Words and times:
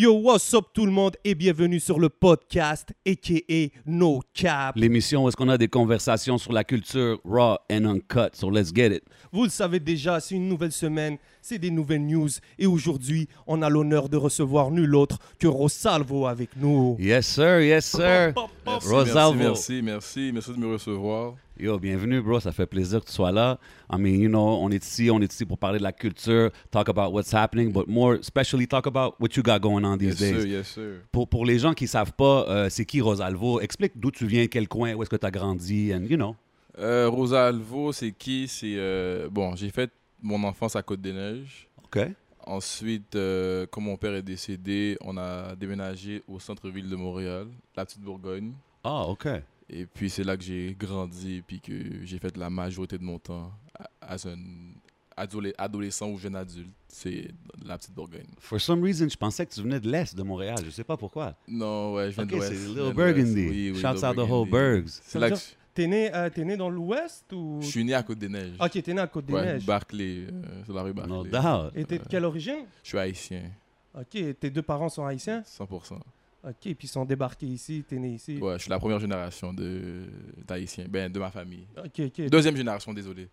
Yo, 0.00 0.12
what's 0.12 0.54
up 0.54 0.66
tout 0.72 0.86
le 0.86 0.92
monde 0.92 1.16
et 1.24 1.34
bienvenue 1.34 1.80
sur 1.80 1.98
le 1.98 2.08
podcast 2.08 2.90
aka 3.04 3.72
No 3.84 4.20
Cap. 4.32 4.76
L'émission 4.76 5.24
où 5.24 5.28
est-ce 5.28 5.36
qu'on 5.36 5.48
a 5.48 5.58
des 5.58 5.66
conversations 5.66 6.38
sur 6.38 6.52
la 6.52 6.62
culture 6.62 7.20
raw 7.24 7.56
and 7.68 7.84
uncut. 7.84 8.30
So 8.34 8.48
let's 8.48 8.72
get 8.72 8.94
it. 8.94 9.02
Vous 9.32 9.42
le 9.42 9.50
savez 9.50 9.80
déjà, 9.80 10.20
c'est 10.20 10.36
une 10.36 10.46
nouvelle 10.46 10.70
semaine, 10.70 11.16
c'est 11.42 11.58
des 11.58 11.72
nouvelles 11.72 12.06
news 12.06 12.28
et 12.60 12.66
aujourd'hui, 12.66 13.26
on 13.48 13.60
a 13.60 13.68
l'honneur 13.68 14.08
de 14.08 14.16
recevoir 14.16 14.70
nul 14.70 14.94
autre 14.94 15.18
que 15.40 15.48
Rosalvo 15.48 16.26
avec 16.28 16.50
nous. 16.56 16.96
Yes 17.00 17.26
sir, 17.26 17.60
yes 17.60 17.86
sir. 17.86 18.34
Merci, 18.64 18.88
Rosalvo. 18.88 19.34
Merci, 19.34 19.82
merci, 19.82 20.30
merci 20.32 20.52
de 20.52 20.58
me 20.58 20.74
recevoir. 20.74 21.34
Yo, 21.60 21.76
bienvenue 21.76 22.20
bro, 22.22 22.38
ça 22.38 22.52
fait 22.52 22.66
plaisir 22.66 23.00
que 23.00 23.06
tu 23.06 23.12
sois 23.12 23.32
là. 23.32 23.58
I 23.92 23.96
mean, 23.98 24.20
you 24.20 24.28
know, 24.28 24.38
on 24.60 24.70
est 24.70 24.84
ici, 24.84 25.10
on 25.10 25.20
est 25.20 25.32
ici 25.32 25.44
pour 25.44 25.58
parler 25.58 25.78
de 25.80 25.82
la 25.82 25.92
culture, 25.92 26.50
talk 26.70 26.88
about 26.88 27.12
what's 27.12 27.34
happening, 27.34 27.72
but 27.72 27.88
more 27.88 28.14
especially 28.14 28.68
talk 28.68 28.86
about 28.86 29.14
what 29.18 29.30
you 29.36 29.42
got 29.42 29.58
going 29.60 29.84
on 29.84 29.96
these 29.98 30.20
Yes, 30.20 30.20
days. 30.20 30.42
sir, 30.42 30.46
yes, 30.46 30.68
sir. 30.68 31.00
Pour, 31.10 31.26
pour 31.28 31.44
les 31.44 31.58
gens 31.58 31.74
qui 31.74 31.88
savent 31.88 32.12
pas, 32.12 32.46
euh, 32.48 32.68
c'est 32.70 32.84
qui 32.84 33.00
Rosalvo, 33.00 33.60
explique 33.60 33.92
d'où 33.96 34.12
tu 34.12 34.26
viens, 34.26 34.46
quel 34.46 34.68
coin, 34.68 34.94
où 34.94 35.02
est-ce 35.02 35.10
que 35.10 35.16
tu 35.16 35.26
as 35.26 35.32
grandi, 35.32 35.92
and 35.92 36.04
you 36.04 36.16
know. 36.16 36.36
Euh, 36.78 37.08
Rosa 37.08 37.48
Alvo, 37.48 37.90
c'est 37.90 38.12
qui? 38.12 38.46
C'est 38.46 38.74
euh, 38.76 39.28
bon, 39.28 39.56
j'ai 39.56 39.70
fait 39.70 39.90
mon 40.22 40.44
enfance 40.44 40.76
à 40.76 40.82
Côte-des-Neiges. 40.82 41.68
OK. 41.84 41.98
Ensuite, 42.46 43.16
euh, 43.16 43.66
quand 43.68 43.80
mon 43.80 43.96
père 43.96 44.14
est 44.14 44.22
décédé, 44.22 44.96
on 45.00 45.16
a 45.16 45.56
déménagé 45.56 46.22
au 46.28 46.38
centre-ville 46.38 46.88
de 46.88 46.94
Montréal, 46.94 47.48
la 47.76 47.84
petite 47.84 48.00
Bourgogne. 48.00 48.52
Ah, 48.84 49.06
OK. 49.08 49.26
Et 49.70 49.86
puis 49.86 50.08
c'est 50.10 50.24
là 50.24 50.36
que 50.36 50.42
j'ai 50.42 50.74
grandi, 50.78 51.42
puis 51.46 51.60
que 51.60 51.72
j'ai 52.04 52.18
fait 52.18 52.36
la 52.36 52.48
majorité 52.50 52.96
de 52.98 53.04
mon 53.04 53.18
temps 53.18 53.52
à- 53.78 54.14
as 54.14 54.26
un 54.26 54.38
adole- 55.16 55.52
adolescent 55.58 56.08
ou 56.10 56.18
jeune 56.18 56.36
adulte. 56.36 56.70
C'est 56.88 57.28
la 57.66 57.76
petite 57.76 57.92
Bourgogne. 57.94 58.26
For 58.38 58.58
some 58.60 58.82
reason, 58.82 59.08
je 59.08 59.16
pensais 59.16 59.44
que 59.44 59.52
tu 59.52 59.60
venais 59.60 59.78
de 59.80 59.90
l'Est 59.90 60.14
de 60.16 60.22
Montréal. 60.22 60.58
Je 60.64 60.70
sais 60.70 60.84
pas 60.84 60.96
pourquoi. 60.96 61.36
Non, 61.46 61.94
ouais, 61.94 62.10
je 62.10 62.14
viens 62.16 62.24
OK, 62.24 62.30
de 62.30 62.36
l'Ouest. 62.36 62.52
c'est 62.52 62.68
Little. 62.68 62.94
Burgundy. 62.94 63.48
Oui, 63.48 63.70
oui, 63.74 63.80
Shouts 63.80 64.04
out 64.06 64.16
the 64.16 64.20
whole. 64.30 64.48
Burgs. 64.48 64.88
C'est 65.02 65.18
là 65.18 65.30
que 65.30 65.36
T'es 65.74 65.86
né, 65.86 66.12
euh, 66.12 66.28
t'es 66.28 66.44
né 66.44 66.56
dans 66.56 66.70
l'Ouest 66.70 67.32
ou... 67.32 67.58
je 67.60 67.66
je 67.66 67.70
suis 67.70 67.84
né 67.84 67.94
à 67.94 68.02
Côte-des-Neiges. 68.02 68.56
Ok, 68.58 68.82
t'es 68.82 68.92
né 68.94 69.00
à 69.00 69.06
Côte-des-Neiges. 69.06 69.60
Ouais, 69.60 69.66
Barclay, 69.66 70.26
euh, 70.32 70.64
sur 70.64 70.74
la 70.74 70.82
rue 70.82 70.92
Barclay. 70.92 71.14
No 71.14 71.22
doubt. 71.24 71.70
et 71.76 71.84
t'es 71.84 71.98
de 72.00 72.04
quelle 72.08 72.24
origine? 72.24 72.64
Je 72.82 72.88
suis 72.88 72.98
haïtien, 72.98 73.42
Ok, 73.94 74.10
tes 74.40 74.50
deux 74.50 74.62
parents 74.62 74.88
sont 74.88 75.04
haïtiens? 75.06 75.42
100%. 75.46 76.00
Ok, 76.44 76.54
puis 76.60 76.76
ils 76.82 76.88
sont 76.88 77.04
débarqués 77.04 77.46
ici, 77.46 77.84
t'es 77.86 77.98
né 77.98 78.10
ici. 78.14 78.38
Ouais, 78.38 78.54
je 78.54 78.62
suis 78.62 78.70
la 78.70 78.78
première 78.78 79.00
génération 79.00 79.52
de 79.52 80.04
d'haïtiens, 80.46 80.86
ben 80.88 81.10
de 81.10 81.18
ma 81.18 81.30
famille. 81.30 81.66
Ok, 81.76 82.00
ok. 82.06 82.28
Deuxième 82.30 82.56
génération, 82.56 82.92
désolé. 82.94 83.28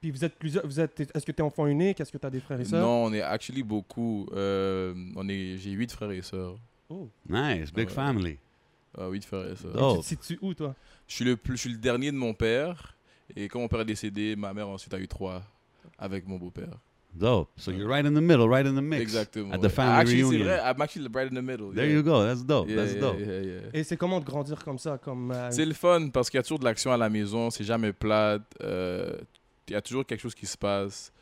Puis 0.00 0.10
vous 0.10 0.24
êtes 0.24 0.34
plusieurs, 0.36 0.64
vous 0.66 0.80
êtes, 0.80 1.00
est-ce 1.14 1.26
que 1.26 1.32
t'es 1.32 1.42
enfant 1.42 1.66
unique? 1.66 2.00
Est-ce 2.00 2.10
que 2.12 2.18
t'as 2.18 2.30
des 2.30 2.40
frères 2.40 2.60
et 2.60 2.64
sœurs? 2.64 2.80
Non, 2.80 3.04
on 3.06 3.12
est 3.12 3.20
actually 3.20 3.62
beaucoup. 3.62 4.26
euh, 4.32 4.94
on 5.16 5.28
est, 5.28 5.58
j'ai 5.58 5.72
huit 5.72 5.90
frères 5.92 6.10
et 6.12 6.22
sœurs. 6.22 6.56
Oh. 6.88 7.08
Nice, 7.28 7.72
big 7.72 7.88
Ouais. 7.88 7.92
family. 7.94 8.38
Ah, 8.96 9.08
huit 9.08 9.24
frères 9.24 9.50
et 9.50 9.56
sœurs. 9.56 9.76
Oh. 9.78 9.96
Tu 9.96 10.16
te 10.16 10.24
situes 10.24 10.38
où 10.40 10.54
toi? 10.54 10.74
Je 11.06 11.14
suis 11.16 11.24
le 11.24 11.36
plus, 11.36 11.56
je 11.56 11.60
suis 11.62 11.70
le 11.70 11.78
dernier 11.78 12.10
de 12.12 12.16
mon 12.16 12.32
père. 12.32 12.94
Et 13.36 13.46
quand 13.48 13.58
mon 13.60 13.68
père 13.68 13.80
est 13.80 13.84
décédé, 13.84 14.36
ma 14.36 14.54
mère 14.54 14.68
ensuite 14.68 14.94
a 14.94 14.98
eu 14.98 15.06
trois 15.06 15.42
avec 15.98 16.26
mon 16.26 16.38
beau-père. 16.38 16.78
Dope. 17.18 17.50
So 17.56 17.70
you're 17.70 17.88
right 17.88 18.06
in 18.06 18.14
the 18.14 18.20
middle, 18.20 18.48
right 18.48 18.66
in 18.66 18.74
the 18.74 18.82
mix. 18.82 19.02
Exactement. 19.02 19.52
At 19.52 19.60
the 19.60 19.68
family 19.68 20.00
actually, 20.00 20.22
reunion. 20.22 20.38
c'est 20.38 20.44
vrai. 20.44 20.60
I'm 20.64 20.80
actually 20.82 21.08
right 21.12 21.30
in 21.30 21.34
the 21.34 21.42
middle. 21.44 21.72
There 21.72 21.86
yeah. 21.86 21.94
you 21.94 22.02
go. 22.02 22.24
That's 22.24 22.44
dope. 22.44 22.68
Yeah, 22.68 22.76
That's 22.76 22.94
yeah, 22.94 23.00
dope. 23.00 23.18
yeah, 23.18 23.40
yeah. 23.40 23.60
Et 23.74 23.84
c'est 23.84 23.96
comment 23.96 24.20
de 24.20 24.24
grandir 24.24 24.64
comme 24.64 24.78
ça 24.78 24.98
comme 24.98 25.32
euh, 25.32 25.50
C'est 25.50 25.64
le 25.66 25.74
fun 25.74 26.08
parce 26.10 26.30
qu'il 26.30 26.38
y 26.38 26.40
a 26.40 26.42
toujours 26.42 26.60
de 26.60 26.64
l'action 26.64 26.92
à 26.92 26.96
la 26.96 27.08
maison, 27.10 27.50
c'est 27.50 27.64
jamais 27.64 27.92
plate, 27.92 28.42
euh, 28.62 29.16
il 29.68 29.72
y 29.72 29.76
a 29.76 29.82
toujours 29.82 30.06
quelque 30.06 30.20
chose 30.20 30.34
qui 30.34 30.46
se 30.46 30.56
passe. 30.56 31.12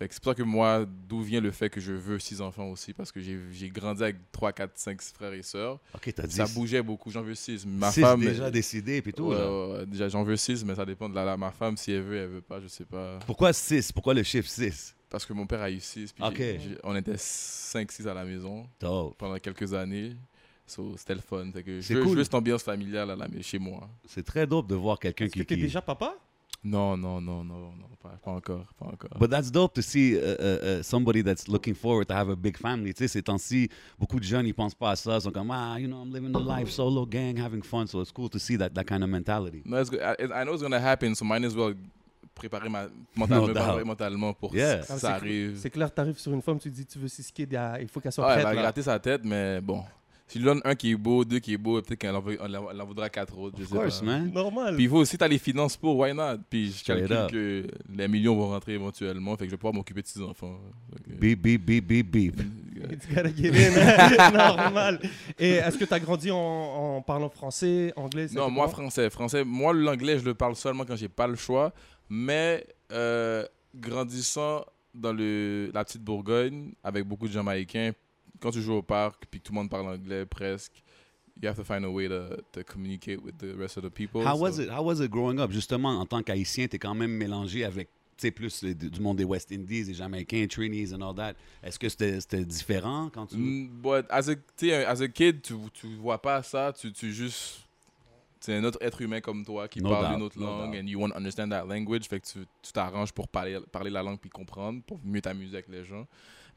Fait 0.00 0.08
que 0.08 0.14
c'est 0.14 0.22
pour 0.22 0.32
ça 0.32 0.34
que 0.34 0.42
moi, 0.42 0.86
d'où 1.06 1.20
vient 1.20 1.42
le 1.42 1.50
fait 1.50 1.68
que 1.68 1.78
je 1.78 1.92
veux 1.92 2.18
six 2.18 2.40
enfants 2.40 2.70
aussi, 2.70 2.94
parce 2.94 3.12
que 3.12 3.20
j'ai 3.20 3.38
j'ai 3.52 3.68
grandi 3.68 4.02
avec 4.02 4.16
3, 4.32 4.50
4, 4.52 4.70
5 4.74 5.02
frères 5.02 5.34
et 5.34 5.42
sœurs. 5.42 5.78
OK, 5.94 6.10
t'as 6.14 6.26
dit 6.26 6.36
Ça 6.36 6.46
bougeait 6.46 6.80
beaucoup, 6.82 7.10
j'en 7.10 7.20
veux 7.20 7.34
six. 7.34 7.66
Ma 7.66 7.90
six 7.90 8.00
femme. 8.00 8.20
déjà 8.20 8.50
décidé 8.50 9.02
puis 9.02 9.12
tout. 9.12 9.24
Ouais, 9.24 9.36
ouais, 9.36 9.84
déjà, 9.84 10.08
j'en 10.08 10.22
veux 10.22 10.36
six, 10.36 10.64
mais 10.64 10.74
ça 10.74 10.86
dépend 10.86 11.06
de 11.06 11.14
la, 11.14 11.26
la- 11.26 11.36
ma 11.36 11.50
femme, 11.50 11.76
si 11.76 11.92
elle 11.92 12.00
veut, 12.00 12.16
elle 12.16 12.28
veut 12.28 12.40
pas, 12.40 12.60
je 12.60 12.68
sais 12.68 12.86
pas. 12.86 13.18
Pourquoi 13.26 13.52
6? 13.52 13.92
Pourquoi 13.92 14.14
le 14.14 14.22
chiffre 14.22 14.48
6? 14.48 14.96
Parce 15.10 15.26
que 15.26 15.32
mon 15.32 15.44
père 15.46 15.60
a 15.60 15.70
eu 15.70 15.80
six, 15.80 16.12
puis 16.12 16.22
Ok. 16.24 16.36
j'ai- 16.36 16.58
j'ai- 16.60 16.78
on 16.84 16.94
était 16.94 17.16
5, 17.18 17.90
6 17.90 18.06
à 18.06 18.14
la 18.14 18.24
maison 18.24 18.64
Dope. 18.80 19.16
pendant 19.18 19.36
quelques 19.38 19.74
années. 19.74 20.14
So, 20.66 20.94
c'était 20.96 21.14
le 21.16 21.20
fun. 21.20 21.50
Que 21.50 21.80
je 21.80 21.80
C'est 21.80 21.94
veux, 21.94 22.02
je 22.02 22.06
cool. 22.06 22.16
veux 22.18 22.22
cette 22.24 22.34
ambiance 22.34 22.62
familiale 22.62 23.10
à 23.10 23.16
la, 23.16 23.26
chez 23.42 23.58
moi. 23.58 23.88
C'est 24.06 24.24
très 24.24 24.46
dope 24.46 24.68
de 24.68 24.76
voir 24.76 25.00
quelqu'un 25.00 25.24
Est-ce 25.24 25.34
que 25.34 25.40
qui... 25.40 25.46
t'es 25.46 25.56
qui- 25.56 25.62
déjà 25.62 25.82
papa? 25.82 26.14
Non, 26.62 26.96
non, 26.96 27.20
non, 27.22 27.42
non, 27.42 27.54
non, 27.72 27.88
pas, 28.02 28.10
pas 28.22 28.30
encore, 28.32 28.66
pas 28.78 28.84
encore. 28.86 29.18
But 29.18 29.30
that's 29.30 29.50
dope 29.50 29.72
to 29.74 29.80
see 29.82 30.12
uh, 30.14 30.18
uh, 30.18 30.78
uh, 30.80 30.82
somebody 30.82 31.22
that's 31.24 31.48
looking 31.48 31.74
forward 31.74 32.06
to 32.08 32.14
have 32.14 32.28
a 32.30 32.36
big 32.36 32.56
family. 32.58 32.92
Tu 32.92 32.98
sais, 33.04 33.08
ces 33.08 33.22
temps-ci, 33.22 33.68
beaucoup 33.98 34.20
de 34.20 34.24
jeunes, 34.24 34.46
ils 34.46 34.52
pensent 34.54 34.74
pas 34.74 34.90
à 34.90 34.96
ça. 34.96 35.16
Ils 35.16 35.22
sont 35.22 35.32
comme, 35.32 35.50
ah, 35.50 35.76
you 35.80 35.88
know, 35.88 36.02
I'm 36.04 36.12
living 36.12 36.30
the 36.32 36.46
life 36.46 36.68
solo 36.70 37.04
gang, 37.06 37.36
having 37.40 37.62
fun. 37.62 37.86
So 37.86 38.00
it's 38.02 38.12
cool 38.12 38.28
to 38.28 38.38
see 38.38 38.56
that, 38.58 38.68
that 38.74 38.84
kind 38.84 39.02
of 39.02 39.08
mentality. 39.08 39.62
No, 39.64 39.80
it's 39.80 39.88
good. 39.90 40.00
I, 40.02 40.14
I 40.22 40.44
know 40.44 40.52
it's 40.52 40.62
gonna 40.62 40.78
happen, 40.78 41.14
so 41.16 41.24
might 41.24 41.42
as 41.44 41.56
well 41.56 41.72
préparer 42.34 42.68
ma, 42.68 42.86
mentalement, 43.16 43.46
doubt. 43.46 43.54
préparer 43.54 43.84
mentalement 43.84 44.32
pour 44.32 44.54
Yeah. 44.54 44.78
que 44.78 44.82
Ah, 44.82 44.86
ça 44.86 44.98
c'est- 44.98 45.06
arrive. 45.06 45.56
C'est 45.56 45.70
clair, 45.70 45.92
t'arrives 45.92 46.18
sur 46.18 46.32
une 46.32 46.42
femme, 46.42 46.58
tu 46.58 46.70
dis 46.70 46.86
tu 46.86 46.98
veux 46.98 47.08
six 47.08 47.30
kids, 47.32 47.48
il 47.80 47.88
faut 47.88 48.00
qu'elle 48.00 48.12
soit 48.12 48.24
Ouais, 48.26 48.32
elle 48.34 48.42
prête. 48.42 48.46
va 48.48 48.54
là. 48.54 48.62
gratter 48.62 48.82
sa 48.82 48.98
tête, 48.98 49.22
mais 49.24 49.60
bon. 49.60 49.82
Si 50.26 50.38
je 50.38 50.44
lui 50.44 50.46
donne 50.46 50.60
un 50.64 50.76
qui 50.76 50.92
est 50.92 50.96
beau, 50.96 51.24
deux 51.24 51.40
qui 51.40 51.54
est 51.54 51.58
beau, 51.58 51.82
peut-être 51.82 51.98
qu'elle 51.98 52.14
en, 52.14 52.20
voudra 52.86 53.08
quatre 53.10 53.36
autres, 53.36 53.56
je 53.58 53.64
Of 53.64 53.68
sais 53.70 53.74
course, 53.76 53.98
pas. 53.98 54.06
man. 54.06 54.30
Normal. 54.32 54.76
Puis 54.76 54.84
il 54.84 54.88
faut 54.88 54.98
aussi, 54.98 55.18
t'as 55.18 55.26
les 55.26 55.38
finances 55.38 55.76
pour, 55.76 55.98
why 55.98 56.14
not? 56.14 56.36
Puis 56.48 56.70
je 56.70 56.84
calcule 56.84 57.26
que 57.32 57.66
les 57.92 58.06
millions 58.06 58.36
vont 58.36 58.48
rentrer 58.50 58.74
éventuellement, 58.74 59.32
fait 59.36 59.38
que 59.46 59.46
je 59.46 59.50
vais 59.50 59.56
pouvoir 59.56 59.74
m'occuper 59.74 60.02
de 60.02 60.06
six 60.06 60.20
enfants. 60.22 60.56
Que- 61.04 61.14
Beep, 61.14 61.42
beep, 61.42 61.64
beep, 61.66 61.84
beep, 61.84 62.08
beep. 62.08 62.40
It's 62.92 63.06
gotta 63.12 63.34
get 63.34 63.50
in. 63.50 64.30
Normal. 64.30 65.00
Et 65.36 65.54
est-ce 65.54 65.76
que 65.76 65.84
tu 65.84 65.92
as 65.94 65.98
grandi 65.98 66.30
en, 66.30 66.36
en 66.38 67.02
parlant 67.02 67.28
français, 67.28 67.92
anglais 67.96 68.28
Non, 68.32 68.48
moi 68.50 68.68
français. 68.68 69.10
Français, 69.10 69.42
moi 69.44 69.72
l'anglais, 69.72 70.20
je 70.20 70.24
le 70.24 70.34
parle 70.34 70.54
seulement 70.54 70.84
quand 70.84 70.94
j'ai 70.96 71.08
pas 71.08 71.26
le 71.26 71.34
choix. 71.34 71.72
Mais 72.10 72.66
euh, 72.92 73.46
grandissant 73.74 74.64
dans 74.94 75.12
le, 75.12 75.70
la 75.72 75.84
petite 75.84 76.02
Bourgogne 76.02 76.72
avec 76.82 77.04
beaucoup 77.06 77.28
de 77.28 77.32
Jamaïcains, 77.32 77.92
quand 78.40 78.50
tu 78.50 78.60
joues 78.60 78.74
au 78.74 78.82
parc 78.82 79.26
puis 79.30 79.40
que 79.40 79.46
tout 79.46 79.52
le 79.52 79.58
monde 79.60 79.70
parle 79.70 79.86
anglais 79.86 80.26
presque, 80.26 80.82
you 81.40 81.48
have 81.48 81.56
to 81.56 81.64
find 81.64 81.84
a 81.84 81.88
way 81.88 82.08
to, 82.08 82.36
to 82.52 82.64
communicate 82.64 83.22
with 83.22 83.38
the 83.38 83.54
rest 83.56 83.76
of 83.78 83.84
the 83.84 83.90
people. 83.90 84.22
How 84.26 84.34
So- 84.36 84.42
was 84.42 84.58
it? 84.58 84.68
How 84.70 84.82
was 84.84 85.00
it 85.00 85.10
growing 85.10 85.38
up? 85.38 85.50
Justement, 85.52 85.90
en 86.00 86.06
tant 86.06 86.22
qu'haïtien, 86.22 86.66
t'es 86.66 86.78
quand 86.78 86.94
même 86.94 87.12
mélangé 87.12 87.64
avec, 87.64 87.88
tu 88.16 88.32
plus 88.32 88.62
les- 88.62 88.74
du 88.74 89.00
monde 89.00 89.16
des 89.18 89.24
West 89.24 89.52
Indies, 89.52 89.84
des 89.84 89.94
Jamaïcains, 89.94 90.46
Trinis 90.48 90.92
and 90.92 91.00
all 91.00 91.14
that. 91.14 91.34
Est-ce 91.62 91.78
que 91.78 91.88
c'était 91.88 92.44
différent 92.44 93.08
quand 93.14 93.26
tu... 93.26 93.36
Mm, 93.36 93.68
But 93.82 94.06
as 94.10 94.28
a, 94.28 94.34
tu 94.56 94.72
as 94.72 95.00
a 95.00 95.08
kid, 95.08 95.40
tu, 95.42 95.54
tu 95.72 95.86
vois 95.96 96.20
pas 96.20 96.42
ça, 96.42 96.72
tu, 96.78 96.92
tu 96.92 97.12
juste. 97.12 97.66
C'est 98.40 98.54
un 98.56 98.64
autre 98.64 98.78
être 98.80 99.00
humain 99.02 99.20
comme 99.20 99.44
toi 99.44 99.68
qui 99.68 99.80
No 99.82 99.90
parle 99.90 100.06
doubt, 100.08 100.16
une 100.16 100.22
autre 100.22 100.38
no 100.38 100.46
langue 100.46 100.72
doubt. 100.72 100.80
and 100.82 100.86
you 100.86 100.98
want 101.00 101.10
to 101.10 101.16
understand 101.16 101.50
that 101.50 101.66
language. 101.66 102.04
Fait 102.08 102.20
que 102.20 102.26
tu 102.26 102.72
t'arranges 102.72 103.12
pour 103.12 103.28
parler, 103.28 103.58
parler 103.70 103.90
la 103.90 104.02
langue 104.02 104.18
puis 104.18 104.30
comprendre, 104.30 104.82
pour 104.86 104.98
mieux 105.04 105.20
t'amuser 105.20 105.56
avec 105.56 105.68
les 105.68 105.84
gens. 105.84 106.06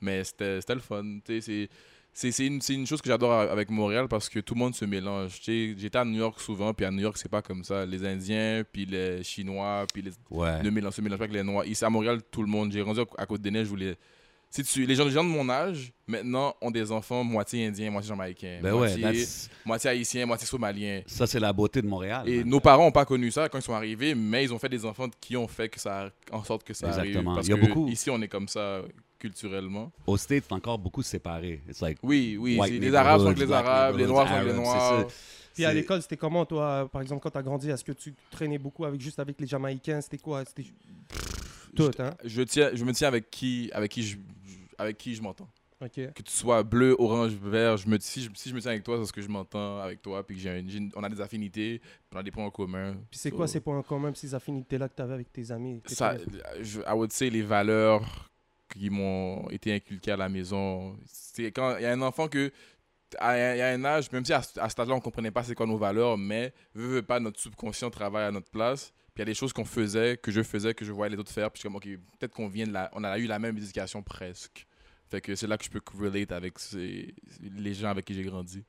Mais 0.02 0.24
c'était 0.24 0.62
c'était 0.62 0.76
le 0.76 0.82
fun. 0.82 1.04
tu 1.26 1.42
sais, 1.42 1.70
c'est- 2.14 2.46
une, 2.46 2.62
c'est 2.62 2.74
une 2.76 2.86
chose 2.86 3.02
que 3.02 3.10
j'adore 3.10 3.34
avec 3.34 3.70
Montréal 3.72 4.08
parce 4.08 4.30
que 4.30 4.40
tout 4.40 4.54
le 4.54 4.60
monde 4.60 4.76
se 4.76 4.86
mélange. 4.86 5.40
Tu 5.42 5.74
sais, 5.74 5.76
J'étais 5.80 5.98
à 5.98 6.06
New 6.06 6.20
York 6.20 6.40
souvent, 6.40 6.74
puis 6.74 6.86
à 6.86 6.92
New 6.92 7.00
York, 7.02 7.18
c'est 7.18 7.28
pas 7.30 7.42
comme 7.42 7.64
ça. 7.64 7.86
Les 7.86 8.06
Indiens, 8.06 8.64
puis 8.72 8.86
les 8.86 9.24
Chinois, 9.24 9.86
puis 9.92 10.04
les, 10.04 10.12
Ouais. 10.30 10.62
ne 10.62 10.70
mélange, 10.70 10.94
se 10.94 11.02
mélange 11.02 11.18
pas 11.18 11.26
avec 11.26 11.36
les 11.36 11.44
Noirs. 11.44 11.66
Ici 11.66 11.84
à 11.84 11.90
Montréal, 11.90 12.22
tout 12.32 12.42
le 12.44 12.48
monde. 12.50 12.72
J'ai 12.72 12.82
grandi 12.82 13.02
à 13.18 13.26
Côte-des-Neiges 13.26 13.72
où 13.72 13.76
les, 13.76 13.96
si 14.56 14.64
tu, 14.64 14.86
les 14.86 14.94
gens, 14.94 15.06
les 15.06 15.12
gens 15.12 15.24
de 15.24 15.30
mon 15.30 15.50
âge, 15.50 15.92
maintenant, 16.06 16.56
ont 16.62 16.70
des 16.70 16.92
enfants 16.92 17.24
moitié 17.24 17.66
indiens, 17.66 17.90
moitié 17.90 18.10
jamaïcains, 18.10 18.60
Ben 18.62 18.72
ouais, 18.74 18.80
moitié, 18.98 19.02
that's- 19.04 19.50
moitié 19.66 19.90
haïtiens, 19.90 20.26
moitié 20.28 20.46
somaliens. 20.46 21.02
ça, 21.08 21.26
c'est 21.26 21.40
la 21.40 21.52
beauté 21.52 21.82
de 21.82 21.88
Montréal. 21.88 22.30
Et 22.30 22.44
nos 22.44 22.60
parents 22.60 22.84
n'ont 22.86 22.92
pas 22.92 23.06
connu 23.06 23.32
ça 23.32 23.50
quand 23.50 23.58
ils 23.58 23.64
sont 23.64 23.74
arrivés, 23.74 24.14
mais 24.14 24.44
ils 24.44 24.54
ont 24.54 24.60
fait 24.60 24.70
des 24.70 24.86
enfants 24.86 25.08
qui 25.20 25.36
ont 25.36 25.48
fait 25.48 25.70
que 25.70 25.80
ça, 25.80 26.12
en 26.32 26.44
sorte 26.44 26.64
que 26.64 26.74
ça 26.76 26.88
Exactement. 26.90 27.32
arrive. 27.32 27.36
Parce 27.36 27.48
Il 27.48 27.50
y 27.50 27.54
a 27.54 27.58
que 27.58 27.66
beaucoup- 27.66 27.88
ici, 27.88 28.10
on 28.12 28.22
est 28.22 28.28
comme 28.28 28.48
ça 28.48 28.82
culturellement. 29.18 29.92
Au 30.06 30.18
States, 30.18 30.44
c'est 30.48 30.54
encore 30.54 30.78
beaucoup 30.78 31.02
séparé. 31.02 31.62
It's 31.68 31.82
like, 31.82 31.98
Oui, 32.04 32.38
oui. 32.40 32.60
Les 32.80 32.94
Arabes 32.94 33.22
sont 33.22 33.26
avec 33.28 33.40
les 33.40 33.52
Arabes, 33.52 33.98
les 33.98 34.06
Noirs 34.06 34.28
sont 34.28 34.34
avec 34.36 34.48
les 34.50 34.54
Noirs. 34.54 35.08
Puis 35.56 35.66
à 35.66 35.74
l'école, 35.74 36.02
c'était 36.02 36.18
comment, 36.18 36.46
toi, 36.46 36.88
par 36.92 37.02
exemple, 37.02 37.22
quand 37.24 37.30
tu 37.32 37.38
as 37.38 37.44
grandi 37.44 37.70
Est-ce 37.70 37.84
que 37.84 37.92
tu 37.92 38.14
traînais 38.30 38.58
beaucoup 38.58 38.86
avec 38.86 39.00
juste 39.02 39.20
avec 39.20 39.40
les 39.40 39.48
Jamaïcains? 39.48 40.02
C'était 40.02 40.18
quoi? 40.18 40.44
C'était 40.46 40.66
tout, 41.76 41.92
hein? 42.00 42.12
Je, 42.24 42.42
tiens, 42.44 42.70
je 42.74 42.84
me 42.86 42.92
tiens 42.94 43.08
avec 43.08 43.30
qui, 43.32 43.70
avec 43.74 43.92
qui 43.92 44.04
je, 44.04 44.18
avec 44.78 44.98
qui 44.98 45.16
je 45.16 45.22
m'entends. 45.22 45.50
Que 46.14 46.22
tu 46.22 46.32
sois 46.32 46.64
bleu, 46.64 46.96
orange, 46.98 47.34
vert, 47.34 47.76
je 47.76 47.90
me, 47.90 48.00
si, 48.00 48.22
je, 48.24 48.30
si 48.36 48.50
je 48.50 48.56
me 48.56 48.62
tiens 48.62 48.72
avec 48.72 48.84
toi, 48.84 48.96
c'est 48.96 49.00
parce 49.02 49.12
que 49.12 49.22
je 49.22 49.28
m'entends 49.28 49.80
avec 49.80 50.02
toi, 50.02 50.26
puis 50.26 50.38
que 50.38 50.42
j'ai 50.42 50.50
un- 50.50 50.64
j'ai 50.66 50.78
une- 50.78 50.92
on 50.96 51.04
a 51.04 51.10
des 51.10 51.20
affinités, 51.20 51.82
on 52.14 52.18
a 52.20 52.24
des 52.24 52.32
points 52.32 52.46
en 52.46 52.52
commun. 52.52 52.94
Puis 53.12 53.20
c'est 53.20 53.32
So, 53.32 53.36
quoi 53.36 53.48
ces 53.48 53.60
points 53.60 53.82
communs, 53.84 54.14
ces 54.14 54.34
affinités-là 54.34 54.88
que 54.88 54.96
tu 54.96 55.02
avais 55.02 55.16
avec 55.16 55.34
tes 55.34 55.52
amis 55.52 55.82
ça, 55.88 56.16
je, 56.62 56.80
I 56.80 56.94
would 56.94 57.12
say 57.12 57.30
les 57.30 57.42
valeurs 57.42 58.30
qui 58.74 58.90
m'ont 58.90 59.50
été 59.50 59.74
inculquées 59.74 60.12
à 60.12 60.18
la 60.18 60.30
maison. 60.30 60.96
C'est 61.06 61.52
quand 61.52 61.76
il 61.76 61.84
y 61.84 61.86
a 61.86 61.92
un 61.92 62.02
enfant 62.02 62.30
que 62.30 62.50
à, 63.20 63.32
un- 63.32 63.54
il 63.56 63.58
y 63.60 63.62
a 63.62 63.68
un 63.68 63.84
âge, 63.84 64.10
même 64.14 64.24
si 64.24 64.32
à, 64.32 64.42
ce- 64.42 64.58
à 64.60 64.70
cet 64.70 64.80
âge-là 64.80 64.96
on 64.96 65.02
comprenait 65.02 65.32
pas 65.32 65.44
c'est 65.44 65.54
quoi 65.54 65.68
nos 65.68 65.78
valeurs, 65.78 66.18
mais 66.18 66.54
veut, 66.74 66.88
veut 66.88 67.02
pas 67.04 67.20
notre 67.20 67.40
subconscient 67.42 67.90
travaille 67.90 68.24
à 68.24 68.32
notre 68.32 68.50
place. 68.50 68.94
Puis 69.14 69.22
il 69.22 69.22
y 69.22 69.22
a 69.24 69.26
des 69.26 69.36
choses 69.36 69.54
qu'on 69.54 69.66
faisait, 69.66 70.18
que 70.18 70.32
je 70.32 70.42
faisais, 70.42 70.74
que 70.74 70.84
je 70.84 70.92
voyais 70.92 71.12
les 71.12 71.20
autres 71.20 71.32
faire, 71.32 71.52
puis 71.52 71.62
je 71.62 71.68
comme 71.68 71.76
ok, 71.76 71.88
peut-être 72.20 72.34
qu'on 72.34 72.48
vient 72.48 72.66
de 72.66 72.74
la, 72.74 72.90
on 72.94 73.04
a 73.04 73.18
eu 73.20 73.28
la 73.28 73.38
même 73.38 73.56
éducation 73.58 74.02
presque. 74.02 74.66
Fait 75.10 75.22
que 75.22 75.36
c'est 75.36 75.46
là 75.46 75.58
que 75.58 75.64
je 75.64 75.70
peux 75.70 75.82
relate 75.96 76.32
avec 76.32 76.56
les 76.74 77.74
gens 77.76 77.90
avec 77.90 78.06
qui 78.06 78.16
j'ai 78.16 78.24
grandi. 78.24 78.64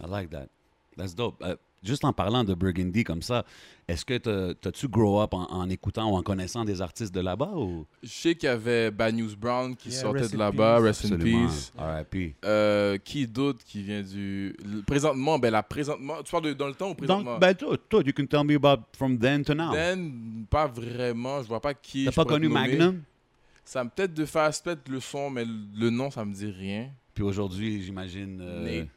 I 0.00 0.06
like 0.06 0.30
that. 0.30 0.48
That's 0.96 1.14
dope. 1.14 1.42
Euh, 1.42 1.56
juste 1.82 2.04
en 2.04 2.12
parlant 2.12 2.44
de 2.44 2.54
Burgundy 2.54 3.04
comme 3.04 3.22
ça, 3.22 3.44
est-ce 3.86 4.04
que 4.04 4.18
t'as- 4.18 4.54
t'as-tu 4.54 4.88
grow 4.88 5.20
up 5.22 5.32
en, 5.34 5.44
en 5.50 5.68
écoutant 5.70 6.10
ou 6.12 6.16
en 6.16 6.22
connaissant 6.22 6.64
des 6.64 6.82
artistes 6.82 7.14
de 7.14 7.20
là-bas 7.20 7.52
ou? 7.54 7.86
Je 8.02 8.08
sais 8.08 8.34
qu'il 8.34 8.48
y 8.48 8.52
avait 8.52 8.90
Bad 8.90 9.14
News 9.14 9.34
Brown 9.36 9.74
qui 9.76 9.88
Yeah, 9.90 10.00
sortait 10.00 10.18
rest 10.20 10.32
de 10.32 10.36
in 10.36 10.38
là-bas, 10.40 10.76
peace. 10.78 10.84
Rest 10.84 11.12
in. 11.12 11.18
Peace. 11.18 11.72
R.I.P. 11.78 12.34
Euh, 12.44 12.98
qui 12.98 13.26
d'autre 13.26 13.64
qui 13.64 13.82
vient 13.82 14.02
du. 14.02 14.54
Présentement, 14.86 15.38
ben 15.38 15.50
là, 15.50 15.62
présentement. 15.62 16.22
Tu 16.24 16.30
parles 16.30 16.44
de 16.44 16.52
dans 16.52 16.68
le 16.68 16.74
temps 16.74 16.90
ou 16.90 16.94
présentement? 16.94 17.32
Donc, 17.32 17.40
ben, 17.40 17.54
toi, 17.54 17.76
toi, 17.88 18.02
you 18.04 18.12
can 18.14 18.26
tell 18.26 18.44
me 18.44 18.56
about 18.56 18.82
from 18.96 19.18
then 19.18 19.42
to 19.44 19.54
now. 19.54 19.72
Dan, 19.72 20.44
pas 20.50 20.66
vraiment. 20.66 21.42
Je 21.42 21.48
vois 21.48 21.60
pas 21.60 21.74
qui. 21.74 22.04
T'as 22.04 22.12
pas 22.12 22.24
connu. 22.24 22.48
Magnum? 22.48 23.02
Ça 23.64 23.84
me 23.84 23.90
peut-être 23.90 24.14
de 24.14 24.24
faire 24.24 24.50
peut-être 24.64 24.88
le 24.88 24.98
son, 24.98 25.28
mais 25.30 25.44
le, 25.44 25.90
nom, 25.90 26.10
ça 26.10 26.24
me 26.24 26.32
dit 26.34 26.50
rien. 26.50 26.88
Puis 27.14 27.22
aujourd'hui, 27.22 27.82
j'imagine 27.82 28.38
euh, 28.40 28.80
Nate. 28.80 28.88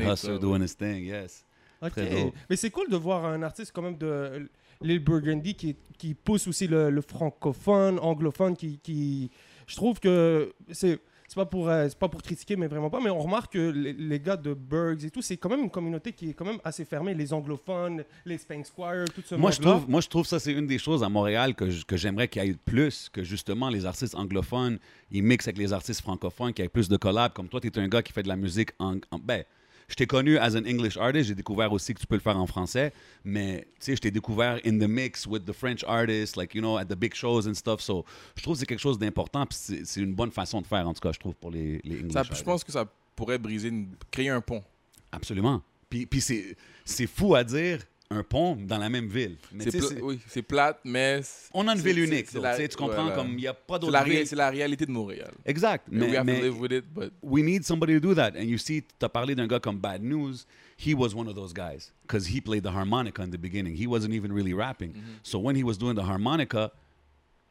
Nate, 0.00 0.14
Husser 0.14 0.32
ouais. 0.32 0.38
doing 0.38 0.62
his 0.62 0.74
thing, 0.76 1.04
yes. 1.04 1.44
Ok. 1.82 1.92
Très 1.92 2.06
drôle. 2.10 2.32
Mais 2.50 2.56
c'est 2.56 2.70
cool 2.70 2.88
de 2.88 2.96
voir 2.96 3.24
un 3.24 3.42
artiste 3.42 3.72
quand 3.74 3.82
même 3.82 3.98
de 3.98 4.48
l'île 4.82 5.00
Burgundy 5.04 5.54
qui, 5.54 5.76
qui 5.98 6.14
pousse 6.14 6.46
aussi 6.48 6.66
le, 6.66 6.90
le 6.90 7.00
francophone, 7.00 7.98
anglophone, 8.00 8.56
qui, 8.56 8.78
qui... 8.82 9.30
Je 9.66 9.76
trouve 9.76 10.00
que 10.00 10.52
c'est... 10.72 10.98
C'est 11.28 11.34
pas, 11.34 11.44
pour, 11.44 11.68
euh, 11.68 11.88
c'est 11.88 11.98
pas 11.98 12.08
pour 12.08 12.22
critiquer, 12.22 12.54
mais 12.54 12.68
vraiment 12.68 12.88
pas. 12.88 13.00
Mais 13.00 13.10
on 13.10 13.18
remarque 13.18 13.54
que 13.54 13.70
les, 13.70 13.92
les 13.92 14.20
gars 14.20 14.36
de 14.36 14.54
Burgs 14.54 15.04
et 15.04 15.10
tout, 15.10 15.22
c'est 15.22 15.36
quand 15.36 15.48
même 15.48 15.64
une 15.64 15.70
communauté 15.70 16.12
qui 16.12 16.30
est 16.30 16.34
quand 16.34 16.44
même 16.44 16.60
assez 16.62 16.84
fermée. 16.84 17.14
Les 17.14 17.32
anglophones, 17.32 18.04
les 18.24 18.38
Spank 18.38 18.64
Squire, 18.64 19.06
tout 19.12 19.22
ce 19.26 19.34
Moi 19.34 19.50
je, 19.50 19.60
trouve, 19.60 19.90
moi, 19.90 20.00
je 20.00 20.06
trouve 20.06 20.24
ça, 20.24 20.38
c'est 20.38 20.52
une 20.52 20.68
des 20.68 20.78
choses 20.78 21.02
à 21.02 21.08
Montréal 21.08 21.56
que, 21.56 21.64
que 21.84 21.96
j'aimerais 21.96 22.28
qu'il 22.28 22.44
y 22.44 22.50
ait 22.50 22.54
plus, 22.64 23.08
que 23.12 23.24
justement 23.24 23.68
les 23.70 23.84
artistes 23.86 24.14
anglophones, 24.14 24.78
ils 25.10 25.24
mixent 25.24 25.48
avec 25.48 25.58
les 25.58 25.72
artistes 25.72 26.00
francophones, 26.00 26.52
qu'il 26.52 26.64
y 26.64 26.66
ait 26.66 26.68
plus 26.68 26.88
de 26.88 26.96
collabs. 26.96 27.32
Comme 27.32 27.48
toi, 27.48 27.60
tu 27.60 27.66
es 27.66 27.76
un 27.76 27.88
gars 27.88 28.02
qui 28.02 28.12
fait 28.12 28.22
de 28.22 28.28
la 28.28 28.36
musique 28.36 28.70
en... 28.78 28.94
en- 29.10 29.18
ben, 29.18 29.42
je 29.88 29.94
t'ai 29.94 30.06
connu 30.06 30.36
as 30.38 30.54
an 30.56 30.64
English 30.66 30.96
artist, 30.96 31.28
j'ai 31.28 31.34
découvert 31.34 31.72
aussi 31.72 31.94
que 31.94 32.00
tu 32.00 32.06
peux 32.06 32.16
le 32.16 32.20
faire 32.20 32.36
en 32.36 32.46
français, 32.46 32.92
mais 33.24 33.66
tu 33.78 33.86
sais, 33.86 33.96
je 33.96 34.00
t'ai 34.00 34.10
découvert 34.10 34.58
in 34.66 34.78
the 34.78 34.88
mix 34.88 35.26
with 35.26 35.44
the 35.44 35.52
French 35.52 35.84
artists, 35.86 36.36
like, 36.36 36.54
you 36.54 36.60
know, 36.60 36.76
at 36.76 36.86
the 36.86 36.96
big 36.96 37.14
shows 37.14 37.46
and 37.48 37.54
stuff. 37.54 37.80
So, 37.80 38.04
je 38.36 38.42
trouve 38.42 38.54
que 38.54 38.60
c'est 38.60 38.66
quelque 38.66 38.80
chose 38.80 38.98
d'important, 38.98 39.46
puis 39.46 39.56
c'est 39.84 40.00
une 40.00 40.14
bonne 40.14 40.30
façon 40.32 40.60
de 40.60 40.66
faire, 40.66 40.86
en 40.88 40.92
tout 40.94 41.00
cas, 41.00 41.12
je 41.12 41.18
trouve, 41.20 41.34
pour 41.36 41.50
les, 41.50 41.80
les 41.84 41.98
English 42.00 42.12
Ça, 42.12 42.20
artists. 42.20 42.38
je 42.40 42.44
pense 42.44 42.64
que 42.64 42.72
ça 42.72 42.84
pourrait 43.14 43.38
briser, 43.38 43.68
une- 43.68 43.94
créer 44.10 44.28
un 44.30 44.40
pont. 44.40 44.62
Absolument. 45.12 45.62
Puis, 45.88 46.04
puis 46.06 46.20
c'est 46.20 47.06
fou 47.06 47.34
à 47.36 47.44
dire, 47.44 47.78
un 48.10 48.22
pont 48.22 48.56
dans 48.56 48.78
la 48.78 48.88
même 48.88 49.08
ville. 49.08 49.36
Mais 49.52 49.68
C'est 49.70 49.78
pla- 49.78 50.02
oui, 50.02 50.20
c'est 50.28 50.42
plate, 50.42 50.78
mais. 50.84 51.20
On 51.52 51.66
a 51.66 51.74
une 51.74 51.80
ville 51.80 51.98
unique. 51.98 52.26
c'est 52.28 52.34
donc, 52.34 52.44
la- 52.44 52.68
tu 52.68 52.76
comprends 52.76 53.02
voilà. 53.06 53.16
comme 53.16 53.30
il 53.30 53.36
n'y 53.36 53.46
a 53.46 53.54
pas 53.54 53.78
d'autre 53.78 54.04
ville. 54.04 54.26
c'est 54.26 54.36
la 54.36 54.50
réalité 54.50 54.86
de 54.86 54.92
Montréal. 54.92 55.32
Exact. 55.44 55.86
Mais, 55.90 56.06
we 56.06 56.10
Mais, 56.10 56.16
have 56.16 56.26
to 56.26 56.32
mais 56.32 56.40
live 56.42 56.60
with 56.60 56.72
it, 56.72 56.84
but 56.94 57.12
we 57.22 57.42
need 57.42 57.64
somebody 57.64 57.94
to 57.94 58.00
do 58.00 58.14
that. 58.14 58.32
And 58.36 58.44
you 58.44 58.58
see, 58.58 58.82
tu 58.82 59.04
as 59.04 59.08
parlé 59.08 59.34
d'un 59.34 59.46
gars 59.46 59.60
comme 59.60 59.78
Bad 59.78 60.02
News. 60.02 60.46
He 60.78 60.94
was 60.94 61.14
one 61.14 61.26
of 61.26 61.34
those 61.34 61.52
guys 61.52 61.92
because 62.02 62.26
he 62.28 62.40
played 62.40 62.62
the 62.62 62.70
harmonica 62.70 63.22
in 63.22 63.30
the 63.30 63.38
beginning. 63.38 63.74
He 63.76 63.86
wasn't 63.86 64.12
even 64.12 64.30
really 64.32 64.52
rapping. 64.54 64.92
Mm-hmm. 64.92 65.18
So 65.22 65.38
when 65.38 65.56
he 65.56 65.64
was 65.64 65.76
doing 65.78 65.94
the 65.94 66.04
harmonica, 66.04 66.70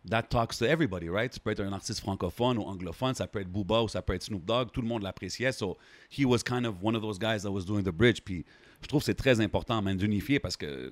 that 0.07 0.29
talks 0.29 0.59
to 0.59 0.69
everybody, 0.69 1.09
right? 1.09 1.31
Tu 1.31 1.39
peux 1.39 1.49
être 1.49 1.61
un 1.61 1.73
artiste 1.73 1.99
francophone 2.01 2.59
ou 2.59 2.63
anglophone, 2.63 3.15
ça 3.15 3.25
peut 3.27 3.41
être 3.41 3.49
Booba 3.51 3.81
ou 3.81 3.87
ça 3.87 4.03
peut 4.03 4.13
être 4.13 4.21
Snoop 4.23 4.45
Dogg, 4.45 4.69
tout 4.71 4.81
le 4.81 4.87
monde 4.87 5.01
l'appréciait. 5.01 5.51
So 5.51 5.77
he 6.09 6.23
was 6.25 6.43
kind 6.43 6.65
of 6.65 6.75
one 6.83 6.95
of 6.95 7.01
those 7.01 7.17
guys 7.17 7.41
that 7.41 7.51
was 7.51 7.65
doing 7.65 7.81
the 7.83 7.91
bridge. 7.91 8.21
Puis 8.23 8.45
je 8.85 8.87
trouve 8.87 9.01
que 9.01 9.05
c'est 9.05 9.15
très 9.15 9.41
important, 9.41 9.81
man, 9.81 9.97
d'unifier 9.97 10.39
parce 10.39 10.55
que 10.55 10.91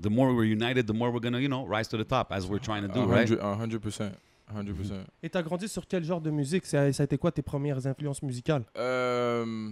the 0.00 0.08
more 0.10 0.32
we're 0.34 0.44
united, 0.44 0.86
the 0.86 0.92
more 0.94 1.10
we're 1.12 1.20
gonna, 1.22 1.40
you 1.40 1.46
know, 1.48 1.64
rise 1.64 1.88
to 1.88 1.96
the 1.96 2.06
top 2.06 2.32
as 2.32 2.46
we're 2.48 2.58
trying 2.60 2.82
to 2.82 2.88
do, 2.92 3.06
right? 3.06 3.28
100%. 3.30 3.38
100%. 3.68 4.10
100%. 4.54 5.04
Et 5.22 5.30
t'as 5.30 5.42
grandi 5.42 5.68
sur 5.68 5.86
quel 5.86 6.02
genre 6.04 6.20
de 6.20 6.30
musique? 6.30 6.66
Ça, 6.66 6.92
ça 6.92 7.02
a 7.02 7.04
été 7.04 7.16
quoi 7.16 7.30
tes 7.32 7.42
premières 7.42 7.86
influences 7.86 8.22
musicales? 8.22 8.64
Euh, 8.76 9.70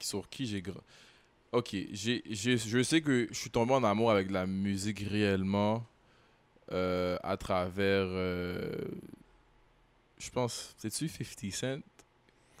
Sur 0.00 0.28
qui 0.28 0.46
j'ai 0.46 0.60
gra- 0.60 0.82
Ok, 1.52 1.74
j'ai, 1.92 2.22
j'ai- 2.28 2.58
je 2.58 2.82
sais 2.82 3.00
que 3.00 3.26
je 3.30 3.34
suis 3.38 3.50
tombé 3.50 3.72
en 3.72 3.82
amour 3.84 4.10
avec 4.10 4.30
la 4.30 4.46
musique 4.46 5.00
réellement 5.08 5.86
euh, 6.72 7.16
à 7.22 7.36
travers. 7.38 8.04
euh, 8.06 8.70
je 10.18 10.28
pense. 10.30 10.74
C'est-tu 10.76 11.08
50 11.08 11.52
Cent? 11.52 11.80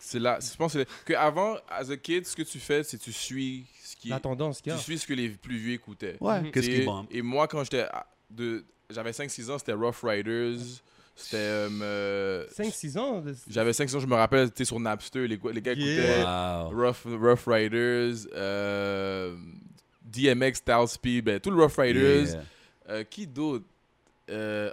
C'est 0.00 0.18
là. 0.18 0.38
Je 0.40 0.56
pense 0.56 0.74
que, 0.74 0.84
que 1.04 1.12
avant, 1.14 1.56
as 1.68 1.90
a 1.90 1.96
kid, 1.96 2.26
ce 2.26 2.36
que 2.36 2.42
tu 2.42 2.58
fais, 2.60 2.82
c'est 2.84 2.98
tu 2.98 3.12
suis 3.12 3.66
ce 3.84 3.96
qui. 3.96 4.08
La 4.08 4.20
tendance 4.20 4.60
qu'il 4.60 4.72
y 4.72 4.76
Tu 4.76 4.82
suis 4.82 4.98
ce 4.98 5.06
que 5.06 5.14
les 5.14 5.28
plus 5.30 5.56
vieux 5.56 5.74
écoutaient. 5.74 6.16
Ouais, 6.20 6.40
Mhm. 6.40 6.50
qu'est-ce 6.52 6.68
qui 6.68 6.76
et, 6.76 6.84
bombe? 6.84 7.06
et 7.10 7.22
moi, 7.22 7.48
quand 7.48 7.62
j'étais. 7.64 7.86
de 8.30 8.64
J'avais 8.90 9.12
5-6 9.12 9.50
ans, 9.50 9.58
c'était 9.58 9.72
Rough 9.74 10.02
Riders. 10.02 10.58
C'était. 11.14 11.36
euh, 11.36 12.46
5-6 12.50 12.96
ans 12.96 13.20
de- 13.20 13.34
j'avais 13.50 13.72
5 13.74 13.92
ans, 13.92 13.98
je 14.00 14.06
me 14.06 14.14
rappelle, 14.14 14.48
tu 14.50 14.58
sais, 14.58 14.64
sur 14.64 14.78
Napster, 14.80 15.26
les, 15.28 15.36
gars- 15.36 15.50
les 15.52 15.60
gars 15.60 15.72
Yeah. 15.74 16.02
écoutaient 16.02 16.24
Wow. 16.24 16.86
Rough, 16.86 17.20
Rough 17.20 17.44
Riders, 17.46 18.14
euh, 18.34 19.36
DMX, 20.04 20.62
P, 21.02 21.20
ben, 21.20 21.38
tout 21.40 21.50
le 21.50 21.62
Rough 21.62 21.76
Riders. 21.76 22.28
Yeah. 22.28 22.42
Euh, 22.90 23.04
qui 23.04 23.26
d'autre 23.26 23.64
euh, 24.30 24.70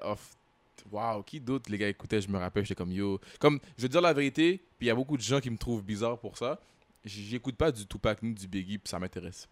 Wow, 0.91 1.23
qui 1.23 1.39
d'autre 1.41 1.69
les 1.71 1.77
gars 1.79 1.89
écoutaient, 1.89 2.21
je 2.21 2.29
me 2.29 2.37
rappelle, 2.37 2.63
j'étais 2.63 2.75
comme 2.75 2.91
yo. 2.91 3.19
Comme, 3.39 3.59
je 3.77 3.81
vais 3.81 3.87
te 3.87 3.91
dire 3.93 4.01
la 4.01 4.13
vérité, 4.13 4.61
puis 4.77 4.85
il 4.85 4.87
y 4.87 4.91
a 4.91 4.95
beaucoup 4.95 5.17
de 5.17 5.21
gens 5.21 5.39
qui 5.39 5.49
me 5.49 5.57
trouvent 5.57 5.83
bizarre 5.83 6.17
pour 6.17 6.37
ça. 6.37 6.59
J'écoute 7.03 7.55
pas 7.55 7.71
du 7.71 7.85
Tupac 7.85 8.21
ni 8.23 8.33
du 8.33 8.47
Biggie, 8.47 8.77
puis 8.77 8.89
ça 8.89 8.97
m'intéresse 8.99 9.47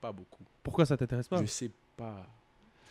pas 0.00 0.12
beaucoup. 0.12 0.42
Pourquoi 0.62 0.84
ça 0.84 0.96
t'intéresse 0.96 1.28
pas? 1.28 1.40
Je 1.40 1.46
sais 1.46 1.70
pas. 1.96 2.26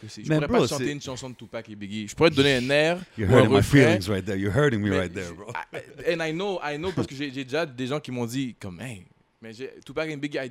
Je, 0.02 0.08
sais. 0.08 0.24
je 0.24 0.30
Mais 0.30 0.36
pourrais 0.36 0.48
bro, 0.48 0.62
pas 0.62 0.68
chanter 0.68 0.92
une 0.92 1.02
chanson 1.02 1.30
de 1.30 1.36
Tupac 1.36 1.70
et 1.70 1.76
Biggie. 1.76 2.08
Je 2.08 2.16
pourrais 2.16 2.30
te 2.30 2.36
donner 2.36 2.56
un 2.56 2.70
air. 2.70 3.00
You're 3.18 3.30
hurting 3.30 3.52
my 3.54 3.62
feelings 3.62 4.08
right 4.10 4.26
there. 4.26 4.38
You're 4.40 4.56
hurting 4.56 4.82
me 4.82 4.90
right 4.98 5.14
there, 5.14 5.34
bro. 5.34 5.52
I- 5.74 6.14
And 6.14 6.22
I 6.26 6.32
know, 6.32 6.60
I 6.64 6.78
know, 6.78 6.92
parce 6.92 7.08
que 7.08 7.16
j'ai 7.16 7.30
déjà 7.32 7.66
des 7.66 7.88
gens 7.88 8.00
qui 8.00 8.12
m'ont 8.12 8.26
dit, 8.26 8.56
comme, 8.60 8.80
hey, 8.82 9.06
mais 9.42 9.52
Tupac 9.86 10.10
and 10.10 10.18
Biggie, 10.18 10.38
I, 10.38 10.46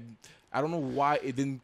I 0.53 0.61
don't 0.61 0.69
know 0.71 0.79
why 0.95 1.17
it 1.25 1.35
didn't, 1.35 1.59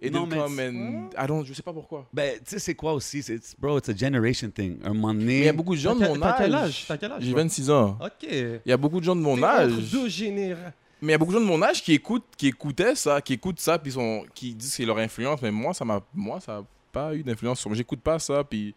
it 0.00 0.12
Non, 0.12 0.26
didn't 0.26 0.38
come 0.42 0.58
and, 0.60 1.10
I 1.22 1.26
don't, 1.26 1.44
je 1.44 1.52
sais 1.52 1.62
pas 1.62 1.72
pourquoi. 1.72 2.06
Ben, 2.12 2.34
tu 2.38 2.42
sais, 2.50 2.58
c'est 2.58 2.74
quoi 2.74 2.92
aussi? 2.94 3.22
C'est, 3.22 3.34
it's- 3.36 3.54
bro, 3.58 3.78
it's 3.78 3.88
a 3.88 3.96
generation 3.96 4.50
thing. 4.50 4.78
Un 4.84 4.94
moment 4.94 5.14
donné. 5.14 5.24
Mais 5.24 5.38
il 5.40 5.44
y 5.44 5.48
a 5.48 5.52
beaucoup 5.52 5.74
de 5.74 5.80
gens 5.80 5.94
de 5.94 6.00
mon 6.04 6.12
quel- 6.12 6.20
t'as 6.20 6.32
quel 6.38 6.54
âge. 6.54 6.84
T'as 6.88 6.96
quel 6.96 7.12
âge, 7.12 7.22
J'ai 7.22 7.32
toi? 7.32 7.42
26 7.42 7.70
ans. 7.70 7.98
Ok. 8.00 8.28
Il 8.30 8.60
y 8.66 8.72
a 8.72 8.76
beaucoup 8.76 9.00
de 9.00 9.04
gens 9.04 9.16
de 9.16 9.20
mon 9.20 9.42
âge. 9.42 9.72
deux 9.90 10.08
générations. 10.08 10.72
Mais 11.00 11.08
il 11.08 11.10
y 11.12 11.14
a 11.14 11.18
beaucoup 11.18 11.32
de 11.32 11.38
gens 11.38 11.44
de 11.44 11.48
mon 11.50 11.60
âge 11.62 11.82
qui 11.82 11.94
écoutent, 11.94 12.24
qui 12.36 12.46
écoutaient 12.48 12.94
ça, 12.94 13.20
qui 13.20 13.32
écoutent 13.32 13.58
ça, 13.60 13.76
puis 13.78 13.90
sont, 13.92 14.24
qui 14.34 14.54
disent 14.54 14.70
que 14.70 14.76
c'est 14.76 14.84
leur 14.84 14.98
influence. 14.98 15.42
Mais 15.42 15.50
moi, 15.50 15.74
ça 15.74 15.84
m'a, 15.84 16.00
moi, 16.14 16.38
ça 16.40 16.58
a 16.58 16.64
pas 16.92 17.14
eu 17.14 17.22
d'influence 17.24 17.58
sur 17.58 17.70
moi. 17.70 17.76
J'écoute 17.76 18.00
pas 18.00 18.18
ça, 18.20 18.44
puis 18.44 18.72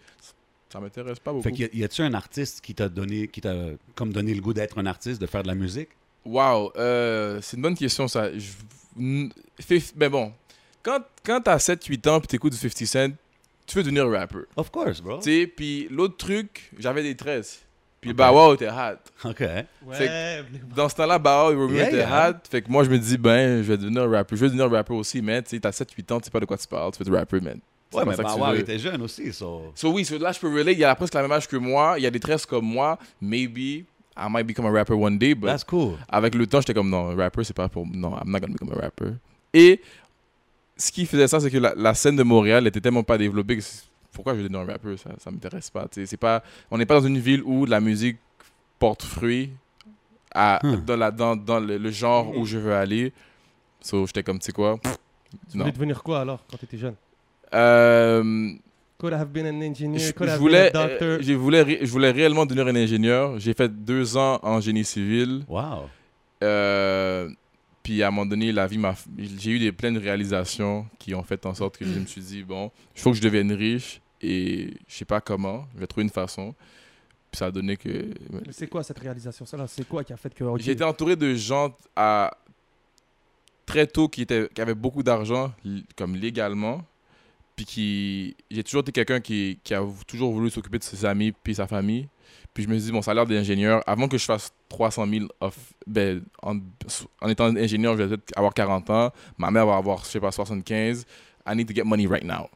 ça 0.70 0.80
m'intéresse 0.80 1.20
pas 1.20 1.32
beaucoup. 1.32 1.44
Fait 1.44 1.52
qu'il 1.52 1.70
y 1.74 1.84
a-tu 1.84 2.02
un 2.02 2.14
artiste 2.16 2.62
qui 2.62 2.74
t'a 2.74 2.90
donné, 2.90 3.28
qui 3.28 3.42
t'a 3.42 3.54
comme 3.94 4.12
donné 4.12 4.34
le 4.34 4.42
goût 4.42 4.54
d'être 4.54 4.80
un 4.80 4.86
artiste, 4.88 5.22
de 5.22 5.28
faire 5.28 5.44
de 5.44 5.48
la 5.48 5.54
musique? 5.56 5.90
Wow, 6.26 6.72
euh, 6.78 7.40
c'est 7.44 7.58
une 7.58 7.62
bonne 7.62 7.76
question 7.78 8.08
ça. 8.08 8.32
Je- 8.36 9.28
fif- 9.62 9.94
Mais 9.96 10.10
bon, 10.10 10.32
quand, 10.86 11.00
quand 11.26 11.42
t'as 11.42 11.58
7-8 11.58 12.10
ans 12.10 12.20
puis 12.20 12.28
t'écoutes 12.28 12.54
du 12.54 12.60
50 12.60 12.88
Cent, 12.88 13.10
tu 13.66 13.78
veux 13.78 13.84
devenir 13.84 14.08
rapper. 14.08 14.46
Of 14.56 14.70
course, 14.70 15.02
bro. 15.02 15.18
Tu 15.18 15.24
sais, 15.24 15.48
puis 15.48 15.88
l'autre 15.90 16.16
truc, 16.18 16.72
j'avais 16.78 17.02
des 17.02 17.16
13. 17.16 17.62
Puis 18.00 18.12
Ok. 18.12 18.18
Bow 18.18 18.32
Wow 18.34 18.54
était 18.54 18.70
hot. 18.70 19.28
OK. 19.28 19.40
Ouais. 19.40 20.44
Dans 20.76 20.88
ce 20.88 20.96
temps-là, 20.96 21.18
Wow 21.18 21.52
et 21.52 21.56
Romeo 21.56 21.74
Yeah, 21.74 21.88
étaient 21.88 21.98
yeah. 21.98 22.30
hot. 22.30 22.36
Fait 22.50 22.62
que 22.62 22.70
moi, 22.70 22.84
je 22.84 22.92
me 22.92 23.00
dis, 23.00 23.18
ben, 23.18 23.64
je 23.64 23.68
vais 23.68 23.78
devenir 23.78 24.08
rapper. 24.08 24.36
Je 24.36 24.42
veux 24.42 24.48
devenir 24.50 24.70
rapper 24.70 24.94
aussi, 24.94 25.24
mais 25.24 25.42
tu 25.42 25.50
sais, 25.50 25.60
t'as 25.60 25.72
7-8 25.72 26.14
ans, 26.14 26.20
tu 26.20 26.26
sais 26.26 26.32
pas 26.32 26.40
de 26.40 26.46
quoi 26.46 26.58
tu 26.58 26.68
parles, 26.68 26.92
tu 26.92 27.04
veux 27.04 27.12
être 27.12 27.18
rapper, 27.18 27.40
man. 27.42 27.60
Ouais, 27.92 28.04
pas 28.06 28.36
mais 28.38 28.56
il 28.56 28.60
était 28.60 28.78
jeune 28.78 29.02
aussi, 29.02 29.32
so... 29.32 29.72
So 29.74 29.92
oui, 29.92 30.04
so 30.04 30.18
là, 30.18 30.32
je 30.34 30.40
peux 30.40 30.50
relate. 30.50 30.74
Il 30.76 30.80
y 30.80 30.84
a 30.84 30.94
presque 30.96 31.14
la 31.14 31.22
même 31.22 31.32
âge 31.32 31.48
que 31.48 31.56
moi. 31.56 31.96
Il 31.98 32.04
y 32.04 32.06
a 32.08 32.12
des 32.12 32.20
13 32.20 32.46
comme 32.46 32.66
moi. 32.66 33.00
Maybe 33.22 33.86
I 34.18 34.28
might 34.30 34.46
become 34.46 34.66
a 34.66 34.72
rapper 34.72 34.94
one 34.94 35.18
day, 35.18 35.34
but 35.34 35.48
That's 35.48 35.64
cool. 35.64 35.98
avec 36.10 36.36
le 36.36 36.46
temps, 36.46 36.60
j'étais 36.60 36.74
comme 36.74 36.90
non, 36.90 37.16
rapper, 37.16 37.44
c'est 37.44 37.56
pas 37.56 37.70
pour. 37.70 37.88
Non, 37.88 38.18
I'm 38.18 38.32
not 38.32 38.40
gonna 38.40 38.54
become 38.54 38.72
a 38.72 38.82
rapper. 38.82 39.14
Et 39.54 39.80
ce 40.78 40.92
qui 40.92 41.06
faisait 41.06 41.28
ça, 41.28 41.40
c'est 41.40 41.50
que 41.52 41.58
la, 41.58 41.74
la 41.76 41.94
scène 41.94 42.16
de 42.16 42.24
Montréal 42.24 42.68
était 42.68 42.82
tellement 42.82 43.04
pas 43.04 43.18
développée 43.18 43.58
que 43.58 43.64
pourquoi 44.12 44.36
je 44.36 44.42
vais 44.42 44.56
un 44.56 44.66
rapper 44.66 44.96
Ça, 44.98 45.10
ça 45.18 45.32
m'intéresse 45.32 45.70
pas. 45.70 45.88
tu. 45.92 46.06
C'est 46.06 46.18
pas. 46.18 46.42
On 46.72 46.78
n'est 46.78 46.86
pas 46.86 47.00
dans 47.00 47.08
une 47.08 47.20
ville 47.20 47.44
où 47.44 47.66
la 47.66 47.80
musique 47.82 48.18
porte 48.80 49.04
fruit 49.04 49.52
à, 50.34 50.60
Hmm. 50.64 50.84
dans, 50.86 50.98
la, 50.98 51.12
dans, 51.12 51.36
dans 51.36 51.60
le, 51.60 51.78
le 51.78 51.92
genre 51.92 52.36
où 52.38 52.46
je 52.46 52.58
veux 52.58 52.74
aller. 52.74 53.14
So, 53.82 54.06
j'étais 54.08 54.24
comme, 54.24 54.40
tu 54.40 54.46
sais 54.48 54.52
quoi? 54.52 54.78
Pff, 54.78 54.98
Tu 55.52 55.58
Non. 55.58 55.64
voulais 55.64 55.72
devenir 55.74 56.04
quoi 56.04 56.22
alors 56.22 56.44
quand 56.50 56.58
t'étais 56.58 56.78
jeune? 56.78 56.96
Euh, 57.54 58.52
Could 58.98 59.14
have 59.14 59.28
been 59.28 59.46
an 59.48 59.62
engineer, 59.62 60.00
je, 60.00 60.12
could 60.14 60.28
je 60.28 60.32
have 60.34 60.40
voulais, 60.40 60.72
been 60.72 60.82
a 60.82 60.88
doctor. 60.88 61.18
je, 61.22 61.34
voulais, 61.34 61.80
je 61.86 61.92
voulais 61.92 62.12
réellement 62.12 62.46
devenir 62.46 62.68
un 62.68 62.76
ingénieur. 62.76 63.38
J'ai 63.40 63.54
fait 63.54 63.70
deux 63.70 64.16
ans 64.18 64.40
en 64.42 64.60
génie 64.62 64.86
civil. 64.86 65.44
Wow. 65.50 65.90
Euh, 66.44 67.30
puis 67.86 68.02
à 68.02 68.08
un 68.08 68.10
moment 68.10 68.26
donné, 68.26 68.52
la 68.52 68.66
vie 68.66 68.80
m'a. 68.80 68.96
J'ai 69.16 69.52
eu 69.52 69.60
des 69.60 69.72
pleines 69.72 70.00
réalisations 70.00 70.88
qui 70.98 71.14
ont 71.14 71.22
fait 71.22 71.46
en 71.46 71.54
sorte 71.54 71.78
que 71.78 71.86
je 71.86 72.00
me 72.00 72.08
suis 72.08 72.22
dit 72.22 72.42
bon, 72.42 72.72
il 72.96 73.00
faut 73.00 73.12
que 73.12 73.18
je 73.18 73.22
devienne 73.22 73.52
riche 73.52 74.02
et 74.24 74.74
je 74.88 74.96
sais 74.96 75.06
pas 75.06 75.22
comment. 75.22 75.68
Je 75.76 75.82
vais 75.82 75.86
trouver 75.86 76.02
une 76.02 76.10
façon. 76.10 76.56
Puis 77.30 77.38
ça 77.38 77.46
a 77.46 77.52
donné 77.52 77.78
que. 77.78 78.10
Mais 78.32 78.40
C'est 78.50 78.66
quoi 78.66 78.82
cette 78.82 78.98
réalisation 78.98 79.46
ça 79.46 79.56
là? 79.56 79.68
C'est 79.68 79.88
quoi 79.88 80.04
qui 80.04 80.14
a 80.14 80.18
fait 80.18 80.34
que 80.34 80.44
ok, 80.44 80.62
J'ai 80.62 80.72
été 80.72 80.84
entouré 80.84 81.16
de 81.16 81.36
gens 81.36 81.78
à 81.96 82.36
très 83.68 83.86
tôt 83.86 84.10
qui 84.10 84.24
étaient 84.24 84.50
qui 84.52 84.62
avaient 84.62 84.74
beaucoup 84.74 85.04
d'argent 85.04 85.54
comme 85.96 86.16
légalement. 86.16 86.84
Puis 87.56 87.66
qui 87.66 88.36
j'ai 88.50 88.64
toujours 88.64 88.82
été 88.82 88.94
quelqu'un 88.94 89.20
qui, 89.20 89.60
qui 89.64 89.76
a 89.76 89.86
toujours 90.08 90.34
voulu 90.34 90.50
s'occuper 90.50 90.80
de 90.80 90.84
ses 90.84 91.06
amis 91.06 91.34
puis 91.34 91.54
sa 91.54 91.68
famille. 91.68 92.08
Puis 92.56 92.64
je 92.64 92.70
me 92.70 92.78
dis, 92.80 92.92
mon 92.92 93.02
salaire 93.04 93.28
d'ingénieur, 93.28 93.84
avant 93.86 94.08
que 94.08 94.18
je 94.18 94.26
fasse 94.26 94.52
300 94.70 95.06
000 95.08 95.26
off, 95.42 95.56
ben, 95.86 96.24
en, 96.42 96.58
en 97.22 97.30
étant 97.30 97.46
ingénieur, 97.56 97.96
je 97.98 98.04
vais 98.04 98.08
peut-être 98.18 98.36
avoir 98.38 98.54
40 98.56 98.90
ans. 98.90 99.12
Ma 99.38 99.52
mère 99.52 99.68
va 99.68 99.76
avoir, 99.76 100.04
je 100.06 100.10
sais 100.10 100.20
pas, 100.22 100.32
75. 100.32 101.06
I 101.48 101.56
need 101.56 101.68
to 101.68 101.76
get 101.76 101.84
money 101.84 102.08
right 102.08 102.24
now. 102.24 102.50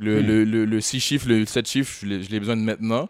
Le, 0.00 0.20
Hmm. 0.20 0.26
le, 0.26 0.44
le, 0.44 0.64
le 0.66 0.80
6 0.80 1.00
chiffres, 1.00 1.28
le 1.28 1.46
7 1.46 1.66
chiffres, 1.66 1.98
je 2.02 2.06
l'ai 2.30 2.38
besoin 2.40 2.56
de 2.56 2.62
maintenant. 2.62 3.08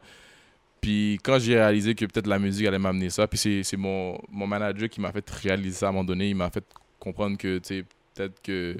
Puis 0.81 1.19
quand 1.23 1.39
j'ai 1.39 1.55
réalisé 1.57 1.95
que 1.95 2.05
peut-être 2.07 2.27
la 2.27 2.39
musique 2.39 2.67
allait 2.67 2.79
m'amener 2.79 3.11
ça, 3.11 3.27
puis 3.27 3.39
c'est 3.39 3.62
c'est 3.62 3.77
mon, 3.77 4.19
mon 4.31 4.47
manager 4.47 4.89
qui 4.89 5.00
m'a 5.00 5.12
fait 5.12 5.29
réaliser 5.31 5.77
ça 5.77 5.87
à 5.87 5.89
un 5.89 5.93
moment 5.93 6.05
donné. 6.05 6.31
Il 6.31 6.37
m'a 6.37 6.49
fait 6.50 6.65
comprendre 6.99 7.37
que, 7.37 7.59
tu 7.59 7.67
sais, 7.69 7.85
peut-être 8.15 8.41
que 8.43 8.77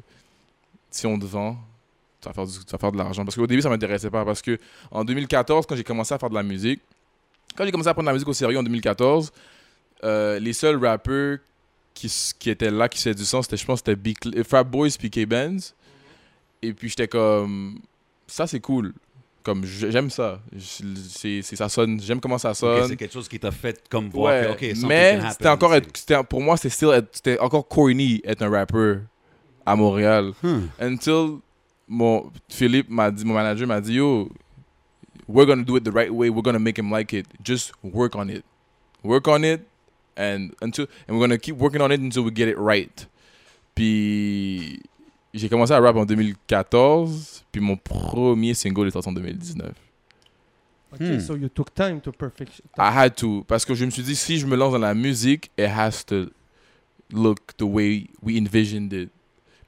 si 0.91 1.07
on 1.07 1.19
te 1.19 1.25
vend, 1.27 1.57
tu 2.21 2.29
vas 2.29 2.33
faire, 2.35 2.47
du- 2.47 2.65
tu 2.65 2.71
vas 2.73 2.79
faire 2.79 2.93
de 2.93 2.97
l'argent. 2.99 3.25
Parce 3.25 3.37
qu'au 3.37 3.47
début, 3.47 3.61
ça 3.63 3.69
m'intéressait 3.71 4.11
pas. 4.11 4.25
Parce 4.25 4.41
que 4.43 4.59
en 4.91 5.05
2014, 5.05 5.67
quand 5.67 5.77
j'ai 5.77 5.85
commencé 5.85 6.15
à 6.15 6.19
faire 6.19 6.31
de 6.31 6.35
la 6.35 6.43
musique, 6.43 6.81
quand 7.61 7.67
j'ai 7.67 7.73
commencé 7.73 7.91
à 7.91 7.95
prendre 7.95 8.07
la 8.07 8.15
musique 8.15 8.29
au 8.29 8.33
sérieux 8.33 8.59
en 8.59 8.63
2014, 8.63 9.31
euh, 10.03 10.39
les 10.39 10.55
seuls 10.55 10.83
rappeurs 10.83 11.39
qui, 11.93 12.11
étaient 12.47 12.71
là, 12.71 12.89
qui 12.89 12.97
faisaient 12.97 13.15
du 13.15 13.27
sens, 13.27 13.45
c'était, 13.45 13.59
je 13.59 13.67
pense, 13.67 13.83
c'était 13.85 14.39
euh, 14.39 14.45
Fat 14.45 14.65
Boys 14.65 14.89
puis 14.99 15.11
K-Benz. 15.11 15.75
Et 16.63 16.73
puis 16.73 16.89
j'étais 16.89 17.09
comme, 17.09 17.81
ça 18.27 18.47
c'est 18.47 18.61
cool. 18.61 18.95
Comme 19.43 19.65
j'aime 19.65 20.09
ça. 20.09 20.41
C'est, 20.59 21.43
ça 21.43 21.69
sonne, 21.69 22.01
j'aime 22.01 22.21
comment 22.21 22.39
ça 22.39 22.55
sonne. 22.55 22.89
c'est 22.89 22.97
quelque 22.97 23.13
chose 23.13 23.29
qui 23.29 23.39
t'a 23.39 23.51
fait 23.51 23.83
comme 23.91 24.09
voir 24.09 24.57
Ouais, 24.59 24.73
mais 24.87 25.21
c'était 25.31 25.49
encore, 25.49 25.75
être- 25.75 26.23
pour 26.29 26.41
moi, 26.41 26.57
c'était 26.57 27.39
encore 27.41 27.69
corny 27.69 28.23
être 28.25 28.43
un 28.43 28.51
rappeur 28.51 29.01
à 29.67 29.77
Montréal. 29.77 30.33
Hmm. 30.43 30.61
Until 30.81 31.39
mon 31.89 32.31
Philippe 32.49 32.89
m'a 32.89 33.11
dit, 33.11 33.25
mon 33.25 33.35
manager 33.35 33.67
m'a 33.67 33.81
dit, 33.81 33.95
yo, 33.95 34.31
we're 35.33 35.47
gonna 35.47 35.65
do 35.65 35.77
it 35.77 35.85
the 35.85 35.93
right 35.93 36.13
way. 36.13 36.29
We're 36.31 36.43
gonna 36.43 36.59
make 36.59 36.79
him 36.79 36.91
like 36.91 37.13
it. 37.13 37.27
Just 37.43 37.73
work 37.83 38.15
on 38.17 38.29
it. 38.31 38.45
Work 39.03 39.29
on 39.29 39.45
it, 39.45 39.63
and 40.17 40.53
until 40.61 40.87
and 41.07 41.17
we're 41.17 41.27
gonna 41.27 41.39
keep 41.39 41.57
working 41.57 41.81
on 41.81 41.91
it 41.93 42.01
until 42.01 42.23
we 42.25 42.31
get 42.31 42.49
it 42.49 42.59
right. 42.59 43.07
Puis 43.75 44.81
j'ai 45.33 45.49
commencé 45.49 45.73
à 45.73 45.81
rap 45.81 45.97
en 45.97 46.05
2014, 46.05 47.45
puis 47.53 47.61
mon 47.61 47.77
premier 47.77 48.55
single 48.55 48.89
est 48.89 48.91
sorti 48.91 49.09
en 49.09 49.13
2019. 49.13 49.73
Ok, 50.93 51.01
Hmm. 51.01 51.21
so 51.21 51.37
you 51.37 51.49
took 51.49 51.73
time 51.73 52.01
to 52.01 52.11
perfection. 52.11 52.65
I 52.77 52.91
had 52.93 53.15
to 53.19 53.45
parce 53.47 53.65
que 53.65 53.75
je 53.75 53.85
me 53.85 53.91
suis 53.91 54.03
dit 54.03 54.17
si 54.17 54.39
je 54.39 54.47
me 54.47 54.57
lance 54.57 54.73
dans 54.73 54.79
la 54.79 54.95
musique, 54.95 55.51
it 55.57 55.69
has 55.69 56.05
to 56.07 56.27
look 57.13 57.57
the 57.57 57.63
way 57.65 58.09
we 58.23 58.37
envisioned 58.39 58.93
it. 58.93 59.09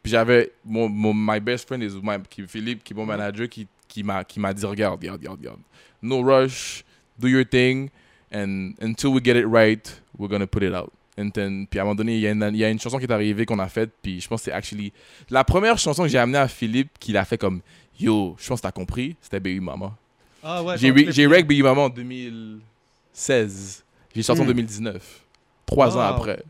Puis 0.03 0.11
j'avais 0.11 0.51
mon, 0.65 0.89
mon 0.89 1.15
my 1.15 1.39
best 1.39 1.69
friend 1.69 1.81
is 1.83 1.93
my 2.03 2.17
qui, 2.29 2.43
Philippe 2.49 2.83
qui 2.83 2.93
est 2.93 2.97
mon 2.97 3.07
manager 3.07 3.49
qui 3.49 3.69
qui 3.93 4.03
m'a 4.03 4.25
qui 4.25 4.41
m'a 4.41 4.53
dit 4.55 4.65
regarde 4.65 4.99
regarde 5.01 5.21
regarde 5.21 5.39
regarde. 5.41 5.61
No 6.01 6.23
rush, 6.23 6.85
do 7.19 7.29
your 7.29 7.45
thing 7.49 7.91
and 8.33 8.73
until 8.81 9.09
we 9.13 9.21
get 9.23 9.37
it 9.37 9.47
right, 9.47 10.03
we're 10.19 10.29
gonna 10.29 10.47
put 10.47 10.63
it 10.63 10.73
out. 10.75 10.91
And 11.19 11.29
then, 11.31 11.67
puis 11.67 11.79
à 11.79 11.83
un 11.83 11.85
moment 11.85 11.95
donné, 11.95 12.15
il 12.17 12.21
y, 12.23 12.27
a 12.27 12.31
une- 12.31 12.51
il 12.55 12.57
y 12.57 12.65
a 12.65 12.71
une 12.71 12.81
chanson 12.81 12.97
qui 12.99 13.05
est 13.05 13.13
arrivée 13.13 13.45
qu'on 13.45 13.59
a 13.59 13.69
faite, 13.69 13.91
puis 14.03 14.19
je 14.19 14.27
pense 14.27 14.41
que 14.41 14.45
c'est 14.47 14.53
actually 14.53 14.93
la 15.29 15.45
première 15.45 15.77
chanson 15.77 16.05
que 16.05 16.09
j'ai 16.09 16.17
amenée 16.19 16.39
à 16.39 16.49
Philippe 16.49 16.99
qu'il 16.99 17.17
a 17.19 17.25
fait 17.27 17.37
comme 17.37 17.61
yo, 18.01 18.35
je 18.39 18.49
pense 18.49 18.61
que 18.61 18.67
t'as 18.67 18.73
compris, 18.73 19.15
c'était 19.21 19.39
Baby 19.39 19.61
Mama. 19.61 19.95
Ah 20.43 20.63
ouais. 20.63 20.77
J'ai 20.79 21.27
reg 21.27 21.47
Biggie 21.47 21.63
Mama 21.63 21.83
en 21.83 21.91
2016. 23.15 23.85
J'ai 24.15 24.23
sorti 24.23 24.41
en 24.43 24.45
Hmm. 24.45 24.49
2019. 24.49 25.21
Trois 25.67 25.97
ans 25.97 26.01
après. 26.01 26.43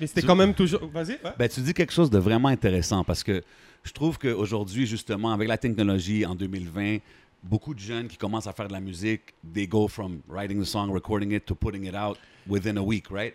Mais 0.00 0.06
c'était 0.06 0.20
Tu- 0.22 0.26
quand 0.26 0.36
même 0.36 0.54
toujours. 0.54 0.86
Vas-y. 0.92 1.12
ouais. 1.12 1.32
Ben, 1.38 1.48
tu 1.48 1.60
dis 1.60 1.72
quelque 1.74 1.92
chose 1.92 2.10
de 2.10 2.18
vraiment 2.18 2.48
intéressant 2.48 3.04
parce 3.04 3.22
que 3.22 3.42
je 3.84 3.92
trouve 3.92 4.18
qu'aujourd'hui, 4.18 4.86
justement, 4.86 5.32
avec 5.32 5.46
la 5.46 5.58
technologie 5.58 6.26
en 6.26 6.34
2020, 6.34 6.98
beaucoup 7.42 7.74
de 7.74 7.78
jeunes 7.78 8.08
qui 8.08 8.16
commencent 8.16 8.46
à 8.46 8.52
faire 8.52 8.68
de 8.68 8.72
la 8.72 8.80
musique, 8.80 9.34
they 9.52 9.68
go 9.68 9.86
from 9.86 10.20
writing 10.28 10.60
the 10.60 10.64
song, 10.64 10.90
recording 10.90 11.32
it, 11.32 11.44
to 11.44 11.54
putting 11.54 11.84
it 11.84 11.94
out 11.94 12.18
within 12.48 12.76
a 12.78 12.82
week, 12.82 13.10
right? 13.10 13.34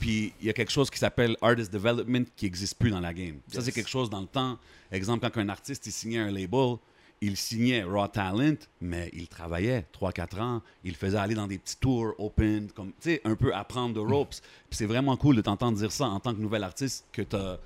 Puis 0.00 0.32
il 0.40 0.46
y 0.46 0.50
a 0.50 0.52
quelque 0.52 0.72
chose 0.72 0.90
qui 0.90 0.98
s'appelle 0.98 1.36
artist 1.40 1.72
development 1.72 2.24
qui 2.34 2.46
n'existe 2.46 2.76
plus 2.78 2.90
dans 2.90 3.00
la 3.00 3.14
game. 3.14 3.36
Ça, 3.46 3.60
c'est 3.60 3.70
quelque 3.70 3.90
chose 3.90 4.10
dans 4.10 4.20
le 4.20 4.26
temps. 4.26 4.58
Exemple, 4.90 5.28
quand 5.30 5.40
un 5.40 5.48
artiste 5.48 5.86
il 5.86 5.92
signait 5.92 6.18
un 6.18 6.30
label, 6.30 6.76
il 7.20 7.36
signait 7.36 7.84
Raw 7.84 8.08
Talent, 8.08 8.56
mais 8.80 9.08
il 9.12 9.28
travaillait 9.28 9.86
3-4 9.94 10.40
ans. 10.40 10.62
Il 10.82 10.96
faisait 10.96 11.18
aller 11.18 11.36
dans 11.36 11.46
des 11.46 11.58
petits 11.58 11.76
tours 11.76 12.14
open, 12.18 12.68
comme, 12.72 12.88
tu 13.00 13.10
sais, 13.10 13.20
un 13.24 13.36
peu 13.36 13.54
apprendre 13.54 13.94
de 13.94 14.00
ropes. 14.00 14.34
Puis 14.68 14.78
c'est 14.78 14.86
vraiment 14.86 15.16
cool 15.16 15.36
de 15.36 15.42
t'entendre 15.42 15.78
dire 15.78 15.92
ça 15.92 16.06
en 16.06 16.18
tant 16.18 16.34
que 16.34 16.40
nouvel 16.40 16.64
artiste 16.64 17.06
que 17.12 17.22
tu 17.22 17.36
as 17.36 17.60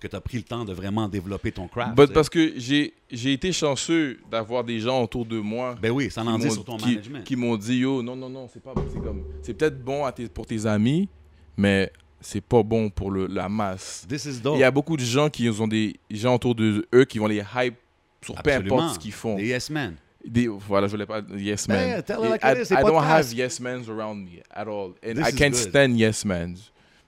que 0.00 0.08
tu 0.08 0.16
as 0.16 0.20
pris 0.20 0.38
le 0.38 0.42
temps 0.44 0.64
de 0.64 0.72
vraiment 0.72 1.08
développer 1.08 1.52
ton 1.52 1.68
craft. 1.68 1.94
But 1.94 2.12
parce 2.12 2.28
que 2.30 2.54
j'ai 2.58 2.92
été 3.32 3.52
chanceux 3.52 4.18
d'avoir 4.30 4.64
des 4.64 4.80
gens 4.80 5.02
autour 5.02 5.26
de 5.26 5.38
moi 5.38 5.76
ben 5.80 5.90
oui, 5.90 6.10
ça 6.10 6.22
qui 6.22 6.28
en 6.28 6.38
dit 6.38 6.46
m'ont- 6.46 6.50
sur 6.52 6.64
ton 6.64 6.76
qui- 6.78 6.88
management. 6.96 7.24
qui 7.24 7.36
m'ont 7.36 7.56
dit 7.56 7.76
yo 7.78 8.02
non 8.02 8.16
non 8.16 8.28
non 8.30 8.48
c'est 8.52 8.62
pas 8.62 8.72
c'est 8.92 9.00
comme 9.02 9.22
c'est 9.42 9.54
peut-être 9.54 9.82
bon 9.84 10.04
à 10.04 10.12
tes- 10.12 10.28
pour 10.28 10.46
tes 10.46 10.64
amis 10.66 11.08
mais 11.56 11.92
c'est 12.20 12.40
pas 12.40 12.62
bon 12.62 12.90
pour 12.90 13.10
le, 13.10 13.26
la 13.26 13.48
masse. 13.48 14.04
This 14.08 14.24
is 14.26 14.40
Il 14.54 14.58
y 14.60 14.64
a 14.64 14.70
beaucoup 14.70 14.96
de 14.96 15.02
gens 15.04 15.30
qui 15.30 15.48
ont 15.48 15.68
des 15.68 15.96
gens 16.10 16.34
autour 16.34 16.54
de 16.54 16.86
eux 16.94 17.04
qui 17.04 17.18
vont 17.18 17.26
les 17.26 17.42
hype 17.56 17.76
sur 18.22 18.34
peu 18.34 18.52
importe 18.52 18.94
ce 18.94 18.98
qu'ils 18.98 19.12
font. 19.12 19.36
Des 19.36 19.46
yes 19.46 19.70
men. 19.70 19.94
Des- 20.22 20.48
voilà, 20.48 20.86
je 20.86 20.92
voulais 20.92 21.06
pas 21.06 21.22
yes. 21.34 21.66
Ben, 21.66 22.02
tell 22.02 22.18
it 22.22 22.30
like 22.30 22.42
I, 22.44 22.52
it 22.52 22.58
is, 22.58 22.66
c'est 22.66 22.74
I 22.78 22.84
don't 22.84 23.02
have 23.02 23.32
yes 23.32 23.58
men 23.58 23.82
around 23.88 24.16
me 24.24 24.42
at 24.50 24.66
all. 24.66 24.92
And 25.02 25.14
This 25.14 25.28
I 25.28 25.32
can't 25.34 25.52
good. 25.52 25.68
stand 25.70 25.96
yes 25.98 26.24
men. 26.26 26.56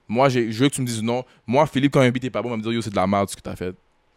Moi, 0.09 0.28
je 0.28 0.40
veux 0.40 0.68
que 0.68 0.75
tu 0.75 0.80
me 0.82 0.87
dises 0.87 1.02
non. 1.02 1.25
Moi, 1.47 1.66
Philippe, 1.66 1.92
quand 1.92 2.00
un 2.00 2.11
beat 2.11 2.25
est 2.25 2.30
pas 2.30 2.42
bon, 2.42 2.49
il 2.49 2.52
va 2.52 2.56
me 2.59 2.62
dire 2.62 2.73
yo, 2.73 2.82
c'est 2.82 2.90
de 2.90 2.97
la 2.97 3.06
merde 3.06 3.28
ce 3.30 3.37
que 3.37 3.40
t'as 3.40 3.56
fait. 3.56 3.75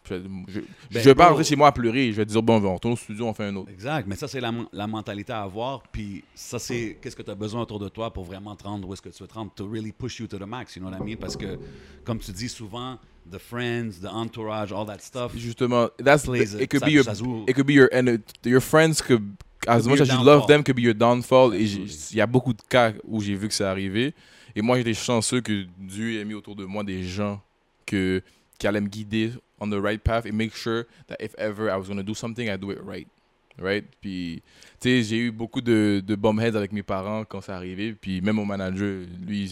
Je, 0.08 0.15
je, 0.48 0.60
Ben, 0.60 0.68
je 0.92 1.00
vais 1.00 1.15
pas 1.15 1.30
rentrer 1.30 1.44
chez 1.44 1.56
moi 1.56 1.70
à 1.70 1.72
pleurer. 1.72 2.12
Je 2.12 2.18
vais 2.18 2.25
te 2.25 2.30
dire 2.32 2.44
bon, 2.44 2.63
on 2.63 2.74
retourne 2.75 2.94
au 2.94 2.98
studio, 2.98 3.25
on 3.27 3.34
fait 3.34 3.46
un 3.46 3.56
autre. 3.56 3.72
Exact, 3.72 4.06
mais 4.08 4.15
ça, 4.15 4.27
c'est 4.27 4.39
la, 4.39 4.51
la 4.72 4.86
mentalité 4.86 5.34
à 5.34 5.42
avoir. 5.42 5.82
Puis 5.92 6.24
ça, 6.36 6.60
c'est 6.60 6.98
qu'est-ce 7.01 7.15
que 7.15 7.24
tu 7.24 7.32
as 7.32 7.36
besoin 7.36 7.62
autour 7.62 7.80
de 7.80 7.89
toi 7.89 8.13
pour 8.13 8.24
vraiment 8.24 8.56
te 8.56 8.63
rendre 8.63 8.88
où 8.88 8.94
est-ce 8.94 9.01
que 9.01 9.10
tu 9.10 9.24
veux 9.24 9.27
te 9.27 9.34
rendre, 9.34 9.51
to 9.56 9.68
really 9.68 9.92
push 9.92 10.20
you 10.20 10.27
to 10.27 10.38
the 10.38 10.46
max, 10.48 10.75
you 10.75 10.82
know 10.82 10.92
what 10.92 10.98
I 10.98 11.04
mean? 11.04 11.18
Parce 11.20 11.36
que, 11.36 11.58
comme 12.04 12.20
tu 12.20 12.32
dis 12.32 12.50
souvent, 12.50 13.00
the 13.32 13.39
friends, 13.39 13.94
the 14.01 14.06
entourage, 14.12 14.72
all 14.72 14.86
that 14.86 15.00
stuff. 15.00 15.32
Justement, 15.36 15.88
that's 15.98 16.25
Plays 16.25 16.54
it 16.54 16.70
could 16.70 16.82
ça- 16.82 16.86
be 16.86 16.92
your 16.92 17.06
it 17.48 17.56
could 17.56 17.65
be 17.65 17.74
your 17.74 17.89
and 17.92 18.18
your 18.46 18.62
friends 18.62 19.01
could 19.01 19.24
as 19.68 19.88
much 19.88 20.01
as 20.01 20.08
you 20.10 20.24
love 20.24 20.46
them 20.46 20.63
could 20.63 20.75
be 20.75 20.84
your 20.84 20.94
downfall. 20.94 21.56
Et 21.56 21.63
il 21.63 22.15
y 22.15 22.22
a 22.22 22.27
beaucoup 22.27 22.54
de 22.54 22.62
cas 22.70 22.94
où 23.06 23.22
j'ai 23.22 23.34
vu 23.34 23.48
que 23.48 23.54
c'est 23.56 23.63
arrivé. 23.63 24.13
Et 24.55 24.62
moi, 24.62 24.77
j'étais 24.77 24.93
chanceux 24.93 25.41
que 25.41 25.65
Dieu 25.77 26.19
ait 26.19 26.25
mis 26.25 26.33
autour 26.33 26.55
de 26.55 26.65
moi 26.65 26.83
des 26.83 27.03
gens 27.03 27.41
que 27.85 28.21
qui 28.57 28.67
allaient 28.67 28.81
me 28.81 28.88
guider 28.88 29.33
on 29.59 29.69
the 29.69 29.79
right 29.81 30.01
path 30.01 30.25
et 30.25 30.31
make 30.31 30.55
sure 30.55 30.85
that 31.07 31.17
if 31.19 31.35
ever 31.38 31.69
I 31.69 31.75
was 31.75 31.88
going 31.88 31.97
to 31.97 32.03
do 32.03 32.13
something, 32.13 32.50
I 32.50 32.57
do 32.57 32.71
it 32.71 32.79
right. 32.81 33.07
Right? 33.57 33.85
Puis, 34.01 34.43
tu 34.81 34.89
sais, 34.89 35.03
j'ai 35.03 35.17
eu 35.17 35.31
beaucoup 35.31 35.62
de, 35.62 36.03
de 36.05 36.15
bumheads 36.15 36.57
avec 36.57 36.74
mes 36.74 36.83
parents 36.83 37.24
quand 37.24 37.39
c'est 37.39 37.53
arrivé. 37.53 37.93
Puis, 37.93 38.19
même 38.19 38.35
mon 38.35 38.45
manager, 38.45 39.05
lui, 39.25 39.50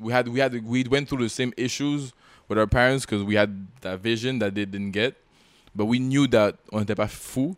we 0.00 0.14
had, 0.14 0.28
we 0.28 0.40
had, 0.40 0.54
we 0.64 0.82
went 0.90 1.06
through 1.06 1.22
the 1.22 1.28
same 1.28 1.52
issues 1.58 2.14
with 2.48 2.58
our 2.58 2.66
parents 2.66 3.00
because 3.00 3.22
we 3.22 3.36
had 3.36 3.50
that 3.82 3.98
vision 3.98 4.38
that 4.38 4.52
they 4.52 4.64
didn't 4.64 4.92
get. 4.92 5.14
But 5.74 5.86
we 5.86 5.98
knew 5.98 6.26
that 6.28 6.54
on 6.72 6.80
n'était 6.80 6.94
pas 6.94 7.08
fou. 7.08 7.54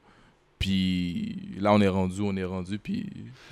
Puis 0.60 1.56
là, 1.58 1.72
on 1.72 1.80
est 1.80 1.88
rendu, 1.88 2.20
on 2.20 2.36
est 2.36 2.44
rendu. 2.44 2.78
Puis 2.78 3.06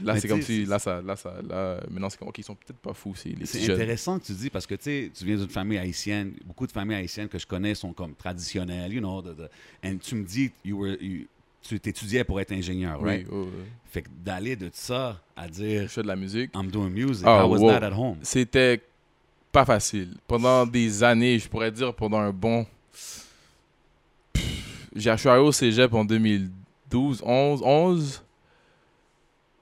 là, 0.04 0.20
c'est 0.20 0.28
comme 0.28 0.42
si, 0.42 0.66
là, 0.66 0.78
ça, 0.78 1.00
là, 1.00 1.16
ça, 1.16 1.34
là, 1.48 1.80
maintenant, 1.90 2.10
c'est 2.10 2.18
comme, 2.18 2.28
ok, 2.28 2.36
ils 2.38 2.44
sont 2.44 2.54
peut-être 2.54 2.78
pas 2.78 2.92
fous, 2.92 3.14
c'est 3.16 3.34
intéressant 3.72 4.18
que 4.18 4.26
tu 4.26 4.32
dis 4.32 4.50
parce 4.50 4.66
que 4.66 4.74
tu 4.74 5.10
viens 5.24 5.36
d'une 5.36 5.48
famille 5.48 5.78
haïtienne. 5.78 6.34
Beaucoup 6.44 6.66
de 6.66 6.72
familles 6.72 6.98
haïtiennes 6.98 7.28
que 7.28 7.38
je 7.38 7.46
connais 7.46 7.74
sont 7.74 7.94
comme 7.94 8.14
traditionnelles, 8.14 8.92
you 8.92 9.00
know. 9.00 9.24
And 9.82 9.96
tu 10.02 10.14
me 10.16 10.24
dis, 10.24 10.52
you 10.64 10.78
were, 10.78 10.96
you- 11.02 11.26
tu 11.62 11.80
t'étudiais 11.80 12.24
pour 12.24 12.38
être 12.40 12.52
ingénieur, 12.52 13.00
Oui, 13.00 13.08
right? 13.08 13.26
oui, 13.30 13.38
oui. 13.46 13.64
Fait 13.90 14.02
que 14.02 14.08
d'aller 14.22 14.54
de 14.54 14.68
ça 14.72 15.20
à 15.34 15.48
dire, 15.48 15.82
Je 15.82 15.86
fais 15.88 16.02
de 16.02 16.06
la 16.08 16.16
musique. 16.16 16.50
I'm 16.54 16.70
doing 16.70 16.90
music, 16.90 17.24
Ah, 17.26 17.42
how 17.44 17.50
was 17.50 17.58
wow. 17.58 17.70
that 17.70 17.84
at 17.86 17.92
home? 17.92 18.18
C'était 18.22 18.82
pas 19.50 19.64
facile. 19.64 20.14
Pendant 20.26 20.66
des 20.66 21.02
années, 21.02 21.38
je 21.38 21.48
pourrais 21.48 21.72
dire 21.72 21.94
pendant 21.94 22.18
un 22.18 22.32
bon. 22.32 22.66
J'ai 24.94 25.10
arrivé 25.10 25.30
au 25.38 25.52
cégep 25.52 25.92
en 25.94 26.04
2012, 26.90 27.22
11, 27.24 27.62
11. 27.64 28.24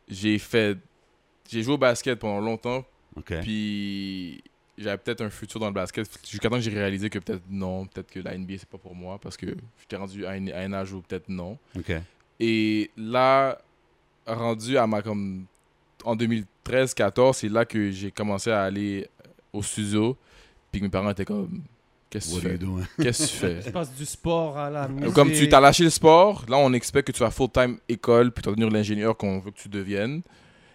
J'ai 0.08 0.38
fait. 0.38 0.78
J'ai 1.48 1.62
joué 1.62 1.74
au 1.74 1.78
basket 1.78 2.18
pendant 2.18 2.40
longtemps, 2.40 2.84
puis 3.40 4.42
j'avais 4.78 4.98
peut-être 4.98 5.20
un 5.22 5.30
futur 5.30 5.60
dans 5.60 5.68
le 5.68 5.72
basket. 5.72 6.06
Jusqu'à 6.28 6.48
temps 6.48 6.56
que 6.56 6.62
j'ai 6.62 6.70
réalisé 6.70 7.08
que 7.08 7.18
peut-être 7.18 7.42
non, 7.48 7.86
peut-être 7.86 8.10
que 8.10 8.20
la 8.20 8.36
NBA 8.36 8.54
c'est 8.58 8.68
pas 8.68 8.78
pour 8.78 8.94
moi 8.94 9.18
parce 9.20 9.36
que 9.36 9.46
j'étais 9.80 9.96
rendu 9.96 10.26
à 10.26 10.30
un, 10.30 10.48
à 10.48 10.60
un 10.60 10.72
âge 10.72 10.92
où 10.92 11.00
peut-être 11.02 11.28
non. 11.28 11.56
Et 12.40 12.90
là, 12.96 13.58
rendu 14.26 14.76
à 14.76 14.86
ma 14.86 15.02
comme 15.02 15.46
en 16.04 16.16
2013-14, 16.16 17.32
c'est 17.34 17.48
là 17.48 17.64
que 17.64 17.90
j'ai 17.90 18.10
commencé 18.10 18.50
à 18.50 18.62
aller 18.62 19.08
au 19.52 19.62
studio. 19.62 20.16
Puis 20.70 20.80
que 20.80 20.86
mes 20.86 20.90
parents 20.90 21.10
étaient 21.10 21.24
comme 21.24 21.62
Qu'est-ce 22.10 22.28
que 22.30 22.34
What 22.34 22.40
tu 22.40 22.46
are 22.46 22.52
you 22.52 22.58
fais? 22.58 22.64
doing? 22.64 22.84
Qu'est-ce 23.02 23.22
que 23.26 23.30
tu 23.30 23.36
fais? 23.36 23.60
Tu 23.64 23.70
passes 23.72 23.94
du 23.94 24.04
sport 24.04 24.56
à 24.58 24.70
la 24.70 24.88
musique. 24.88 25.12
Comme 25.12 25.32
tu 25.32 25.48
t'as 25.48 25.60
lâché 25.60 25.84
le 25.84 25.90
sport, 25.90 26.44
là 26.48 26.56
on 26.58 26.72
expecte 26.72 27.08
que 27.08 27.12
tu 27.12 27.20
vas 27.20 27.30
full-time 27.30 27.78
école, 27.88 28.30
puis 28.32 28.42
tu 28.42 28.48
vas 28.48 28.54
devenir 28.54 28.70
l'ingénieur 28.72 29.16
qu'on 29.16 29.38
veut 29.40 29.50
que 29.50 29.58
tu 29.60 29.68
deviennes. 29.68 30.22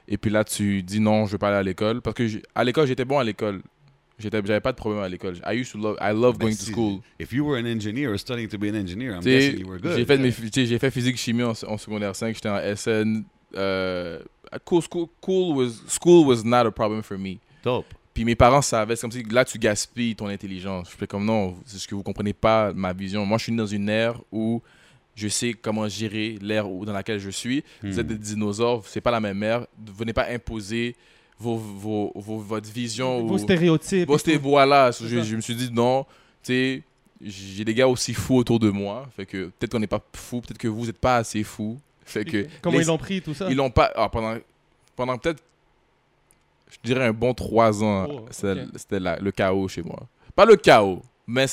Et 0.07 0.17
puis 0.17 0.29
là 0.29 0.43
tu 0.43 0.83
dis 0.83 1.00
non, 1.00 1.25
je 1.25 1.31
veux 1.33 1.38
pas 1.38 1.47
aller 1.50 1.57
à 1.57 1.63
l'école. 1.63 2.01
Parce 2.01 2.15
que 2.15 2.23
à 2.53 2.63
l'école, 2.63 2.88
j'étais 2.88 3.05
bon 3.05 3.17
à 3.19 3.23
l'école. 3.23 3.61
J'étais- 4.19 4.41
J'avais 4.45 4.59
pas 4.59 4.71
de 4.71 4.77
problème 4.77 5.01
à 5.01 5.09
l'école. 5.09 5.35
I 5.47 5.55
used 5.59 5.71
to 5.71 5.79
love, 5.79 5.97
I 6.00 6.11
love 6.13 6.38
Ben, 6.38 6.47
going 6.50 6.55
to 6.55 6.63
school. 6.71 7.00
If 7.19 7.31
you 7.33 7.43
were 7.47 7.57
an 7.59 7.65
engineer 7.65 8.11
or 8.13 8.19
studying 8.19 8.47
to 8.50 8.57
be 8.59 8.65
an 8.65 8.75
engineer, 8.75 9.13
I'm 9.15 9.21
guessing 9.21 9.59
you 9.61 9.67
were 9.67 9.79
good. 9.79 9.95
J'ai 9.97 10.05
fait, 10.05 10.65
j'ai 10.67 10.77
fait 10.79 10.91
physique 10.91 11.17
chimie 11.17 11.41
en, 11.43 11.53
en 11.65 11.77
secondaire 11.77 12.15
5, 12.15 12.35
j'étais 12.35 12.50
en 12.50 12.59
SN. 12.75 13.23
euh, 13.55 14.19
cool, 14.63 14.81
school, 14.83 15.07
cool 15.21 15.55
was, 15.57 15.71
school 15.88 16.27
was 16.27 16.43
not 16.45 16.67
a 16.67 16.71
problem 16.71 17.01
for 17.01 17.17
me. 17.17 17.39
Dope. 17.63 17.88
Puis 18.13 18.25
mes 18.25 18.36
parents 18.36 18.62
savaient, 18.62 18.96
c'est 18.96 19.01
comme 19.01 19.12
si 19.12 19.24
là 19.24 19.46
tu 19.46 19.58
gaspilles 19.58 20.15
ton 20.15 20.27
intelligence. 20.27 20.89
Je 20.91 20.98
fais 20.98 21.08
comme 21.08 21.25
non, 21.25 21.56
c'est 21.65 21.77
ce 21.77 21.88
que 21.88 21.96
vous 21.96 22.03
comprenez 22.03 22.34
pas 22.34 22.74
ma 22.74 22.91
vision. 22.94 23.25
Moi 23.25 23.38
je 23.38 23.44
suis 23.44 23.56
dans 23.56 23.65
une 23.65 23.88
ère 23.89 24.20
où 24.32 24.62
je 25.15 25.27
sais 25.27 25.53
comment 25.53 25.88
gérer 25.88 26.38
l'ère 26.41 26.68
dans 26.68 26.94
laquelle 26.94 27.20
je 27.20 27.30
suis. 27.30 27.63
Vous 27.84 27.96
Hmm. 27.96 28.00
êtes 28.00 28.08
des 28.08 28.18
dinosaures, 28.18 28.84
c'est 28.86 29.01
pas 29.01 29.12
la 29.12 29.20
même 29.22 29.41
ère. 29.44 29.65
Venez 29.98 30.13
pas 30.13 30.27
imposer 30.30 30.96
vos, 31.39 31.56
vos, 31.58 32.12
vos- 32.15 32.38
votre 32.39 32.70
vision. 32.72 33.25
Vos 33.25 33.36
ou- 33.36 33.38
stéréotypes. 33.38 34.10
C'était 34.18 34.38
tout. 34.38 34.44
voilà. 34.50 34.91
Je, 34.91 35.36
me 35.36 35.41
suis 35.41 35.56
dit 35.56 35.70
non, 35.72 36.03
tu 36.44 36.53
sais, 36.53 36.84
j'ai 37.24 37.63
des 37.65 37.74
gars 37.74 37.88
aussi 37.88 38.13
fous 38.13 38.36
autour 38.38 38.60
de 38.60 38.70
moi. 38.70 39.08
Fait 39.15 39.25
que 39.25 39.46
peut-être 39.58 39.72
qu'on 39.72 39.80
n'est 39.80 39.88
pas 39.88 40.01
fous, 40.15 40.41
peut-être 40.41 40.58
que 40.58 40.68
vous 40.68 40.86
n'êtes 40.86 40.98
pas 40.98 41.18
assez 41.18 41.44
fous. 41.44 41.80
Fait 42.03 42.25
que 42.25 42.46
Comment 42.62 42.77
les- 42.77 42.84
ils 42.84 42.88
l'ont 42.88 42.98
pris, 42.98 43.22
tout 43.22 43.34
ça? 43.34 43.48
ils 43.50 43.56
l'ont 43.56 43.70
pas. 43.70 43.89
ah, 43.96 44.10
pendant 44.10 44.36
pendant 44.96 45.18
peut-être, 45.18 45.41
je 46.72 46.78
dirais 46.84 47.06
un 47.06 47.13
bon 47.13 47.34
trois 47.34 47.84
ans, 47.84 48.08
Oh, 48.10 48.25
c'était 48.32 49.00
le 49.00 49.32
chaos 49.32 49.68
chez 49.68 49.82
moi. 49.84 50.08
Pas 50.36 50.46
le 50.46 50.56
chaos, 50.56 51.01
mais 51.28 51.46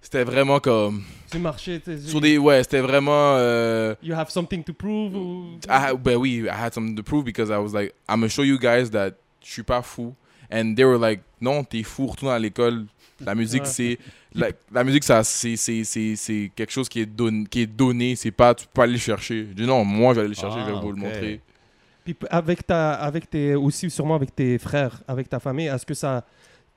c'était 0.00 0.24
vraiment 0.24 0.60
comme 0.60 1.02
Tu 1.30 1.38
marchais, 1.38 1.80
tu 1.80 1.96
sais, 1.98 2.08
sur 2.08 2.20
des 2.20 2.38
ouais, 2.38 2.62
c'était 2.62 2.80
vraiment. 2.80 3.34
euh, 3.36 3.94
You 4.02 4.14
have 4.14 4.30
something 4.30 4.62
to 4.64 4.72
prove 4.72 5.14
ou... 5.14 5.58
I, 5.68 5.94
ben 5.98 6.16
oui, 6.16 6.44
I 6.44 6.48
had 6.48 6.72
something 6.74 6.94
to 6.96 7.02
prove 7.02 7.24
because 7.24 7.48
I 7.50 7.56
was 7.58 7.72
like, 7.72 7.94
I'm 8.08 8.16
gonna 8.20 8.28
show 8.28 8.42
you 8.44 8.58
guys 8.58 8.90
that 8.90 9.12
je 9.42 9.50
suis 9.52 9.62
pas 9.62 9.82
fou. 9.82 10.14
And 10.52 10.74
they 10.74 10.84
were 10.84 10.98
like, 10.98 11.20
non, 11.40 11.62
t'es 11.64 11.82
fou, 11.84 12.06
retourne 12.08 12.32
à 12.32 12.38
l'école. 12.38 12.86
La 13.20 13.34
musique, 13.34 13.62
Ouais. 13.62 13.68
c'est. 13.68 13.98
La, 14.34 14.48
la 14.72 14.82
musique, 14.84 15.04
ça, 15.04 15.22
c'est, 15.22 15.56
c'est, 15.56 15.84
c'est, 15.84 16.16
c'est 16.16 16.50
quelque 16.56 16.72
chose 16.72 16.88
qui 16.88 17.00
est, 17.00 17.06
don, 17.06 17.44
qui 17.44 17.60
est 17.62 17.66
donné. 17.66 18.16
C'est 18.16 18.30
pas, 18.30 18.54
tu 18.54 18.64
peux 18.66 18.72
pas 18.74 18.82
aller 18.84 18.94
le 18.94 18.98
chercher. 18.98 19.46
Je 19.50 19.52
dis 19.54 19.66
non, 19.66 19.84
moi, 19.84 20.12
je 20.12 20.16
vais 20.16 20.20
aller 20.22 20.34
le 20.34 20.40
chercher, 20.40 20.58
je 20.60 20.64
vais 20.66 20.72
Ah, 20.76 20.80
vous 20.80 20.90
le 20.92 20.96
montrer. 20.96 21.40
Puis 22.14 22.28
avec 22.30 22.66
ta, 22.66 22.92
avec 22.94 23.28
tes, 23.30 23.54
aussi 23.54 23.90
sûrement 23.90 24.14
avec 24.16 24.34
tes 24.34 24.58
frères, 24.58 25.02
avec 25.08 25.28
ta 25.28 25.40
famille, 25.40 25.66
est-ce 25.66 25.86
que 25.86 25.94
ça, 25.94 26.24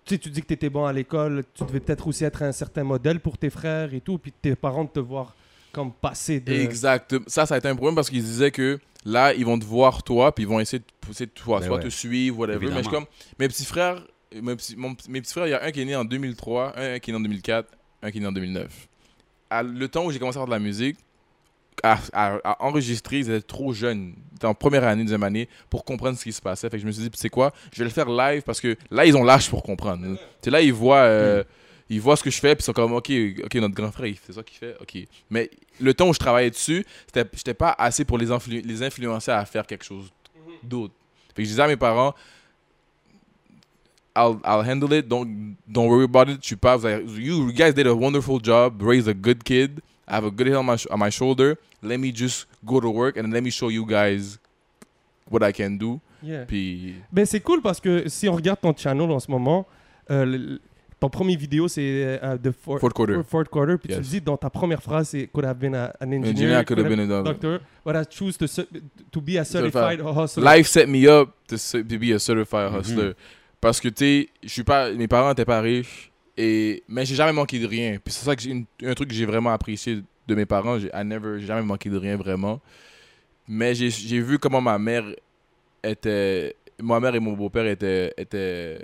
tu 0.06 0.16
sais, 0.16 0.20
tu 0.20 0.30
dis 0.30 0.42
que 0.42 0.48
tu 0.48 0.54
étais 0.54 0.70
bon 0.70 0.86
à 0.86 0.94
l'école, 0.94 1.44
tu 1.54 1.63
devais 1.66 1.80
peut-être 1.80 2.08
aussi 2.08 2.24
être 2.25 2.42
un 2.44 2.52
certain 2.52 2.84
modèle 2.84 3.20
pour 3.20 3.38
tes 3.38 3.50
frères 3.50 3.94
et 3.94 4.02
tout, 4.02 4.18
puis 4.18 4.32
tes 4.32 4.56
parents 4.56 4.84
de 4.84 4.90
te 4.90 5.00
voir 5.00 5.36
comme 5.72 5.92
passer 5.92 6.40
de... 6.40 6.54
Exact. 6.54 7.16
Ça, 7.28 7.46
ça 7.46 7.56
a 7.56 7.58
été 7.58 7.68
un 7.68 7.75
problème 7.75 7.96
parce 7.96 8.10
qu'ils 8.10 8.24
disaient 8.24 8.52
que 8.52 8.80
là, 9.06 9.34
ils 9.34 9.46
vont 9.46 9.58
te 9.58 9.66
voir 9.66 10.04
toi, 10.04 10.34
puis 10.34 10.44
ils 10.44 10.48
vont 10.48 10.60
essayer 10.60 10.80
de 10.80 10.86
pousser 11.02 11.25
de 11.25 11.32
toi, 11.32 11.60
Ben 11.60 11.66
soit 11.68 11.78
ouais. 11.78 11.84
te 11.84 11.90
suivre, 11.90 12.38
whatever. 12.40 12.60
Mais 12.60 12.66
je 12.68 12.74
Évidemment. 12.80 12.92
comme, 12.92 13.06
mes 13.40 13.48
petits 13.48 13.66
frères, 13.66 14.04
mes 14.40 14.56
petits, 14.56 14.75
mon- 14.75 14.96
mes 15.10 15.22
petits 15.22 15.34
frères, 15.34 15.48
il 15.48 15.52
y 15.52 15.54
a 15.54 15.63
un 15.63 15.72
qui 15.72 15.82
est 15.82 15.86
né 15.86 15.96
en 15.96 16.06
2003, 16.06 16.74
un 16.78 17.00
qui 17.00 17.10
est 17.10 17.13
né 17.13 17.18
en 17.18 17.22
2004, 17.22 17.68
un 18.04 18.12
qui 18.12 18.18
est 18.18 18.22
né 18.22 18.28
en 18.28 18.32
2009. 18.32 18.88
À 19.50 19.63
le 19.63 19.88
temps 19.88 20.06
où 20.06 20.12
j'ai 20.12 20.20
commencé 20.20 20.38
à 20.38 20.42
faire 20.42 20.46
de 20.48 20.52
la 20.52 20.60
musique, 20.60 20.98
à, 21.82 21.98
à- 22.13 22.40
à 22.44 22.63
enregistrer, 22.63 23.18
ils 23.20 23.30
étaient 23.32 23.42
trop 23.42 23.74
jeunes. 23.74 24.13
En 24.47 24.53
première 24.53 24.83
année, 24.83 25.03
deuxième 25.03 25.23
année, 25.23 25.47
pour 25.69 25.83
comprendre 25.85 26.17
ce 26.17 26.23
qui 26.23 26.33
se 26.33 26.41
passait. 26.41 26.69
Fait 26.69 26.77
que 26.77 26.81
je 26.81 26.88
me 26.88 26.91
suis 26.91 27.03
dit, 27.03 27.09
c'est 27.15 27.29
quoi, 27.29 27.51
je 27.71 27.79
vais 27.79 27.85
le 27.85 27.89
faire 27.91 28.09
live 28.09 28.41
parce 28.43 28.59
que 28.62 28.75
là, 28.91 29.05
ils 29.05 29.15
ont 29.17 29.23
l'âge 29.23 29.50
pour 29.50 29.63
comprendre. 29.63 30.17
Sais, 30.41 30.50
là, 30.50 30.62
ils 30.62 30.73
voient, 30.73 30.97
euh, 31.03 31.43
ils 31.89 32.00
voient 32.01 32.15
ce 32.15 32.23
que 32.23 32.29
je 32.31 32.39
fais, 32.39 32.55
puis 32.55 32.62
ils 32.62 32.65
sont 32.65 32.73
comme, 32.73 32.93
OK, 32.93 33.12
ok, 33.43 33.55
notre 33.55 33.75
grand 33.75 33.91
frère, 33.91 34.13
fait 34.21 34.33
ça 34.33 34.43
qu'il 34.43 34.57
fait, 34.57 34.75
OK. 34.81 34.97
Mais 35.29 35.50
le 35.79 35.93
temps 35.93 36.07
où 36.09 36.13
je 36.13 36.19
travaillais 36.19 36.50
dessus, 36.50 36.85
j'étais 37.13 37.53
pas 37.53 37.75
assez 37.77 38.05
pour 38.05 38.17
les, 38.17 38.27
influ- 38.29 38.65
les 38.65 38.83
influencer 38.83 39.31
à 39.31 39.43
faire 39.45 39.65
quelque 39.67 39.83
chose 39.85 40.12
d'autre. 40.63 40.93
Fait 41.35 41.41
que 41.41 41.43
je 41.43 41.50
disais 41.50 41.62
à 41.62 41.67
mes 41.67 41.77
parents, 41.77 42.13
I'll, 44.15 44.38
I'll 44.45 44.62
handle 44.69 44.93
it, 44.93 45.07
don't, 45.07 45.55
don't 45.67 45.88
worry 45.89 46.03
about 46.05 46.29
it. 46.31 46.38
Je 46.41 46.47
suis 46.47 46.55
pas, 46.55 46.77
vous 46.77 46.85
avez- 46.85 47.03
you 47.19 47.51
guys 47.51 47.73
did 47.73 47.88
a 47.88 47.93
wonderful 47.95 48.39
job, 48.43 48.79
raised 48.81 49.07
a 49.07 49.13
good 49.13 49.43
kid, 49.43 49.81
I 50.07 50.15
have 50.15 50.25
a 50.25 50.29
good 50.31 50.48
head 50.48 50.55
on 50.57 50.65
my, 50.65 50.75
sh- 50.77 50.88
on 50.91 50.98
my 51.00 51.10
shoulder. 51.10 51.55
Let 51.81 51.98
me 51.98 52.12
just 52.13 52.48
go 52.65 52.79
to 52.79 52.89
work 52.89 53.17
and 53.17 53.31
let 53.31 53.41
me 53.41 53.50
show 53.51 53.69
you 53.69 53.86
guys 53.86 54.38
what 55.29 55.41
I 55.48 55.51
can 55.53 55.77
do. 55.77 56.00
Yeah. 56.22 56.45
Puis, 56.45 56.95
Ben, 57.12 57.25
c'est 57.25 57.39
cool 57.41 57.62
parce 57.62 57.80
que 57.80 58.08
si 58.10 58.28
on 58.30 58.34
regarde 58.36 58.60
ton 58.62 58.73
channel 58.75 59.10
en 59.12 59.19
ce 59.19 59.30
moment, 59.30 59.65
euh, 60.12 60.25
le- 60.25 60.62
ton 60.99 61.10
premier 61.10 61.36
vidéo 61.36 61.67
c'est 61.67 61.82
euh, 62.23 62.38
de 62.38 62.51
Fort, 62.51 62.80
fourth 62.80 62.93
quarter. 62.93 63.15
Fourth 63.28 63.49
Quarter, 63.49 63.75
puis 63.78 63.89
tu 63.89 63.95
Yes. 63.99 64.10
dis 64.10 64.21
dans 64.21 64.38
ta 64.38 64.49
première 64.49 64.82
phrase, 64.82 65.10
c'est 65.10 65.28
could 65.28 65.43
have 65.45 65.58
been 65.58 65.75
a- 65.75 65.91
an 65.99 66.08
engineer, 66.08 66.30
Engineer 66.30 66.63
could 66.65 66.80
have 66.80 66.88
been 66.88 66.99
a 67.12 67.23
doctor, 67.23 67.60
but 67.86 67.93
I 67.95 68.04
choose 68.10 68.38
to, 68.38 68.47
cer- 68.47 68.67
to 69.12 69.19
be 69.19 69.38
a 69.38 69.43
Certified. 69.43 69.99
certified 69.99 70.17
hustler. 70.17 70.43
Life 70.58 70.67
set 70.69 70.88
me 70.88 71.06
up 71.08 71.30
to, 71.47 71.58
be 71.99 72.13
a 72.13 72.19
certified 72.19 72.71
Mhm. 72.71 72.80
hustler. 72.80 73.13
Parce 73.60 73.82
que, 73.82 73.89
tu 73.89 73.95
sais, 74.06 74.30
je 74.43 74.49
suis 74.49 74.63
pas, 74.63 74.91
mes 74.91 75.08
parents 75.10 75.30
n'étaient 75.30 75.43
pas 75.45 75.60
riches, 75.60 76.10
et, 76.38 76.84
mais 76.88 77.06
j'ai 77.06 77.15
jamais 77.15 77.34
manqué 77.34 77.60
de 77.60 77.67
rien. 77.67 77.98
Puis 78.04 78.13
c'est 78.13 78.26
ça 78.26 78.36
que 78.36 78.43
une- 78.48 78.65
un 78.84 78.93
truc 78.93 79.10
que 79.10 79.15
j'ai 79.15 79.26
vraiment 79.26 79.52
apprécié 79.52 80.02
de 80.28 80.36
mes 80.36 80.46
parents. 80.46 80.80
J'ai 80.80 80.89
jamais 81.46 81.62
manqué 81.63 81.89
de 81.89 81.98
rien 81.98 82.15
vraiment. 82.17 82.60
Mais 83.48 83.76
j'ai 83.76 84.19
vu 84.22 84.39
comment 84.39 84.62
ma 84.62 84.80
mère 84.80 85.04
était. 85.84 86.56
Ma 86.82 87.00
mère 87.00 87.13
et 87.13 87.19
mon 87.19 87.34
beau-père 87.34 87.67
étaient, 87.67 88.13
étaient 88.17 88.80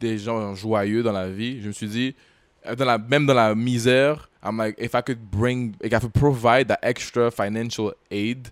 des 0.00 0.18
gens 0.18 0.54
joyeux 0.54 1.02
dans 1.02 1.12
la 1.12 1.28
vie. 1.28 1.60
Je 1.62 1.68
me 1.68 1.72
suis 1.72 1.86
dit, 1.86 2.14
dans 2.76 2.84
la, 2.84 2.98
même 2.98 3.26
dans 3.26 3.34
la 3.34 3.54
misère, 3.54 4.28
I'm 4.42 4.56
like, 4.56 4.74
if 4.78 4.92
I 4.94 5.02
could 5.02 5.20
bring, 5.30 5.74
if 5.82 5.92
I 5.92 6.00
could 6.00 6.12
provide 6.12 6.66
that 6.68 6.78
extra 6.82 7.30
financial 7.30 7.92
aid, 8.10 8.48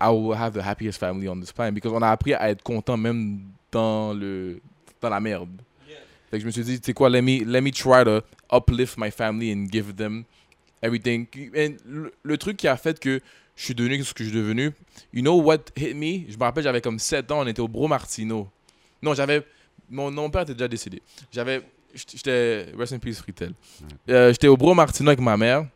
I 0.00 0.08
will 0.10 0.34
have 0.34 0.54
the 0.54 0.62
happiest 0.62 0.98
family 0.98 1.28
on 1.28 1.38
this 1.40 1.52
planet. 1.52 1.74
Because 1.74 1.92
on 1.92 2.02
a 2.02 2.08
appris 2.10 2.34
à 2.34 2.50
être 2.50 2.62
content 2.62 2.96
même 2.96 3.40
dans, 3.70 4.12
le, 4.12 4.60
dans 5.00 5.10
la 5.10 5.20
merde. 5.20 5.50
Fait 6.30 6.36
que 6.36 6.40
je 6.42 6.46
me 6.46 6.50
suis 6.50 6.62
dit, 6.62 6.80
tu 6.80 6.86
sais 6.86 6.92
quoi, 6.94 7.08
let 7.08 7.22
me, 7.22 7.44
let 7.44 7.60
me 7.60 7.70
try 7.70 8.04
to 8.04 8.20
uplift 8.50 8.98
my 8.98 9.10
family 9.10 9.52
and 9.52 9.66
give 9.70 9.94
them 9.96 10.24
everything. 10.82 11.26
And 11.56 11.76
le, 11.86 12.12
le 12.22 12.38
truc 12.38 12.56
qui 12.56 12.68
a 12.68 12.76
fait 12.76 12.98
que 13.00 13.20
je 13.56 13.64
suis 13.64 13.74
devenu 13.74 14.02
ce 14.04 14.14
que 14.14 14.22
je 14.22 14.28
suis 14.28 14.38
devenu, 14.38 14.72
you 15.12 15.22
know 15.22 15.40
what 15.40 15.58
hit 15.76 15.94
me? 15.94 16.30
Je 16.30 16.36
me 16.36 16.44
rappelle, 16.44 16.62
j'avais 16.62 16.80
comme 16.80 16.98
7 16.98 17.30
ans, 17.32 17.40
on 17.40 17.46
était 17.46 17.60
au 17.60 17.68
Bro 17.68 17.88
Martino. 17.88 18.48
Non, 19.02 19.14
j'avais. 19.14 19.44
Mon, 19.90 20.10
mon 20.10 20.30
père 20.30 20.42
était 20.42 20.54
déjà 20.54 20.68
décédé. 20.68 21.02
J'avais. 21.32 21.62
J'étais. 21.94 22.66
Rest 22.76 22.92
in 22.92 22.98
peace, 22.98 23.16
Fritel. 23.16 23.52
Euh, 24.08 24.30
j'étais 24.32 24.48
au 24.48 24.56
Bro 24.56 24.74
Martino 24.74 25.08
avec 25.08 25.20
ma 25.20 25.36
mère 25.36 25.66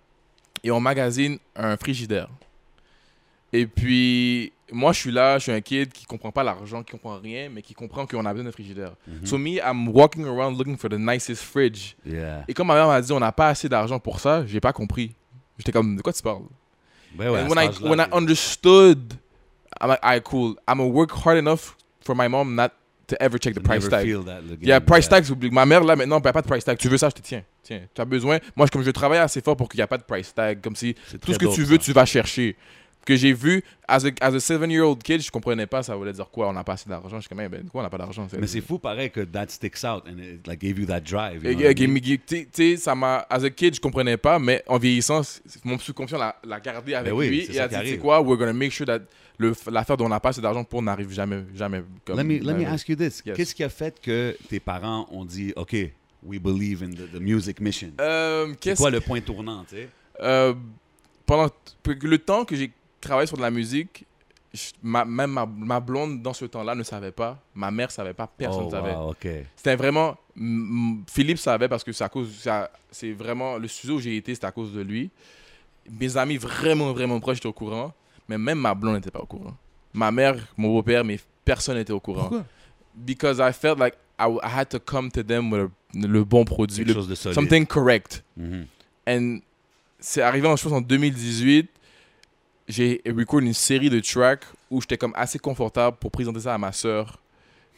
et 0.63 0.71
on 0.71 0.81
magasine 0.81 1.39
un 1.57 1.77
frigidaire. 1.77 2.29
Et 3.53 3.67
puis, 3.67 4.53
moi, 4.73 4.93
je 4.93 4.99
suis 4.99 5.11
là, 5.13 5.39
je 5.39 5.45
suis 5.45 5.53
un 5.53 5.61
kid 5.61 5.93
qui 5.93 6.05
comprend 6.05 6.33
pas 6.33 6.43
l'argent, 6.43 6.83
qui 6.83 6.93
comprend 6.93 7.19
rien, 7.19 7.49
mais 7.49 7.63
qui 7.63 7.75
comprend 7.75 8.07
qu'on 8.07 8.25
a 8.25 8.33
besoin 8.33 8.45
d'un 8.45 8.53
frigidaire. 8.53 8.95
Mhm. 9.07 9.27
So 9.27 9.39
me, 9.39 9.59
I'm 9.59 9.89
walking 9.89 10.27
around 10.27 10.59
looking 10.59 10.77
for 10.77 10.91
the 10.91 10.99
nicest 10.99 11.43
fridge. 11.43 11.95
Yeah. 12.05 12.45
Et 12.49 12.55
comme 12.55 12.67
ma 12.69 12.75
mère 12.75 12.87
m'a 12.89 13.01
dit, 13.01 13.13
on 13.13 13.21
n'a 13.21 13.33
pas 13.33 13.49
assez 13.49 13.69
d'argent 13.69 13.99
pour 13.99 14.21
ça, 14.21 14.45
j'ai 14.47 14.61
pas 14.61 14.73
compris. 14.73 15.15
J'étais 15.59 15.73
comme, 15.73 15.97
de 15.97 16.03
quoi 16.03 16.13
tu 16.13 16.23
parles? 16.23 16.43
Ben 17.15 17.31
ouais, 17.31 17.41
And 17.41 17.49
when 17.49 17.59
I, 17.59 17.69
when 17.83 18.01
I 18.01 18.07
understood, 18.13 19.15
I'm 19.81 19.89
like, 19.89 20.03
alright, 20.03 20.25
cool. 20.25 20.57
I'm 20.67 20.79
gonna 20.79 20.87
work 20.87 21.11
hard 21.13 21.39
enough 21.39 21.77
for 22.01 22.15
my 22.15 22.29
mom 22.29 22.55
not 22.55 22.73
to 23.09 23.23
ever 23.23 23.39
check 23.39 23.55
the 23.55 23.61
price 23.61 23.89
tag. 23.89 24.05
feel 24.05 24.25
that, 24.25 24.41
le 24.41 24.57
Il 24.61 24.69
y 24.69 24.73
a 24.73 24.79
game, 24.79 24.87
price 24.87 25.09
yeah. 25.11 25.21
tag. 25.21 25.53
Ma 25.53 25.67
mère, 25.67 25.85
là, 25.85 25.97
maintenant, 25.97 26.17
elle 26.17 26.23
paye 26.23 26.33
pas 26.33 26.43
de 26.43 26.47
price 26.47 26.65
tag. 26.65 26.79
Tu 26.79 26.89
veux 26.89 26.97
ça, 26.97 27.09
je 27.11 27.21
te 27.21 27.23
tiens. 27.23 27.43
Tiens, 27.63 27.83
tu 27.95 28.01
as 28.01 28.05
besoin. 28.05 28.39
Moi, 28.57 28.67
comme 28.69 28.83
je 28.83 28.91
travaille 28.91 29.19
assez 29.19 29.41
fort 29.41 29.57
pour 29.57 29.69
qu'il 29.69 29.79
n'y 29.79 29.85
ait 29.85 29.87
pas 29.87 29.99
de 29.99 30.03
price 30.03 30.35
tag, 30.35 30.61
comme 30.61 30.77
si 30.77 30.95
tout 31.21 31.33
ce 31.33 31.39
que 31.39 31.45
dope, 31.45 31.55
tu 31.55 31.65
veux, 31.65 31.77
ça. 31.77 31.83
tu 31.83 31.93
vas 31.93 32.07
chercher. 32.07 32.57
Que 33.05 33.17
j'ai 33.17 33.33
vu, 33.33 33.65
as 33.89 34.05
a, 34.07 34.11
as 34.21 34.33
a 34.35 34.39
seven-year-old 34.39 35.03
kid, 35.03 35.21
je 35.21 35.31
comprenais 35.31 35.67
pas, 35.67 35.83
ça 35.83 35.97
voulait 35.97 36.13
dire 36.13 36.31
quoi, 36.31 36.49
on 36.49 36.53
n'a 36.53 36.63
pas 36.63 36.75
assez 36.75 36.89
d'argent. 36.89 37.17
Je 37.17 37.23
suis 37.23 37.29
comme, 37.29 37.41
eh 37.41 37.49
ben, 37.49 37.65
quoi, 37.69 37.81
on 37.81 37.85
n'a 37.85 37.91
pas 37.91 37.99
d'argent. 37.99 38.29
Mais 38.39 38.47
c'est 38.47 38.61
fou 38.61 38.79
pareil 38.79 39.11
que 39.11 39.21
that 39.23 39.47
sticks 39.49 39.83
out 39.83 40.05
and 40.07 40.19
it 40.21 40.47
like 40.47 40.61
gave 40.61 40.79
you 40.79 40.87
that 40.87 41.01
drive. 41.01 41.43
you 41.43 41.51
Et- 41.51 41.55
know 41.57 41.69
I 41.69 41.89
mean? 41.89 41.97
et- 41.97 42.19
Tu 42.27 42.47
sais, 42.53 42.77
ça 42.77 42.95
m'a. 42.95 43.27
As 43.29 43.43
a 43.43 43.51
kid, 43.51 43.75
je 43.75 43.81
comprenais 43.81 44.17
pas, 44.17 44.39
mais 44.39 44.63
en 44.69 44.79
vieillissant, 44.79 45.23
mon 45.65 45.79
subconscient 45.81 46.17
l'a 46.19 46.37
l'a 46.45 46.61
gardé 46.61 46.95
avec 46.95 47.11
Ben 47.13 47.17
oui, 47.19 47.29
lui 47.29 47.45
c'est 47.47 47.55
et 47.55 47.61
a 47.61 47.67
dit, 47.67 47.75
arrive. 47.75 47.99
quoi, 47.99 48.21
we're 48.23 48.39
gonna 48.39 48.53
make 48.53 48.71
sure 48.71 48.87
that 48.87 49.01
le- 49.37 49.53
l'affaire 49.73 49.97
dont 49.97 50.07
on 50.07 50.09
n'a 50.11 50.21
pas 50.21 50.29
assez 50.29 50.41
d'argent 50.41 50.63
pour 50.63 50.81
n'arrive 50.81 51.11
jamais, 51.11 51.43
jamais. 51.57 51.83
Comme, 52.05 52.17
Let 52.19 52.25
me, 52.25 52.39
let 52.39 52.55
me 52.55 52.65
ask 52.67 52.89
you 52.89 52.95
this. 52.95 53.21
Yes. 53.27 53.37
Qu'est-ce 53.37 53.55
qui 53.55 53.65
a 53.65 53.69
fait 53.69 54.01
que 54.01 54.37
tes 54.49 54.61
parents 54.61 55.09
ont 55.11 55.25
dit, 55.25 55.53
OK, 55.57 55.75
we 56.23 56.39
believe 56.39 56.85
in 56.85 56.91
the, 56.91 57.11
the 57.13 57.21
music 57.21 57.61
mission? 57.61 57.91
Euh, 58.01 58.55
C'est 58.61 58.77
quoi 58.77 58.91
le 58.91 59.01
point 59.01 59.21
tournant, 59.21 59.65
tu 59.69 59.75
sais? 59.75 59.89
Euh, 60.21 60.55
pendant 61.27 61.49
le 61.85 62.19
temps 62.19 62.45
que 62.45 62.55
j'ai 62.55 62.71
travaillé 63.03 63.27
sur 63.27 63.37
de 63.37 63.43
la 63.43 63.51
musique, 63.51 64.07
je- 64.55 64.71
ma, 64.83 65.05
même 65.05 65.31
ma, 65.33 65.45
ma 65.47 65.81
blonde 65.81 66.23
dans 66.23 66.33
ce 66.33 66.45
temps-là 66.47 66.75
ne 66.75 66.83
savait 66.83 67.13
pas, 67.13 67.39
ma 67.55 67.71
mère 67.71 67.91
savait 67.91 68.15
pas, 68.15 68.27
personne 68.27 68.63
ne 68.63 68.69
oh, 68.69 68.71
savait. 68.71 68.95
wow, 68.95 69.11
OK. 69.11 69.27
C'était 69.57 69.77
vraiment 69.77 70.17
mm, 70.35 70.45
mm, 71.01 71.05
Philippe 71.11 71.39
savait 71.39 71.69
parce 71.69 71.85
que 71.85 71.93
c'est 71.93 72.05
à 72.05 72.09
cause 72.09 72.35
ça- 72.39 72.71
c'est 72.91 73.13
vraiment 73.13 73.59
le 73.59 73.69
studio 73.69 73.97
où 73.97 74.01
j'ai 74.01 74.17
été, 74.17 74.35
c'était 74.35 74.47
à 74.47 74.53
cause 74.53 74.73
de 74.73 74.81
lui. 74.81 75.11
Mes 75.91 76.17
amis 76.17 76.37
vraiment 76.37 76.93
vraiment 76.93 77.19
proches 77.21 77.39
étaient 77.39 77.47
au 77.49 77.53
courant, 77.53 77.93
mais 78.29 78.39
même 78.39 78.59
ma 78.59 78.75
blonde 78.75 78.95
n'était 78.97 79.11
pas 79.11 79.21
au 79.21 79.27
courant. 79.27 79.57
Ma 79.95 80.11
mère, 80.11 80.37
mon 80.57 80.69
beau-père, 80.69 81.05
mais 81.05 81.19
personne 81.45 81.77
n'était 81.77 81.93
au 81.93 82.01
courant. 82.01 82.29
Pourquoi? 82.29 82.45
Because 82.95 83.39
I 83.41 83.53
felt 83.53 83.79
like 83.79 83.95
I, 84.19 84.27
I 84.43 84.49
had 84.61 84.69
to 84.71 84.79
come 84.79 85.11
to 85.13 85.23
them 85.23 85.51
with 85.53 85.63
a- 85.63 86.07
le 86.07 86.25
bon 86.25 86.45
produit, 86.45 86.77
Quelque 86.77 86.89
le- 86.89 86.95
chose 86.95 87.09
de 87.09 87.15
solide. 87.15 87.35
something 87.35 87.67
correct. 87.67 88.23
Mhm. 88.37 88.67
And 89.09 89.39
c'est 89.99 90.23
arrivé, 90.23 90.47
en- 90.47 90.51
pense, 90.51 90.67
en 90.67 90.81
2018. 90.81 91.69
J'ai 92.69 93.03
recordé 93.07 93.47
une 93.47 93.55
série 93.55 93.91
de 93.91 94.01
tracks 94.01 94.45
où 94.71 94.81
j'étais 94.81 94.97
comme 94.99 95.13
assez 95.17 95.39
confortable 95.39 95.97
pour 95.99 96.11
présenter 96.11 96.41
ça 96.41 96.55
à 96.55 96.59
ma 96.59 96.73
soeur 96.73 97.21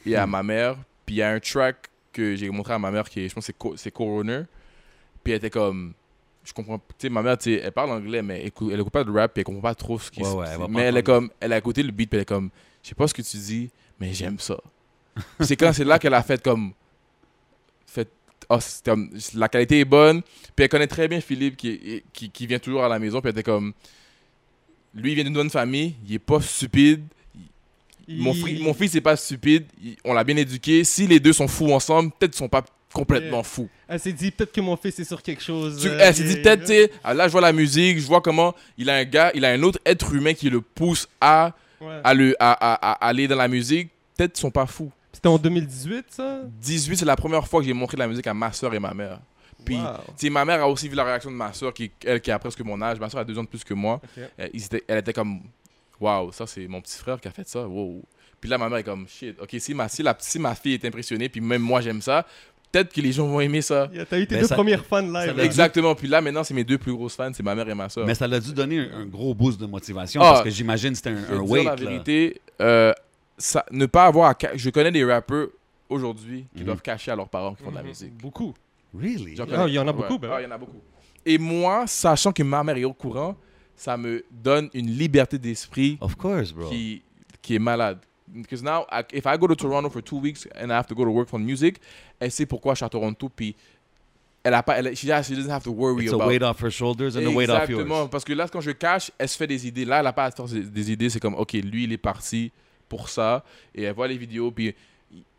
et 0.07 0.15
à 0.17 0.27
Hmm. 0.27 0.31
ma 0.31 0.43
mère. 0.43 0.77
Puis 1.07 1.17
il 1.17 1.19
y 1.19 1.23
a 1.23 1.31
un 1.31 1.41
track 1.41 1.89
que 2.13 2.37
j'ai 2.37 2.49
montré 2.51 2.75
à 2.75 2.79
ma 2.79 2.91
mère 2.91 3.09
qui 3.09 3.21
est, 3.21 3.29
je 3.29 3.35
pense, 3.35 3.47
c'est 3.47 3.57
Co- 3.59 3.77
c'est 3.77 3.91
Coroner. 3.91 4.43
Puis 5.23 5.33
elle 5.33 5.39
était 5.39 5.51
comme, 5.51 5.95
je 6.45 6.53
comprends. 6.53 6.79
Tu 6.79 6.85
sais, 6.99 7.09
ma 7.09 7.23
mère, 7.23 7.39
tu 7.39 7.55
sais, 7.55 7.61
elle 7.65 7.73
parle 7.73 7.91
anglais, 7.91 8.23
mais 8.23 8.41
elle 8.43 8.47
écoute, 8.49 8.71
elle 8.73 8.81
écoute 8.81 8.93
pas 8.93 9.05
de 9.05 9.11
rap, 9.11 9.33
puis 9.33 9.41
elle 9.41 9.45
comprend 9.45 9.63
pas 9.63 9.75
trop 9.75 9.99
ce 9.99 10.11
qui 10.11 10.21
Ouais, 10.21 10.29
se 10.31 10.35
ouais, 10.35 10.47
elle 10.51 10.59
va 10.59 10.67
pas 10.67 10.71
Mais 10.73 10.83
elle 10.83 10.97
est 10.99 11.03
comme, 11.03 11.31
elle 11.41 11.53
a 11.55 11.59
écouté 11.59 11.83
le 11.83 11.91
beat, 11.91 12.11
puis 12.11 12.17
elle 12.19 12.23
est 12.23 12.27
comme, 12.27 12.51
je 12.83 12.91
sais 12.91 12.95
pas 12.95 13.09
ce 13.09 13.15
que 13.15 13.23
tu 13.23 13.37
dis, 13.39 13.71
mais 13.99 14.13
j'aime 14.13 14.39
ça. 14.39 14.59
C'est 15.41 15.57
quand 15.57 15.73
c'est 15.73 15.85
là 15.85 15.99
qu'elle 15.99 16.13
a 16.15 16.23
fait 16.23 16.43
comme, 16.43 16.73
fait, 17.87 18.09
oh, 18.51 18.59
la 19.35 19.49
qualité 19.49 19.81
est 19.81 19.85
bonne, 19.85 20.23
puis 20.55 20.65
elle 20.65 20.69
connaît 20.69 20.87
très 20.87 21.09
bien 21.09 21.21
Philippe 21.21 21.57
qui, 21.57 22.03
qui, 22.13 22.31
qui 22.31 22.47
vient 22.47 22.59
toujours 22.59 22.85
à 22.85 22.89
la 22.89 22.99
maison, 22.99 23.21
puis 23.21 23.29
elle 23.31 23.39
était 23.39 23.43
comme, 23.51 23.73
lui, 24.95 25.13
il 25.13 25.15
vient 25.15 25.25
d'une 25.25 25.35
bonne 25.35 25.51
famille, 25.51 25.95
il 26.09 26.15
est 26.15 26.19
pas 26.19 26.41
stupide. 26.41 27.03
Mon, 28.07 28.35
fri- 28.35 28.59
mon 28.61 28.75
fils 28.75 28.95
est 28.95 29.01
pas 29.01 29.17
stupide, 29.17 29.65
il- 29.83 29.97
on 30.05 30.13
l'a 30.13 30.25
bien 30.25 30.37
éduqué. 30.37 30.85
Si 30.85 31.07
les 31.07 31.19
deux 31.21 31.33
sont 31.33 31.49
fous 31.49 31.73
ensemble, 31.73 32.11
peut-être 32.19 32.33
qu'ils 32.33 32.39
sont 32.39 32.49
pas 32.49 32.63
complètement 32.93 33.39
Yeah. 33.39 33.43
fous. 33.43 33.69
Elle 33.89 33.99
s'est 33.99 34.13
dit 34.13 34.31
peut-être 34.31 34.53
que 34.53 34.61
mon 34.61 34.77
fils 34.77 34.99
est 35.01 35.05
sur 35.05 35.23
quelque 35.23 35.43
chose. 35.43 35.81
Tu- 35.81 35.89
euh, 35.89 35.99
elle 36.01 36.15
s'est 36.15 36.23
dit 36.25 36.37
peut-être, 36.37 36.61
tu 36.61 36.67
sais, 36.69 36.91
là 37.03 37.27
je 37.27 37.33
vois 37.33 37.41
la 37.41 37.53
musique, 37.53 37.99
je 37.99 38.07
vois 38.07 38.21
comment 38.21 38.55
il 38.79 38.89
a 38.91 38.97
un 38.97 39.05
gars, 39.05 39.33
il 39.35 39.45
a 39.45 39.51
un 39.51 39.63
autre 39.63 39.79
être 39.87 40.13
humain 40.15 40.35
qui 40.35 40.49
le 40.51 40.61
pousse 40.61 41.09
à, 41.21 41.55
Ouais. 41.81 42.01
à, 42.05 42.15
le, 42.15 42.37
à, 42.39 42.53
à- 42.53 42.93
à 42.93 43.09
aller 43.09 43.27
dans 43.27 43.37
la 43.37 43.49
musique. 43.49 43.89
Peut-être 44.17 44.35
qu'ils 44.35 44.43
sont 44.43 44.51
pas 44.51 44.67
fous. 44.67 44.93
C'était 45.13 45.29
en 45.29 45.39
2018, 45.39 46.05
ça? 46.11 46.41
18, 46.61 46.97
c'est 46.99 47.05
la 47.05 47.17
première 47.17 47.49
fois 47.49 47.61
que 47.61 47.67
j'ai 47.67 47.73
montré 47.73 47.97
de 47.97 48.01
la 48.01 48.07
musique 48.09 48.27
à 48.27 48.35
ma 48.35 48.53
soeur 48.53 48.73
et 48.75 48.79
ma 48.79 48.93
mère. 48.95 49.19
Puis, 49.65 49.77
Wow. 49.77 49.83
tu 50.09 50.13
sais, 50.27 50.31
ma 50.31 50.45
mère 50.45 50.63
a 50.63 50.69
aussi 50.69 50.89
vu 50.89 50.95
la 50.97 51.05
réaction 51.05 51.31
de 51.31 51.37
ma 51.37 51.53
soeur, 51.53 51.73
qui, 51.73 51.91
elle, 52.05 52.21
qui 52.21 52.31
a 52.31 52.39
presque 52.39 52.61
mon 52.61 52.81
âge. 52.83 52.99
Ma 53.01 53.09
soeur 53.09 53.21
a 53.21 53.25
deux 53.25 53.39
ans 53.39 53.43
de 53.45 53.49
plus 53.49 53.65
que 53.65 53.75
moi. 53.75 54.01
Ok. 54.17 54.25
Elle, 54.89 54.99
était 54.99 55.13
comme, 55.13 55.41
waouh, 56.01 56.33
ça 56.33 56.47
c'est 56.47 56.67
mon 56.69 56.81
petit 56.81 56.99
frère 56.99 57.21
qui 57.21 57.29
a 57.29 57.31
fait 57.31 57.49
ça. 57.49 57.67
Wow. 57.67 58.03
Puis 58.41 58.51
là, 58.51 58.59
ma 58.59 58.69
mère 58.69 58.79
est 58.79 58.85
comme, 58.85 59.07
shit, 59.09 59.37
ok, 59.41 59.55
si 59.59 59.73
ma, 59.75 59.89
si 59.89 60.03
la, 60.03 60.15
si 60.19 60.39
ma 60.39 60.55
fille 60.55 60.75
est 60.75 60.85
impressionnée, 60.85 61.29
puis 61.29 61.41
même 61.41 61.63
moi 61.63 61.81
j'aime 61.81 62.03
ça, 62.03 62.27
peut-être 62.71 62.93
que 62.93 63.01
les 63.01 63.13
gens 63.13 63.27
vont 63.27 63.41
aimer 63.41 63.63
ça. 63.63 63.89
Yeah, 63.93 64.05
T'as 64.05 64.19
eu 64.19 64.27
tes 64.27 64.37
deux 64.39 64.47
ça- 64.47 64.55
premières 64.57 64.85
fans 64.85 65.01
live. 65.01 65.39
Exactement. 65.41 65.95
Puis 65.95 66.09
là, 66.09 66.21
maintenant, 66.21 66.45
c'est 66.45 66.53
mes 66.55 66.65
deux 66.65 66.77
plus 66.77 66.93
grosses 66.93 67.15
fans, 67.17 67.31
c'est 67.33 67.43
ma 67.43 67.55
mère 67.55 67.69
et 67.69 67.75
ma 67.75 67.89
soeur. 67.89 68.05
Mais 68.07 68.15
ça 68.15 68.27
l'a 68.29 68.41
dû 68.41 68.53
donner 68.53 68.81
un, 68.81 69.01
un 69.03 69.07
gros 69.07 69.33
boost 69.35 69.59
de 69.61 69.67
motivation 69.67 70.21
Ah, 70.23 70.33
parce 70.33 70.43
que 70.45 70.51
j'imagine 70.51 70.91
que 70.91 70.97
c'était 70.97 71.11
un, 71.11 71.39
un 71.41 71.43
dire 71.45 71.65
la 71.65 71.75
vérité, 71.77 72.41
euh, 72.61 72.93
ça, 73.39 73.65
ne 73.71 73.87
pas 73.87 74.05
avoir 74.07 74.31
à 74.31 74.37
Je 74.57 74.69
connais 74.71 74.93
des 74.93 75.05
rappeurs 75.05 75.49
aujourd'hui 75.89 76.47
qui 76.55 76.61
Mhm. 76.61 76.67
doivent 76.67 76.83
cacher 76.83 77.11
à 77.13 77.17
leurs 77.17 77.29
parents 77.29 77.55
qu'ils 77.55 77.65
font 77.65 77.71
de 77.71 77.77
la 77.77 77.83
Mhm. 77.83 77.89
musique. 77.89 78.15
Beaucoup. 78.17 78.53
Really? 78.97 79.37
J'en 79.37 79.45
Ah, 79.45 79.47
connais. 79.47 79.69
il 79.71 79.75
y 79.75 79.79
en 79.79 79.89
a 79.89 79.93
beaucoup, 79.93 80.19
ben 80.19 80.31
Ah, 80.33 80.41
il 80.41 80.45
y 80.45 80.47
en 80.47 80.51
a 80.53 80.59
beaucoup. 80.59 80.81
Et 81.27 81.39
moi, 81.39 81.87
sachant 81.87 82.33
que 82.33 82.43
ma 82.43 82.63
mère 82.63 82.77
est 82.77 82.85
au 82.85 82.93
courant, 82.93 83.37
ça 83.75 83.97
me 83.97 84.25
donne 84.31 84.69
une 84.75 84.87
liberté 84.91 85.39
d'esprit 85.39 85.99
Of 86.01 86.17
course, 86.17 86.53
bro. 86.53 86.69
qui, 86.69 87.03
qui 87.43 87.55
est 87.57 87.59
malade. 87.59 87.99
Because 88.29 88.63
now, 88.63 88.85
I- 88.91 89.03
if 89.13 89.25
I 89.27 89.37
go 89.39 89.47
to 89.49 89.55
Toronto 89.55 89.89
for 89.91 90.03
two 90.03 90.19
weeks 90.21 90.47
and 90.61 90.69
I 90.69 90.73
have 90.73 90.87
to 90.87 90.95
go 90.95 91.05
to 91.05 91.11
work 91.11 91.29
for 91.29 91.39
music, 91.39 91.77
elle 92.21 92.31
sait 92.31 92.47
pourquoi 92.47 92.75
je 92.75 92.79
suis 92.79 92.85
à 92.85 92.89
Toronto, 92.89 93.29
puis 93.29 93.55
elle 94.43 94.55
a 94.55 94.63
pas, 94.63 94.79
elle, 94.79 94.95
she, 94.97 95.07
she 95.07 95.31
doesn't 95.33 95.51
have 95.51 95.63
to 95.63 95.71
worry 95.73 96.05
It's 96.05 96.13
a 96.13 96.17
about 96.17 96.27
weight 96.29 96.43
off 96.43 96.61
her 96.63 96.71
shoulders 96.71 97.17
and 97.17 97.27
a 97.27 97.31
weight 97.31 97.49
off 97.51 97.63
Exactement, 97.63 98.01
yours. 98.03 98.11
parce 98.11 98.25
que 98.25 98.33
là, 98.33 98.47
quand 98.49 98.61
je 98.61 98.73
cache, 98.73 99.11
elle 99.19 99.29
se 99.29 99.37
fait 99.37 99.47
des 99.47 99.67
idées. 99.67 99.85
Là, 99.85 99.99
elle 99.99 100.05
n'a 100.05 100.13
pas 100.13 100.25
à 100.25 100.31
se 100.31 100.37
faire 100.37 100.47
des- 100.47 100.69
des 100.69 100.93
idées. 100.93 101.09
C'est 101.11 101.21
comme, 101.21 101.35
OK, 101.35 101.53
lui, 101.55 101.85
il 101.85 101.93
est 101.93 101.99
parti 101.99 102.51
pour 102.89 103.09
ça. 103.09 103.45
Et 103.75 103.85
elle 103.85 103.95
voit 103.95 104.09
les 104.09 104.19
vidéos. 104.19 104.51
Puis 104.51 104.75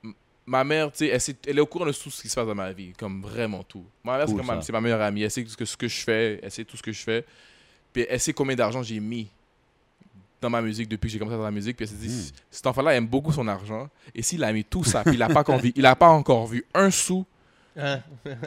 m- 0.04 0.14
ma 0.46 0.64
mère, 0.64 0.92
tu 0.92 1.00
sais, 1.00 1.08
elle, 1.08 1.22
sait- 1.22 1.36
elle 1.48 1.58
est 1.58 1.62
au 1.62 1.66
courant 1.66 1.86
de 1.86 1.92
tout 1.92 2.10
ce 2.12 2.22
qui 2.22 2.30
se 2.30 2.36
passe 2.36 2.46
dans 2.48 2.56
ma 2.56 2.72
vie. 2.72 2.94
Comme 2.98 3.22
vraiment 3.22 3.64
tout. 3.64 3.84
Ma 4.04 4.18
mère, 4.18 4.28
c'est 4.28 4.36
Cool, 4.36 4.74
ma, 4.74 4.82
meilleure 4.82 5.02
amie. 5.02 5.24
Elle 5.24 5.32
sait 5.32 5.46
ce 5.48 5.58
que, 5.58 5.66
ce 5.66 5.76
que 5.78 5.88
je 5.88 6.02
fais. 6.02 6.40
Elle 6.44 6.52
sait 6.52 6.64
tout 6.66 6.78
ce 6.78 6.84
que 6.84 6.92
je 6.92 7.02
fais. 7.02 7.26
Puis 7.94 8.06
elle 8.10 8.20
sait 8.20 8.34
combien 8.34 8.56
d'argent 8.56 8.84
j'ai 8.84 9.00
mis 9.00 9.28
dans 10.42 10.50
ma 10.50 10.62
musique 10.62 10.88
depuis 10.90 11.08
que 11.08 11.14
j'ai 11.14 11.20
commencé 11.20 11.38
dans 11.38 11.44
la 11.44 11.52
musique. 11.52 11.76
Puis 11.78 11.86
elle 11.86 11.90
s'est 11.90 12.08
dit, 12.08 12.14
Hmm. 12.14 12.36
cet 12.52 12.68
enfant-là 12.68 12.94
aime 12.96 13.08
beaucoup 13.08 13.32
son 13.32 13.48
argent. 13.48 13.90
Et 14.14 14.22
s'il 14.22 14.44
a 14.44 14.52
mis 14.54 14.64
tout 14.64 14.84
ça, 14.84 15.04
puis 15.04 15.14
il 15.14 15.20
n'a 15.20 15.30
pas, 15.30 15.44
il 15.76 15.86
a 15.86 15.96
pas 15.96 16.10
encore 16.10 16.48
vu 16.48 16.64
un 16.74 16.92
sou, 16.92 17.26
Hein? 17.78 18.00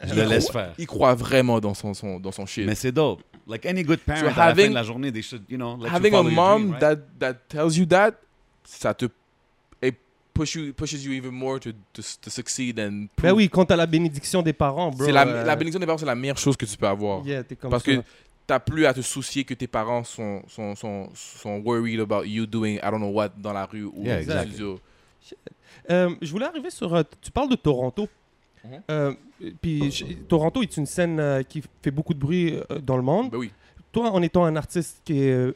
Je 0.05 0.15
le 0.15 0.23
laisse 0.25 0.51
faire. 0.51 0.73
il 0.79 0.87
croit 0.87 1.15
vraiment 1.15 1.61
dans 1.61 1.75
son, 1.75 1.93
son, 1.93 2.19
dans 2.19 2.33
son 2.33 2.47
shit. 2.47 2.65
Mais 2.65 2.75
c'est 2.75 2.93
dope. 2.93 3.23
Like 3.47 3.67
any 3.67 3.83
good 3.83 3.99
parent, 3.99 4.21
So 4.21 4.27
à 4.27 4.29
la 4.29 4.35
fin 4.35 4.43
having- 4.53 4.69
de 4.71 4.75
la 4.75 4.83
journée, 4.83 5.13
they 5.13 5.21
should, 5.23 5.43
you 5.51 5.59
know, 5.59 5.77
let 5.77 5.91
having 5.91 6.15
you 6.15 6.19
a 6.19 6.23
mom 6.23 6.61
dream, 6.63 6.71
right? 6.73 6.81
that 6.81 6.97
that 7.19 7.35
tells 7.49 7.77
you 7.77 7.85
that 7.87 8.13
ça 8.65 8.95
te 8.95 9.05
push 10.39 10.55
you 10.55 10.73
pushes 10.73 11.05
you 11.05 11.13
even 11.13 11.31
more 11.33 11.59
to 11.59 11.71
to, 11.93 12.03
to 12.23 12.31
succeed 12.31 12.79
and 12.79 13.07
Ben 13.23 13.33
oui, 13.33 13.49
quand 13.49 13.65
t'as 13.67 13.77
la 13.77 13.87
bénédiction 13.87 14.43
des 14.43 14.53
parents, 14.53 14.91
bro. 14.91 15.05
c'est 15.05 15.13
la, 15.13 15.27
euh, 15.27 15.45
la 15.45 15.57
bénédiction 15.57 15.81
des 15.81 15.87
parents 15.87 15.99
c'est 15.99 16.07
la 16.07 16.15
meilleure 16.15 16.39
chose 16.39 16.57
que 16.57 16.67
tu 16.67 16.77
peux 16.77 16.87
avoir 16.87 17.25
Yeah, 17.27 17.43
t'es 17.45 17.57
comme 17.57 17.71
parce 17.71 17.85
ça. 17.85 17.97
que 17.97 18.03
t'as 18.47 18.61
plus 18.61 18.87
à 18.87 18.95
te 18.95 19.01
soucier 19.03 19.45
que 19.45 19.55
tes 19.55 19.67
parents 19.67 20.05
sont 20.05 20.43
sont, 20.49 20.75
sont 20.77 21.11
sont 21.15 21.59
worried 21.65 22.01
about 22.01 22.25
you 22.25 22.47
doing 22.47 22.77
I 22.77 22.91
don't 22.91 22.99
know 23.01 23.11
what 23.11 23.31
dans 23.37 23.53
la 23.53 23.67
rue 23.67 23.85
ou 23.85 24.05
Yeah, 24.05 24.21
exactly. 24.21 24.53
studio. 24.53 24.81
Euh, 25.91 26.15
je 26.23 26.31
voulais 26.31 26.47
arriver 26.47 26.71
sur. 26.71 26.95
euh, 26.95 27.03
tu 27.21 27.31
parles 27.31 27.49
de 27.51 27.57
Toronto. 27.57 28.09
Mhm. 28.65 28.83
Euh, 28.91 29.15
puis 29.61 30.25
Toronto 30.29 30.63
est 30.63 30.77
une 30.77 30.87
scène 30.87 31.45
qui 31.49 31.63
fait 31.83 31.91
beaucoup 31.91 32.15
de 32.15 32.19
bruit 32.19 32.55
dans 32.83 32.97
le 32.97 33.03
monde. 33.03 33.31
Ben 33.31 33.39
oui. 33.39 33.51
Toi, 33.93 34.11
en 34.11 34.21
étant 34.23 34.45
un 34.45 34.55
artiste 34.57 35.01
qui 35.05 35.19
est 35.21 35.55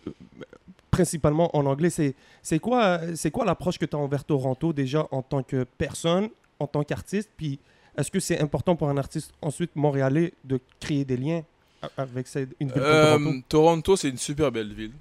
principalement 0.93 1.51
en 1.57 1.67
anglais, 1.67 1.91
c'est 1.91 2.15
c'est 2.43 2.61
quoi, 2.61 3.01
c'est 3.17 3.33
quoi 3.33 3.45
l'approche 3.45 3.79
que 3.79 3.87
tu 3.87 3.97
as 3.97 3.99
envers 3.99 4.23
Toronto 4.25 4.73
déjà 4.73 5.09
en 5.11 5.23
tant 5.23 5.43
que 5.43 5.65
personne, 5.77 6.29
en 6.61 6.67
tant 6.69 6.85
qu'artiste? 6.85 7.31
Puis 7.37 7.59
est-ce 7.99 8.11
que 8.11 8.21
c'est 8.21 8.39
important 8.41 8.77
pour 8.77 8.89
un 8.89 8.97
artiste 8.97 9.33
ensuite 9.43 9.71
montréalais 9.75 10.33
de 10.45 10.61
créer 10.79 11.05
des 11.05 11.17
liens 11.17 11.43
a- 11.83 11.91
avec 12.03 12.29
cette- 12.29 12.55
une 12.61 12.69
ville 12.69 12.81
comme 12.81 12.85
Euh, 12.85 13.17
Toronto 13.19 13.43
Toronto, 13.49 13.97
c'est 13.97 14.11
une 14.11 14.19
super 14.19 14.53
belle 14.53 14.73
ville. 14.73 14.93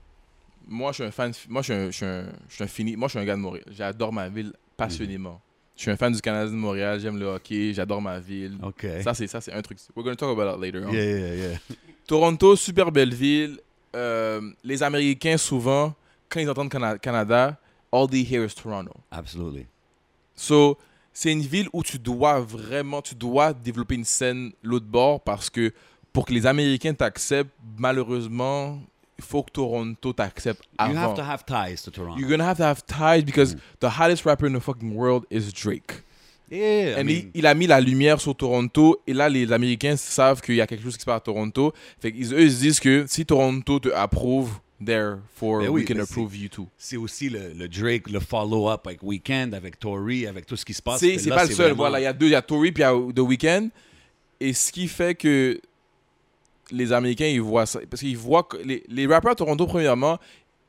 Moi, 0.67 0.91
je 0.91 0.95
suis 0.95 1.03
un 1.03 1.11
fan. 1.11 1.31
Moi, 1.49 1.61
je 1.61 1.73
suis 1.73 1.73
un, 1.81 1.85
je 1.91 1.95
suis 1.97 2.05
un, 2.05 2.25
je 2.47 2.55
suis 2.55 2.63
un 2.63 2.67
fini. 2.67 2.95
Moi, 2.95 3.07
je 3.07 3.11
suis 3.11 3.19
un 3.19 3.25
gars 3.25 3.35
de 3.35 3.41
Montréal. 3.41 3.65
J'adore 3.71 4.13
ma 4.13 4.29
ville 4.29 4.53
passionnément. 4.77 5.41
Je 5.75 5.81
suis 5.81 5.91
un 5.91 5.97
fan 5.97 6.13
du 6.13 6.21
Canadien 6.21 6.51
de 6.53 6.57
Montréal. 6.57 6.99
J'aime 6.99 7.17
le 7.17 7.25
hockey. 7.25 7.73
J'adore 7.73 8.01
ma 8.01 8.19
ville. 8.19 8.57
OK. 8.63 8.85
Ça, 9.03 9.13
c'est 9.13 9.27
ça, 9.27 9.41
c'est 9.41 9.51
un 9.51 9.61
truc. 9.61 9.79
We're 9.95 10.03
going 10.05 10.15
to 10.15 10.25
talk 10.25 10.37
about 10.37 10.51
that 10.51 10.57
later. 10.61 10.85
on. 10.87 10.93
yeah, 10.93 11.03
yeah, 11.03 11.35
yeah. 11.35 11.57
Toronto, 12.07 12.55
super 12.55 12.91
belle 12.91 13.13
ville. 13.13 13.59
Euh, 13.95 14.41
les 14.63 14.83
Américains, 14.83 15.37
souvent, 15.37 15.93
quand 16.29 16.39
ils 16.39 16.49
entendent 16.49 16.69
Cana- 16.71 16.97
Canada, 16.97 17.57
all 17.91 18.07
they 18.09 18.23
hear 18.23 18.43
is 18.45 18.53
Toronto. 18.55 18.93
Absolutely. 19.11 19.65
So, 20.35 20.77
c'est 21.13 21.31
une 21.31 21.41
ville 21.41 21.67
où 21.73 21.83
tu 21.83 21.99
dois 21.99 22.39
vraiment, 22.39 23.01
tu 23.01 23.15
dois 23.15 23.53
développer 23.53 23.95
une 23.95 24.05
scène 24.05 24.51
l'autre 24.63 24.85
bord 24.85 25.19
parce 25.21 25.49
que 25.49 25.73
pour 26.13 26.25
que 26.25 26.33
les 26.33 26.45
Américains 26.45 26.93
t'acceptent, 26.93 27.51
malheureusement, 27.77 28.79
il 29.17 29.23
faut 29.23 29.43
que 29.43 29.51
Toronto 29.51 30.13
t'accepte 30.13 30.63
You 30.79 30.85
have 30.85 30.97
avant. 30.97 31.13
to 31.15 31.21
have 31.21 31.43
ties 31.45 31.83
to 31.83 31.91
Toronto. 31.91 32.17
You're 32.19 32.29
gonna 32.29 32.47
have 32.49 32.57
to 32.57 32.63
have 32.63 32.81
ties 32.85 33.23
because 33.23 33.55
Mm. 33.55 33.59
the 33.81 33.89
hottest 33.99 34.25
rapper 34.25 34.47
in 34.47 34.53
the 34.53 34.61
fucking 34.61 34.95
world 34.95 35.25
is 35.29 35.51
Drake. 35.53 36.01
Yeah, 36.51 36.99
I 37.01 37.03
mean, 37.03 37.09
il, 37.09 37.31
il 37.35 37.45
a 37.47 37.53
mis 37.53 37.67
la 37.67 37.79
lumière 37.81 38.19
sur 38.19 38.35
Toronto 38.35 39.01
et 39.07 39.13
là 39.13 39.29
les 39.29 39.51
Américains 39.51 39.95
savent 39.95 40.41
qu'il 40.41 40.55
y 40.55 40.61
a 40.61 40.67
quelque 40.67 40.83
chose 40.83 40.95
qui 40.95 41.01
se 41.01 41.05
passe 41.05 41.17
à 41.17 41.21
Toronto. 41.21 41.73
Fait 41.99 42.11
qu'ils 42.11 42.33
eux 42.33 42.41
ils 42.41 42.51
se 42.51 42.59
disent 42.59 42.79
que 42.79 43.05
si 43.07 43.25
Toronto 43.25 43.79
te 43.79 43.89
approuve, 43.89 44.51
therefore 44.83 45.59
Ben 45.61 45.69
oui, 45.69 45.81
we 45.81 45.85
can 45.87 45.99
approve 45.99 46.35
you 46.35 46.49
too. 46.49 46.67
c'est 46.77 46.97
aussi 46.97 47.29
le, 47.29 47.53
le 47.53 47.67
Drake, 47.67 48.09
le 48.09 48.19
follow-up 48.19 48.85
avec 48.87 49.01
Weekend, 49.03 49.53
avec 49.53 49.79
Tory, 49.79 50.25
avec 50.27 50.45
tout 50.45 50.55
ce 50.55 50.65
qui 50.65 50.73
se 50.73 50.81
passe. 50.81 50.99
C'est 50.99 51.29
pas 51.29 51.45
le 51.45 51.51
seul. 51.51 51.65
vraiment- 51.67 51.75
Voilà, 51.83 51.99
il 51.99 52.03
y 52.03 52.07
a 52.07 52.13
deux, 52.13 52.25
il 52.27 52.31
y 52.31 52.35
a 52.35 52.41
Tory 52.41 52.71
puis 52.71 52.83
il 52.83 52.85
y 52.85 52.89
a 52.89 52.93
The 53.13 53.19
Weeknd. 53.19 53.69
Et 54.39 54.53
ce 54.53 54.71
qui 54.71 54.87
fait 54.87 55.15
que 55.15 55.59
les 56.71 56.91
Américains 56.93 57.27
ils 57.27 57.41
voient 57.41 57.65
ça 57.65 57.79
parce 57.89 58.01
qu'ils 58.01 58.17
voient 58.17 58.43
que 58.43 58.57
les, 58.57 58.83
les 58.87 59.05
rappeurs 59.05 59.33
à 59.33 59.35
Toronto 59.35 59.67
premièrement 59.67 60.17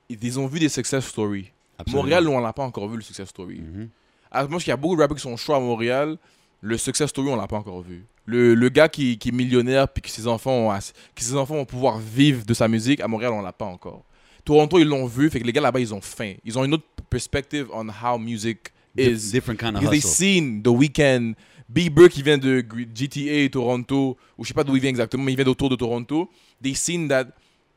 ils, 0.08 0.18
ils 0.22 0.38
ont 0.38 0.46
vu 0.46 0.58
des 0.58 0.68
success 0.68 1.06
stories. 1.06 1.50
Montréal 1.90 2.28
on 2.28 2.38
l'a 2.40 2.52
pas 2.52 2.64
encore 2.64 2.88
vu 2.88 2.96
le 2.96 3.02
success 3.02 3.28
story. 3.28 3.60
Moi, 3.60 3.86
je 4.34 4.46
pense 4.46 4.62
qu'il 4.62 4.70
y 4.70 4.72
a 4.72 4.76
beaucoup 4.76 4.96
de 4.96 5.00
rappeurs 5.00 5.16
qui 5.16 5.22
sont 5.22 5.36
chauds 5.36 5.54
à 5.54 5.60
Montréal. 5.60 6.16
Le 6.60 6.78
success 6.78 7.10
story, 7.10 7.28
on 7.28 7.36
l'a 7.36 7.46
pas 7.48 7.56
encore 7.56 7.82
vu. 7.82 8.06
Le, 8.24 8.54
le 8.54 8.68
gars 8.68 8.88
qui, 8.88 9.18
qui 9.18 9.30
est 9.30 9.32
millionnaire 9.32 9.88
puis 9.88 10.00
que 10.00 10.08
ses 10.08 10.26
enfants 10.28 10.70
ont 10.70 10.78
que 11.14 11.22
ses 11.22 11.34
enfants 11.36 11.56
vont 11.56 11.64
pouvoir 11.64 11.98
vivre 11.98 12.44
de 12.46 12.54
sa 12.54 12.68
musique 12.68 13.00
à 13.00 13.08
Montréal, 13.08 13.32
on 13.32 13.42
l'a 13.42 13.52
pas 13.52 13.64
encore. 13.64 14.04
Toronto, 14.44 14.78
ils 14.78 14.86
l'ont 14.86 15.06
vu, 15.06 15.30
fait 15.30 15.40
que 15.40 15.44
les 15.46 15.52
gars 15.52 15.60
là-bas, 15.60 15.80
ils 15.80 15.92
ont 15.94 16.00
faim. 16.00 16.34
Ils 16.44 16.58
ont 16.58 16.64
une 16.64 16.74
autre 16.74 16.84
perspective 17.10 17.68
on 17.72 17.88
how 17.88 18.18
music 18.18 18.72
is. 18.96 19.30
different 19.32 19.58
kind 19.58 19.76
of 19.76 19.82
hustle. 19.82 20.10
seen 20.10 20.62
The 20.62 20.68
Weeknd, 20.68 21.34
Bieber 21.68 22.08
qui 22.08 22.22
vient 22.22 22.38
de 22.38 22.64
GTA 22.94 23.48
Toronto, 23.50 24.16
ou 24.36 24.44
je 24.44 24.48
sais 24.48 24.54
pas 24.54 24.64
d'où 24.64 24.76
il 24.76 24.80
vient 24.80 24.90
exactement, 24.90 25.24
mais 25.24 25.32
il 25.32 25.36
vient 25.36 25.44
d'autour 25.44 25.68
de 25.68 25.76
Toronto. 25.76 26.28
They 26.62 26.74
seen 26.74 27.08
that, 27.08 27.26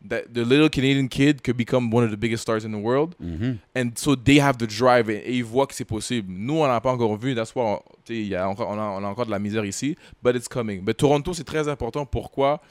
that 0.09 0.33
the 0.33 0.43
little 0.43 0.69
Canadian 0.69 1.07
kid 1.07 1.43
could 1.43 1.57
become 1.57 1.89
one 1.91 2.03
of 2.03 2.11
the 2.11 2.17
biggest 2.17 2.41
stars 2.43 2.63
in 2.65 2.71
the 2.71 2.77
world. 2.77 3.15
Mhm. 3.19 3.59
And 3.75 3.91
so 3.97 4.15
they 4.15 4.39
have 4.39 4.57
the 4.57 4.67
drive 4.67 5.09
et, 5.09 5.23
et 5.25 5.33
ils 5.37 5.43
voient 5.43 5.67
que 5.67 5.73
c'est 5.75 5.85
possible. 5.85 6.31
Nous, 6.31 6.55
on 6.61 6.67
n'a 6.67 6.79
pas 6.81 6.91
encore 6.91 7.15
vu. 7.17 7.33
That's 7.35 7.53
why 7.55 7.63
on, 7.63 7.81
y 8.09 8.33
a 8.35 8.47
encore, 8.47 8.69
on, 8.69 8.77
a, 8.79 8.97
on 8.97 9.03
a 9.03 9.07
encore 9.07 9.25
de 9.25 9.31
la 9.31 9.39
misère 9.39 9.65
ici. 9.65 9.95
But 10.21 10.35
it's 10.35 10.47
coming. 10.47 10.83
Mais 10.85 10.93
Toronto, 10.93 11.33
c'est 11.33 11.43
très 11.43 11.67
important. 11.67 12.05
Pourquoi? 12.05 12.61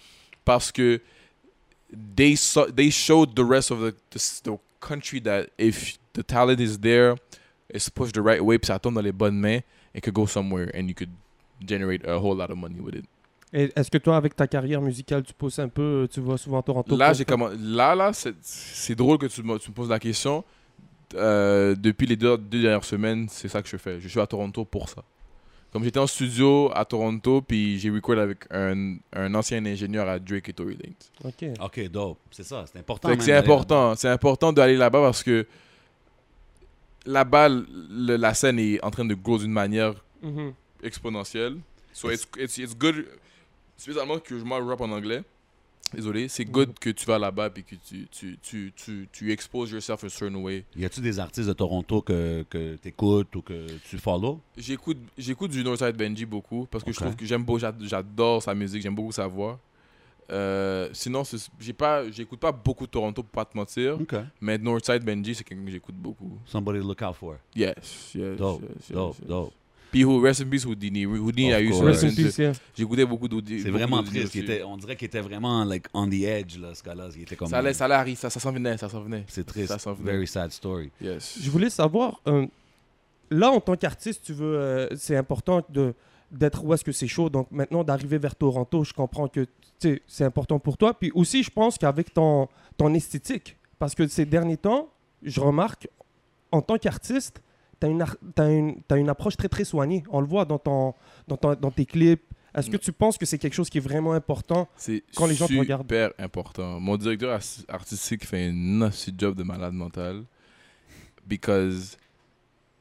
Parce 0.44 0.70
que 0.72 1.00
they, 2.16 2.36
saw, 2.36 2.66
they 2.66 2.90
showed 2.90 3.34
the 3.34 3.44
rest 3.44 3.70
of 3.70 3.80
the, 3.80 3.94
the, 4.10 4.40
the 4.44 4.58
country 4.80 5.20
that 5.20 5.48
if 5.58 5.98
the 6.12 6.22
talent 6.22 6.60
is 6.60 6.78
there, 6.78 7.16
it's 7.68 7.88
pushed 7.88 8.14
the 8.14 8.22
right 8.22 8.42
way, 8.44 8.58
puis 8.58 8.66
ça 8.68 8.78
tombe 8.78 8.94
dans 8.94 9.02
les 9.02 9.12
bonnes 9.12 9.38
mains, 9.38 9.60
it 9.94 10.02
could 10.02 10.14
go 10.14 10.26
somewhere 10.26 10.70
and 10.74 10.88
you 10.88 10.94
could 10.94 11.10
generate 11.64 12.06
a 12.06 12.18
whole 12.18 12.36
lot 12.36 12.50
of 12.50 12.56
money 12.58 12.80
with 12.80 12.94
it. 12.94 13.04
Et 13.56 13.72
Est-ce 13.76 13.88
que 13.90 13.98
toi, 13.98 14.16
avec 14.16 14.34
ta 14.34 14.46
carrière 14.48 14.80
musicale, 14.82 15.22
tu 15.22 15.32
pousses 15.32 15.60
un 15.60 15.68
peu, 15.68 16.08
tu 16.10 16.20
vas 16.20 16.36
souvent 16.36 16.58
à 16.58 16.62
Toronto 16.62 16.96
Là, 16.96 17.12
j'ai 17.12 17.24
comment 17.24 17.48
Là, 17.58 17.94
là, 17.94 18.12
c'est- 18.12 18.34
c'est 18.42 18.94
drôle 18.96 19.16
que 19.18 19.26
tu 19.26 19.42
me, 19.44 19.56
tu 19.58 19.70
me 19.70 19.74
poses 19.74 19.88
la 19.88 20.00
question. 20.00 20.42
Euh, 21.14 21.76
depuis 21.78 22.06
les 22.08 22.16
deux, 22.16 22.36
deux 22.36 22.62
dernières 22.62 22.82
semaines, 22.84 23.28
c'est 23.30 23.46
ça 23.48 23.62
que 23.62 23.68
je 23.68 23.76
fais. 23.76 24.00
Je 24.00 24.08
suis 24.08 24.18
à 24.18 24.26
Toronto 24.26 24.64
pour 24.64 24.88
ça. 24.88 25.04
Comme 25.72 25.84
j'étais 25.84 25.98
en 26.00 26.06
studio 26.08 26.70
à 26.74 26.84
Toronto, 26.84 27.42
puis 27.42 27.78
j'ai 27.78 27.90
record 27.90 28.18
avec 28.18 28.38
un, 28.50 28.96
un 29.12 29.34
ancien 29.34 29.64
ingénieur 29.64 30.08
à 30.08 30.18
Drake 30.18 30.48
et 30.48 30.52
Tory 30.52 30.76
Lanez. 30.76 30.96
Ok. 31.24 31.44
OK, 31.60 31.88
dope. 31.90 32.18
C'est 32.32 32.44
ça, 32.44 32.64
c'est 32.70 32.78
important. 32.80 33.08
C'est 33.20 33.32
important. 33.36 33.94
C'est 33.96 34.08
important 34.08 34.52
d'aller 34.52 34.76
là-bas 34.76 35.00
parce 35.00 35.22
que 35.22 35.46
là-bas, 37.06 37.48
le- 37.48 38.16
la 38.16 38.34
scène 38.34 38.58
est 38.58 38.82
en 38.84 38.90
train 38.90 39.04
de 39.04 39.14
grow 39.14 39.38
d'une 39.38 39.52
manière 39.52 39.94
Mhm. 40.22 40.52
exponentielle. 40.82 41.56
So 41.92 42.10
it's, 42.10 42.26
it's, 42.38 42.58
it's 42.58 42.76
good, 42.76 43.04
spécialement 43.76 44.18
que 44.18 44.38
je 44.38 44.44
rappe 44.44 44.80
en 44.80 44.90
anglais. 44.90 45.22
Désolé, 45.92 46.26
c'est 46.28 46.44
good 46.46 46.76
que 46.80 46.90
tu 46.90 47.04
vas 47.06 47.18
là-bas 47.18 47.50
et 47.54 47.62
que 47.62 47.74
tu, 47.76 48.08
tu, 48.10 48.38
tu, 48.42 48.72
tu, 48.74 49.08
tu 49.12 49.30
exposes 49.32 49.70
yourself 49.70 50.02
a 50.02 50.08
certain 50.08 50.34
way. 50.36 50.64
Y 50.76 50.84
a-tu 50.86 51.00
des 51.00 51.18
artistes 51.20 51.46
de 51.46 51.52
Toronto 51.52 52.00
que, 52.02 52.44
que 52.50 52.76
tu 52.76 52.88
écoutes 52.88 53.36
ou 53.36 53.42
que 53.42 53.66
tu 53.88 53.98
follow? 53.98 54.40
J'écoute, 54.56 54.96
j'écoute 55.16 55.50
du 55.52 55.62
Northside 55.62 55.96
Benji 55.96 56.24
beaucoup 56.26 56.66
parce 56.70 56.82
que 56.82 56.90
je 56.90 56.98
trouve 56.98 57.14
que 57.14 57.24
j'aime 57.24 57.44
beau, 57.44 57.58
j'ad- 57.58 57.80
j'adore 57.84 58.42
sa 58.42 58.54
musique, 58.54 58.82
j'aime 58.82 58.94
beaucoup 58.94 59.12
sa 59.12 59.26
voix. 59.28 59.60
Euh, 60.32 60.88
sinon, 60.94 61.22
j'ai 61.60 61.74
pas, 61.74 62.10
j'écoute 62.10 62.40
pas 62.40 62.50
beaucoup 62.50 62.86
de 62.86 62.90
Toronto 62.90 63.22
pour 63.22 63.30
pas 63.30 63.44
te 63.44 63.56
mentir, 63.56 64.00
OK. 64.00 64.14
mais 64.40 64.56
Northside 64.56 65.04
Benji 65.04 65.34
c'est 65.34 65.44
quelqu'un 65.44 65.66
que 65.66 65.70
j'écoute 65.70 65.94
beaucoup. 65.96 66.38
Somebody 66.46 66.80
to 66.80 66.86
look 66.88 67.02
out 67.02 67.14
for. 67.14 67.36
Yes, 67.54 68.12
yes, 68.14 68.36
Dope, 68.38 68.62
yes, 68.62 68.70
yes, 68.88 68.90
dope, 68.90 69.16
yes. 69.20 69.28
dope. 69.28 69.52
Puis 69.94 70.04
rest 70.04 70.40
in 70.40 70.46
peace 70.46 70.66
Houdini. 70.66 71.06
Houdini 71.06 71.52
Of 71.52 71.58
a 71.58 71.62
eu 71.62 71.72
ça. 71.72 71.84
Rest 71.84 72.04
in 72.04 72.08
peace, 72.08 72.36
yeah. 72.36 72.52
J'écoutais 72.76 73.06
beaucoup 73.06 73.28
d'Houdini. 73.28 73.60
C'est 73.60 73.70
vraiment 73.70 74.02
triste. 74.02 74.34
Était, 74.34 74.64
on 74.64 74.76
dirait 74.76 74.96
qu'il 74.96 75.06
était 75.06 75.20
vraiment 75.20 75.64
like, 75.64 75.86
on 75.94 76.08
the 76.08 76.24
edge, 76.24 76.58
là, 76.58 76.74
ce 76.74 76.82
gars-là. 76.82 77.10
Il 77.14 77.22
était 77.22 77.36
comme... 77.36 77.46
Ça 77.46 77.58
allait, 77.58 77.72
ça 77.72 77.84
allait 77.84 77.94
arriver, 77.94 78.16
ça, 78.16 78.28
ça 78.28 78.40
s'en 78.40 78.50
venait, 78.50 78.76
ça 78.76 78.88
s'en 78.88 79.00
venait. 79.00 79.24
C'est 79.28 79.46
triste. 79.46 79.78
Ça 79.78 79.92
venait. 79.92 80.12
Very 80.12 80.26
sad 80.26 80.50
story. 80.50 80.90
Yes. 81.00 81.38
Je 81.40 81.48
voulais 81.48 81.70
savoir, 81.70 82.20
euh, 82.26 82.44
là, 83.30 83.52
en 83.52 83.60
tant 83.60 83.76
qu'artiste, 83.76 84.24
tu 84.24 84.32
veux, 84.32 84.58
euh, 84.58 84.88
c'est 84.96 85.16
important 85.16 85.62
de 85.68 85.94
d'être 86.28 86.64
où 86.64 86.74
est-ce 86.74 86.82
que 86.82 86.90
c'est 86.90 87.06
chaud. 87.06 87.30
Donc 87.30 87.46
maintenant, 87.52 87.84
d'arriver 87.84 88.18
vers 88.18 88.34
Toronto, 88.34 88.82
je 88.82 88.92
comprends 88.92 89.28
que 89.28 89.46
c'est 89.78 90.24
important 90.24 90.58
pour 90.58 90.76
toi. 90.76 90.92
Puis 90.92 91.12
aussi, 91.14 91.44
je 91.44 91.50
pense 91.50 91.78
qu'avec 91.78 92.12
ton, 92.12 92.48
ton 92.76 92.92
esthétique, 92.94 93.56
parce 93.78 93.94
que 93.94 94.08
ces 94.08 94.24
derniers 94.24 94.56
temps, 94.56 94.88
je 95.22 95.40
remarque, 95.40 95.88
en 96.50 96.60
tant 96.60 96.78
qu'artiste, 96.78 97.40
tu 97.84 97.90
as 97.90 97.90
une, 97.90 98.04
t'as 98.34 98.50
une, 98.50 98.82
t'as 98.88 98.96
une 98.96 99.08
approche 99.08 99.36
très, 99.36 99.48
très 99.48 99.64
soignée. 99.64 100.02
On 100.10 100.20
le 100.20 100.26
voit 100.26 100.44
dans, 100.44 100.58
ton, 100.58 100.94
dans, 101.28 101.36
ton- 101.36 101.54
dans 101.54 101.70
tes 101.70 101.86
clips. 101.86 102.22
Est-ce 102.54 102.70
que 102.70 102.76
tu 102.76 102.92
penses 102.92 103.18
que 103.18 103.26
c'est 103.26 103.38
quelque 103.38 103.54
chose 103.54 103.68
qui 103.68 103.78
est 103.78 103.80
vraiment 103.80 104.12
important 104.12 104.68
C'est 104.76 105.02
Quand 105.16 105.26
les 105.26 105.34
gens 105.34 105.46
te 105.46 105.52
super 105.52 105.78
regardent. 105.80 106.14
important. 106.18 106.78
Mon 106.80 106.96
directeur 106.96 107.32
as- 107.34 107.64
artistique 107.68 108.24
fait 108.24 108.46
un 108.46 108.52
nasty 108.52 109.12
job 109.16 109.34
de 109.36 109.42
malade 109.42 109.72
mental. 109.74 110.22
Because 111.26 111.96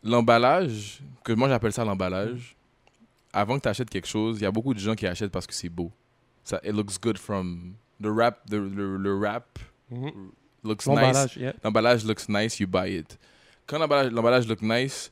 l'emballage, 0.04 1.02
que 1.24 1.34
moi 1.34 1.48
j'appelle 1.50 1.72
ça 1.74 1.84
l'emballage, 1.86 2.56
avant 3.32 3.58
que 3.58 3.64
tu 3.64 3.70
achètes 3.70 3.90
quelque 3.90 4.08
chose, 4.08 4.38
il 4.40 4.44
y 4.44 4.46
a 4.46 4.52
beaucoup 4.52 4.74
de 4.74 4.80
gens 4.80 4.96
qui 4.96 5.08
achètent 5.08 5.32
parce 5.32 5.48
que 5.48 5.54
c'est 5.54 5.70
beau. 5.70 5.92
Ça, 6.44 6.60
it 6.64 6.74
looks 6.74 7.00
good 7.02 7.18
from 7.18 7.74
the 8.02 8.08
rap, 8.08 8.46
the, 8.50 8.56
le, 8.56 8.98
le 8.98 9.18
rap 9.18 9.58
looks 10.64 10.86
nice. 10.86 10.88
L'emballage, 10.88 11.38
yeah. 11.38 11.54
L'emballage 11.64 12.04
looks 12.06 12.28
nice, 12.30 12.60
you 12.60 12.68
buy 12.68 12.90
it. 12.98 13.18
Quand 13.66 13.80
l'emballage, 13.80 14.48
look 14.48 14.62
nice, 14.62 15.12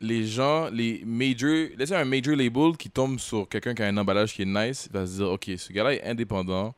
les 0.00 0.26
gens, 0.26 0.68
les 0.70 1.02
major, 1.04 1.68
laissez 1.76 1.94
un 1.94 2.04
major 2.04 2.34
label 2.34 2.76
qui 2.76 2.90
tombe 2.90 3.18
sur 3.18 3.48
quelqu'un 3.48 3.74
qui 3.74 3.82
a 3.82 3.86
un 3.86 3.96
emballage 3.96 4.34
qui 4.34 4.42
est 4.42 4.46
nice, 4.46 4.88
il 4.90 4.92
va 4.92 5.06
se 5.06 5.16
dire, 5.16 5.30
ok, 5.30 5.50
ce 5.56 5.72
gars-là 5.72 5.94
est 5.94 6.02
indépendant, 6.02 6.74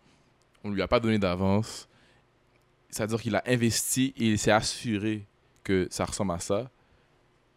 on 0.63 0.71
lui 0.71 0.83
a 0.83 0.89
pas 0.89 1.01
donné 1.01 1.19
d'avance, 1.19 1.89
c'est-à-dire 2.91 3.21
qu'il 3.21 3.35
a 3.35 3.43
investi 3.47 4.15
et 4.19 4.29
il 4.31 4.39
s'est 4.39 4.51
assuré 4.51 5.27
que 5.65 5.89
ça 5.91 6.05
ressemble 6.05 6.33
à 6.33 6.39
ça. 6.39 6.71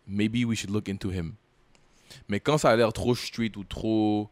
Maybe 0.08 0.46
we 0.46 0.58
should 0.58 0.72
look 0.72 0.88
into 0.90 1.12
him. 1.12 1.34
Mais 2.30 2.40
quand 2.40 2.58
ça 2.58 2.70
a 2.70 2.76
l'air 2.76 2.94
trop 2.94 3.14
street 3.14 3.52
ou 3.58 3.64
trop 3.64 4.30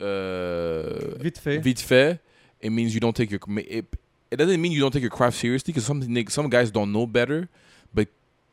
euh, 0.00 1.14
Vite 1.20 1.38
fait. 1.38 1.58
vite 1.58 1.80
fait, 1.80 2.20
it 2.62 2.70
means 2.70 2.88
you 2.88 3.00
don't 3.00 3.14
take 3.14 3.30
your 3.30 3.40
it, 3.58 3.86
it 4.30 4.38
doesn't 4.38 4.58
mean 4.58 4.72
you 4.72 4.80
don't 4.80 4.92
take 4.92 5.02
your 5.02 5.10
craft 5.10 5.38
seriously 5.38 5.72
because 5.72 5.86
some 5.86 6.02
some 6.28 6.48
guys 6.48 6.70
don't 6.70 6.90
know 6.92 7.06
better, 7.06 7.48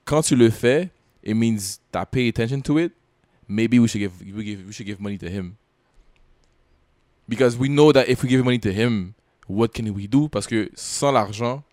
quand 0.10 0.24
tu 0.24 0.36
le 0.36 0.50
fais, 0.50 0.90
it 1.24 1.36
means 1.36 1.80
that 1.92 2.08
pay 2.08 2.28
attention 2.28 2.62
to 2.62 2.80
it. 2.80 2.92
Maybe 3.48 3.80
we 3.80 3.88
should 3.88 4.02
give 4.02 4.14
we 4.22 4.44
give 4.44 4.66
we 4.66 4.74
should 4.74 4.88
give 4.88 5.00
money 5.00 5.18
to 5.20 5.28
him 5.28 5.56
because 7.28 7.58
we 7.58 7.70
know 7.70 7.92
that 7.94 8.10
if 8.10 8.24
we 8.24 8.30
give 8.30 8.44
money 8.44 8.60
to 8.60 8.72
him, 8.72 9.14
what 9.48 9.70
can 9.70 9.88
we 9.92 10.08
do? 10.08 10.28
Parce 10.28 10.48
que 10.48 10.70
sans 10.74 11.12
l'argent, 11.12 11.64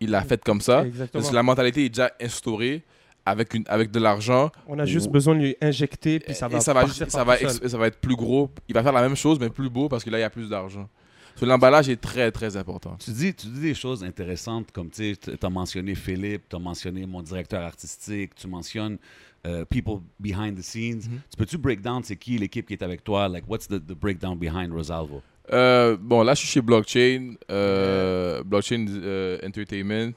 il 0.00 0.10
l'a 0.10 0.22
fait 0.22 0.42
comme 0.42 0.60
ça. 0.60 0.84
Exactement. 0.84 1.20
Parce 1.20 1.30
que 1.30 1.34
la 1.34 1.42
mentalité 1.42 1.84
est 1.84 1.88
déjà 1.88 2.12
instaurée 2.20 2.82
avec 3.24 3.54
une 3.54 3.64
avec 3.68 3.92
de 3.92 4.00
l'argent. 4.00 4.50
On 4.66 4.78
a 4.80 4.84
juste 4.84 5.08
besoin 5.08 5.36
de 5.36 5.40
lui 5.40 5.56
injecter, 5.60 6.18
puis 6.18 6.34
ça 6.34 6.48
va 6.48 6.58
et 6.58 6.60
ça 6.60 6.74
va, 6.74 6.82
partir 6.82 7.10
ça, 7.10 7.22
va 7.22 7.36
ça 7.36 7.78
va 7.78 7.86
être 7.86 8.00
plus 8.00 8.16
gros. 8.16 8.50
Il 8.68 8.74
va 8.74 8.82
faire 8.82 8.92
la 8.92 9.02
même 9.02 9.16
chose, 9.16 9.38
mais 9.38 9.50
plus 9.50 9.70
beau 9.70 9.88
parce 9.88 10.02
que 10.02 10.10
là, 10.10 10.18
il 10.18 10.22
y 10.22 10.24
a 10.24 10.30
plus 10.30 10.48
d'argent. 10.48 10.88
So, 11.36 11.46
L'emballage 11.46 11.88
est 11.88 12.00
très, 12.00 12.30
très 12.30 12.56
important. 12.56 12.96
Tu 12.98 13.10
dis, 13.10 13.34
tu 13.34 13.46
dis 13.48 13.60
des 13.60 13.74
choses 13.74 14.04
intéressantes 14.04 14.70
comme 14.72 14.90
tu 14.90 15.16
as 15.42 15.50
mentionné 15.50 15.94
Philippe, 15.94 16.42
tu 16.48 16.56
as 16.56 16.58
mentionné 16.58 17.04
mon 17.06 17.22
directeur 17.22 17.62
artistique, 17.62 18.34
tu 18.34 18.46
mentionnes 18.46 18.98
euh, 19.46 19.64
people 19.64 20.00
behind 20.20 20.56
the 20.56 20.62
scenes. 20.62 21.02
Mhm. 21.08 21.20
Tu 21.30 21.36
peux-tu 21.36 21.58
break 21.58 21.80
down 21.80 22.02
c'est 22.04 22.16
qui 22.16 22.38
l'équipe 22.38 22.66
qui 22.66 22.74
est 22.74 22.82
avec 22.82 23.02
toi? 23.02 23.28
Like, 23.28 23.44
what's 23.48 23.66
the, 23.66 23.80
the 23.84 23.94
breakdown 23.94 24.38
behind 24.38 24.72
Rosalvo? 24.72 25.20
Euh, 25.52 25.96
bon, 26.00 26.22
là, 26.22 26.34
je 26.34 26.40
suis 26.40 26.48
chez 26.48 26.60
Blockchain, 26.62 27.34
euh, 27.50 28.44
Blockchain 28.44 28.86
euh, 28.88 29.38
Entertainment. 29.44 30.12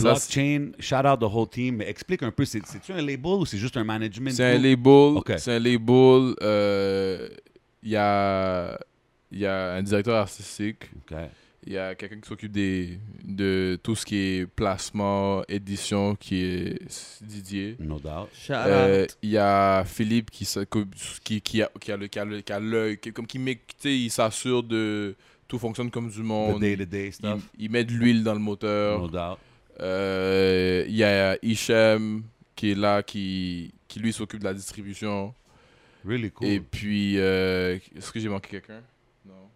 Blockchain, 0.00 0.72
shout 0.80 1.06
out 1.06 1.20
the 1.20 1.24
whole 1.24 1.48
team, 1.48 1.76
mais 1.76 1.88
explique 1.88 2.22
un 2.22 2.30
peu, 2.32 2.44
c'est- 2.44 2.64
c'est-tu 2.66 2.92
un 2.92 3.00
label 3.00 3.32
ou 3.40 3.46
c'est 3.46 3.56
juste 3.58 3.76
un 3.76 3.84
management? 3.84 4.32
C'est 4.32 4.56
un 4.56 4.58
label. 4.58 5.16
Ok. 5.18 5.32
C'est 5.38 5.54
un 5.54 5.58
label. 5.60 6.34
Il 7.82 7.90
y, 7.90 7.96
a, 7.96 8.78
il 9.32 9.38
y 9.40 9.46
a 9.46 9.74
un 9.74 9.82
directeur 9.82 10.16
artistique. 10.16 10.90
Il 11.66 11.72
y 11.74 11.76
a 11.78 11.94
quelqu'un 11.96 12.20
qui 12.20 12.28
s'occupe 12.28 12.52
des, 12.52 12.98
de 13.24 13.78
tout 13.82 13.94
ce 13.96 14.06
qui 14.06 14.16
est 14.16 14.46
placement, 14.46 15.42
édition, 15.48 16.14
qui 16.14 16.42
est 16.42 17.20
Didier. 17.20 17.76
No 17.80 17.98
doubt. 17.98 18.28
Shout 18.32 18.52
Euh, 18.54 19.02
out. 19.04 19.18
Il 19.22 19.30
y 19.30 19.36
a 19.38 19.84
Philippe 19.84 20.30
qui, 20.30 20.48
qui, 21.24 21.40
qui, 21.42 21.62
a, 21.62 21.70
qui 21.80 21.92
a 21.92 21.96
le 21.96 22.06
qui 22.06 22.18
a 22.18 22.24
le- 22.24 22.40
qui 22.40 22.52
a 22.52 22.60
l'œil, 22.60 22.96
qui- 22.98 23.12
comme 23.12 23.26
qui 23.26 23.38
il 23.84 24.10
s'assure 24.10 24.62
de 24.62 25.14
tout 25.48 25.58
fonctionne 25.58 25.90
comme 25.90 26.08
du 26.08 26.20
The 26.20 26.24
monde. 26.24 26.60
day-to-day 26.60 27.06
Il, 27.08 27.12
stuff. 27.12 27.42
il 27.58 27.70
met 27.70 27.84
de 27.84 27.92
l'huile 27.92 28.22
dans 28.22 28.34
le 28.34 28.40
moteur. 28.40 29.00
No 29.00 29.08
doubt. 29.08 29.38
Euh, 29.80 30.84
Il 30.88 30.96
y 30.96 31.04
a 31.04 31.36
Hichem 31.42 32.22
qui 32.54 32.70
est 32.70 32.74
là, 32.74 33.02
qui, 33.02 33.72
qui 33.88 33.98
lui 34.00 34.12
s'occupe 34.12 34.40
de 34.40 34.44
la 34.44 34.54
distribution. 34.54 35.34
Really 36.04 36.30
cool. 36.30 36.46
Et 36.48 36.60
puis, 36.60 37.18
euh, 37.18 37.78
est-ce 37.96 38.10
que 38.12 38.20
j'ai 38.20 38.28
manqué 38.28 38.48
quelqu'un? 38.50 38.80
Non. 39.28 39.48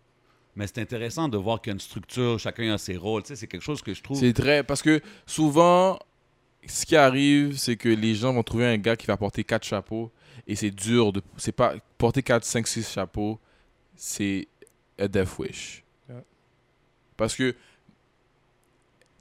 Mais 0.54 0.66
c'est 0.66 0.78
intéressant 0.78 1.28
de 1.28 1.38
voir 1.38 1.60
qu'il 1.60 1.70
y 1.70 1.72
a 1.72 1.74
une 1.74 1.80
structure, 1.80 2.38
chacun 2.38 2.74
a 2.74 2.78
ses 2.78 2.96
rôles. 2.96 3.22
Tu 3.22 3.28
sais, 3.28 3.36
c'est 3.36 3.46
quelque 3.46 3.62
chose 3.62 3.80
que 3.80 3.94
je 3.94 4.02
trouve. 4.02 4.18
C'est 4.18 4.32
très. 4.32 4.62
Parce 4.62 4.82
que 4.82 5.00
souvent, 5.26 5.98
ce 6.66 6.84
qui 6.84 6.94
arrive, 6.94 7.56
c'est 7.56 7.76
que 7.76 7.88
les 7.88 8.14
gens 8.14 8.34
vont 8.34 8.42
trouver 8.42 8.66
un 8.66 8.78
gars 8.78 8.96
qui 8.96 9.06
va 9.06 9.16
porter 9.16 9.44
quatre 9.44 9.64
chapeaux. 9.64 10.10
Et 10.46 10.54
c'est 10.54 10.70
dur 10.70 11.12
de. 11.12 11.22
C'est 11.36 11.52
pas. 11.52 11.74
Porter 11.96 12.22
4, 12.22 12.44
5, 12.44 12.66
6 12.66 12.92
chapeaux, 12.92 13.38
c'est 13.96 14.48
a 14.98 15.08
death 15.08 15.38
wish. 15.38 15.82
Parce 17.16 17.34
que. 17.34 17.54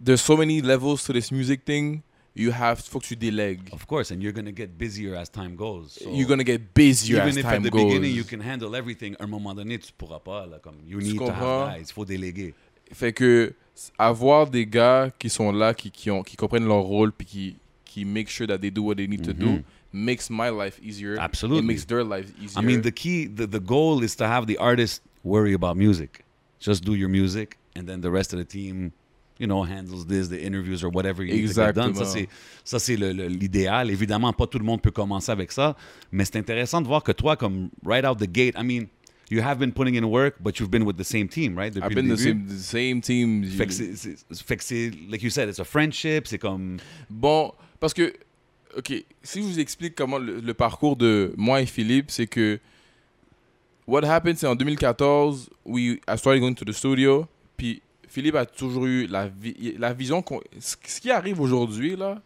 There's 0.03 0.21
so 0.21 0.35
many 0.35 0.61
levels 0.61 1.03
to 1.03 1.13
this 1.13 1.31
music 1.31 1.63
thing. 1.63 2.01
You 2.35 2.51
have. 2.51 2.79
Faut 2.81 2.99
que 2.99 3.07
tu 3.07 3.15
délègues. 3.15 3.73
Of 3.73 3.85
course, 3.85 4.11
and 4.11 4.21
you're 4.21 4.33
to 4.33 4.51
get 4.55 4.67
busier 4.77 5.15
as 5.15 5.29
time 5.29 5.55
goes. 5.55 5.97
So 6.01 6.09
You're 6.13 6.27
gonna 6.27 6.43
get 6.45 6.59
busier 6.73 7.17
even 7.17 7.29
as 7.29 7.37
if 7.37 7.43
time 7.43 7.55
at 7.55 7.63
the 7.63 7.69
goes. 7.69 7.83
beginning 7.83 8.15
you 8.15 8.23
can 8.23 8.39
handle 8.39 8.73
everything, 8.75 9.15
à 9.19 9.23
un 9.25 9.27
moment 9.27 9.53
donné, 9.53 9.77
tu 9.79 9.91
pourras 9.97 10.19
pas. 10.19 10.45
Là, 10.45 10.59
comme, 10.59 10.75
you 10.87 10.99
need 10.99 11.17
to 11.17 11.29
have 11.29 11.77
guys. 11.77 11.91
Faut 11.93 12.05
déléguer. 12.05 12.53
Fait 12.93 13.11
que 13.13 13.53
avoir 13.97 14.49
des 14.49 14.65
gars 14.65 15.11
qui 15.19 15.29
sont 15.29 15.51
là, 15.51 15.73
qui, 15.73 15.91
qui, 15.91 16.09
ont, 16.09 16.23
qui 16.23 16.35
comprennent 16.37 16.67
leur 16.67 16.81
rôle, 16.83 17.11
puis 17.11 17.25
qui, 17.27 17.55
qui 17.83 18.05
make 18.05 18.29
sure 18.29 18.47
that 18.47 18.59
they 18.59 18.71
do 18.71 18.81
what 18.83 18.95
they 18.95 19.07
need 19.07 19.23
to 19.25 19.33
do, 19.33 19.47
Mhm. 19.47 19.63
makes 19.91 20.29
my 20.29 20.49
life 20.49 20.79
easier. 20.81 21.17
Absolutely. 21.19 21.63
It 21.63 21.67
makes 21.67 21.85
their 21.85 22.03
life 22.05 22.31
easier. 22.41 22.61
I 22.61 22.65
mean, 22.65 22.81
the 22.81 22.91
key, 22.93 23.27
the, 23.27 23.45
the 23.45 23.59
goal 23.59 24.03
is 24.03 24.15
to 24.15 24.25
have 24.25 24.45
the 24.47 24.57
artist 24.57 25.01
worry 25.23 25.53
about 25.53 25.75
music. 25.75 26.23
Just 26.61 26.83
do 26.85 26.93
your 26.95 27.09
music, 27.09 27.57
and 27.75 27.87
then 27.87 27.99
the 28.01 28.09
rest 28.11 28.33
of 28.33 28.39
the 28.39 28.45
team, 28.45 28.93
you 29.41 29.47
know, 29.47 29.63
handles 29.63 30.05
this, 30.05 30.29
the 30.29 30.37
interviews 30.45 30.83
or 30.83 30.91
whatever 30.93 31.23
you 31.25 31.33
need 31.33 31.47
to 31.49 31.53
get 31.53 31.73
done. 31.73 31.93
Ça, 31.95 32.03
Exactement. 32.03 32.05
c'est, 32.05 32.29
ça, 32.63 32.79
c'est 32.79 32.95
le- 32.95 33.11
le- 33.11 33.27
l'idéal. 33.27 33.89
Évidemment, 33.89 34.31
pas 34.33 34.45
tout 34.47 34.59
le 34.59 34.63
monde 34.65 34.81
peut 34.81 34.91
commencer 34.91 35.31
avec 35.31 35.51
ça, 35.51 35.75
mais 36.11 36.23
c'est 36.25 36.37
intéressant 36.37 36.79
de 36.81 36.87
voir 36.87 37.03
que 37.03 37.11
toi, 37.11 37.35
comme 37.35 37.69
right 37.85 38.05
out 38.05 38.19
the 38.19 38.31
gate, 38.31 38.53
I 38.55 38.63
mean, 38.63 38.85
you 39.31 39.41
have 39.41 39.57
been 39.57 39.71
putting 39.71 39.95
in 39.97 40.03
work, 40.05 40.35
but 40.39 40.59
you've 40.59 40.69
been 40.69 40.83
with 40.83 40.95
the 40.97 41.03
same 41.03 41.27
team, 41.27 41.57
right? 41.57 41.73
Depuis 41.73 41.87
I've 41.89 41.95
been 41.95 42.07
the 42.13 42.17
same, 42.17 42.45
the 42.47 42.59
same 42.61 43.01
team. 43.01 43.43
Fait 43.45 43.65
que 43.65 43.73
c'est, 43.73 43.95
c'est- 43.95 44.43
fait 44.45 44.57
que 44.57 44.63
c'est, 44.63 44.91
like 45.09 45.23
you 45.23 45.29
said, 45.31 45.49
it's 45.49 45.59
a 45.59 45.63
friendship, 45.65 46.27
c'est 46.27 46.37
comme... 46.37 46.77
Bon, 47.09 47.51
parce 47.79 47.93
que, 47.95 48.13
ok, 48.77 48.93
si 49.23 49.41
je 49.41 49.47
vous 49.47 49.59
explique 49.59 49.95
comment 49.95 50.19
le, 50.19 50.39
le 50.39 50.53
parcours 50.53 50.95
de 50.95 51.33
moi 51.35 51.61
et 51.61 51.65
Philippe, 51.65 52.11
c'est 52.11 52.27
que 52.27 52.59
what 53.87 54.03
happened, 54.05 54.37
c'est 54.37 54.47
en 54.47 54.55
2014, 54.55 55.49
we, 55.65 55.97
I 56.07 56.17
started 56.17 56.39
going 56.41 56.53
to 56.55 56.65
the 56.65 56.71
studio, 56.73 57.27
puis 57.57 57.81
Philippe 58.11 58.35
a 58.35 58.45
toujours 58.45 58.85
eu 58.85 59.07
la, 59.07 59.27
vi- 59.27 59.75
la 59.79 59.93
vision. 59.93 60.23
Ce 60.59 60.75
qui 60.99 61.09
arrive 61.09 61.39
aujourd'hui, 61.39 61.95
là, 61.95 62.21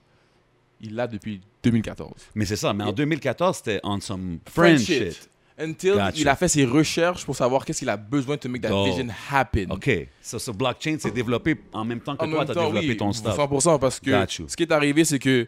il 0.82 0.96
l'a 0.96 1.08
depuis 1.08 1.40
2014. 1.64 2.12
Mais 2.36 2.46
c'est 2.46 2.56
ça, 2.56 2.74
mais 2.74 2.84
en 2.84 2.88
Yeah. 2.88 2.96
2014, 2.96 3.58
c'était 3.58 3.80
on 3.84 4.00
some 4.02 4.40
friend 4.50 4.80
shit. 4.80 5.30
Until 5.58 5.92
Gotcha. 5.94 6.12
il 6.18 6.28
a 6.28 6.36
fait 6.36 6.50
ses 6.50 6.66
recherches 6.66 7.24
pour 7.24 7.34
savoir 7.36 7.64
qu'est-ce 7.64 7.80
qu'il 7.80 7.90
a 7.90 7.96
besoin 7.96 8.36
to 8.36 8.50
make 8.50 8.62
that 8.64 8.70
Dope. 8.70 8.88
vision 8.90 9.08
happen. 9.32 9.68
OK. 9.70 9.90
So, 10.22 10.38
so 10.38 10.52
blockchain 10.52 10.98
s'est 11.00 11.12
développé 11.12 11.56
en 11.72 11.86
même 11.86 12.02
temps 12.02 12.18
que 12.18 12.26
En 12.26 12.30
toi, 12.30 12.44
tu 12.46 12.52
as 12.52 12.56
développé 12.56 12.88
oui, 12.90 12.98
ton 12.98 13.14
stuff. 13.14 13.38
100% 13.38 13.80
parce 13.80 14.00
que 14.02 14.12
ce 14.28 14.56
qui 14.58 14.64
est 14.64 14.72
arrivé, 14.74 15.06
c'est 15.06 15.20
que 15.20 15.48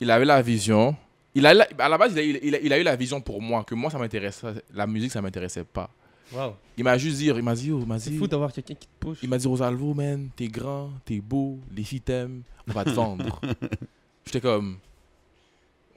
il 0.00 0.10
avait 0.12 0.24
la 0.26 0.40
vision. 0.42 0.94
Il 1.34 1.44
a, 1.44 1.54
à 1.78 1.88
la 1.88 1.98
base, 1.98 2.12
il 2.14 2.18
a, 2.18 2.22
il 2.22 2.54
a- 2.54 2.60
il 2.60 2.72
a 2.72 2.78
eu 2.78 2.82
la 2.84 2.94
vision 2.94 3.20
pour 3.20 3.42
moi, 3.42 3.64
que 3.64 3.74
moi, 3.74 3.90
ça 3.90 3.98
m'intéressait. 3.98 4.46
La 4.74 4.86
musique, 4.86 5.10
ça 5.10 5.20
m'intéressait 5.20 5.64
pas. 5.64 5.90
Wow. 6.32 6.56
Il 6.76 6.84
m'a 6.84 6.98
juste 6.98 7.16
dit, 7.18 7.26
il 7.26 7.42
m'a 7.42 7.54
dit, 7.54 7.72
oh, 7.72 7.80
il 7.80 7.86
m'a 7.86 7.98
C'est 7.98 8.10
dit, 8.10 8.18
fou 8.18 8.26
d'avoir 8.26 8.52
quelqu'un 8.52 8.74
qui 8.74 8.86
te 8.86 8.92
push. 9.06 9.18
il 9.22 9.28
m'a 9.28 9.38
dit, 9.38 9.46
Rosalvo, 9.46 9.94
man, 9.94 10.28
t'es 10.36 10.48
grand, 10.48 10.90
t'es 11.04 11.20
beau, 11.20 11.58
les 11.74 11.84
filles 11.84 12.00
t'aiment, 12.02 12.42
on 12.68 12.72
va 12.72 12.84
te 12.84 12.90
vendre. 12.90 13.40
J'étais 14.26 14.40
comme, 14.42 14.78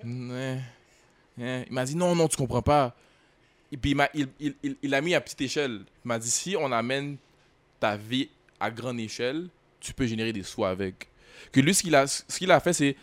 ouais. 0.04 0.60
il 1.38 1.66
m'a 1.72 1.86
dit, 1.86 1.96
non, 1.96 2.16
non, 2.16 2.28
tu 2.28 2.38
comprends 2.38 2.62
pas. 2.62 2.96
Et 3.74 3.78
puis, 3.78 3.92
il, 3.92 3.96
m'a- 3.96 4.10
il, 4.14 4.28
il, 4.40 4.56
il, 4.82 4.94
a 4.94 5.02
mis 5.02 5.14
à 5.16 5.22
petite 5.22 5.42
échelle. 5.42 5.82
Il 6.04 6.08
m'a 6.08 6.20
dit, 6.20 6.30
si 6.30 6.56
on 6.58 6.72
amène 6.72 7.18
ta 7.80 7.96
vie 7.98 8.30
à 8.60 8.70
grande 8.72 9.00
échelle, 9.00 9.48
tu 9.80 9.94
peux 9.94 10.06
générer 10.06 10.34
des 10.34 10.44
sous 10.44 10.66
avec. 10.66 11.08
Que 11.52 11.60
lui, 11.60 11.74
ce 11.74 11.82
qu'il 11.82 11.96
a, 11.96 12.06
ce 12.08 12.24
qu'il 12.38 12.52
a 12.52 12.60
fait, 12.60 12.74
c'est, 12.74 12.96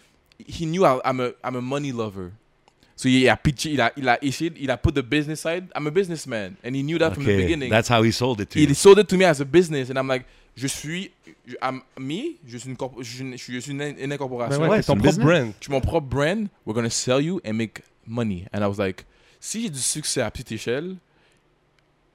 he 0.46 0.64
knew 0.66 0.84
I'm 0.84 1.20
a, 1.20 1.28
I'm 1.44 1.56
a 1.56 1.60
money 1.60 1.90
lover. 1.92 2.30
So 2.98 3.06
il 3.08 3.28
a 3.28 3.36
pitché, 3.36 3.70
il 3.70 3.80
a, 3.80 3.92
il 3.96 4.08
a 4.08 4.18
essayé, 4.20 4.52
il 4.56 4.68
a 4.72 4.76
put 4.76 4.92
the 4.92 5.02
business 5.04 5.40
side. 5.40 5.68
I'm 5.76 5.86
a 5.86 5.90
businessman. 5.90 6.56
And 6.64 6.74
he 6.74 6.82
knew 6.82 6.98
that 6.98 7.14
from 7.14 7.22
the 7.24 7.36
beginning. 7.36 7.70
That's 7.70 7.88
how 7.88 8.02
he 8.02 8.10
sold 8.10 8.40
it 8.40 8.50
to 8.50 8.58
you. 8.58 8.66
He 8.66 8.74
sold 8.74 8.98
it 8.98 9.06
to 9.06 9.16
me 9.16 9.24
as 9.24 9.40
a 9.40 9.44
business. 9.44 9.88
And 9.88 9.96
I'm 9.96 10.08
like, 10.08 10.24
je 10.56 10.66
suis, 10.66 11.12
je- 11.46 11.54
I'm 11.62 11.82
me, 11.96 12.34
je 12.44 12.58
suis 12.58 12.68
une, 12.68 12.76
corp- 12.76 13.00
je 13.00 13.24
je 13.36 13.60
suis 13.60 13.70
une, 13.70 13.94
une 14.00 14.12
incorporation. 14.12 14.60
Ouais, 14.68 14.82
ton 14.82 14.96
propre 14.96 15.18
brand. 15.20 15.52
Je 15.60 15.64
suis 15.66 15.72
mon 15.72 15.80
propre 15.80 16.08
brand. 16.08 16.48
We're 16.66 16.74
going 16.74 16.88
to 16.88 16.90
sell 16.90 17.20
you 17.20 17.40
and 17.46 17.52
make 17.54 17.82
money. 18.04 18.46
And 18.52 18.64
I 18.64 18.66
was 18.66 18.78
like, 18.78 19.04
si 19.38 19.62
j'ai 19.62 19.70
du 19.70 19.78
succès 19.78 20.20
à 20.20 20.30
petite 20.32 20.50
échelle, 20.50 20.96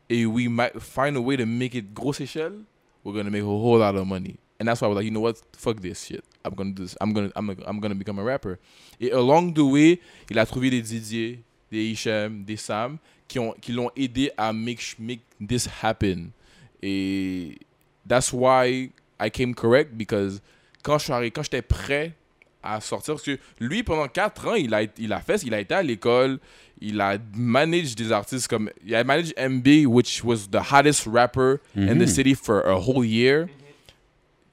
et 0.09 0.25
we 0.25 0.49
might 0.49 0.77
find 0.81 1.15
a 1.15 1.21
way 1.21 1.37
to 1.37 1.45
make 1.45 1.75
it 1.75 1.93
grosse 1.93 2.19
échelle, 2.19 2.59
we're 3.05 3.13
going 3.13 3.23
to 3.23 3.31
make 3.31 3.41
a 3.43 3.45
whole 3.45 3.79
lot 3.79 3.95
of 3.95 4.05
money. 4.05 4.35
And 4.63 4.69
that's 4.69 4.79
why 4.79 4.87
I 4.87 4.89
was 4.91 4.95
like, 4.95 5.03
you 5.05 5.11
know 5.11 5.19
what? 5.19 5.35
Fuck 5.57 5.81
this 5.81 6.05
shit. 6.05 6.23
I'm 6.45 6.55
to 6.55 6.63
do 6.63 6.83
this. 6.83 6.95
I'm 7.01 7.13
to 7.13 7.29
I'm, 7.35 7.49
I'm 7.67 7.79
going 7.81 7.91
to 7.91 7.95
become 7.99 8.17
a 8.17 8.23
rapper. 8.23 8.57
Et 9.01 9.11
along 9.11 9.53
the 9.53 9.59
way, 9.65 9.99
il 10.29 10.39
a 10.39 10.45
trouvé 10.45 10.69
des 10.69 10.81
Didier, 10.81 11.41
des 11.69 11.83
Hicham, 11.91 12.45
des 12.45 12.55
Sam 12.55 12.97
qui 13.27 13.39
ont 13.39 13.53
qui 13.59 13.73
l'ont 13.73 13.91
aidé 13.97 14.31
à 14.37 14.53
make 14.53 14.95
make 14.97 15.19
this 15.45 15.67
happen. 15.83 16.31
Et 16.81 17.57
that's 18.07 18.31
why 18.31 18.91
I 19.19 19.29
came 19.29 19.53
correct 19.53 19.97
because 19.97 20.41
quand 20.81 20.97
je 20.97 21.03
suis 21.05 21.13
arrivé, 21.13 21.31
quand 21.31 21.43
j'étais 21.43 21.61
prêt 21.61 22.13
à 22.61 22.79
sortir, 22.79 23.15
parce 23.15 23.25
que 23.25 23.37
lui 23.59 23.83
pendant 23.83 24.07
4 24.07 24.47
ans, 24.47 24.55
il 24.55 24.73
a 24.73 24.83
il 24.97 25.11
a 25.11 25.19
fait, 25.19 25.43
il 25.43 25.53
a 25.53 25.59
été 25.59 25.73
à 25.73 25.83
l'école, 25.83 26.39
il 26.79 27.01
a 27.01 27.17
managé 27.35 27.95
des 27.95 28.11
artistes 28.13 28.47
comme 28.47 28.69
il 28.85 28.95
a 28.95 29.03
managé 29.03 29.33
MB 29.37 29.85
which 29.87 30.23
was 30.23 30.47
the 30.49 30.61
hottest 30.71 31.05
rapper 31.05 31.59
in 31.75 31.95
the 31.97 32.05
Mhm. 32.05 32.07
city 32.07 32.33
for 32.35 32.61
a 32.65 32.75
whole 32.79 33.03
year. 33.05 33.47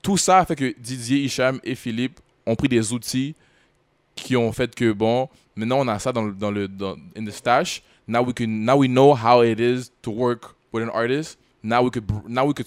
Tout 0.02 0.16
ça 0.16 0.38
a 0.38 0.44
fait 0.46 0.56
que 0.56 0.74
Didier, 0.78 1.18
Hicham 1.24 1.60
et 1.62 1.74
Philippe 1.74 2.20
ont 2.46 2.56
pris 2.56 2.68
des 2.68 2.92
outils 2.92 3.34
qui 4.14 4.36
ont 4.36 4.52
fait 4.52 4.74
que 4.74 4.92
bon, 4.92 5.28
maintenant 5.56 5.78
on 5.80 5.88
a 5.88 5.98
ça 5.98 6.12
dans 6.12 6.22
le 6.24 6.32
dans 6.32 6.50
le 6.50 6.68
dans, 6.68 6.96
in 7.16 7.24
the 7.24 7.30
stash. 7.30 7.82
Now 8.08 8.22
we 8.24 8.32
can 8.34 8.48
now 8.48 8.76
we 8.76 8.88
know 8.88 9.14
how 9.14 9.42
it 9.42 9.60
is 9.60 9.90
to 10.02 10.10
work 10.10 10.54
with 10.72 10.82
an 10.82 10.90
artist. 10.90 11.38
Now 11.62 11.82
we 11.82 11.90
could 11.90 12.04
now 12.26 12.46
we 12.46 12.54
could 12.54 12.66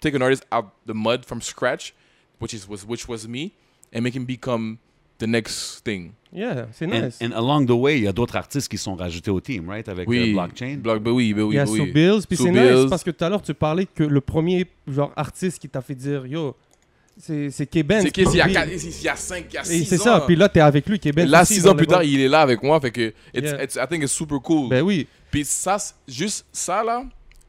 take 0.00 0.14
an 0.14 0.22
artist 0.22 0.44
out 0.50 0.66
the 0.86 0.92
mud 0.94 1.24
from 1.24 1.40
scratch, 1.40 1.94
which 2.40 2.52
is 2.52 2.68
was 2.68 2.84
which 2.84 3.08
was 3.08 3.26
me, 3.26 3.52
and 3.92 4.02
make 4.02 4.14
him 4.14 4.24
become 4.26 4.78
the 5.18 5.26
next 5.26 5.82
thing. 5.84 6.12
Yeah, 6.32 6.66
c'est 6.72 6.86
And, 6.86 7.04
nice. 7.04 7.20
and 7.22 7.32
along 7.34 7.66
the 7.66 7.76
way, 7.76 7.98
il 7.98 8.04
y 8.04 8.08
a 8.08 8.12
d'autres 8.12 8.36
artistes 8.36 8.68
qui 8.68 8.78
sont 8.78 8.94
rajoutés 8.96 9.30
au 9.30 9.40
team, 9.40 9.68
right? 9.68 9.86
Avec 9.88 10.08
Oui, 10.08 10.30
euh, 10.30 10.32
blockchain. 10.32 10.78
Block, 10.78 11.02
ben 11.02 11.10
oui, 11.12 11.32
ben 11.34 11.42
oui, 11.42 11.54
Il 11.54 11.56
y 11.56 11.60
a 11.60 11.64
ben 11.66 11.70
oui. 11.70 11.78
So 11.78 11.84
Bills, 11.92 12.26
puis 12.26 12.36
So 12.36 12.44
c'est 12.44 12.50
nice 12.50 12.88
parce 12.90 13.04
que 13.04 13.10
tout 13.10 13.22
à 13.24 13.28
l'heure 13.28 13.42
tu 13.42 13.54
parlais 13.54 13.86
que 13.86 14.02
le 14.02 14.20
premier 14.20 14.66
genre 14.88 15.12
artiste 15.14 15.58
qui 15.58 15.68
t'a 15.68 15.80
fait 15.82 15.94
dire 15.94 16.26
yo, 16.26 16.56
c'est 17.18 17.50
c'est 17.50 17.66
K-Ben. 17.66 18.02
C'est 18.02 18.10
qu'il 18.10 18.24
y 18.34 18.40
a 18.40 18.48
quatre- 18.48 18.70
il 18.72 19.02
y 19.02 19.08
a 19.08 19.16
5, 19.16 19.46
il 19.50 19.54
y 19.54 19.58
a 19.58 19.60
Et 19.62 19.64
6 19.64 19.84
c'est 19.86 20.00
ans. 20.00 20.04
ça, 20.04 20.20
puis 20.26 20.34
là 20.36 20.48
t'es 20.48 20.60
avec 20.60 20.88
lui, 20.88 20.98
K-Ben. 20.98 21.28
Là, 21.28 21.42
aussi, 21.42 21.54
6 21.54 21.62
dans 21.64 21.72
ans 21.72 21.76
plus 21.76 21.86
tard, 21.86 22.02
il 22.02 22.20
est 22.20 22.28
là 22.28 22.40
avec 22.42 22.62
moi. 22.62 22.80
Fait 22.80 22.90
que, 22.90 23.12
it's, 23.34 23.42
Yeah. 23.50 23.62
it's- 23.64 23.76
I 23.76 23.86
think 23.88 24.02
it's 24.02 24.12
super 24.12 24.38
cool. 24.40 24.68
Ben 24.68 24.82
oui. 24.82 25.06
Puis 25.30 25.44
ça, 25.44 25.78
c'est- 25.78 25.94
juste 26.08 26.46
ça 26.52 26.82
là, 26.84 27.04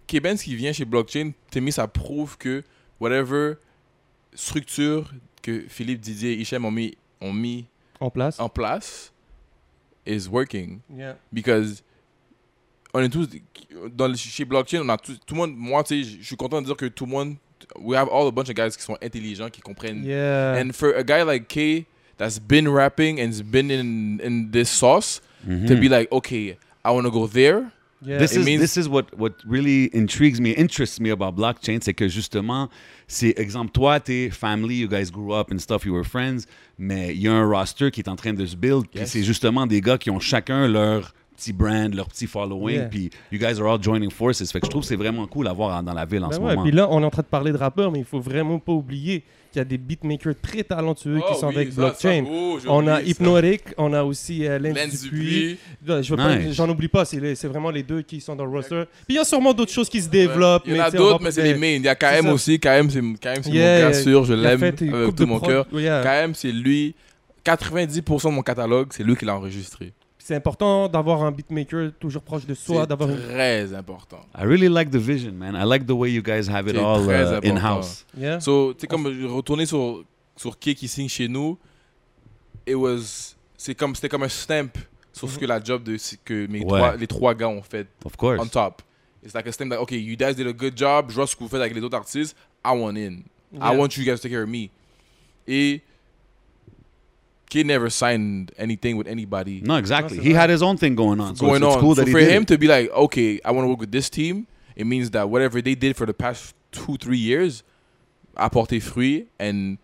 Keben, 0.07 0.37
ce 0.37 0.43
qui 0.43 0.55
vient 0.55 0.73
chez 0.73 0.85
Blockchain, 0.85 1.31
Timmy, 1.49 1.71
ça 1.71 1.87
prouve 1.87 2.37
que 2.37 2.63
whatever 2.99 3.53
structure 4.33 5.11
que 5.41 5.63
Philippe, 5.67 6.01
Didier 6.01 6.33
et 6.33 6.39
Hichem 6.41 6.63
ont 6.65 6.71
mis, 6.71 6.95
ont 7.21 7.33
mis 7.33 7.65
En 7.99 8.09
place. 8.09 8.39
en 8.39 8.49
place 8.49 9.11
is 10.05 10.27
working. 10.29 10.79
Yeah. 10.93 11.17
Because 11.31 11.83
on 12.93 12.99
est 13.01 13.09
tous, 13.09 13.27
dans 13.91 14.13
chez 14.15 14.45
Blockchain, 14.45 14.81
on 14.83 14.89
a 14.89 14.97
tous, 14.97 15.19
tout 15.25 15.33
le 15.35 15.39
monde, 15.41 15.55
moi, 15.55 15.83
tu 15.83 16.03
sais, 16.03 16.17
je 16.21 16.25
suis 16.25 16.35
content 16.35 16.61
de 16.61 16.67
dire 16.67 16.75
que 16.77 16.85
tout 16.85 17.05
le 17.05 17.11
monde, 17.11 17.35
we 17.79 17.95
have 17.95 18.07
all 18.09 18.27
a 18.27 18.31
bunch 18.31 18.49
of 18.49 18.55
guys 18.55 18.75
qui 18.75 18.83
sont 18.83 18.97
intelligents, 19.01 19.49
qui 19.51 19.61
comprennent 19.61 20.03
Yeah. 20.03 20.55
And 20.59 20.71
for 20.73 20.93
a 20.95 21.03
guy 21.03 21.23
like 21.23 21.47
K 21.47 21.85
that's 22.17 22.39
been 22.39 22.67
rapping 22.69 23.19
and's 23.19 23.41
been 23.41 23.69
in 23.71 24.19
in 24.23 24.51
this 24.51 24.69
sauce 24.69 25.21
to 25.45 25.75
be 25.75 25.89
like, 25.89 26.11
okay, 26.11 26.57
I 26.85 26.91
want 26.91 27.05
to 27.05 27.11
go 27.11 27.27
there. 27.27 27.71
yeah. 28.05 28.17
This 28.17 28.33
It 28.33 28.39
is, 28.41 28.45
means- 28.45 28.61
this 28.61 28.77
is 28.77 28.87
what, 28.89 29.05
what 29.17 29.33
really 29.45 29.89
intrigues 29.93 30.39
me, 30.41 30.51
interests 30.51 30.99
me 30.99 31.09
about 31.09 31.35
blockchain, 31.35 31.79
c'est 31.81 31.93
que 31.93 32.07
justement, 32.09 32.69
c'est 33.07 33.33
exemple, 33.37 33.71
toi, 33.71 33.99
t'es 33.99 34.29
family, 34.29 34.75
you 34.75 34.87
guys 34.89 35.09
grew 35.11 35.33
up 35.33 35.51
and 35.51 35.59
stuff, 35.59 35.85
you 35.85 35.93
were 35.93 36.03
friends, 36.05 36.45
mais 36.77 37.13
il 37.15 37.21
y 37.21 37.27
a 37.29 37.33
un 37.33 37.45
roster 37.47 37.91
qui 37.91 38.01
est 38.01 38.09
en 38.09 38.15
train 38.17 38.33
de 38.33 38.45
se 38.45 38.55
build, 38.57 38.87
puis 38.89 38.99
Yes. 38.99 39.11
c'est 39.11 39.23
justement 39.23 39.65
des 39.67 39.79
gars 39.81 39.97
qui 39.97 40.09
ont 40.09 40.19
chacun 40.19 40.67
leur 40.67 41.13
petit 41.33 41.53
brand, 41.53 41.93
leur 41.93 42.07
petit 42.07 42.27
following, 42.27 42.75
Yeah. 42.75 42.85
puis 42.89 43.09
you 43.31 43.39
guys 43.39 43.59
are 43.59 43.67
all 43.73 43.81
joining 43.81 44.09
forces. 44.11 44.51
Fait 44.51 44.59
que 44.59 44.65
je 44.65 44.69
trouve 44.71 44.81
que 44.83 44.87
c'est 44.87 44.95
vraiment 44.95 45.27
cool 45.27 45.47
à 45.47 45.53
voir 45.53 45.81
dans 45.83 45.93
la 45.93 46.05
ville 46.05 46.23
en 46.23 46.29
Ben 46.29 46.35
ce 46.35 46.39
ouais, 46.39 46.51
moment. 46.51 46.63
Puis 46.63 46.71
là, 46.71 46.87
on 46.89 47.01
est 47.01 47.05
en 47.05 47.09
train 47.09 47.21
de 47.21 47.27
parler 47.27 47.51
de 47.51 47.57
rappeurs, 47.57 47.91
mais 47.91 47.99
il 47.99 48.05
faut 48.05 48.19
vraiment 48.19 48.59
pas 48.59 48.71
oublier 48.71 49.23
qu'il 49.51 49.59
y 49.59 49.61
a 49.61 49.65
des 49.65 49.77
beatmakers 49.77 50.33
très 50.41 50.63
talentueux 50.63 51.21
qui 51.27 51.39
sont 51.39 51.47
avec 51.47 51.73
blockchain. 51.75 52.25
on 52.67 52.87
a 52.87 53.01
Hypnotic, 53.01 53.61
on 53.77 53.93
a 53.93 54.03
aussi 54.03 54.47
euh, 54.47 54.57
Dupuis. 54.59 55.57
Nice. 55.87 56.11
J'en 56.53 56.69
oublie 56.69 56.87
pas, 56.87 57.05
c'est 57.05 57.47
vraiment 57.47 57.69
les 57.69 57.83
deux 57.83 58.01
qui 58.01 58.19
sont 58.19 58.35
dans 58.35 58.45
le 58.45 58.51
roster. 58.51 58.83
Puis 59.05 59.13
il 59.13 59.15
y 59.15 59.19
a 59.19 59.23
sûrement 59.23 59.53
d'autres 59.53 59.71
choses 59.71 59.89
qui 59.89 60.01
se 60.01 60.09
développent. 60.09 60.63
Il 60.65 60.75
y 60.75 60.81
en 60.81 60.85
a 60.85 60.91
d'autres, 60.91 61.21
mais 61.23 61.31
c'est 61.31 61.43
les 61.43 61.55
main. 61.55 61.75
Il 61.77 61.83
y 61.83 61.87
a 61.87 61.95
KM 61.95 62.23
ça. 62.25 62.33
aussi. 62.33 62.59
KM, 62.59 62.89
c'est 62.89 63.01
mon 63.01 63.13
gars 63.13 63.93
sûr. 63.93 64.25
Je 64.25 64.33
l'aime 64.33 64.63
avec 64.63 64.77
couple 64.77 65.13
tout 65.13 65.27
mon 65.27 65.39
cœur. 65.39 65.67
KM, 65.69 66.33
c'est 66.33 66.51
lui. 66.51 66.95
90% 67.45 68.29
de 68.29 68.35
mon 68.35 68.41
catalogue, 68.41 68.87
c'est 68.91 69.03
lui 69.03 69.15
qui 69.15 69.25
l'a 69.25 69.35
enregistré. 69.35 69.91
C'est 70.25 70.35
important 70.35 70.87
d'avoir 70.87 71.21
un 71.23 71.33
beatmaker 71.33 71.91
toujours 71.99 72.21
proche 72.21 72.45
de 72.45 72.53
soi, 72.53 72.83
C'est 72.83 72.87
d'avoir 72.87 73.09
une... 73.09 73.19
très 73.19 73.73
important. 73.73 74.21
I 74.33 74.45
really 74.45 74.69
like 74.69 74.89
the 74.89 74.95
vision, 74.95 75.33
man. 75.33 75.53
I 75.53 75.65
like 75.67 75.85
the 75.85 75.91
way 75.91 76.13
you 76.13 76.21
guys 76.23 76.47
have 76.49 76.65
it 76.69 76.75
C'est 76.75 76.81
all 76.81 77.01
uh, 77.05 77.09
important. 77.35 77.49
in-house. 77.57 78.05
Yeah. 78.17 78.39
So, 78.39 78.73
tu 78.73 78.79
sais, 78.79 78.87
comme 78.87 79.05
retourner 79.29 79.65
sur, 79.65 80.05
sur 80.37 80.57
qui 80.57 80.75
qui 80.75 80.87
signe 80.87 81.09
chez 81.09 81.27
nous, 81.27 81.57
it 82.65 82.73
was, 82.73 83.35
c'est 83.57 83.75
comme, 83.75 83.93
c'était 83.95 84.07
comme 84.07 84.23
un 84.23 84.29
stamp 84.29 84.71
sur 85.11 85.29
ce 85.29 85.37
que 85.37 85.45
la 85.45 85.61
job 85.61 85.83
de, 85.83 85.97
que 86.23 86.47
mes 86.47 86.59
Ouais. 86.59 86.65
trois, 86.67 86.95
les 86.95 87.07
trois 87.07 87.35
gars 87.35 87.49
ont 87.49 87.61
fait 87.61 87.85
Of 88.05 88.15
course. 88.15 88.39
on 88.41 88.47
top. 88.47 88.81
It's 89.25 89.33
like 89.35 89.45
a 89.47 89.51
stamp 89.51 89.71
that, 89.71 89.81
okay, 89.81 89.99
you 89.99 90.15
guys 90.15 90.35
did 90.35 90.47
a 90.47 90.53
good 90.53 90.77
job, 90.77 91.07
je 91.09 91.15
vois 91.15 91.27
ce 91.27 91.35
que 91.35 91.43
vous 91.43 91.49
faites 91.49 91.59
avec 91.59 91.75
les 91.75 91.81
autres 91.81 91.97
artistes, 91.97 92.33
I 92.63 92.69
want 92.69 92.95
in. 92.95 93.23
Yeah. 93.51 93.73
I 93.73 93.77
want 93.77 93.97
you 93.97 94.05
guys 94.05 94.15
to 94.15 94.21
take 94.21 94.31
care 94.31 94.43
of 94.43 94.49
me. 94.49 94.69
Et 95.49 95.81
Kid 97.53 97.67
never 97.67 97.89
signed 97.91 98.51
anything 98.57 98.97
with 98.97 99.07
anybody 99.07 99.61
No, 99.61 99.75
exactly. 99.75 100.17
He 100.19 100.33
had 100.33 100.49
his 100.49 100.63
own 100.63 100.75
thing 100.77 100.95
going 100.95 101.19
on. 101.19 101.35
So 101.35 101.45
going 101.45 101.61
it's, 101.61 101.67
it's 101.67 101.75
on. 101.75 101.81
cool 101.81 101.95
so 101.95 102.05
for 102.05 102.19
him 102.19 102.41
it. 102.41 102.47
to 102.47 102.57
be 102.57 102.67
like, 102.67 102.89
okay, 103.05 103.39
I 103.45 103.51
want 103.51 103.65
to 103.65 103.69
work 103.69 103.79
with 103.85 103.91
this 103.91 104.09
team, 104.09 104.47
it 104.75 104.85
means 104.87 105.11
that 105.11 105.29
whatever 105.29 105.61
they 105.61 105.75
did 105.75 105.95
for 105.95 106.07
the 106.07 106.13
past 106.15 106.55
two, 106.71 106.97
three 106.97 107.19
years 107.31 107.61
a 108.35 108.49
porté 108.49 108.81
fruit 108.81 109.27
and 109.39 109.77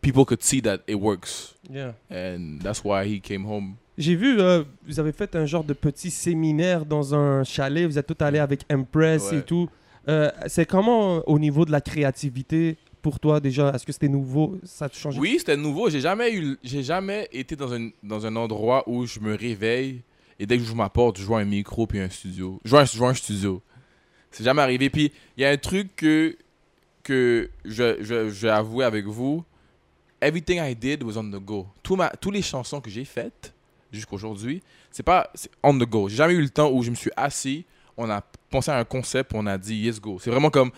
people 0.00 0.24
could 0.24 0.42
see 0.42 0.60
that 0.62 0.80
it 0.88 0.96
works. 0.96 1.54
Yeah. 1.70 1.92
And 2.10 2.60
that's 2.60 2.82
why 2.82 3.04
he 3.04 3.20
came 3.20 3.44
home. 3.44 3.78
J'ai 3.98 4.16
vu, 4.16 4.40
euh, 4.40 4.64
vous 4.88 4.98
avez 4.98 5.12
fait 5.12 5.36
un 5.36 5.46
genre 5.46 5.64
de 5.64 5.74
petit 5.74 6.10
séminaire 6.10 6.84
dans 6.86 7.14
un 7.14 7.44
chalet, 7.44 7.86
vous 7.86 7.98
êtes 7.98 8.06
tous 8.06 8.24
allés 8.24 8.40
avec 8.40 8.64
Empress 8.72 9.30
Ouais. 9.30 9.38
et 9.38 9.42
tout. 9.42 9.68
Euh, 10.08 10.30
c'est 10.48 10.66
comment 10.66 11.18
euh, 11.18 11.20
au 11.26 11.38
niveau 11.38 11.64
de 11.64 11.70
la 11.70 11.80
créativité 11.80 12.78
pour 13.02 13.20
toi 13.20 13.40
déjà 13.40 13.70
Est-ce 13.74 13.84
que 13.84 13.92
c'était 13.92 14.08
nouveau? 14.08 14.58
Ça 14.64 14.86
a 14.86 14.88
changé? 14.88 15.18
Oui, 15.18 15.36
c'était 15.38 15.56
nouveau. 15.56 15.90
J'ai 15.90 16.00
jamais 16.00 16.32
eu, 16.34 16.56
j'ai 16.62 16.82
jamais 16.82 17.28
été 17.32 17.56
dans 17.56 17.74
un, 17.74 17.90
dans 18.02 18.24
un 18.24 18.34
endroit 18.36 18.88
où 18.88 19.04
je 19.04 19.20
me 19.20 19.34
réveille 19.34 20.02
et 20.38 20.46
dès 20.46 20.56
que 20.56 20.64
j'ouvre 20.64 20.76
ma 20.76 20.88
porte, 20.88 21.18
je 21.18 21.24
vois 21.24 21.40
un 21.40 21.44
micro 21.44 21.86
puis 21.86 22.00
un 22.00 22.08
studio. 22.08 22.60
Je 22.64 22.70
vois 22.70 22.80
un, 22.80 22.84
je 22.84 22.96
vois 22.96 23.10
un 23.10 23.14
studio. 23.14 23.62
C'est 24.30 24.44
jamais 24.44 24.62
arrivé. 24.62 24.88
Puis 24.90 25.12
il 25.36 25.42
y 25.42 25.44
a 25.44 25.50
un 25.50 25.56
truc 25.56 25.94
que, 25.94 26.36
que 27.02 27.50
je, 27.64 28.02
je, 28.02 28.30
je 28.30 28.48
avec 28.48 29.06
vous. 29.06 29.44
Everything 30.20 30.58
I 30.58 30.74
did 30.74 31.02
was 31.02 31.18
on 31.18 31.30
the 31.30 31.40
go. 31.40 31.66
Tout 31.82 31.96
ma, 31.96 32.08
toutes 32.10 32.34
les 32.34 32.42
chansons 32.42 32.80
que 32.80 32.88
j'ai 32.88 33.04
faites 33.04 33.52
jusqu'aujourd'hui, 33.90 34.62
c'est 34.90 35.02
pas 35.02 35.30
on 35.62 35.76
the 35.76 35.82
go. 35.88 36.08
J'ai 36.08 36.16
jamais 36.16 36.34
eu 36.34 36.42
le 36.42 36.48
temps 36.48 36.70
où 36.70 36.82
je 36.82 36.90
me 36.90 36.94
suis 36.94 37.10
assis, 37.16 37.64
on 37.96 38.08
a 38.08 38.22
pensé 38.50 38.70
à 38.70 38.78
un 38.78 38.84
concept, 38.84 39.32
on 39.34 39.46
a 39.46 39.58
dit 39.58 39.76
yes 39.76 40.00
go. 40.00 40.18
C'est 40.20 40.30
vraiment 40.30 40.50
comme 40.50 40.70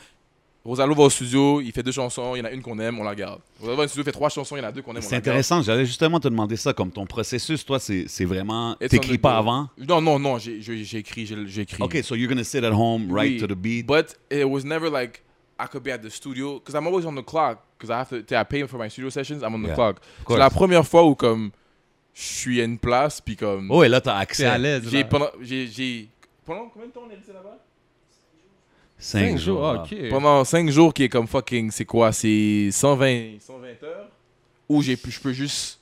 Rosalvo 0.65 0.95
va 0.95 1.03
au 1.03 1.11
studio, 1.11 1.61
il 1.61 1.73
fait 1.73 1.83
deux 1.83 1.93
chansons, 1.93 2.35
il 2.35 2.39
y 2.39 2.43
en 2.43 2.47
a 2.47 2.51
une 2.51 2.63
qu'on 2.63 2.79
aime, 2.79 2.99
on 2.99 3.05
la 3.05 3.15
garde. 3.15 3.41
Rosalvo 3.61 3.77
va 3.77 3.85
au 3.85 3.87
studio, 3.89 4.03
fait 4.05 4.13
trois 4.13 4.31
chansons, 4.31 4.57
il 4.57 4.61
y 4.61 4.65
en 4.65 4.69
a 4.69 4.73
deux 4.73 4.81
qu'on 4.81 4.95
aime, 4.97 5.03
C'est 5.03 5.17
intéressant. 5.17 5.61
J'allais 5.61 5.85
justement 5.85 6.19
te 6.21 6.29
demander 6.29 6.57
ça. 6.57 6.73
Comme 6.73 6.91
ton 6.91 7.05
processus, 7.05 7.65
toi, 7.67 7.79
c'est 7.79 8.07
c'est 8.09 8.25
vraiment. 8.25 8.75
T'écris 8.77 9.19
pas 9.19 9.37
avant? 9.37 9.69
Non, 9.77 10.01
non, 10.01 10.19
non, 10.19 10.39
j'ai 10.39 10.57
écrit. 10.97 11.29
OK, 11.81 11.99
so 12.03 12.15
you're 12.15 12.29
going 12.29 12.39
to 12.39 12.45
sit 12.45 12.65
at 12.65 12.73
home, 12.73 13.13
right 13.13 13.33
Oui, 13.33 13.41
to 13.41 13.47
the 13.47 13.57
beat. 13.59 13.87
But 13.87 14.17
it 14.31 14.45
was 14.49 14.65
never 14.65 14.89
like 14.91 15.23
I 15.61 15.67
could 15.71 15.83
be 15.85 15.91
at 15.91 15.99
the 15.99 16.09
studio 16.11 16.59
because 16.59 16.75
I'm 16.75 16.87
always 16.87 17.05
on 17.07 17.15
the 17.15 17.23
clock 17.25 17.59
because 17.79 17.91
I 17.91 17.99
have 17.99 18.09
to. 18.27 18.35
I 18.35 18.45
pay 18.45 18.67
for 18.67 18.79
my 18.79 18.89
studio 18.89 19.11
sessions. 19.11 19.43
I'm 19.43 19.55
on 19.55 19.63
the 19.63 19.69
Yeah, 19.69 19.75
clock. 19.75 19.97
C'est 20.29 20.39
la 20.39 20.49
première 20.51 20.87
fois 20.87 21.05
où 21.05 21.15
comme 21.15 21.51
je 22.15 22.23
suis 22.23 22.61
à 22.61 22.65
une 22.65 22.79
place 22.79 23.21
puis 23.21 23.37
comme 23.37 23.71
Oh, 23.71 23.85
et 23.85 23.89
là, 23.89 24.01
t'as 24.01 24.13
C'est 24.33 24.47
à 24.47 24.53
accès. 24.53 24.59
l'aise. 24.59 24.89
j'ai 24.91 25.05
pendant 25.05 25.29
j'ai 25.43 26.09
pendant 26.47 26.69
combien 26.73 26.89
de 26.89 26.93
temps 26.93 27.03
on 27.07 27.11
est 27.11 27.17
resté 27.17 27.33
là-bas? 27.33 27.59
Cinq 29.05 29.19
Cinq 29.33 29.39
jours, 29.39 29.59
jours. 29.59 29.67
ah, 29.67 29.83
ok. 29.85 30.09
Pendant 30.09 30.45
5 30.45 30.71
jours 30.71 30.95
qui 30.95 31.03
est 31.03 31.09
comme 31.11 31.27
fucking 31.27 31.71
c'est 31.71 31.85
quoi? 31.85 32.11
C'est 32.13 32.71
120 32.73 33.39
120 33.41 33.67
heures? 33.83 34.09
Où 34.69 34.81
j'ai 34.81 34.97
pu 34.97 35.11
je 35.11 35.21
peux 35.21 35.33
juste 35.35 35.79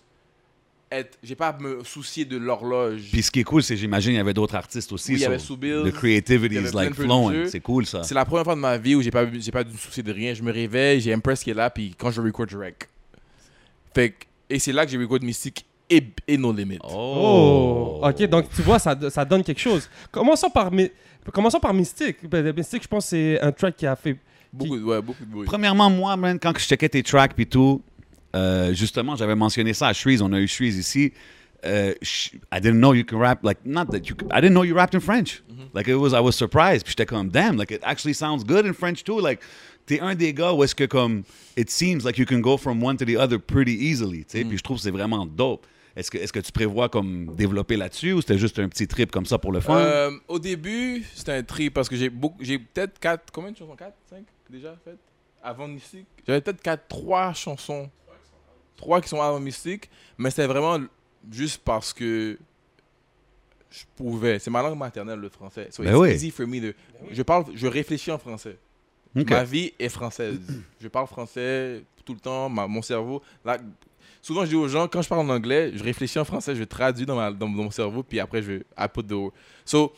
être 0.90 1.16
j'ai 1.22 1.36
pas 1.36 1.48
à 1.50 1.58
me 1.58 1.84
soucier 1.84 2.24
de 2.24 2.36
l'horloge. 2.36 3.02
Puis 3.12 3.22
ce 3.22 3.30
qui 3.30 3.38
est 3.40 3.44
cool, 3.44 3.62
c'est 3.62 3.76
j'imagine 3.76 4.12
il 4.14 4.16
y 4.16 4.18
avait 4.18 4.34
d'autres 4.34 4.56
artistes 4.56 4.90
aussi. 4.92 5.12
Oui, 5.12 5.18
il 5.18 5.22
y 5.22 5.24
avait 5.26 5.38
Soubil, 5.38 5.82
The 5.84 5.92
creativity 5.92 6.56
is 6.56 6.72
like 6.74 6.94
flowing. 6.94 7.46
C'est 7.46 7.60
cool 7.60 7.86
ça. 7.86 8.02
C'est 8.02 8.14
la 8.14 8.24
première 8.24 8.42
fois 8.44 8.56
de 8.56 8.60
ma 8.60 8.76
vie 8.76 8.96
où 8.96 9.02
j'ai 9.02 9.12
pas 9.12 9.24
j'ai 9.32 9.52
pas 9.52 9.62
dû 9.62 9.72
me 9.72 9.78
soucier 9.78 10.02
de 10.02 10.12
rien. 10.12 10.34
Je 10.34 10.42
me 10.42 10.52
réveille, 10.52 11.00
j'ai 11.00 11.14
Empress 11.14 11.44
qui 11.44 11.50
est 11.50 11.54
là, 11.54 11.70
puis 11.70 11.94
quand 11.96 12.10
je 12.10 12.20
record, 12.20 12.46
je 12.48 12.58
rec. 12.58 12.88
Fait 13.94 14.10
que- 14.10 14.24
et 14.50 14.58
c'est 14.58 14.72
là 14.72 14.84
que 14.84 14.90
j'ai 14.90 14.98
record 14.98 15.20
Mystique 15.22 15.64
et, 15.88 16.02
et 16.26 16.36
No 16.36 16.52
Limit. 16.52 16.78
Oh, 16.82 18.00
ok, 18.02 18.22
donc 18.24 18.46
tu 18.54 18.62
vois, 18.62 18.78
ça, 18.80 18.98
ça 19.10 19.24
donne 19.24 19.44
quelque 19.44 19.60
chose. 19.60 19.88
Commençons 20.10 20.50
par, 20.50 20.72
Mi- 20.72 20.90
Commençons 21.32 21.60
par 21.60 21.72
Mystique. 21.74 22.16
Ben, 22.28 22.52
Mystique, 22.56 22.82
je 22.82 22.88
pense 22.88 23.04
que 23.04 23.10
c'est 23.10 23.40
un 23.40 23.52
track 23.52 23.76
qui 23.76 23.86
a 23.86 23.94
fait. 23.96 24.16
Beaucoup, 24.52 24.76
de- 24.78 24.82
ouais, 24.84 25.00
beaucoup 25.02 25.24
de 25.24 25.30
bruit. 25.30 25.46
Premièrement, 25.46 25.88
moi, 25.90 26.16
man, 26.16 26.38
quand 26.38 26.52
je 26.58 26.64
checkais 26.64 26.88
tes 26.88 27.02
tracks 27.02 27.34
puis 27.34 27.46
tout, 27.46 27.80
euh, 28.34 28.74
justement, 28.74 29.14
j'avais 29.16 29.34
mentionné 29.34 29.72
ça 29.72 29.88
à 29.88 29.92
Shreeze. 29.92 30.20
On 30.22 30.32
a 30.32 30.40
eu 30.40 30.48
Shreeze 30.48 30.76
ici. 30.76 31.12
Sh- 32.02 32.34
I 32.52 32.60
didn't 32.60 32.80
know 32.80 32.92
you 32.92 33.04
could 33.04 33.20
rap 33.20 33.44
like 33.44 33.58
not 33.64 33.86
that 33.86 33.98
you. 34.08 34.16
could- 34.16 34.32
I 34.32 34.40
didn't 34.40 34.54
know 34.54 34.64
you 34.64 34.74
rapped 34.74 34.94
in 34.96 35.00
French. 35.00 35.42
Like 35.74 35.86
it 35.88 35.94
was, 35.94 36.12
I 36.12 36.20
was 36.20 36.32
surprised. 36.32 36.82
Puis 36.84 36.90
j'étais 36.96 37.06
comme 37.06 37.28
damn, 37.28 37.56
like 37.56 37.70
it 37.70 37.80
actually 37.84 38.14
sounds 38.14 38.44
good 38.44 38.66
in 38.66 38.72
French 38.72 39.04
too. 39.04 39.20
Like 39.20 39.40
t'es 39.86 40.00
un 40.00 40.14
des 40.16 40.34
gars 40.34 40.52
où 40.52 40.64
est-ce 40.64 40.74
que 40.74 40.84
comme 40.84 41.22
it 41.56 41.70
seems 41.70 42.04
like 42.04 42.18
you 42.18 42.26
can 42.26 42.40
go 42.40 42.56
from 42.56 42.82
one 42.82 42.96
to 42.96 43.04
the 43.04 43.16
other 43.16 43.38
pretty 43.38 43.72
easily. 43.88 44.24
tu 44.24 44.38
sais. 44.38 44.44
Puis 44.44 44.58
je 44.58 44.62
trouve 44.62 44.78
que 44.78 44.82
c'est 44.82 44.90
vraiment 44.90 45.24
dope. 45.24 45.64
Est-ce 45.94 46.10
que 46.10 46.18
est-ce 46.18 46.32
que 46.32 46.40
tu 46.40 46.52
prévois 46.52 46.88
comme 46.88 47.34
développer 47.34 47.76
là-dessus 47.76 48.12
ou 48.12 48.20
c'était 48.20 48.38
juste 48.38 48.58
un 48.58 48.68
petit 48.68 48.88
trip 48.88 49.10
comme 49.10 49.26
ça 49.26 49.38
pour 49.38 49.52
le 49.52 49.60
fun? 49.60 49.76
Euh, 49.76 50.10
au 50.28 50.38
début, 50.38 51.04
c'était 51.14 51.32
un 51.32 51.42
tri 51.42 51.68
parce 51.70 51.88
que 51.88 51.96
j'ai 51.96 52.10
peut-être 52.10 52.98
4, 52.98 53.30
combien 53.32 53.50
de 53.52 53.56
chansons? 53.56 53.76
4, 53.76 53.94
5 54.08 54.24
déjà 54.48 54.74
faites 54.84 54.98
Avant 55.42 55.68
Mystique 55.68 56.06
J'avais 56.26 56.40
peut-être 56.40 56.62
4, 56.62 56.88
3 56.88 57.32
chansons. 57.34 57.90
3 58.76 59.00
qui 59.02 59.08
sont 59.08 59.20
avant 59.20 59.38
Mystique, 59.40 59.88
mais 60.18 60.30
c'était 60.30 60.46
vraiment 60.46 60.78
juste 61.30 61.60
parce 61.64 61.92
que 61.92 62.38
je 63.70 63.84
pouvais. 63.96 64.38
C'est 64.38 64.50
ma 64.50 64.60
langue 64.62 64.78
maternelle, 64.78 65.18
le 65.18 65.28
français. 65.28 65.68
So 65.70 65.82
Ben 65.82 65.90
it's 65.92 65.98
oui. 66.00 66.10
easy 66.10 66.30
for 66.30 66.46
me 66.46 66.60
de. 66.60 66.74
Je 67.10 67.22
parle, 67.22 67.44
je 67.54 67.66
réfléchis 67.66 68.10
en 68.10 68.18
français. 68.18 68.56
Ma 69.14 69.44
vie 69.44 69.72
est 69.78 69.88
française. 69.90 70.38
je 70.80 70.88
parle 70.88 71.06
français 71.06 71.82
tout 72.04 72.14
le 72.14 72.20
temps. 72.20 72.48
ma- 72.48 72.66
mon 72.66 72.82
cerveau. 72.82 73.22
Là, 73.44 73.58
souvent, 74.22 74.44
je 74.44 74.50
dis 74.50 74.56
aux 74.56 74.68
gens, 74.68 74.88
quand 74.88 75.02
je 75.02 75.08
parle 75.08 75.28
en 75.28 75.34
anglais, 75.34 75.72
je 75.74 75.82
réfléchis 75.82 76.18
en 76.18 76.24
français, 76.24 76.54
je 76.54 76.64
traduis 76.64 77.04
dans, 77.04 77.16
ma, 77.16 77.30
dans, 77.32 77.48
mon 77.48 77.70
cerveau, 77.70 78.02
puis 78.02 78.20
après, 78.20 78.42
je 78.42 78.62
I 78.78 78.86
put 78.92 79.02
the. 79.02 79.32
So, 79.64 79.92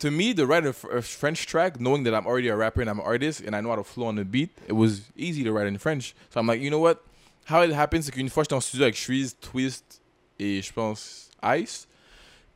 to 0.00 0.10
me, 0.10 0.34
to 0.34 0.44
write 0.44 0.66
a, 0.66 0.70
f- 0.70 0.86
a 0.92 1.00
French 1.00 1.46
track, 1.46 1.78
knowing 1.78 2.04
that 2.04 2.12
I'm 2.12 2.26
already 2.26 2.48
a 2.48 2.56
rapper 2.56 2.82
and 2.82 2.90
I'm 2.90 2.98
an 2.98 3.06
artist, 3.06 3.42
and 3.46 3.54
I 3.54 3.60
know 3.60 3.70
how 3.70 3.76
to 3.76 3.84
flow 3.84 4.06
on 4.06 4.16
the 4.16 4.24
beat, 4.24 4.50
it 4.66 4.74
was 4.74 5.10
easy 5.16 5.44
to 5.44 5.52
write 5.52 5.68
in 5.68 5.78
French. 5.78 6.14
So 6.30 6.40
I'm 6.40 6.46
like, 6.46 6.60
you 6.60 6.70
know 6.70 6.80
what? 6.80 7.02
How 7.46 7.62
it 7.62 7.72
happens, 7.72 8.02
c'est 8.02 8.12
qu'une 8.12 8.28
fois, 8.28 8.42
j'étais 8.42 8.54
en 8.54 8.60
studio 8.60 8.84
avec 8.84 8.96
Shreeze, 8.96 9.36
Twist 9.40 10.00
et 10.38 10.60
je 10.62 10.72
pense 10.72 11.30
Ice. 11.42 11.86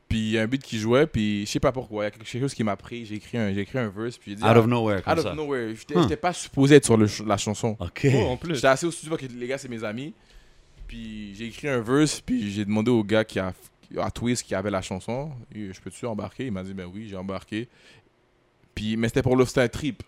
Puis 0.07 0.19
il 0.19 0.31
y 0.31 0.37
a 0.37 0.43
un 0.43 0.47
beat 0.47 0.61
qui 0.61 0.77
jouait, 0.77 1.07
puis 1.07 1.45
je 1.47 1.51
sais 1.51 1.59
pas 1.59 1.71
pourquoi, 1.71 2.03
il 2.03 2.05
y 2.05 2.07
a 2.09 2.11
quelque 2.11 2.39
chose 2.39 2.53
qui 2.53 2.63
m'a 2.63 2.75
pris. 2.75 3.07
J'ai 3.07 3.15
écrit 3.15 3.39
un, 3.39 3.51
j'ai 3.51 3.61
écrit 3.61 3.79
un 3.79 3.89
verse, 3.89 4.17
puis 4.17 4.31
j'ai 4.31 4.35
dit. 4.35 4.43
Out 4.43 4.51
ah, 4.53 4.59
of 4.59 4.67
nowhere 4.67 5.01
comme 5.01 5.13
Out 5.13 5.23
ça. 5.23 5.31
of 5.31 5.35
nowhere. 5.35 5.73
J'étais 5.75 5.99
j'étais 5.99 6.15
pas 6.15 6.31
supposé 6.31 6.75
être 6.75 6.85
sur 6.85 6.95
le 6.95 7.07
la 7.25 7.37
chanson. 7.37 7.75
Ok. 7.79 8.07
Oh, 8.13 8.17
en 8.27 8.37
plus. 8.37 8.55
J'étais 8.55 8.67
assis 8.67 8.85
au 8.85 8.91
studio 8.91 9.17
parce 9.17 9.27
que 9.27 9.33
les 9.33 9.47
gars, 9.47 9.57
c'est 9.57 9.67
mes 9.67 9.83
amis. 9.83 10.13
Puis 10.87 11.33
j'ai 11.35 11.45
écrit 11.47 11.67
un 11.69 11.81
verse, 11.81 12.21
puis 12.21 12.51
j'ai 12.51 12.65
demandé 12.65 12.91
au 12.91 13.03
gars 13.03 13.23
qui 13.23 13.39
a, 13.39 13.53
à 13.97 14.11
Twist 14.11 14.43
qui 14.43 14.53
avait 14.55 14.71
la 14.71 14.81
chanson 14.81 15.31
Je 15.53 15.79
peux-tu 15.79 16.05
embarquer 16.05 16.45
Il 16.47 16.51
m'a 16.51 16.63
dit 16.63 16.73
Ben 16.73 16.89
oui, 16.91 17.07
j'ai 17.07 17.15
embarqué. 17.17 17.67
Puis, 18.73 18.97
mais 18.97 19.07
c'était 19.07 19.21
pour 19.21 19.35
le 19.35 19.45
c'était 19.45 19.61
un 19.61 19.67
trip. 19.69 20.03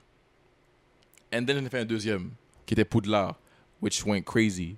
And 1.34 1.46
then 1.46 1.58
j'en 1.60 1.66
ai 1.66 1.70
fait 1.70 1.80
un 1.80 1.86
deuxième, 1.86 2.32
qui 2.66 2.74
était 2.74 2.86
Poudlard, 2.86 3.40
which 3.82 4.04
went 4.06 4.22
crazy. 4.24 4.76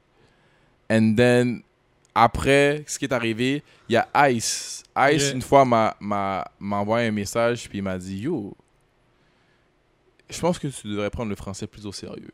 And 0.91 1.13
then, 1.15 1.61
après, 2.15 2.83
ce 2.87 2.97
qui 2.97 3.05
est 3.05 3.13
arrivé, 3.13 3.63
il 3.87 3.93
y 3.93 3.97
a 3.97 4.29
Ice. 4.31 4.83
Ice, 4.97 5.23
Yeah. 5.23 5.33
une 5.33 5.41
fois, 5.41 5.65
m'a 5.65 6.45
envoyé 6.59 7.07
un 7.07 7.11
message, 7.11 7.69
puis 7.69 7.79
il 7.79 7.83
m'a 7.83 7.97
dit 7.97 8.19
Yo, 8.21 8.55
je 10.29 10.39
pense 10.39 10.59
que 10.59 10.67
tu 10.67 10.87
devrais 10.87 11.09
prendre 11.09 11.29
le 11.29 11.35
français 11.35 11.67
plus 11.67 11.85
au 11.85 11.91
sérieux. 11.91 12.31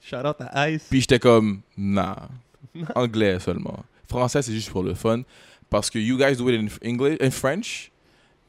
Shout 0.00 0.16
out 0.24 0.36
à 0.40 0.70
Ice. 0.70 0.86
Puis 0.88 1.00
j'étais 1.00 1.18
comme, 1.18 1.60
nah, 1.76 2.28
anglais 2.94 3.38
seulement. 3.40 3.84
Français, 4.08 4.42
c'est 4.42 4.52
juste 4.52 4.70
pour 4.70 4.82
le 4.82 4.94
fun. 4.94 5.22
Parce 5.68 5.90
que 5.90 5.98
you 5.98 6.16
guys 6.16 6.36
do 6.36 6.48
it 6.48 6.60
in 6.60 6.88
English, 6.88 7.18
in 7.20 7.30
French. 7.30 7.90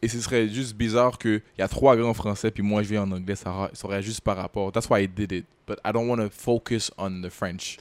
Et 0.01 0.07
ce 0.07 0.21
serait 0.21 0.47
juste 0.47 0.75
bizarre 0.75 1.17
qu'il 1.17 1.41
y 1.57 1.61
a 1.61 1.67
trois 1.67 1.97
grands 1.97 2.13
français, 2.13 2.51
puis 2.51 2.61
moi 2.61 2.83
je 2.83 2.89
viens 2.89 3.01
en 3.01 3.11
anglais, 3.11 3.35
ça, 3.35 3.71
ça 3.73 3.87
aurait 3.87 4.03
juste 4.03 4.21
par 4.21 4.37
rapport. 4.37 4.71
That's 4.71 4.87
why 4.87 5.03
I 5.03 5.07
did 5.07 5.31
it. 5.31 5.45
But 5.65 5.79
I 5.83 5.91
don't 5.91 6.07
want 6.07 6.17
to 6.17 6.29
focus 6.29 6.91
on 6.99 7.21
the 7.23 7.29
French. 7.29 7.77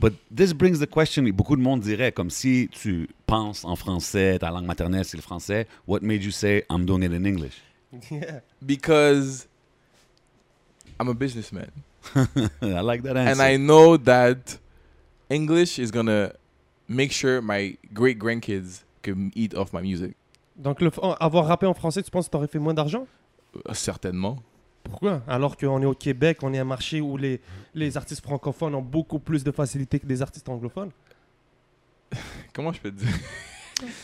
But 0.00 0.14
this 0.34 0.52
brings 0.52 0.78
the 0.80 0.86
question, 0.86 1.22
beaucoup 1.24 1.56
de 1.56 1.62
monde 1.62 1.80
dirait, 1.80 2.10
comme 2.10 2.30
si 2.30 2.68
tu 2.72 3.08
penses 3.26 3.64
en 3.64 3.76
français, 3.76 4.38
ta 4.38 4.50
langue 4.50 4.64
maternelle 4.64 5.04
c'est 5.04 5.18
le 5.18 5.22
français, 5.22 5.66
what 5.86 6.00
made 6.00 6.24
you 6.24 6.30
say 6.30 6.64
I'm 6.70 6.86
doing 6.86 7.02
it 7.02 7.12
in 7.12 7.24
English? 7.24 7.60
Yeah. 8.10 8.40
Because 8.62 9.46
I'm 10.98 11.08
a 11.08 11.14
businessman. 11.14 11.70
I 12.62 12.80
like 12.80 13.02
that 13.02 13.16
answer. 13.16 13.32
And 13.32 13.42
I 13.42 13.56
know 13.58 13.96
that 13.98 14.58
English 15.30 15.78
is 15.78 15.90
to 15.92 16.32
make 16.88 17.12
sure 17.12 17.40
my 17.40 17.76
great 17.92 18.18
grandkids 18.18 18.84
can 19.02 19.30
eat 19.34 19.54
off 19.54 19.72
my 19.72 19.80
music. 19.80 20.16
Donc, 20.56 20.80
le, 20.80 20.90
avoir 21.20 21.46
rappé 21.46 21.66
en 21.66 21.74
français, 21.74 22.02
tu 22.02 22.10
penses 22.10 22.26
que 22.26 22.32
tu 22.32 22.36
aurais 22.36 22.48
fait 22.48 22.58
moins 22.58 22.74
d'argent? 22.74 23.06
Euh, 23.56 23.72
certainement. 23.72 24.42
Pourquoi? 24.82 25.22
Alors 25.26 25.56
qu'on 25.56 25.80
est 25.82 25.86
au 25.86 25.94
Québec, 25.94 26.38
on 26.42 26.52
est 26.52 26.58
un 26.58 26.64
marché 26.64 27.00
où 27.00 27.16
les, 27.16 27.40
les 27.74 27.96
artistes 27.96 28.22
francophones 28.22 28.74
ont 28.74 28.82
beaucoup 28.82 29.18
plus 29.18 29.44
de 29.44 29.50
facilité 29.52 29.98
que 30.00 30.06
des 30.06 30.20
artistes 30.20 30.48
anglophones. 30.48 30.90
Comment 32.52 32.72
je 32.72 32.80
peux 32.80 32.90
te 32.90 32.96
dire? 32.96 33.14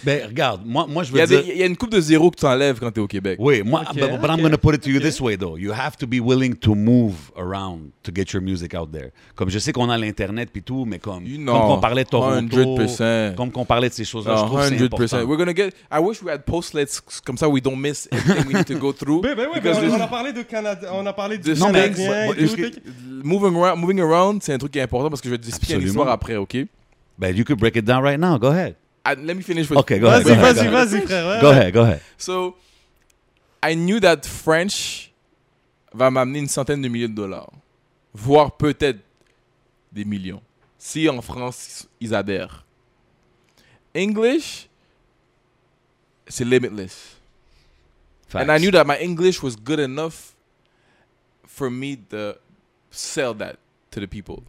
Ben, 0.05 0.27
regarde, 0.27 0.63
moi, 0.65 0.87
moi 0.89 1.03
je 1.03 1.13
veux 1.13 1.27
dire... 1.27 1.43
il 1.47 1.57
y 1.59 1.63
a 1.63 1.67
une 1.67 1.77
coupe 1.77 1.91
de 1.91 2.01
zéro 2.01 2.31
que 2.31 2.37
tu 2.37 2.47
enlèves 2.47 2.79
quand 2.81 2.91
tu 2.91 3.01
es 3.01 3.03
au 3.03 3.07
Québec. 3.07 3.37
Oui, 3.41 3.63
moi, 3.65 3.83
Ok, 3.89 3.95
but, 3.95 4.01
but 4.21 4.29
I'm 4.29 4.35
ok, 4.35 4.41
going 4.41 4.51
to 4.51 4.59
put 4.59 4.75
it 4.75 4.81
to 4.83 4.91
you 4.91 4.97
ok. 4.99 5.03
this 5.03 5.21
way, 5.21 5.37
though. 5.37 5.57
You 5.59 5.73
have 5.73 5.97
to 5.99 6.07
be 6.07 6.21
willing 6.21 6.55
to 6.57 6.75
move 6.75 7.15
around 7.37 7.91
to 8.03 8.13
get 8.15 8.33
your 8.33 8.43
music 8.43 8.75
out 8.75 8.91
there. 8.93 9.11
Comme 9.35 9.51
je 9.51 9.59
sais 9.59 9.73
qu'on 9.73 9.91
a 9.91 9.99
l'Internet 9.99 10.51
puis 10.53 10.63
tout, 10.63 10.85
mais 10.85 10.99
comme, 10.99 11.25
You 11.27 11.37
comme 11.37 11.45
know, 11.45 11.53
qu'on 11.75 11.81
parlait 11.81 12.05
de 12.05 12.09
Toronto, 12.09 12.57
100%. 12.57 13.35
comme 13.35 13.51
qu'on 13.51 13.65
parlait 13.65 13.89
de 13.89 13.95
ces 13.95 14.05
choses-là, 14.05 14.37
je 14.37 14.41
No, 14.43 14.47
trouve 14.47 14.61
que 14.61 14.67
c'est 14.69 14.77
100%. 14.77 14.85
important. 14.85 15.25
We're 15.29 15.39
gonna 15.39 15.55
get. 15.55 15.71
I 15.93 15.99
wish 16.01 16.23
we 16.23 16.31
had 16.33 16.43
postlets 16.45 17.01
comme 17.25 17.37
ça 17.37 17.49
we 17.49 17.61
don't 17.63 17.77
miss 17.79 18.09
everything 18.13 18.47
we 18.49 18.55
need 18.55 18.67
to 18.67 18.79
go 18.79 18.93
through. 18.93 19.21
Ben, 19.27 19.35
ben 19.35 19.47
oui, 19.53 19.61
Because 19.61 19.81
ben, 19.81 19.91
on 19.91 19.95
this- 19.95 20.03
a 20.03 20.07
parlé 20.09 20.33
de 20.33 20.43
Canada, 20.43 20.89
on 20.93 21.05
a 21.07 21.13
parlé 21.13 21.39
du 21.39 21.51
Non, 21.55 21.71
mais- 21.73 21.91
Canadien 21.93 22.33
tout. 22.35 22.81
moving 23.25 23.57
around, 23.57 23.79
moving 23.81 24.01
around, 24.01 24.43
c'est 24.43 24.53
un 24.53 24.59
truc 24.59 24.73
qui 24.73 24.79
est 24.79 24.83
important 24.83 25.09
parce 25.11 25.21
que 25.21 25.29
je 25.29 25.35
vais 25.35 25.39
te 25.39 25.47
expliquer 25.49 25.75
une 25.75 25.81
Absolument. 25.81 26.03
histoire 26.03 26.15
après, 26.15 26.37
ok? 26.37 26.57
Ben, 27.19 27.35
you 27.37 27.45
could 27.45 27.59
break 27.59 27.77
it 27.77 27.85
down 27.85 28.03
right 28.03 28.21
now. 28.21 28.39
Go 28.39 28.49
ahead. 28.49 28.75
Let 29.15 29.37
me 29.37 29.43
finish 29.43 29.71
with. 29.71 29.79
Okay, 29.81 29.99
go 29.99 30.09
ahead. 30.09 30.25
Go 30.25 30.33
ahead, 30.33 30.57
go 30.57 30.77
ahead. 30.77 31.09
frère. 31.09 31.41
Go 31.41 31.51
ahead, 31.51 31.73
go 31.73 31.83
ahead. 31.83 32.01
So, 32.19 32.57
I 33.63 33.75
knew 33.75 34.01
that 34.01 34.27
French 34.27 35.13
va 35.93 36.11
m'amener 36.11 36.41
une 36.41 36.49
centaine 36.49 36.83
de 36.83 36.89
milliers 36.89 37.09
de 37.09 37.15
dollars, 37.15 37.51
voire 38.13 38.57
peut-être 38.57 38.99
des 39.93 40.05
millions, 40.05 40.43
si 40.79 41.09
en 41.09 41.23
France 41.23 41.89
ils 42.01 42.15
adhèrent. 42.15 42.65
English, 43.95 44.69
c'est 46.29 46.45
limitless. 46.45 47.17
And 48.35 48.51
I 48.51 48.59
knew 48.59 48.71
that 48.73 48.85
my 48.85 48.99
English 49.01 49.43
was 49.43 49.57
good 49.57 49.81
enough 49.81 50.35
for 51.47 51.71
me 51.71 51.97
to 52.11 52.37
sell 52.91 53.35
that 53.35 53.57
to 53.91 54.01
the 54.01 54.07
people. 54.07 54.43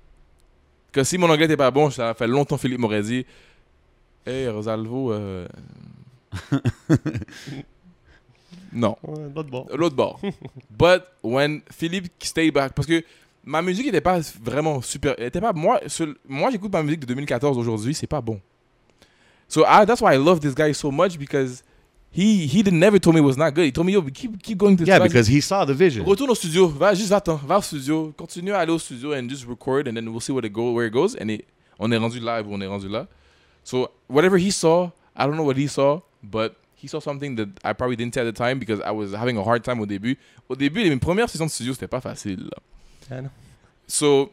Que 0.91 1.03
si 1.03 1.17
mon 1.17 1.29
anglais 1.29 1.47
n'était 1.47 1.57
pas 1.57 1.71
bon, 1.71 1.89
ça 1.89 2.13
fait 2.13 2.27
longtemps 2.27 2.57
Philippe 2.57 2.79
m'aurait 2.79 3.03
dit 3.03 3.25
Hey 4.27 4.49
Rosalvo, 4.49 5.13
euh... 5.13 5.47
non, 8.73 8.97
Ouais, 9.03 9.23
l'autre 9.33 9.49
bord. 9.49 9.67
l'autre 9.73 9.95
bord. 9.95 10.19
But 10.77 11.03
when 11.23 11.61
Philippe 11.71 12.09
stay 12.21 12.51
back, 12.51 12.73
parce 12.73 12.85
que 12.87 13.03
ma 13.45 13.61
musique 13.61 13.85
n'était 13.85 14.01
pas 14.01 14.19
vraiment 14.43 14.81
super. 14.81 15.15
elle 15.17 15.27
était 15.27 15.39
pas, 15.39 15.53
moi, 15.53 15.79
moi 16.27 16.51
j'écoute 16.51 16.73
ma 16.73 16.83
musique 16.83 16.99
de 16.99 17.05
2014 17.05 17.57
aujourd'hui, 17.57 17.93
c'est 17.93 18.07
pas 18.07 18.19
bon. 18.21 18.39
So 19.47 19.63
I, 19.65 19.85
that's 19.85 20.01
why 20.01 20.13
I 20.15 20.17
love 20.17 20.41
this 20.41 20.53
guy 20.53 20.73
so 20.73 20.91
much 20.91 21.17
because 21.17 21.63
he 22.11 22.45
he 22.47 22.61
did 22.61 22.73
never 22.73 22.99
told 22.99 23.15
me 23.15 23.21
it 23.21 23.25
was 23.25 23.37
not 23.37 23.51
good. 23.53 23.63
He 23.65 23.71
told 23.71 23.87
me 23.87 23.93
yo, 23.93 24.01
keep 24.01 24.41
keep 24.43 24.57
going 24.57 24.75
to 24.75 24.83
Yeah, 24.83 24.99
vas-y. 24.99 25.07
because 25.07 25.27
he 25.29 25.39
saw 25.39 25.63
the 25.65 25.73
vision. 25.73 26.03
Retourne 26.03 26.31
au 26.31 26.35
studio, 26.35 26.67
va 26.67 26.93
juste 26.93 27.09
va-t'en, 27.11 27.37
va 27.37 27.59
au 27.59 27.61
studio, 27.61 28.13
continue 28.17 28.51
à 28.51 28.59
aller 28.59 28.73
au 28.73 28.79
studio 28.79 29.13
and 29.13 29.29
just 29.29 29.45
record 29.47 29.87
and 29.87 29.93
then 29.93 30.09
we'll 30.09 30.19
see 30.19 30.33
where 30.33 30.45
it 30.45 30.51
go 30.51 30.73
where 30.73 30.85
it 30.87 30.91
goes 30.93 31.15
and 31.15 31.29
it, 31.29 31.45
on 31.79 31.89
est 31.93 31.97
rendu 31.97 32.19
live, 32.19 32.45
on 32.49 32.59
est 32.59 32.67
rendu 32.67 32.89
là. 32.89 33.07
So 33.67 33.91
whatever 34.07 34.37
he 34.37 34.49
saw, 34.49 34.91
I 35.13 35.25
don't 35.25 35.35
know 35.35 35.43
what 35.43 35.57
he 35.57 35.67
saw, 35.67 35.99
but 36.23 36.55
he 36.75 36.87
saw 36.87 37.01
something 37.01 37.35
that 37.35 37.49
I 37.65 37.73
probably 37.73 37.97
didn't 37.97 38.13
see 38.13 38.21
at 38.21 38.23
the 38.23 38.31
time 38.31 38.59
because 38.59 38.79
I 38.79 38.91
was 38.91 39.11
having 39.11 39.35
a 39.35 39.43
hard 39.43 39.65
time 39.65 39.81
au 39.81 39.85
début. 39.85 40.15
Au 40.47 40.55
début, 40.55 40.83
les 40.83 40.95
premières 40.95 41.29
sessions 41.29 41.47
de 41.47 41.51
studio, 41.51 41.73
c'était 41.73 41.89
pas 41.89 41.99
facile. 41.99 42.49
Ah 43.11 43.21
non. 43.21 43.29
So, 43.85 44.31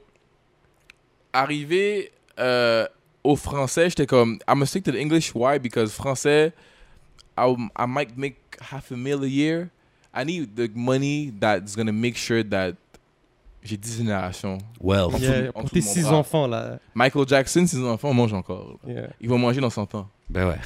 arrivé 1.32 2.12
euh, 2.38 2.86
au 3.24 3.34
français, 3.34 3.90
j'étais 3.90 4.06
comme, 4.06 4.38
I'm 4.46 4.58
gonna 4.58 4.66
stick 4.66 4.84
to 4.84 4.92
the 4.92 5.00
English. 5.00 5.34
Why? 5.34 5.58
Because 5.58 5.92
français, 5.92 6.52
I, 7.36 7.56
I 7.74 7.86
might 7.86 8.16
make 8.16 8.36
half 8.60 8.92
a 8.92 8.96
mil 8.96 9.24
a 9.24 9.28
year. 9.28 9.70
I 10.14 10.22
need 10.22 10.54
the 10.54 10.68
money 10.76 11.32
that's 11.40 11.74
gonna 11.74 11.92
make 11.92 12.16
sure 12.16 12.44
that 12.44 12.76
j'ai 13.64 13.76
10 13.76 13.96
générations. 13.98 14.58
Well, 14.80 15.04
En 15.12 15.18
Yeah, 15.18 15.52
pour 15.52 15.70
tes 15.70 15.80
de 15.80 15.84
mon 15.84 15.90
six 15.92 16.02
bras. 16.02 16.16
enfants, 16.16 16.46
là. 16.46 16.78
Michael 16.94 17.26
Jackson, 17.26 17.66
ses 17.66 17.82
enfants 17.82 18.12
mangent 18.12 18.34
encore. 18.34 18.78
Yeah. 18.86 19.08
Ils 19.20 19.28
vont 19.28 19.38
manger 19.38 19.60
dans 19.60 19.70
100 19.70 19.94
ans. 19.94 20.08
ben 20.28 20.48
ouais. 20.48 20.58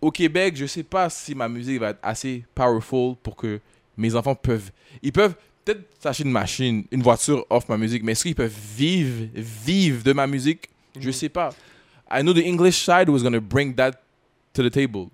Au 0.00 0.10
Québec, 0.10 0.56
je 0.56 0.66
sais 0.66 0.82
pas 0.82 1.08
si 1.10 1.34
ma 1.34 1.48
musique 1.48 1.80
va 1.80 1.90
être 1.90 1.98
assez 2.02 2.44
powerful 2.54 3.16
pour 3.22 3.34
que 3.36 3.60
mes 3.96 4.14
enfants 4.14 4.34
peuvent. 4.34 4.70
Ils 5.02 5.12
peuvent 5.12 5.34
peut-être 5.64 5.82
s'acheter 6.00 6.24
une 6.24 6.32
machine, 6.32 6.84
une 6.90 7.02
voiture 7.02 7.44
off 7.50 7.68
ma 7.68 7.76
musique, 7.78 8.02
mais 8.04 8.12
est-ce 8.12 8.22
qu'ils 8.24 8.34
peuvent 8.34 8.54
vivre, 8.76 9.26
vivre 9.34 10.02
de 10.04 10.12
ma 10.12 10.26
musique? 10.26 10.68
Je 10.98 11.06
Mhm. 11.08 11.12
sais 11.12 11.28
pas. 11.28 11.50
I 12.10 12.20
know 12.22 12.32
the 12.32 12.44
English 12.44 12.84
side 12.84 13.08
was 13.08 13.22
gonna 13.22 13.40
bring 13.40 13.74
that 13.74 13.92
to 14.52 14.62
the 14.62 14.70
table. 14.70 15.08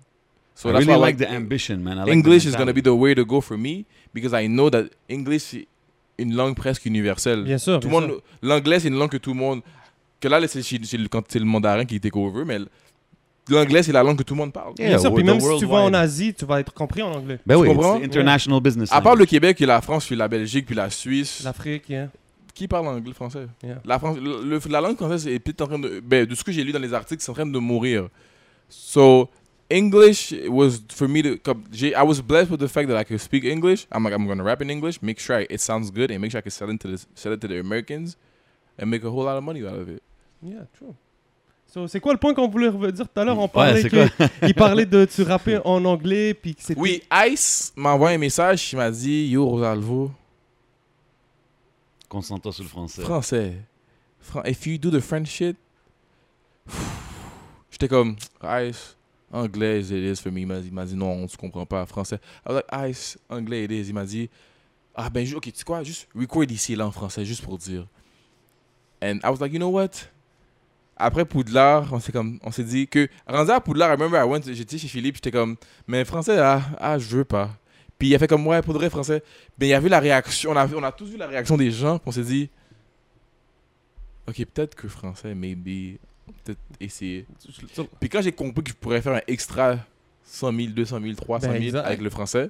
So 0.53 0.69
I 0.69 0.73
that's 0.73 0.85
really 0.85 0.99
why 1.01 1.07
I 1.07 1.11
like 1.11 1.17
the 1.17 1.29
ambition, 1.31 1.77
man. 1.77 1.97
I 1.97 2.01
like 2.01 2.11
English 2.11 2.43
is 2.45 2.51
gonna 2.51 2.65
mentality. 2.65 2.81
be 2.81 2.83
the 2.83 2.95
way 2.95 3.15
to 3.15 3.25
go 3.25 3.41
for 3.41 3.57
me 3.57 3.85
because 4.13 4.33
I 4.39 4.47
know 4.47 4.69
that 4.69 4.85
English 5.09 5.53
est 5.55 5.67
une 6.17 6.35
langue 6.35 6.55
presque 6.55 6.85
universelle. 6.85 7.43
Bien 7.43 7.57
sûr. 7.57 7.79
tout 7.79 7.87
le 7.87 7.91
bien 7.91 8.01
monde, 8.01 8.09
sûr. 8.11 8.21
l'anglais 8.41 8.79
c'est 8.79 8.87
une 8.89 8.97
langue 8.97 9.09
que 9.11 9.17
tout 9.17 9.31
le 9.33 9.39
monde, 9.39 9.61
que 10.19 10.27
là 10.27 10.39
c'est 10.47 10.61
le- 10.97 11.07
quand 11.07 11.23
c'est 11.27 11.39
le 11.39 11.45
mandarin 11.45 11.85
qui 11.85 11.99
take 11.99 12.17
over, 12.17 12.43
mais 12.45 12.59
l'anglais 13.49 13.83
c'est 13.83 13.91
la 13.91 14.03
langue 14.03 14.17
que 14.17 14.23
tout 14.23 14.33
le 14.35 14.39
monde 14.39 14.53
parle. 14.53 14.73
Yeah, 14.79 14.89
Bien 14.89 14.97
sûr, 14.99 15.13
puis 15.13 15.23
the 15.23 15.27
même 15.27 15.39
si 15.39 15.57
tu 15.59 15.65
vas 15.65 15.81
en. 15.83 15.93
Asie, 15.93 16.33
tu 16.33 16.45
vas 16.45 16.59
être 16.59 16.73
compris 16.73 17.01
en 17.01 17.11
anglais. 17.13 17.39
Ben 17.45 17.55
oui, 17.57 17.67
comprends? 17.67 18.01
international 18.01 18.61
business. 18.61 18.89
À 18.91 19.01
part 19.01 19.13
le 19.13 19.19
language. 19.19 19.29
Québec 19.29 19.61
et 19.61 19.65
la 19.65 19.81
France, 19.81 20.05
puis 20.05 20.15
la 20.15 20.27
Belgique, 20.27 20.65
puis 20.65 20.75
la 20.75 20.89
Suisse, 20.89 21.41
L'Afrique, 21.43 21.89
yeah. 21.89 22.09
qui 22.53 22.67
parle 22.67 22.87
anglais 22.87 23.13
français? 23.13 23.47
Yeah. 23.63 23.81
la, 23.83 23.99
France- 23.99 24.17
le- 24.17 24.43
le- 24.47 24.59
la 24.69 24.81
langue 24.81 24.95
française 24.95 25.27
est 25.27 25.39
peut-être 25.39 25.61
en 25.61 25.67
train 25.67 25.79
de. 25.79 25.99
Ben, 25.99 26.25
de 26.25 26.35
ce 26.35 26.43
que 26.43 26.51
j'ai 26.51 26.63
lu 26.63 26.71
dans 26.71 26.79
les 26.79 26.93
articles, 26.93 27.21
c'est 27.21 27.31
en 27.31 27.35
train 27.35 27.45
de 27.45 27.59
mourir. 27.59 28.07
So, 28.69 29.29
English 29.69 30.31
was 30.49 30.81
for 30.89 31.07
me 31.07 31.21
to. 31.23 31.39
I 31.95 32.03
was 32.03 32.21
blessed 32.21 32.51
with 32.51 32.59
the 32.59 32.67
fact 32.67 32.87
that 32.89 32.97
I 32.97 33.03
could 33.03 33.19
speak 33.21 33.43
English. 33.43 33.87
I'm 33.91 34.03
like, 34.03 34.13
I'm 34.13 34.27
to 34.27 34.43
rap 34.43 34.61
in 34.61 34.69
English, 34.69 35.01
make 35.01 35.19
sure 35.19 35.45
it 35.49 35.59
sounds 35.61 35.89
good, 35.91 36.11
and 36.11 36.19
make 36.21 36.31
sure 36.31 36.39
I 36.39 36.41
can 36.41 36.51
sell 36.51 36.69
it 36.69 36.79
to 36.81 36.87
the, 36.89 37.05
sell 37.15 37.31
it 37.33 37.41
to 37.41 37.47
the 37.47 37.59
Americans 37.59 38.15
and 38.77 38.89
make 38.89 39.03
a 39.03 39.09
whole 39.09 39.23
lot 39.23 39.37
of 39.37 39.43
money 39.43 39.65
out 39.65 39.79
of 39.79 39.89
it. 39.89 40.01
Yeah, 40.41 40.65
true. 40.77 40.93
So, 41.73 41.87
c'est 41.87 41.99
quoi 41.99 42.13
le 42.13 42.19
point 42.19 42.35
qu'on 42.35 42.47
voulait 42.47 42.69
dire 42.91 43.07
tout 43.07 43.19
à 43.19 43.23
l'heure? 43.25 43.39
On 43.39 43.43
Ouais, 43.43 43.47
parlait 43.47 43.81
c'est 43.81 43.89
que 43.89 44.07
il 44.47 44.53
parlait 44.53 44.85
de 44.85 45.05
tu 45.05 45.23
rappais 45.23 45.59
en 45.65 45.83
anglais 45.85 46.35
puis 46.35 46.53
que 46.53 46.61
c'était 46.61 46.79
Oui, 46.79 47.01
Ice 47.27 47.73
m'a 47.75 47.93
envoyé 47.93 48.15
un 48.15 48.19
message, 48.19 48.73
il 48.73 48.75
m'a 48.75 48.91
dit 48.91 49.27
Yo, 49.29 49.47
Rosalvo, 49.47 50.11
Concentre-toi 52.09 52.53
sur 52.53 52.63
le 52.63 52.69
français. 52.69 53.01
français. 53.01 53.53
Fran- 54.19 54.43
If 54.45 54.67
you 54.67 54.77
do 54.77 54.91
the 54.91 54.99
French 54.99 55.29
shit, 55.29 55.57
j'étais 57.71 57.87
comme 57.87 58.15
Ice, 58.43 58.95
anglais, 59.33 59.81
it 59.81 59.91
is 59.91 60.21
for 60.21 60.31
me. 60.31 60.41
Il 60.41 60.71
m'a 60.71 60.85
dit, 60.85 60.95
non, 60.95 61.27
tu 61.27 61.35
comprends 61.35 61.65
pas 61.65 61.85
français. 61.85 62.19
I 62.45 62.51
was 62.51 62.55
like 62.55 62.89
Ice, 62.89 63.17
anglais, 63.29 63.65
it 63.65 63.71
is. 63.71 63.89
Il 63.89 63.93
m'a 63.93 64.05
dit 64.05 64.29
ah 64.95 65.09
ben 65.09 65.25
ok, 65.33 65.43
tu 65.43 65.51
sais 65.55 65.63
quoi, 65.63 65.83
juste 65.83 66.07
record 66.15 66.49
ici 66.49 66.75
là 66.75 66.87
en 66.87 66.91
français, 66.91 67.25
juste 67.25 67.43
pour 67.43 67.57
dire. 67.57 67.87
And 69.01 69.19
I 69.23 69.29
was 69.29 69.39
like, 69.39 69.51
you 69.51 69.59
know 69.59 69.69
what? 69.69 69.89
Après 70.95 71.25
Poudlard, 71.25 71.91
on 71.91 71.99
s'est 71.99 72.11
comme, 72.11 72.39
on 72.43 72.51
s'est 72.51 72.63
dit 72.63 72.87
que 72.87 73.09
rendu 73.27 73.51
à 73.51 73.59
Poudlard, 73.59 73.89
I 73.89 73.93
remember 73.93 74.19
I 74.19 74.23
went, 74.23 74.41
j'étais 74.53 74.77
chez 74.77 74.87
Philippe, 74.87 75.15
j'étais 75.15 75.31
comme, 75.31 75.55
mais 75.87 76.05
français 76.05 76.37
ah, 76.37 76.61
ah 76.77 76.99
je 76.99 77.17
veux 77.17 77.25
pas. 77.25 77.49
Puis 77.97 78.09
il 78.09 78.15
a 78.15 78.19
fait 78.19 78.27
comme 78.27 78.45
ouais 78.45 78.61
pour 78.61 78.73
de 78.73 78.79
vrai 78.79 78.89
français. 78.89 79.23
Ben 79.57 79.67
il 79.67 79.73
a 79.73 79.79
vu 79.79 79.89
la 79.89 79.99
réaction, 79.99 80.51
on 80.51 80.55
a, 80.55 80.67
on 80.67 80.83
a 80.83 80.91
tous 80.91 81.09
vu 81.09 81.17
la 81.17 81.27
réaction 81.27 81.57
des 81.57 81.71
gens, 81.71 81.99
on 82.05 82.11
s'est 82.11 82.23
dit, 82.23 82.49
ok 84.27 84.45
peut-être 84.45 84.75
que 84.75 84.87
français, 84.87 85.33
maybe, 85.33 85.97
peut-être 86.43 86.59
essayer. 86.79 87.25
Puis 87.99 88.09
quand 88.09 88.21
j'ai 88.21 88.31
compris 88.31 88.63
que 88.63 88.69
je 88.71 88.75
pourrais 88.75 89.01
faire 89.01 89.13
un 89.13 89.21
extra 89.27 89.77
100 90.25 90.51
000, 90.53 90.67
200 90.73 90.99
000, 91.01 91.13
300 91.15 91.47
000 91.59 91.71
Ben, 91.73 91.79
avec 91.85 92.01
le 92.01 92.09
français, 92.09 92.49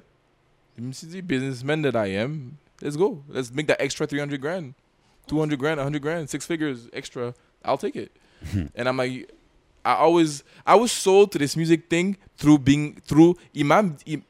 je 0.76 0.82
me 0.82 0.92
suis 0.92 1.06
dit, 1.06 1.22
businessman 1.22 1.82
that 1.82 2.06
I 2.06 2.16
am, 2.16 2.52
let's 2.82 2.96
go. 2.96 3.22
Let's 3.28 3.52
make 3.52 3.66
that 3.68 3.76
extra 3.80 4.06
300 4.06 4.38
grand. 4.38 4.72
200 5.26 5.56
grand, 5.56 5.78
100 5.78 6.00
grand, 6.00 6.26
six 6.28 6.46
figures 6.46 6.88
extra. 6.92 7.32
I'll 7.64 7.78
take 7.78 7.96
it. 7.96 8.10
and 8.76 8.86
I'm 8.88 8.96
like, 8.98 9.28
I 9.84 9.94
always, 9.94 10.44
I 10.66 10.74
was 10.76 10.92
sold 10.92 11.32
to 11.32 11.38
this 11.38 11.56
music 11.56 11.88
thing 11.88 12.16
through 12.36 12.58
being, 12.58 12.96
through 13.06 13.36
Imam, 13.56 13.96
im- 14.06 14.22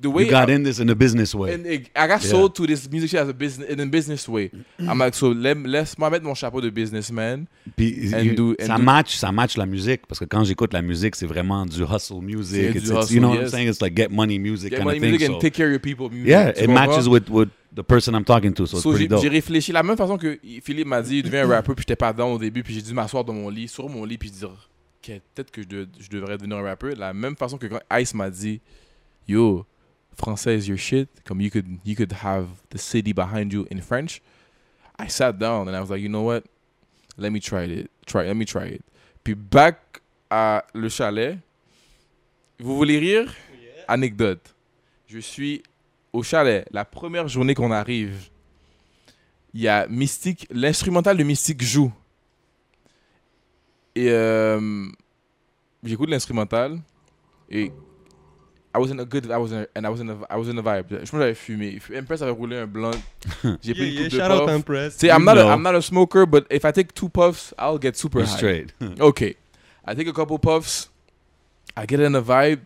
the 0.00 0.06
way 0.08 0.24
You 0.24 0.30
got 0.30 0.48
I, 0.48 0.54
in 0.54 0.62
this 0.64 0.78
in 0.78 0.88
a 0.90 0.94
business 0.94 1.34
way. 1.34 1.52
and 1.54 1.66
it- 1.66 1.90
I 1.96 2.06
got 2.08 2.22
Yeah. 2.22 2.30
sold 2.30 2.54
to 2.54 2.66
this 2.66 2.88
music 2.90 3.10
shit 3.10 3.20
as 3.20 3.28
a 3.28 3.32
business, 3.32 3.68
in 3.70 3.80
a 3.80 3.86
business 3.86 4.26
way. 4.28 4.50
I'm 4.78 4.98
like, 4.98 5.14
so 5.14 5.32
let, 5.32 5.54
laisse-moi 5.56 6.08
mettre 6.10 6.24
mon 6.24 6.34
chapeau 6.34 6.60
de 6.60 6.70
businessman. 6.70 7.46
Puis, 7.76 8.14
And 8.14 8.22
you- 8.22 8.34
do- 8.34 8.56
and 8.58 8.66
ça 8.66 8.76
do- 8.76 8.82
match, 8.82 9.16
ça 9.16 9.30
match 9.32 9.56
la 9.56 9.66
musique 9.66 10.06
parce 10.06 10.18
que 10.18 10.24
quand 10.24 10.44
j'écoute 10.44 10.72
la 10.72 10.82
musique, 10.82 11.16
c'est 11.16 11.26
vraiment 11.26 11.66
du 11.66 11.82
hustle 11.82 12.20
music. 12.22 12.74
It's, 12.76 12.84
du 12.84 12.90
it's- 12.90 12.98
hustle, 13.04 13.14
you 13.14 13.20
know 13.20 13.28
what 13.30 13.36
yes. 13.36 13.44
I'm 13.44 13.50
saying? 13.50 13.68
It's 13.68 13.80
like 13.82 13.96
get 13.96 14.08
money 14.10 14.38
music 14.38 14.70
Get 14.70 14.76
kind 14.78 14.84
money 14.86 14.98
of 14.98 15.02
thing. 15.02 15.10
music 15.12 15.26
so- 15.28 15.34
and 15.34 15.38
take 15.40 15.54
care 15.54 15.66
of 15.66 15.72
your 15.72 15.80
people 15.80 16.08
music. 16.10 16.28
yeah, 16.28 16.50
it 16.50 16.68
matches 16.68 17.06
with, 17.06 17.28
with 17.28 17.48
the 17.74 17.82
person 17.82 18.14
I'm 18.14 18.24
talking 18.24 18.52
to, 18.54 18.66
so 18.66 18.76
it's 18.78 18.82
So, 18.82 18.92
pretty 18.92 19.08
j'ai 19.20 19.28
réfléchi 19.28 19.70
la 19.72 19.82
même 19.82 19.96
façon 19.96 20.16
que 20.18 20.38
Philippe 20.62 20.88
m'a 20.88 21.02
dit, 21.02 21.22
deviens 21.22 21.44
un 21.44 21.48
rappeur, 21.48 21.74
puis 21.76 21.82
j'étais 21.86 21.94
pas 21.96 22.12
dedans 22.12 22.32
au 22.32 22.38
début, 22.38 22.62
puis 22.62 22.74
j'ai 22.74 22.82
dû 22.82 22.92
m'asseoir 22.94 23.24
dans 23.24 23.32
mon 23.32 23.48
lit, 23.48 23.68
sur 23.68 23.88
mon 23.88 24.04
lit, 24.04 24.18
puis 24.18 24.30
dire, 24.30 24.68
peut-être 25.02 25.50
que 25.50 25.62
je, 25.62 25.66
de- 25.68 25.88
je 25.98 26.08
devrais 26.10 26.36
devenir 26.36 26.56
un 26.58 26.62
rappeur. 26.62 26.94
La 26.96 27.12
même 27.12 27.36
façon 27.36 27.58
que 27.58 27.66
quand 27.66 27.78
Ice 27.98 28.12
m'a 28.14 28.28
dit, 28.30 28.60
yo, 29.28 29.64
français 30.20 30.56
is 30.56 30.68
your 30.68 30.78
shit, 30.78 31.08
comme 31.24 31.40
you 31.40 31.50
could, 31.50 31.66
you 31.84 31.96
could 31.96 32.12
have 32.12 32.46
the 32.70 32.78
city 32.78 33.12
behind 33.12 33.52
you 33.52 33.66
in 33.70 33.80
French. 33.80 34.20
I 34.98 35.08
sat 35.08 35.38
down 35.38 35.68
and 35.68 35.76
I 35.76 35.80
was 35.80 35.90
like, 35.90 36.02
you 36.02 36.08
know 36.08 36.22
what, 36.22 36.44
let 37.16 37.32
me 37.32 37.40
try 37.40 37.64
it, 37.64 37.90
try, 38.06 38.26
let 38.26 38.36
me 38.36 38.44
try 38.44 38.66
it. 38.66 38.82
Puis 39.24 39.34
back 39.34 40.00
à 40.30 40.64
le 40.74 40.88
chalet, 40.88 41.38
vous 42.58 42.76
voulez 42.76 42.98
rire? 42.98 43.34
Anecdote. 43.88 44.54
Je 45.08 45.18
suis 45.18 45.62
au 46.12 46.22
chalet, 46.22 46.66
la 46.70 46.84
première 46.84 47.26
journée 47.28 47.54
qu'on 47.54 47.72
arrive, 47.72 48.28
il 49.54 49.62
y 49.62 49.68
a 49.68 49.86
Mystique, 49.88 50.46
l'instrumental 50.50 51.16
de 51.16 51.24
Mystique 51.24 51.62
joue. 51.62 51.92
Et 53.94 54.10
euh, 54.10 54.86
j'écoute 55.82 56.08
l'instrumental 56.10 56.78
et 57.48 57.72
I 58.72 58.78
was 58.78 58.90
in 58.92 59.00
a 59.00 59.04
good, 59.04 59.30
I 59.30 59.36
was 59.36 59.50
in 59.52 59.58
a, 59.62 59.66
and 59.74 59.84
I 59.84 59.90
was 59.90 60.00
in 60.00 60.08
a, 60.10 60.16
I 60.30 60.36
was 60.36 60.48
in 60.48 60.56
a 60.58 60.62
vibe. 60.62 60.86
Je 60.90 60.96
pense 60.98 61.10
que 61.10 61.18
j'avais 61.18 61.34
fumé. 61.34 61.80
Empress 61.92 62.22
avait 62.22 62.30
roulé 62.30 62.56
un 62.56 62.66
blunt. 62.66 62.96
J'ai 63.62 63.74
pris 63.74 63.90
Yeah, 63.90 63.90
une 63.90 63.94
yeah, 63.94 64.02
coupe 64.04 64.10
de 64.12 64.16
shout 64.18 64.30
out 64.30 64.46
puff. 64.46 64.48
Empress. 64.54 64.96
See, 64.96 65.08
I'm 65.10 65.24
not, 65.24 65.36
a. 65.38 65.46
I'm 65.52 65.62
not 65.62 65.74
a 65.74 65.82
smoker, 65.82 66.24
but 66.24 66.46
if 66.50 66.64
I 66.64 66.70
take 66.72 66.94
two 66.94 67.08
puffs, 67.08 67.52
I'll 67.58 67.78
get 67.78 67.96
super 67.96 68.20
You're 68.20 68.28
high. 68.28 68.36
straight. 68.36 68.72
Okay. 69.00 69.34
I 69.84 69.94
take 69.94 70.06
a 70.08 70.12
couple 70.12 70.38
puffs. 70.38 70.88
I 71.76 71.84
get 71.86 71.98
in 72.00 72.12
the 72.12 72.22
vibe. 72.22 72.60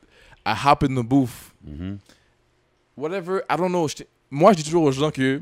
I 0.45 0.55
hop 0.55 0.83
in 0.83 0.95
the 0.95 1.03
booth. 1.03 1.53
Mhm. 1.67 1.99
whatever, 2.97 3.43
I 3.49 3.57
don't 3.57 3.73
know. 3.73 3.89
Moi, 4.31 4.53
je 4.53 4.57
dis 4.59 4.65
toujours 4.65 4.85
aux 4.85 4.93
gens 4.93 5.11
que 5.11 5.41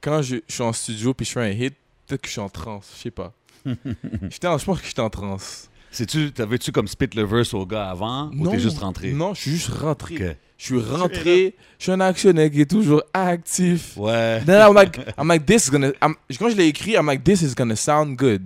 quand 0.00 0.22
je, 0.22 0.36
je 0.48 0.54
suis 0.54 0.62
en 0.62 0.72
studio 0.72 1.12
puis 1.14 1.26
je 1.26 1.32
fais 1.32 1.40
un 1.42 1.50
hit, 1.50 1.74
peut-être 2.06 2.22
que 2.22 2.26
je 2.28 2.32
suis 2.32 2.40
en 2.40 2.48
transe, 2.48 2.90
je 2.96 3.02
sais 3.02 3.10
pas. 3.10 3.32
J'étais 3.66 4.48
je 4.58 4.64
pense 4.64 4.80
que 4.80 4.86
j'étais 4.86 5.00
en 5.00 5.10
transe. 5.10 5.68
C'est-tu, 5.90 6.32
t'avais-tu 6.32 6.70
comme 6.72 6.86
spit 6.86 7.08
le 7.14 7.24
verse 7.24 7.52
au 7.52 7.66
gars 7.66 7.90
avant 7.90 8.30
ou 8.32 8.48
t'es 8.48 8.58
juste 8.60 8.78
rentré? 8.78 9.12
Non, 9.12 9.34
je 9.34 9.40
suis 9.40 9.50
juste 9.52 9.68
rentré. 9.70 10.36
Je 10.56 10.64
suis 10.64 10.78
rentré. 10.80 11.54
Je 11.78 11.84
suis 11.84 11.92
un 11.92 12.00
actionnaire 12.00 12.50
qui 12.50 12.60
est 12.60 12.70
toujours 12.70 13.02
actif. 13.12 13.96
Ouais. 13.96 14.42
Then 14.44 14.60
I'm 14.60 14.74
like, 14.74 14.98
I'm 15.18 15.26
like, 15.28 15.46
this 15.46 15.66
is 15.66 15.70
gonna. 15.70 15.88
I'm- 16.02 16.14
quand 16.38 16.50
je 16.50 16.56
l'ai 16.56 16.66
écrit, 16.68 16.92
I'm 16.92 17.06
like, 17.06 17.24
this 17.24 17.42
is 17.42 17.54
gonna 17.54 17.76
sound 17.76 18.16
good. 18.16 18.42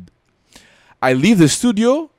I 1.02 1.12
leave 1.14 1.38
the 1.38 1.48
studio. 1.48 2.10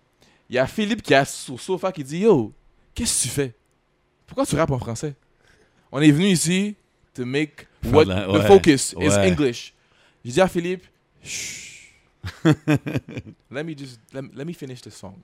Il 0.50 0.56
y 0.56 0.60
a 0.60 0.68
Philippe 0.68 1.02
qui 1.02 1.14
est 1.14 1.26
sur 1.26 1.54
le 1.54 1.60
sofa 1.60 1.92
qui 1.92 2.04
dit, 2.04 2.20
yo, 2.20 2.52
qu'est-ce 2.94 3.24
que 3.24 3.28
tu 3.28 3.34
fais? 3.34 3.54
Pourquoi 4.28 4.46
tu 4.46 4.56
rappes 4.56 4.72
en 4.72 4.78
français? 4.80 5.16
On 5.92 6.00
est 6.02 6.12
venu 6.12 6.28
ici 6.28 6.76
to 7.16 7.26
make 7.26 7.68
Faire 7.82 7.94
what 7.94 8.06
the 8.06 8.28
ouais, 8.30 8.48
focus 8.48 8.94
is 9.00 9.08
ouais. 9.08 9.32
English. 9.32 9.74
J'ai 10.24 10.34
dit 10.34 10.42
à 10.42 10.48
Philippe. 10.48 10.84
let 13.52 13.64
me 13.64 13.76
just 13.78 14.00
let, 14.14 14.22
me- 14.22 14.30
let 14.36 14.46
me 14.46 14.54
finish 14.54 14.82
the 14.82 14.90
song. 14.90 15.16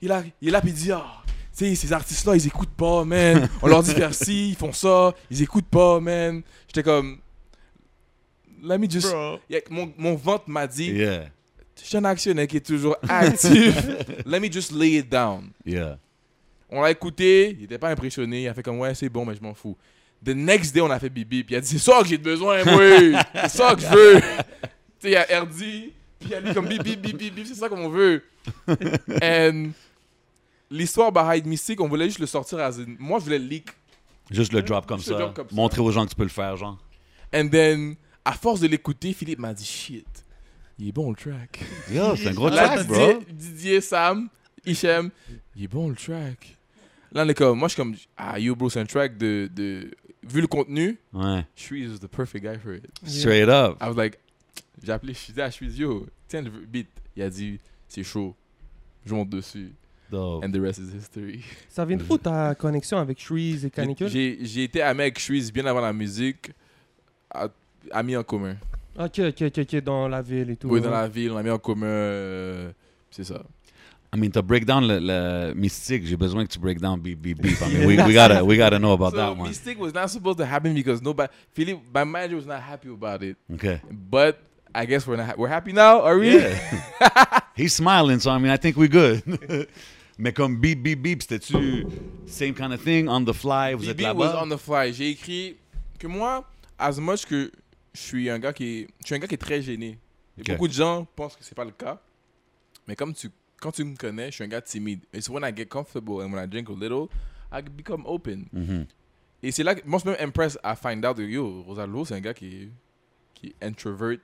Il, 0.00 0.10
a, 0.12 0.22
il 0.40 0.48
est 0.48 0.50
là 0.50 0.60
puis 0.60 0.70
il 0.70 0.74
dit 0.74 0.92
ah, 0.92 1.22
tu 1.56 1.64
sais 1.66 1.74
ces 1.74 1.92
artistes 1.92 2.26
là 2.26 2.34
ils 2.36 2.46
écoutent 2.46 2.74
pas 2.76 3.04
man. 3.04 3.48
On 3.62 3.66
leur 3.68 3.82
dit 3.82 3.92
faire 3.92 4.14
ci, 4.14 4.50
ils 4.50 4.56
font 4.56 4.72
ça, 4.72 5.14
ils 5.30 5.42
écoutent 5.42 5.68
pas 5.68 6.00
man. 6.00 6.42
J'étais 6.68 6.82
comme 6.82 7.18
let 8.62 8.78
me 8.78 8.88
just. 8.88 9.12
Yeah, 9.48 9.60
mon, 9.70 9.92
mon 9.96 10.14
ventre 10.16 10.44
m'a 10.48 10.66
dit 10.66 10.90
Yeah. 10.90 11.26
je 11.80 11.84
suis 11.86 11.96
un 11.96 12.04
actionnaire 12.04 12.46
qui 12.46 12.56
est 12.58 12.66
toujours 12.66 12.96
actif. 13.08 13.74
let 14.26 14.40
me 14.40 14.50
just 14.50 14.72
lay 14.72 14.98
it 14.98 15.08
down. 15.08 15.50
Yeah. 15.64 15.98
On 16.68 16.82
l'a 16.82 16.90
écouté, 16.90 17.56
il 17.58 17.64
était 17.64 17.78
pas 17.78 17.90
impressionné. 17.90 18.42
Il 18.42 18.48
a 18.48 18.54
fait 18.54 18.62
comme, 18.62 18.80
ouais, 18.80 18.92
c'est 18.92 19.08
bon, 19.08 19.24
mais 19.24 19.36
je 19.36 19.40
m'en 19.40 19.54
fous. 19.54 19.76
The 20.24 20.30
next 20.30 20.74
day, 20.74 20.80
on 20.80 20.90
a 20.90 20.98
fait 20.98 21.08
bibi. 21.10 21.44
Puis 21.44 21.54
il 21.54 21.58
a 21.58 21.60
dit, 21.60 21.68
c'est 21.68 21.78
ça 21.78 22.00
que 22.02 22.08
j'ai 22.08 22.18
besoin, 22.18 22.64
moi. 22.64 23.22
c'est 23.42 23.48
ça 23.56 23.72
que 23.76 23.82
je 23.82 23.86
veux. 23.86 24.20
tu 24.20 24.26
sais, 24.98 25.08
il 25.08 25.10
y 25.12 25.16
a 25.16 25.30
Erdi. 25.30 25.92
Il 26.26 26.34
a 26.34 26.40
dit 26.40 26.54
comme 26.54 26.66
bibi, 26.68 26.96
bibi, 26.96 27.30
bibi, 27.30 27.46
c'est 27.46 27.54
ça 27.54 27.68
qu'on 27.68 27.88
veut. 27.88 28.22
And 29.22 29.70
l'histoire 30.70 31.12
behind 31.12 31.46
Mystic, 31.46 31.80
on 31.80 31.88
voulait 31.88 32.06
juste 32.06 32.18
le 32.18 32.26
sortir 32.26 32.58
à. 32.58 32.70
Moi, 32.98 33.18
je 33.20 33.24
voulais 33.24 33.38
le 33.38 33.46
leak. 33.46 33.68
Juste 34.30 34.52
le 34.52 34.62
drop 34.62 34.86
comme 34.86 34.98
Juste 34.98 35.10
le 35.10 35.14
ça. 35.16 35.20
drop 35.22 35.34
comme 35.34 35.48
ça. 35.48 35.54
Montrer 35.54 35.80
aux 35.80 35.90
gens 35.92 36.04
que 36.04 36.10
tu 36.10 36.16
peux 36.16 36.24
le 36.24 36.28
faire, 36.28 36.56
genre. 36.56 36.78
And 37.34 37.48
then, 37.48 37.96
à 38.24 38.32
force 38.32 38.60
de 38.60 38.66
l'écouter, 38.66 39.12
Philippe 39.12 39.38
m'a 39.38 39.54
dit, 39.54 39.64
shit, 39.64 40.06
il 40.78 40.88
est 40.88 40.92
bon 40.92 41.10
le 41.10 41.16
track. 41.16 41.60
Yo, 41.92 42.16
c'est 42.16 42.28
un 42.28 42.32
gros 42.34 42.48
Là, 42.48 42.64
track, 42.68 42.86
Didier, 42.86 43.14
bro. 43.14 43.22
Didier, 43.30 43.80
Sam, 43.80 44.28
Hichem, 44.64 45.10
il 45.54 45.64
est 45.64 45.68
bon 45.68 45.88
le 45.88 45.94
track. 45.94 46.56
Là, 47.12 47.24
on 47.24 47.28
est 47.28 47.34
comme, 47.34 47.58
moi, 47.58 47.68
je 47.68 47.74
suis 47.74 47.82
comme, 47.82 47.94
ah, 48.16 48.38
yo, 48.38 48.56
bro, 48.56 48.68
c'est 48.68 48.80
un 48.80 48.86
track 48.86 49.16
de, 49.16 49.48
de. 49.54 49.90
Vu 50.28 50.40
le 50.40 50.48
contenu, 50.48 50.98
Ouais. 51.12 51.46
Shreeze 51.54 51.92
is 51.94 52.00
the 52.00 52.08
perfect 52.08 52.44
guy 52.44 52.58
for 52.58 52.74
it. 52.74 52.84
Straight 53.04 53.48
up. 53.48 53.76
I 53.80 53.86
was 53.88 53.94
like, 53.96 54.18
j'ai 54.82 54.90
appelé, 54.90 55.12
dit 55.12 55.40
à 55.40 55.50
Shreeze, 55.52 55.78
yo, 55.78 56.04
tiens 56.28 56.42
le 56.42 56.50
beat. 56.50 56.88
Il 57.16 57.22
a 57.22 57.30
dit, 57.30 57.58
c'est 57.88 58.02
chaud. 58.02 58.34
Je 59.04 59.14
monte 59.14 59.30
dessus. 59.30 59.72
Dope. 60.10 60.44
And 60.44 60.50
the 60.50 60.60
rest 60.60 60.78
is 60.78 60.94
history. 60.96 61.42
Ça 61.68 61.84
vient 61.84 61.96
de 61.96 62.04
où 62.08 62.18
ta 62.18 62.54
connexion 62.54 62.98
avec 62.98 63.18
Shreeze 63.20 63.64
et 63.64 63.70
Canicule 63.70 64.08
J'ai 64.08 64.38
j'ai 64.42 64.64
été 64.64 64.80
ami 64.82 65.02
avec 65.02 65.18
Shreeze 65.18 65.52
bien 65.52 65.66
avant 65.66 65.80
la 65.80 65.92
musique, 65.92 66.52
à- 67.30 67.48
amis 67.90 68.16
en 68.16 68.22
commun. 68.22 68.56
Ok, 68.98 69.18
ok, 69.18 69.42
ok, 69.42 69.58
ok, 69.58 69.82
dans 69.82 70.08
la 70.08 70.22
ville 70.22 70.50
et 70.50 70.56
tout. 70.56 70.68
Oui, 70.68 70.80
dans 70.80 70.90
la 70.90 71.08
ville, 71.08 71.32
on 71.32 71.36
a 71.36 71.42
mis 71.42 71.50
en 71.50 71.58
commun. 71.58 71.86
euh, 71.86 72.70
c'est 73.10 73.24
ça. 73.24 73.42
I 74.14 74.18
mean, 74.18 74.30
to 74.30 74.42
break 74.42 74.64
down 74.64 74.86
le, 74.86 74.98
le 75.00 75.54
mystique, 75.54 76.06
j'ai 76.06 76.16
besoin 76.16 76.46
que 76.46 76.52
tu 76.52 76.58
break 76.58 76.80
down 76.80 76.98
beep, 77.00 77.20
beep, 77.20 77.42
beep. 77.42 77.60
I 77.60 77.68
mean, 77.74 77.86
we, 77.86 77.96
we, 78.02 78.14
gotta, 78.14 78.44
we 78.44 78.56
gotta 78.56 78.78
know 78.78 78.92
about 78.92 79.10
so, 79.10 79.16
that 79.16 79.36
one. 79.36 79.48
Mystic 79.48 79.78
was 79.78 79.92
not 79.92 80.08
supposed 80.08 80.38
to 80.38 80.46
happen 80.46 80.72
because 80.72 81.02
nobody, 81.02 81.30
Philip, 81.52 81.80
my 81.92 82.04
manager 82.04 82.36
was 82.36 82.46
not 82.46 82.62
happy 82.62 82.88
about 82.88 83.22
it. 83.22 83.36
Okay. 83.54 83.80
But 83.90 84.38
I 84.76 84.84
guess 84.86 85.06
we're 85.06 85.16
not, 85.16 85.38
we're 85.38 85.48
happy 85.48 85.72
now, 85.72 86.02
are 86.02 86.18
we? 86.18 86.36
Yeah. 86.38 87.40
He's 87.56 87.74
smiling, 87.74 88.20
so 88.20 88.30
I 88.30 88.38
mean, 88.38 88.50
I 88.50 88.58
think 88.58 88.76
we're 88.76 88.88
good. 88.88 89.22
Mais 90.18 90.32
comme 90.32 90.56
beep, 90.60 90.82
beep, 90.82 91.02
beep, 91.02 91.22
c'était-tu 91.22 91.86
same 92.26 92.54
kind 92.54 92.72
of 92.72 92.80
thing, 92.82 93.08
on 93.08 93.24
the 93.24 93.34
fly, 93.34 93.74
vous 93.74 93.88
êtes 93.88 93.96
BB 93.96 94.14
was 94.14 94.26
là-bas? 94.32 94.42
on 94.42 94.48
the 94.48 94.58
fly. 94.58 94.92
J'ai 94.92 95.10
écrit 95.10 95.56
que 95.98 96.06
moi, 96.06 96.44
as 96.78 96.98
much 96.98 97.26
que 97.26 97.50
je 97.94 98.00
suis 98.00 98.30
un 98.30 98.38
gars 98.38 98.52
qui 98.52 98.64
est, 98.80 98.88
je 99.00 99.06
suis 99.06 99.14
un 99.14 99.18
gars 99.18 99.26
qui 99.26 99.34
est 99.34 99.38
très 99.38 99.60
gêné. 99.62 99.98
Et 100.38 100.40
Ok. 100.42 100.50
Beaucoup 100.52 100.68
de 100.68 100.72
gens 100.72 101.06
pensent 101.16 101.36
que 101.36 101.44
c'est 101.44 101.54
pas 101.54 101.64
le 101.64 101.70
cas. 101.70 101.98
Mais 102.86 102.96
comme 102.96 103.14
tu, 103.14 103.30
quand 103.60 103.72
tu 103.72 103.84
me 103.84 103.96
connais, 103.96 104.26
je 104.26 104.36
suis 104.36 104.44
un 104.44 104.48
gars 104.48 104.60
timide. 104.62 105.00
It's 105.12 105.28
when 105.28 105.42
I 105.42 105.52
get 105.54 105.66
comfortable 105.66 106.22
and 106.22 106.32
when 106.32 106.42
I 106.42 106.46
drink 106.46 106.68
a 106.68 106.72
little, 106.72 107.08
I 107.52 107.62
become 107.62 108.02
open. 108.06 108.46
Mhm. 108.52 108.86
Et 109.42 109.52
c'est 109.52 109.62
là 109.62 109.74
que 109.74 109.86
moi, 109.86 109.98
je 109.98 110.08
suis 110.10 110.18
même 110.18 110.28
impressed 110.28 110.58
à 110.62 110.74
find 110.76 111.04
out 111.04 111.16
que 111.16 111.22
yo, 111.22 111.62
Rosalvo, 111.62 112.04
c'est 112.04 112.14
un 112.14 112.20
gars 112.20 112.34
qui 112.34 112.68
qui 113.34 113.48
est 113.60 113.66
introvert, 113.66 114.16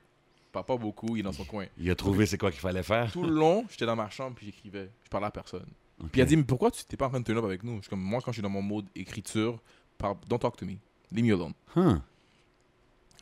parle 0.53 0.65
pas 0.65 0.77
beaucoup, 0.77 1.15
il 1.17 1.19
est 1.19 1.23
dans 1.23 1.33
son 1.33 1.43
coin. 1.43 1.65
Il 1.77 1.89
a 1.91 1.95
trouvé 1.95 2.25
c'est 2.25 2.37
quoi 2.37 2.51
qu'il 2.51 2.61
fallait 2.61 2.83
faire. 2.83 3.11
Tout 3.11 3.23
le 3.23 3.33
long, 3.33 3.65
j'étais 3.69 3.85
dans 3.85 3.95
ma 3.95 4.09
chambre 4.09 4.35
puis 4.35 4.45
j'écrivais. 4.45 4.89
Je 5.03 5.09
parlais 5.09 5.27
à 5.27 5.31
personne. 5.31 5.65
Puis 6.11 6.19
il 6.19 6.21
a 6.21 6.25
dit, 6.25 6.35
mais 6.37 6.43
pourquoi 6.43 6.69
tu 6.71 6.83
t'es 6.85 6.95
pas 6.97 7.07
en 7.07 7.09
train 7.09 7.19
de 7.19 7.25
turn 7.25 7.37
up 7.37 7.45
avec 7.45 7.63
nous? 7.63 7.77
Je 7.77 7.81
suis 7.81 7.89
comme, 7.89 8.01
moi, 8.01 8.19
quand 8.23 8.31
je 8.31 8.35
suis 8.35 8.41
dans 8.41 8.49
mon 8.49 8.61
mode 8.61 8.85
écriture, 8.95 9.59
par- 9.97 10.15
don't 10.27 10.39
talk 10.39 10.55
to 10.57 10.65
me. 10.65 10.75
Leave 11.11 11.25
me 11.25 11.33
alone. 11.33 11.53
Huh. 11.75 11.99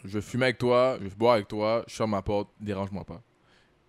Je 0.04 0.20
fumer 0.20 0.46
avec 0.46 0.58
toi, 0.58 0.98
je 1.02 1.10
boire 1.16 1.36
avec 1.36 1.48
toi, 1.48 1.84
je 1.88 1.96
ferme 1.96 2.12
ma 2.12 2.22
porte, 2.22 2.50
dérange-moi 2.60 3.04
pas. 3.04 3.22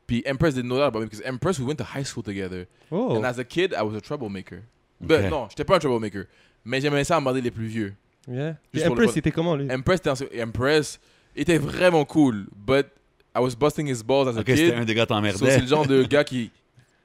Puis 0.07 0.23
Empress 0.27 0.55
didn't 0.55 0.67
know 0.69 0.77
that 0.79 0.87
about 0.87 1.01
me 1.01 1.07
because 1.07 1.23
Empress, 1.25 1.59
we 1.59 1.67
went 1.67 1.77
to 1.77 1.85
high 1.85 2.05
school 2.05 2.23
together. 2.23 2.67
Oh. 2.91 3.17
And 3.17 3.25
as 3.25 3.39
a 3.39 3.45
kid, 3.45 3.73
I 3.73 3.83
was 3.83 3.97
a 3.97 4.01
troublemaker. 4.01 4.63
Ben 5.01 5.25
Ok. 5.25 5.31
non, 5.31 5.47
j'étais 5.49 5.65
pas 5.65 5.77
un 5.77 5.79
troublemaker. 5.79 6.27
Mais 6.65 6.81
j'aimais 6.81 7.05
ça 7.05 7.17
emmerder 7.19 7.41
les 7.41 7.51
plus 7.51 7.67
vieux. 7.67 7.95
Yeah. 8.29 8.57
Empress, 8.87 9.13
c'était 9.13 9.33
comment 9.33 9.57
lui? 9.57 9.73
Empress, 9.73 10.01
était 10.01 10.11
en- 10.11 10.43
Empress 10.49 11.01
était 11.35 11.59
vraiment 11.59 12.05
cool, 12.05 12.47
but 12.55 12.87
I 13.35 13.41
was 13.41 13.55
busting 13.57 13.87
his 13.89 14.03
balls 14.03 14.29
as 14.29 14.37
a 14.37 14.41
Ok, 14.41 14.47
c'était 14.49 14.75
un 14.75 14.81
kid. 14.81 14.87
des 14.87 14.95
gars 14.95 15.03
So, 15.07 15.07
c'est 15.07 15.15
t'emmerdait. 15.15 15.59
le 15.61 15.67
genre 15.67 15.87
de 15.87 16.03
gars 16.05 16.25
qui, 16.25 16.51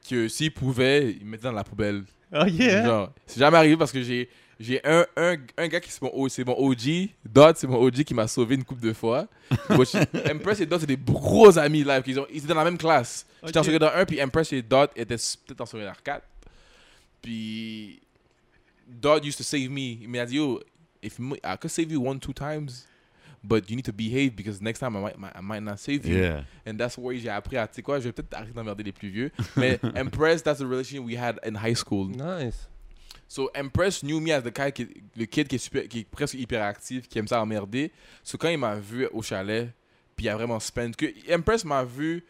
que 0.09 0.27
s'il 0.27 0.51
pouvait, 0.53 1.11
il 1.19 1.25
me 1.25 1.31
mettait 1.31 1.43
dans 1.43 1.51
la 1.53 1.63
poubelle. 1.63 2.03
Oh 2.33 2.43
yeah. 2.45 2.83
Genre, 2.85 3.13
c'est 3.25 3.39
jamais 3.39 3.57
arrivé 3.57 3.77
parce 3.77 3.91
que 3.91 4.01
j'ai 4.03 4.27
j'ai 4.59 4.81
un, 4.85 5.05
un, 5.15 5.35
un 5.57 5.67
gars 5.67 5.79
qui 5.79 5.91
c'est 5.91 6.01
mon, 6.01 6.09
O- 6.13 6.27
c'est 6.27 6.43
mon 6.43 6.57
OG, 6.57 7.09
Dot, 7.23 7.55
c'est 7.57 7.67
mon 7.67 7.77
OG 7.77 8.03
qui 8.03 8.13
m'a 8.15 8.27
sauvé 8.27 8.55
une 8.55 8.63
couple 8.63 8.81
de 8.81 8.91
fois. 8.91 9.27
Which- 9.69 9.95
Empress 10.33 10.59
et 10.59 10.65
Dot, 10.65 10.79
c'est 10.79 10.87
des 10.87 10.97
gros 10.97 11.57
amis 11.59 11.83
live. 11.83 12.01
Ils, 12.07 12.19
ont, 12.19 12.25
ils 12.31 12.37
étaient 12.39 12.47
dans 12.47 12.55
la 12.55 12.63
même 12.63 12.77
classe. 12.77 13.25
J'étais 13.45 13.59
en 13.59 13.63
secondaire 13.63 13.95
1, 13.95 14.05
puis 14.05 14.21
Empress 14.21 14.51
et 14.53 14.61
Dot 14.63 14.89
étaient 14.95 15.15
peut-être 15.15 15.61
en 15.61 15.65
secondaire 15.67 16.01
4. 16.03 16.21
Puis 17.21 18.01
Dot 18.87 19.23
used 19.23 19.37
to 19.37 19.43
save 19.43 19.69
me. 19.69 19.99
Il 20.01 20.09
m'a 20.09 20.25
dit, 20.25 20.35
yo, 20.37 20.59
if 21.03 21.19
you- 21.19 21.35
I 21.43 21.55
could 21.59 21.69
save 21.71 21.91
you 21.91 22.01
one, 22.05 22.19
two 22.19 22.33
times, 22.33 22.85
but 23.47 23.69
you 23.69 23.75
need 23.75 23.85
to 23.85 23.93
behave 23.93 24.35
because 24.35 24.61
next 24.61 24.79
time 24.79 24.95
I 24.97 24.99
might, 25.01 25.15
I 25.35 25.41
might 25.41 25.61
not 25.63 25.77
save 25.77 26.05
you. 26.05 26.17
Yeah. 26.17 26.43
And 26.65 26.77
that's 26.77 26.97
where 26.97 27.17
j'ai 27.17 27.29
appris 27.29 27.57
à, 27.57 27.67
tu 27.67 27.75
sais 27.75 27.81
quoi, 27.81 27.99
je 27.99 28.05
vais 28.05 28.11
peut-être 28.11 28.33
arrêter 28.33 28.53
d'emmerder 28.53 28.83
les 28.83 28.91
plus 28.91 29.09
vieux. 29.09 29.31
Mais 29.55 29.79
Empress, 29.95 30.41
that's 30.43 30.59
the 30.59 30.65
relation 30.65 31.03
we 31.03 31.15
had 31.15 31.39
in 31.45 31.55
high 31.55 31.75
school. 31.75 32.07
Nice. 32.09 32.67
So 33.29 33.49
Empress 33.53 34.03
knew 34.03 34.19
me 34.19 34.31
as 34.31 34.41
the 34.41 34.51
guy 34.53 34.71
qui, 34.71 34.87
le 35.15 35.25
kid 35.25 35.47
qui 35.47 35.55
est, 35.55 35.59
super, 35.59 35.87
qui 35.87 35.99
est 35.99 36.03
presque 36.09 36.35
hyperactif, 36.35 37.07
qui 37.07 37.19
aime 37.19 37.27
ça 37.27 37.41
emmerder. 37.41 37.91
So 38.23 38.37
quand 38.37 38.49
il 38.49 38.57
m'a 38.57 38.75
vu 38.75 39.05
au 39.11 39.21
chalet, 39.21 39.69
puis 40.15 40.25
il 40.25 40.29
a 40.29 40.35
vraiment 40.35 40.59
spend 40.59 40.95
que 40.95 41.05
Empress 41.33 41.63
m'a 41.65 41.83
vu 41.83 42.23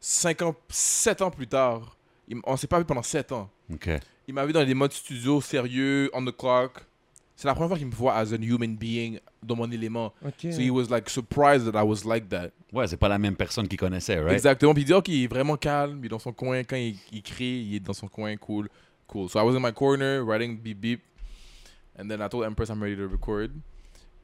5 0.00 0.42
ans, 0.42 0.54
7 0.68 1.22
ans 1.22 1.30
plus 1.30 1.46
tard. 1.46 1.96
Il- 2.28 2.38
on 2.44 2.56
s'est 2.56 2.66
pas 2.66 2.78
vu 2.78 2.84
pendant 2.84 3.02
7 3.02 3.32
ans. 3.32 3.50
Ok. 3.72 3.88
Il 4.28 4.34
m'a 4.34 4.44
vu 4.46 4.52
dans 4.52 4.64
des 4.64 4.74
modes 4.74 4.92
studio 4.92 5.40
sérieux, 5.40 6.10
on 6.12 6.24
the 6.24 6.36
clock. 6.36 6.84
C'est 7.36 7.48
la 7.48 7.54
première 7.54 7.68
fois 7.68 7.78
qu'il 7.78 7.86
me 7.88 7.92
voit 7.92 8.14
as 8.14 8.32
a 8.32 8.36
human 8.36 8.76
being 8.76 9.18
dans 9.42 9.56
mon 9.56 9.70
élément. 9.70 10.12
Ok. 10.24 10.52
So 10.52 10.60
he 10.60 10.70
was 10.70 10.84
like 10.88 11.10
surprised 11.10 11.70
that 11.70 11.78
I 11.78 11.84
was 11.84 12.04
like 12.04 12.28
that. 12.28 12.50
Ouais, 12.72 12.86
c'est 12.86 12.96
pas 12.96 13.08
la 13.08 13.18
même 13.18 13.34
personne 13.34 13.66
qu'il 13.66 13.78
connaissait, 13.78 14.20
right? 14.20 14.32
Exactement. 14.34 14.72
Puis 14.72 14.82
il 14.84 14.86
dit, 14.86 14.92
OK, 14.92 15.08
il 15.08 15.24
est 15.24 15.26
vraiment 15.26 15.56
calme, 15.56 15.98
il 16.00 16.06
est 16.06 16.08
dans 16.08 16.18
son 16.20 16.32
coin. 16.32 16.62
Quand 16.62 16.76
il, 16.76 16.96
il 17.12 17.22
crie, 17.22 17.66
il 17.68 17.74
est 17.76 17.80
dans 17.80 17.92
son 17.92 18.06
coin, 18.08 18.36
cool. 18.36 18.68
Cool. 19.08 19.28
So 19.28 19.40
I 19.40 19.42
was 19.42 19.56
in 19.56 19.60
my 19.60 19.72
corner, 19.72 20.22
writing 20.24 20.58
beep 20.60 20.80
beep. 20.80 21.00
And 21.98 22.08
then 22.08 22.20
I 22.22 22.28
told 22.28 22.44
Empress 22.44 22.70
I'm 22.70 22.80
ready 22.82 22.96
to 22.96 23.08
record. 23.08 23.50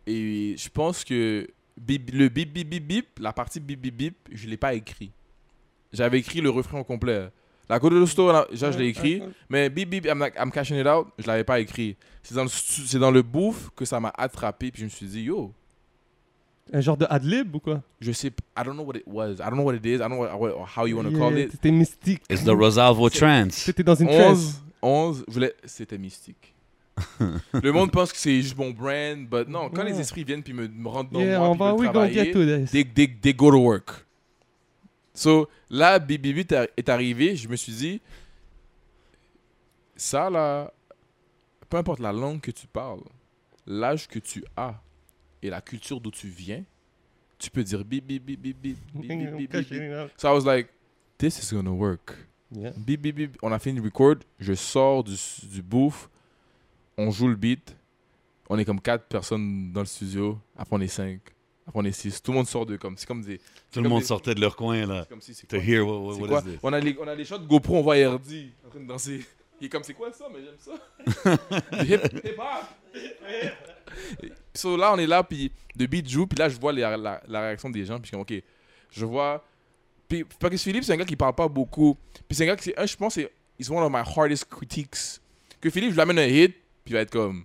Et 0.06 0.54
je 0.56 0.68
pense 0.68 1.04
que 1.04 1.48
bip- 1.80 2.10
le 2.12 2.28
bip 2.28 2.52
bip 2.52 2.68
bip 2.68 2.86
bip, 2.86 3.06
la 3.20 3.32
partie 3.32 3.60
bip 3.60 3.80
bip 3.80 3.94
bip, 3.96 4.16
je 4.32 4.48
l'ai 4.48 4.56
pas 4.56 4.74
écrit. 4.74 5.10
J'avais 5.92 6.18
écrit 6.20 6.40
le 6.40 6.50
refrain 6.50 6.78
au 6.80 6.84
complet. 6.84 7.28
La 7.70 7.78
code 7.78 7.94
de 7.94 8.04
store, 8.04 8.32
là, 8.32 8.46
ça, 8.54 8.72
je 8.72 8.78
l'ai 8.78 8.88
écrit. 8.88 9.22
Mais 9.48 9.70
bip 9.70 9.88
bip, 9.88 10.04
I'm, 10.04 10.18
like, 10.18 10.34
I'm 10.36 10.50
cashing 10.50 10.76
it 10.78 10.86
out, 10.88 11.06
je 11.18 11.26
l'avais 11.26 11.44
pas 11.44 11.60
écrit. 11.60 11.96
C'est 12.22 12.34
dans 12.34 12.42
le, 12.44 12.98
dans 12.98 13.22
bouffe 13.22 13.70
que 13.76 13.84
ça 13.84 14.00
m'a 14.00 14.12
attrapé. 14.18 14.72
Puis 14.72 14.80
je 14.80 14.84
me 14.86 14.90
suis 14.90 15.06
dit, 15.06 15.22
yo, 15.22 15.52
Un 16.72 16.80
genre 16.80 16.96
de 16.96 17.06
adlib 17.08 17.54
ou 17.54 17.60
quoi? 17.60 17.80
Je 18.00 18.10
sais, 18.12 18.30
p- 18.30 18.42
I 18.58 18.64
don't 18.64 18.74
know 18.74 18.82
what 18.82 18.96
it 18.96 19.04
was. 19.06 19.34
I 19.34 19.36
don't 19.48 19.54
know 19.54 19.62
what 19.62 19.74
it 19.74 19.86
is. 19.86 19.94
I 19.94 19.98
don't 19.98 20.10
know 20.10 20.18
what, 20.22 20.36
what- 20.36 20.66
how 20.76 20.86
you 20.86 20.96
want 20.96 21.04
to 21.10 21.16
call 21.16 21.32
Yeah, 21.32 21.44
it. 21.46 21.52
C'était 21.52 21.70
mystique. 21.70 22.22
It's 22.28 22.44
the 22.44 22.48
Rosalvo 22.50 23.08
trance. 23.08 23.54
C'était 23.54 23.84
dans 23.84 23.94
une 23.94 24.08
trance. 24.08 24.60
11, 24.82 25.20
11, 25.20 25.24
je 25.28 25.32
voulais- 25.32 25.54
c'était 25.64 25.98
mystique. 25.98 26.54
le 27.62 27.72
monde 27.72 27.90
pense 27.92 28.12
que 28.12 28.18
c'est 28.18 28.42
juste 28.42 28.58
mon 28.58 28.70
brand, 28.70 29.16
but 29.28 29.48
non, 29.48 29.70
quand 29.70 29.84
les 29.84 29.98
esprits 29.98 30.24
viennent 30.24 30.42
puis 30.42 30.52
me, 30.52 30.68
me 30.68 30.88
rentrent 30.88 31.10
dans 31.12 31.20
Yeah, 31.20 31.38
moi 31.38 31.48
on 31.50 31.52
puis 31.54 31.60
va, 31.64 31.70
gonna 31.72 31.90
travailler, 31.92 32.24
get 32.24 32.32
to 32.32 32.44
this. 32.44 32.70
they, 32.72 32.84
they, 32.84 33.08
they 33.08 33.32
go 33.32 33.50
to 33.50 33.58
work. 33.58 34.04
So, 35.20 35.50
là, 35.68 35.98
Bibi 35.98 36.46
est 36.78 36.88
arrivé, 36.88 37.36
je 37.36 37.46
me 37.46 37.54
suis 37.54 37.74
dit, 37.74 38.00
ça 39.94 40.30
là, 40.30 40.72
peu 41.68 41.76
importe 41.76 42.00
la 42.00 42.10
langue 42.10 42.40
que 42.40 42.50
tu 42.50 42.66
parles, 42.66 43.02
l'âge 43.66 44.08
que 44.08 44.18
tu 44.18 44.42
as 44.56 44.82
et 45.42 45.50
la 45.50 45.60
culture 45.60 46.00
d'où 46.00 46.10
tu 46.10 46.28
viens, 46.28 46.64
tu 47.38 47.50
peux 47.50 47.62
dire 47.62 47.84
bip 47.84 48.06
bip 48.06 48.24
bip 48.24 48.56
bip 48.62 48.78
So 50.16 50.28
I 50.28 50.32
was 50.32 50.46
like, 50.46 50.70
this 51.18 51.38
is 51.38 51.54
gonna 51.54 51.70
work. 51.70 52.16
Yeah. 52.50 52.72
Bip 52.78 53.02
bip 53.02 53.14
bip. 53.14 53.36
On 53.42 53.52
a 53.52 53.58
fini 53.58 53.78
le 53.78 53.84
record, 53.84 54.20
je 54.38 54.54
sors 54.54 55.04
du, 55.04 55.16
du 55.52 55.60
bouffe, 55.60 56.08
on 56.96 57.10
joue 57.10 57.28
le 57.28 57.36
beat, 57.36 57.76
on 58.48 58.58
est 58.58 58.64
comme 58.64 58.80
quatre 58.80 59.04
personnes 59.04 59.70
dans 59.70 59.80
le 59.80 59.86
studio, 59.86 60.38
après 60.56 60.76
on 60.76 60.80
est 60.80 60.88
cinq. 60.88 61.20
On 61.74 61.84
est 61.84 61.92
six. 61.92 62.22
Tout 62.22 62.32
le 62.32 62.38
monde 62.38 62.46
sort 62.48 62.66
de 62.66 62.76
comme. 62.76 62.96
C'est 62.96 63.06
comme 63.06 63.22
des. 63.22 63.38
Tout 63.72 63.80
le 63.80 63.88
monde 63.88 64.00
des- 64.00 64.06
sortait 64.06 64.34
de 64.34 64.40
leur 64.40 64.56
coin, 64.56 64.86
là. 64.86 65.04
Comme 65.08 65.20
si 65.20 65.34
To 65.46 65.56
hear 65.56 65.86
what, 65.86 65.98
what, 65.98 66.14
c'est 66.14 66.20
what 66.20 66.28
quoi? 66.28 66.40
is 66.40 66.44
this? 66.52 66.58
On, 66.62 66.72
a 66.72 66.80
les, 66.80 66.96
on 67.00 67.06
a 67.08 67.14
les 67.14 67.24
shots 67.24 67.38
de 67.38 67.46
GoPro. 67.46 67.76
On 67.78 67.82
voit 67.82 67.94
RD 67.94 68.50
en 68.66 68.70
train 68.70 68.80
de 68.80 68.86
danser. 68.86 69.24
Il 69.60 69.66
est 69.66 69.68
comme, 69.68 69.82
c'est 69.84 69.94
quoi 69.94 70.10
ça? 70.12 70.26
Mais 70.32 70.40
j'aime 70.42 70.56
ça. 70.58 71.82
Hip, 71.84 72.00
hip 72.24 72.38
hop. 72.38 73.52
so 74.54 74.76
là, 74.76 74.92
on 74.94 74.98
est 74.98 75.06
là. 75.06 75.22
Puis 75.22 75.52
de 75.76 75.86
beat 75.86 76.08
joue. 76.08 76.26
Puis 76.26 76.38
là, 76.38 76.48
je 76.48 76.58
vois 76.58 76.72
les- 76.72 76.80
la, 76.82 77.22
la 77.26 77.40
réaction 77.42 77.70
des 77.70 77.84
gens. 77.84 77.98
Puis 77.98 78.06
je 78.08 78.12
comme, 78.12 78.22
OK. 78.22 78.32
Je 78.90 79.04
vois. 79.04 79.44
Puis 80.08 80.24
parce 80.40 80.50
que 80.52 80.56
Philippe, 80.58 80.84
c'est 80.84 80.92
un 80.92 80.96
gars 80.96 81.04
qui 81.04 81.16
parle 81.16 81.34
pas 81.34 81.46
beaucoup. 81.48 81.96
Puis 82.26 82.36
c'est 82.36 82.44
un 82.44 82.46
gars 82.46 82.56
qui, 82.56 82.72
je 82.76 82.96
pense, 82.96 83.14
c'est 83.14 83.30
it's 83.58 83.70
one 83.70 83.82
of 83.82 83.90
my 83.92 84.02
hardest 84.16 84.44
critiques. 84.46 84.96
Que 85.60 85.70
Philippe, 85.70 85.90
je 85.90 85.94
lui 85.94 86.00
amène 86.00 86.18
un 86.18 86.26
hit, 86.26 86.52
puis 86.84 86.86
il 86.86 86.92
va 86.94 87.00
être 87.00 87.10
comme, 87.12 87.44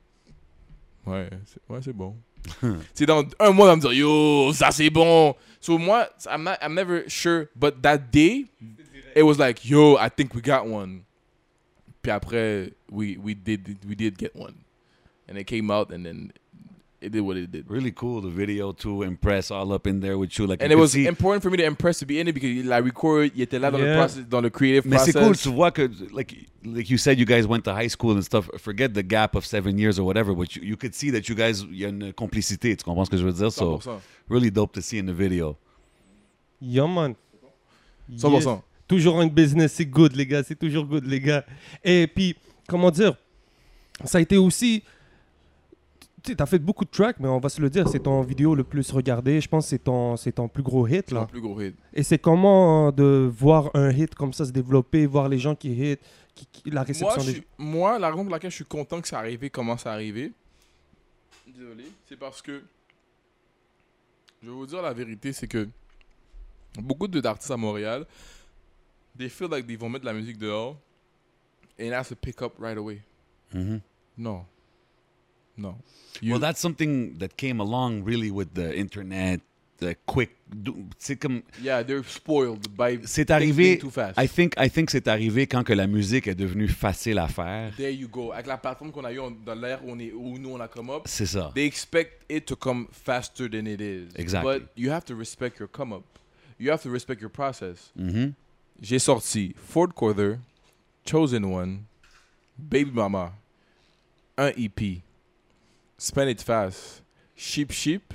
ouais, 1.05 1.30
c'est, 1.45 1.59
ouais, 1.69 1.80
c'est 1.84 1.93
bon. 1.93 2.15
c'est 2.93 3.05
dans 3.05 3.23
un 3.39 3.51
mois, 3.51 3.67
il 3.67 3.69
va 3.69 3.75
me 3.75 3.81
dire, 3.81 3.93
yo, 3.93 4.53
ça 4.53 4.71
c'est 4.71 4.89
bon. 4.89 5.35
So 5.59 5.77
moi, 5.77 6.07
I'm, 6.29 6.43
not, 6.43 6.57
I'm 6.61 6.75
never 6.75 7.09
sure, 7.09 7.49
but 7.55 7.81
that 7.81 8.11
day, 8.11 8.45
it 9.15 9.23
was 9.23 9.39
like, 9.39 9.67
yo, 9.67 9.97
I 9.97 10.09
think 10.09 10.33
we 10.35 10.41
got 10.41 10.67
one. 10.67 11.05
Puis 12.01 12.11
après, 12.11 12.71
we, 12.91 13.17
we, 13.17 13.33
did, 13.33 13.79
we 13.87 13.95
did 13.95 14.17
get 14.17 14.35
one. 14.35 14.63
And 15.27 15.39
it 15.39 15.45
came 15.45 15.71
out, 15.71 15.91
and 15.91 16.05
then 16.05 16.31
it 17.01 17.11
did 17.11 17.21
what 17.21 17.37
it 17.37 17.51
did. 17.51 17.65
Really 17.69 17.91
cool, 17.91 18.21
the 18.21 18.29
video 18.29 18.71
to 18.73 19.03
impress 19.03 19.51
all 19.51 19.71
up 19.73 19.85
in 19.85 19.99
there 19.99 20.17
with 20.17 20.37
you. 20.39 20.47
Like 20.47 20.61
And 20.63 20.71
you 20.71 20.77
it 20.77 20.81
was 20.81 20.91
see- 20.93 21.05
important 21.07 21.43
for 21.43 21.51
me 21.51 21.57
to 21.57 21.65
impress 21.65 21.99
to 21.99 22.05
be 22.05 22.19
in 22.19 22.27
it 22.27 22.33
because 22.33 22.65
la 22.65 22.77
record, 22.79 23.29
il 23.35 23.41
était 23.41 23.59
là 23.59 23.69
dans 23.69 23.77
le 23.77 23.85
Yeah. 23.85 23.95
process, 23.97 24.25
dans 24.27 24.41
le 24.41 24.49
creative 24.49 24.87
Mais 24.89 24.97
c'est 24.99 25.11
process. 25.11 25.27
cool, 25.27 25.37
tu 25.37 25.55
vois 25.55 25.71
que, 25.71 25.89
like, 26.13 26.35
like 26.63 26.89
you 26.89 26.97
said, 26.97 27.19
you 27.19 27.25
guys 27.25 27.45
went 27.45 27.61
to 27.63 27.71
high 27.71 27.89
school 27.89 28.15
and 28.17 28.21
stuff. 28.21 28.49
Forget 28.57 28.89
the 28.93 29.03
gap 29.05 29.35
of 29.35 29.45
seven 29.45 29.77
years 29.77 29.99
or 29.99 30.05
whatever, 30.05 30.33
but 30.33 30.55
you, 30.55 30.63
you 30.63 30.77
could 30.77 30.93
see 30.95 31.11
that 31.11 31.27
you 31.29 31.35
guys, 31.35 31.63
il 31.69 31.77
y 31.77 31.85
a 31.85 31.89
une 31.89 32.11
complicité, 32.13 32.75
tu 32.75 32.83
comprends 32.83 33.05
ce 33.05 33.11
que 33.11 33.17
je 33.17 33.23
veux 33.25 33.33
dire? 33.33 33.51
So, 33.51 33.77
100%. 33.79 34.01
really 34.29 34.49
dope 34.49 34.71
to 34.73 34.81
see 34.81 34.97
in 34.99 35.05
the 35.05 35.13
video. 35.15 35.57
Yeah, 36.61 36.87
man. 36.87 37.15
100%. 38.09 38.31
Yes. 38.55 38.59
Toujours 38.87 39.19
un 39.19 39.27
business, 39.27 39.73
c'est 39.73 39.85
good, 39.85 40.15
les 40.15 40.25
gars. 40.27 40.43
C'est 40.43 40.57
toujours 40.57 40.85
good, 40.85 41.05
les 41.05 41.19
gars. 41.19 41.43
Et 41.83 42.07
puis, 42.07 42.35
comment 42.67 42.91
dire, 42.91 43.15
ça 44.03 44.19
a 44.19 44.21
été 44.21 44.37
aussi. 44.37 44.83
Tu 46.26 46.36
t'as 46.36 46.45
fait 46.45 46.59
beaucoup 46.59 46.86
de 46.86 46.89
tracks, 46.89 47.17
mais 47.19 47.28
on 47.28 47.39
va 47.39 47.49
se 47.49 47.61
le 47.61 47.69
dire, 47.69 47.88
c'est 47.88 47.99
ton 47.99 48.21
vidéo 48.21 48.55
le 48.55 48.63
plus 48.63 48.89
regardé. 48.91 49.39
Je 49.41 49.47
pense 49.47 49.65
que 49.65 49.69
c'est 49.69 49.84
ton, 49.84 50.17
c'est 50.17 50.32
ton 50.32 50.47
plus 50.47 50.63
gros 50.63 50.88
hit, 50.88 51.11
là. 51.11 51.26
plus 51.26 51.41
gros 51.41 51.61
hit. 51.61 51.76
Et 51.93 52.01
c'est 52.03 52.17
comment 52.17 52.88
euh, 52.88 52.91
de 52.91 53.32
voir 53.32 53.69
un 53.76 53.91
hit 53.91 54.15
comme 54.15 54.34
ça 54.34 54.45
se 54.45 54.51
développer, 54.51 55.05
voir 55.05 55.30
les 55.30 55.38
gens 55.38 55.55
qui 55.55 55.69
hit, 55.73 55.99
qui, 56.34 56.47
qui- 56.51 56.69
la 56.71 56.82
réception 56.84 57.07
Moi, 57.15 57.19
je 57.19 57.26
des 57.32 57.34
suis- 57.38 57.47
moi, 57.57 57.99
la 57.99 58.09
raison 58.09 58.23
pour 58.23 58.32
laquelle 58.32 58.49
je 58.49 58.55
suis 58.55 58.65
content 58.65 58.99
que 59.01 59.07
ça 59.07 59.19
arrive, 59.19 59.49
comment 59.51 59.78
ça 59.78 59.91
arrivé, 59.93 60.32
désolé, 61.47 61.86
c'est 62.09 62.17
parce 62.17 62.41
que, 62.41 62.63
je 64.41 64.47
vais 64.49 64.53
vous 64.55 64.65
dire 64.65 64.82
la 64.82 64.93
vérité, 64.93 65.32
c'est 65.32 65.47
que 65.47 65.67
beaucoup 66.80 67.07
de- 67.07 67.19
d'artistes 67.21 67.51
à 67.51 67.57
Montréal, 67.57 68.05
they 69.17 69.30
feel 69.30 69.47
like 69.49 69.65
they 69.67 69.76
vont 69.78 69.89
mettre 69.89 70.05
de 70.05 70.09
la 70.09 70.13
musique 70.15 70.38
dehors, 70.38 70.76
and 71.80 71.91
has 71.91 72.05
to 72.09 72.15
pick 72.15 72.41
up 72.41 72.53
right 72.59 72.78
away. 72.78 73.01
Mhm. 73.53 73.80
Non. 74.17 74.45
Non. 75.58 75.76
You- 76.22 76.32
Well, 76.34 76.39
that's 76.41 76.60
something 76.62 77.18
that 77.18 77.30
came 77.38 77.60
along 77.60 78.03
really 78.06 78.30
with 78.32 78.53
the 78.53 78.74
internet, 78.78 79.41
the 79.80 79.95
quick. 80.06 80.32
C'est 80.99 81.16
comme. 81.18 81.41
yeah, 81.62 81.84
they're 81.84 82.03
spoiled 82.08 82.68
by 82.78 82.99
C'est 83.06 83.32
arrivé. 83.32 83.78
too 83.80 83.89
fast. 83.89 84.18
I 84.18 84.28
think, 84.28 84.53
I 84.58 84.70
think 84.70 84.89
c'est 84.91 85.08
arrivé 85.08 85.47
quand 85.47 85.64
que 85.64 85.74
la 85.74 85.88
musique 85.88 86.28
est 86.28 86.36
devenue 86.36 86.68
facile 86.70 87.18
à 87.18 87.28
faire. 87.28 87.74
There 87.76 87.91
you 87.91 88.08
go. 88.08 88.32
Avec 88.32 88.45
la 88.47 88.58
plateforme 88.58 88.91
qu'on 88.91 89.03
a 89.03 89.12
eu 89.12 89.20
dans 89.45 89.56
l'ère 89.56 89.84
où, 89.84 89.91
on 89.91 89.99
est- 89.99 90.14
où 90.14 90.38
nous 90.38 90.51
on 90.51 90.60
a 90.62 90.68
come 90.68 90.89
up, 90.91 91.01
C'est 91.06 91.26
ça. 91.26 91.51
they 91.56 91.66
expect 91.66 92.24
it 92.30 92.45
to 92.45 92.56
come 92.56 92.88
faster 92.91 93.49
than 93.49 93.66
it 93.66 93.82
is. 93.82 94.08
Exactly. 94.16 94.60
But 94.60 94.70
you 94.78 94.91
have 94.91 95.03
to 95.06 95.16
respect 95.16 95.60
your 95.60 95.68
come 95.68 95.93
up. 95.93 96.03
You 96.60 96.72
have 96.72 96.82
to 96.84 96.89
respect 96.91 97.20
your 97.22 97.32
process. 97.32 97.91
Mhm. 97.97 98.34
J'ai 98.82 98.99
sorti 98.99 99.53
Ford 99.58 99.93
Quarter, 99.93 100.38
Chosen 101.06 101.43
One, 101.43 101.80
Baby 102.58 102.91
Mama, 102.93 103.34
un 104.38 104.51
EP, 104.58 105.01
Spend 105.97 106.29
It 106.29 106.41
Fast, 106.41 107.03
Sheep 107.35 107.71
Sheep, 107.71 108.13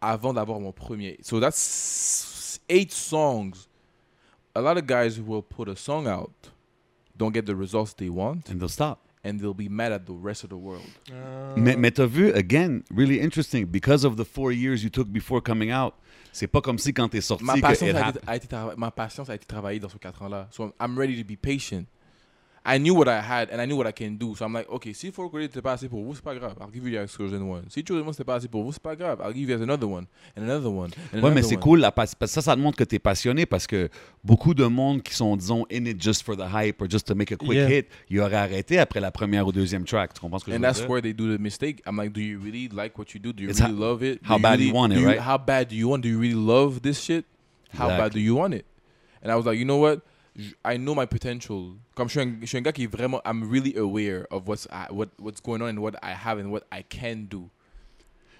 avant 0.00 0.34
d'avoir 0.34 0.60
mon 0.60 0.72
premier. 0.72 1.18
So 1.22 1.40
that's 1.40 2.60
eight 2.68 2.92
songs. 2.92 3.68
A 4.54 4.60
lot 4.60 4.76
of 4.76 4.86
guys 4.86 5.20
will 5.20 5.42
put 5.42 5.68
a 5.68 5.76
song 5.76 6.08
out, 6.08 6.32
don't 7.16 7.32
get 7.32 7.46
the 7.46 7.54
results 7.54 7.94
they 7.94 8.08
want, 8.08 8.48
And 8.50 8.58
they'll 8.60 8.68
stop. 8.68 8.98
and 9.24 9.38
they'll 9.38 9.54
be 9.54 9.68
mad 9.68 9.92
at 9.92 10.06
the 10.06 10.12
rest 10.12 10.42
of 10.42 10.50
the 10.50 10.56
world. 10.56 10.86
Ah. 11.12 11.54
Mais, 11.56 11.76
mais 11.76 11.92
t'as 11.92 12.06
vu, 12.06 12.32
again, 12.32 12.82
really 12.90 13.20
interesting, 13.20 13.66
because 13.66 14.04
of 14.04 14.16
the 14.16 14.24
four 14.24 14.50
years 14.52 14.82
you 14.82 14.90
took 14.90 15.08
before 15.12 15.40
coming 15.40 15.70
out, 15.70 15.94
c'est 16.32 16.46
pas 16.48 16.60
comme 16.60 16.78
si 16.78 16.92
quand 16.92 17.08
t'es 17.08 17.20
sorti 17.20 17.44
Ma 17.44 17.54
que 17.54 17.60
patience 17.60 17.90
it 17.90 17.96
a, 17.96 18.08
été, 18.10 18.18
a 18.26 18.36
été 18.36 18.76
ma 18.76 18.90
patience 18.90 19.28
a 19.30 19.34
été 19.34 19.46
travaillée 19.46 19.80
dans 19.80 19.88
ces 19.88 19.98
quatre 19.98 20.22
ans-là. 20.22 20.48
So 20.50 20.72
I'm 20.80 20.96
ready 20.98 21.16
to 21.22 21.24
be 21.24 21.36
patient. 21.36 21.86
I 22.66 22.78
knew 22.78 22.94
what 22.94 23.08
I 23.08 23.20
had 23.20 23.48
and 23.50 23.60
I 23.62 23.66
knew 23.66 23.76
what 23.76 23.86
I 23.88 23.92
can 23.92 24.16
do. 24.18 24.34
So 24.34 24.44
I'm 24.44 24.52
like, 24.52 24.68
okay, 24.68 24.92
si 24.92 25.10
Four 25.10 25.30
Credit 25.30 25.46
c'était 25.50 25.62
pas 25.62 25.72
assez 25.72 25.88
pour 25.88 26.02
vous, 26.04 26.14
c'est 26.14 26.22
pas 26.24 26.34
grave. 26.34 26.54
I'll 26.60 26.70
give 26.72 26.86
you 26.86 26.98
the 26.98 27.02
exclusion 27.02 27.40
one. 27.50 27.64
Si 27.70 27.82
Chosen 27.86 28.02
One 28.06 28.12
c'était 28.12 28.24
pas 28.24 28.34
assez 28.34 28.48
pour 28.48 28.62
vous, 28.62 28.72
c'est 28.72 28.82
pas 28.82 28.94
grave. 28.96 29.20
I'll 29.24 29.32
give 29.34 29.48
you 29.48 29.62
another 29.62 29.88
one 29.88 30.06
and 30.36 30.42
another 30.42 30.70
one. 30.70 30.90
And 31.12 31.16
Ouais, 31.16 31.20
mais 31.22 31.26
another 31.28 31.44
c'est 31.44 31.54
one. 31.56 31.62
cool, 31.62 31.80
la 31.80 31.92
parce 31.92 32.14
que 32.14 32.26
ça, 32.26 32.42
ça 32.42 32.56
montre 32.56 32.76
que 32.76 32.84
t'es 32.84 32.98
passionné 32.98 33.46
parce 33.46 33.66
que 33.66 33.88
beaucoup 34.22 34.52
de 34.54 34.64
monde 34.66 35.02
qui 35.02 35.14
sont, 35.14 35.36
disons, 35.36 35.66
in 35.72 35.84
it 35.86 36.02
just 36.02 36.22
for 36.24 36.36
the 36.36 36.44
hype 36.52 36.82
or 36.82 36.88
just 36.90 37.06
to 37.06 37.14
make 37.14 37.32
a 37.32 37.36
quick 37.36 37.52
Yeah. 37.52 37.68
hit, 37.70 37.86
ils 38.10 38.20
auraient 38.20 38.34
arrêté 38.36 38.78
après 38.78 39.00
la 39.00 39.10
première 39.10 39.46
ou 39.46 39.52
deuxième 39.52 39.84
track. 39.84 40.12
Tu 40.14 40.20
comprends 40.20 40.38
ce 40.38 40.44
que 40.44 40.50
And 40.50 40.54
je 40.54 40.58
veux 40.58 40.62
that's 40.62 40.80
dire? 40.80 40.90
where 40.90 41.00
they 41.00 41.14
do 41.14 41.34
the 41.34 41.40
mistake. 41.40 41.80
I'm 41.86 41.96
like, 41.96 42.12
do 42.12 42.20
you 42.20 42.38
really 42.38 42.68
like 42.68 42.98
what 42.98 43.06
you 43.14 43.20
do? 43.20 43.32
Do 43.32 43.42
you 43.44 43.50
It's 43.50 43.60
really 43.60 43.74
how- 43.74 43.80
love 43.80 44.02
it? 44.02 44.20
how 44.24 44.36
Do 44.36 44.42
bad 44.42 44.58
really, 44.58 44.68
you 44.68 44.74
want 44.74 44.92
it, 44.92 44.96
do 44.98 45.06
right? 45.06 45.20
How 45.20 45.38
bad 45.38 45.68
do 45.68 45.76
you 45.76 45.88
want? 45.88 46.02
Do 46.02 46.08
you 46.08 46.18
really 46.18 46.34
love 46.34 46.82
this 46.82 47.00
shit? 47.02 47.24
How 47.76 47.88
bad 47.88 48.12
do 48.12 48.20
you 48.20 48.34
want 48.36 48.52
it? 48.54 48.64
And 49.22 49.32
I 49.32 49.36
was 49.36 49.46
like, 49.46 49.58
you 49.58 49.64
know 49.64 49.78
what? 49.78 50.00
I 50.64 50.76
know 50.78 50.94
my 50.94 51.06
potential. 51.06 51.74
Comme 51.94 52.08
je 52.08 52.18
suis, 52.18 52.20
un, 52.20 52.32
je 52.40 52.46
suis 52.46 52.58
un 52.58 52.60
gars 52.62 52.72
qui 52.72 52.84
est 52.84 52.92
vraiment, 52.92 53.20
I'm 53.26 53.42
really 53.50 53.76
aware 53.76 54.26
of 54.30 54.42
what's 54.46 54.66
I, 54.70 54.92
what 54.92 55.08
what's 55.18 55.40
going 55.42 55.60
on 55.60 55.68
and 55.76 55.78
what 55.78 55.92
I 56.02 56.12
have 56.12 56.38
and 56.38 56.50
what 56.50 56.62
I 56.72 56.82
can 56.88 57.26
do. 57.28 57.48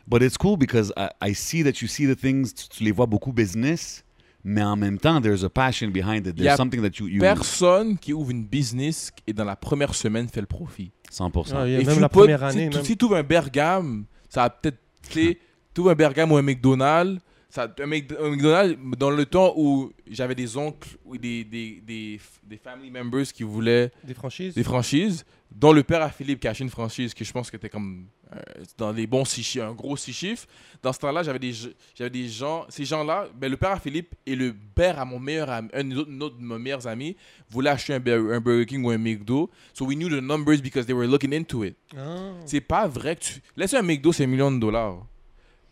But 0.07 0.23
it's 0.23 0.39
cool 0.39 0.57
because 0.57 0.93
I, 0.97 1.11
I 1.21 1.35
see 1.35 1.63
that 1.65 1.83
you 1.83 1.89
see 1.89 2.07
the 2.07 2.17
things, 2.19 2.55
tu, 2.55 2.69
tu 2.69 2.85
les 2.85 2.93
vois 2.93 3.07
beaucoup 3.07 3.33
business, 3.33 4.05
mais 4.43 4.63
en 4.63 4.77
même 4.77 4.99
temps, 4.99 5.21
there's 5.21 5.45
a 5.45 5.51
passion 5.51 5.91
behind 5.91 6.27
it. 6.27 6.39
Y 6.39 6.45
There's 6.45 6.55
a 6.55 6.57
something 6.57 6.81
that 6.81 6.99
you... 6.99 7.09
you 7.09 7.21
Personne 7.21 7.99
qui 7.99 8.13
ouvre 8.15 8.31
une 8.31 8.47
business 8.47 9.11
et 9.27 9.33
dans 9.35 9.45
la 9.45 9.57
première 9.57 9.95
semaine 9.95 10.29
fait 10.29 10.41
le 10.41 10.47
profit. 10.47 10.93
100%. 11.13 11.53
Ah, 11.55 11.69
y 11.69 11.81
If 11.81 11.87
même 11.87 12.01
la 12.01 12.09
première 12.09 12.39
si 12.39 12.45
année. 12.45 12.71
tu- 12.71 12.77
même. 12.77 12.85
Si 12.87 12.97
tu 12.97 13.05
ouvres 13.05 13.17
un 13.17 13.23
Bergame, 13.23 14.05
ça 14.29 14.43
va 14.43 14.51
peut-être. 14.51 14.79
Tu 15.11 15.13
sais, 15.13 15.39
tu 15.75 15.81
ouvres 15.81 15.91
un 15.91 15.95
Bergame 15.95 16.31
ou 16.33 16.37
un 16.37 16.43
McDonald's. 16.43 17.21
Ça, 17.59 17.65
un, 17.81 17.87
Mc- 17.87 18.17
un 18.21 18.31
McDonald's, 18.31 18.79
dans 18.97 19.11
le 19.11 19.27
temps 19.27 19.53
où 19.57 19.93
j'avais 20.09 20.37
des 20.37 20.57
oncles 20.57 20.91
ou 21.05 21.17
des, 21.17 21.43
des, 21.43 21.83
des, 21.85 22.21
des 22.45 22.57
family 22.57 22.91
members 22.91 23.27
qui 23.33 23.43
voulaient 23.43 23.91
Des 24.05 24.15
franchises? 24.15 24.55
des 24.55 24.63
franchises, 24.63 25.25
dont 25.51 25.73
le 25.73 25.83
père 25.83 26.03
à 26.03 26.11
Philippe 26.11 26.39
qui 26.41 26.47
a 26.47 26.51
acheté 26.53 26.63
une 26.63 26.71
franchise 26.71 27.13
que 27.15 27.25
je 27.25 27.33
pense 27.33 27.51
que 27.51 27.57
était 27.57 27.69
comme 27.69 28.07
euh, 28.33 28.39
dans 28.77 28.93
les 28.93 29.07
bons 29.09 29.25
six 29.25 29.43
chiffres, 29.43 29.65
un 29.65 29.73
gros 29.73 29.97
six 29.97 30.13
chiffres. 30.13 30.47
Dans 30.83 30.93
ce 30.93 31.01
temps-là, 31.01 31.23
j'avais 31.25 31.39
des, 31.41 31.53
j'avais 31.97 32.11
des 32.11 32.29
gens, 32.29 32.65
ces 32.69 32.85
gens-là, 32.85 33.27
ben, 33.35 33.51
le 33.51 33.57
père 33.57 33.73
à 33.73 33.81
Philippe 33.81 34.15
et 34.25 34.37
le 34.37 34.55
père 34.75 35.01
à 35.01 35.05
mon 35.05 35.19
meilleur 35.19 35.51
ami, 35.51 35.69
un 35.75 35.91
autre, 35.97 36.37
de 36.39 36.45
mes 36.45 36.59
meilleurs 36.59 36.87
amis, 36.87 37.17
voulaient 37.51 37.71
acheter 37.71 37.95
un 37.95 37.99
Burger 38.01 38.67
King 38.67 38.85
ou 38.85 38.91
un 38.91 38.99
McDo. 38.99 39.51
So 39.73 39.85
we 39.85 39.97
knew 39.97 40.09
the 40.09 40.23
numbers 40.23 40.59
because 40.63 40.87
they 40.87 40.95
were 40.95 41.09
looking 41.09 41.33
into 41.35 41.65
it. 41.65 41.75
Ah. 41.97 42.35
C'est 42.47 42.61
pas 42.61 42.87
vrai 42.87 43.17
que 43.17 43.23
tu. 43.25 43.33
Laisse 43.57 43.75
un 43.75 43.83
McDo, 43.83 44.13
c'est 44.13 44.25
un 44.25 44.29
million 44.29 44.53
de 44.53 44.59
dollars. 44.61 45.05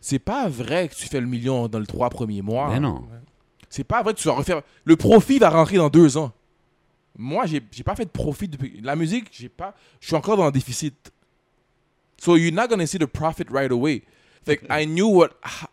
C'est 0.01 0.19
pas 0.19 0.49
vrai 0.49 0.89
que 0.89 0.95
tu 0.95 1.09
fais 1.09 1.21
le 1.21 1.27
million 1.27 1.69
dans 1.69 1.79
les 1.79 1.87
trois 1.87 2.11
premiers 2.11 2.43
mois. 2.43 2.71
Mais 2.71 2.81
non. 2.81 3.07
C'est 3.69 3.85
pas 3.85 4.03
vrai 4.03 4.15
que 4.15 4.19
tu 4.21 4.29
vas 4.29 4.35
refaire. 4.35 4.63
Le 4.85 4.97
profit 4.97 5.39
va 5.39 5.51
rentrer 5.51 5.77
dans 5.77 5.89
deux 5.89 6.17
ans. 6.17 6.33
Moi, 7.19 7.47
j'ai 7.47 7.63
j'ai 7.73 7.83
pas 7.83 7.97
fait 7.97 8.05
de 8.05 8.11
profit 8.11 8.47
depuis. 8.47 8.81
La 8.83 8.95
musique, 8.95 9.29
j'ai 9.33 9.49
pas. 9.49 9.75
Je 10.01 10.07
suis 10.07 10.17
encore 10.17 10.37
dans 10.37 10.47
le 10.47 10.53
déficit. 10.53 11.13
So 12.19 12.37
you're 12.37 12.55
not 12.55 12.69
gonna 12.69 12.87
see 12.87 12.99
the 12.99 13.07
profit 13.07 13.47
right 13.51 13.71
away. 13.71 14.03
Like 14.47 14.65
I 14.71 14.87
knew 14.87 15.09
what 15.09 15.31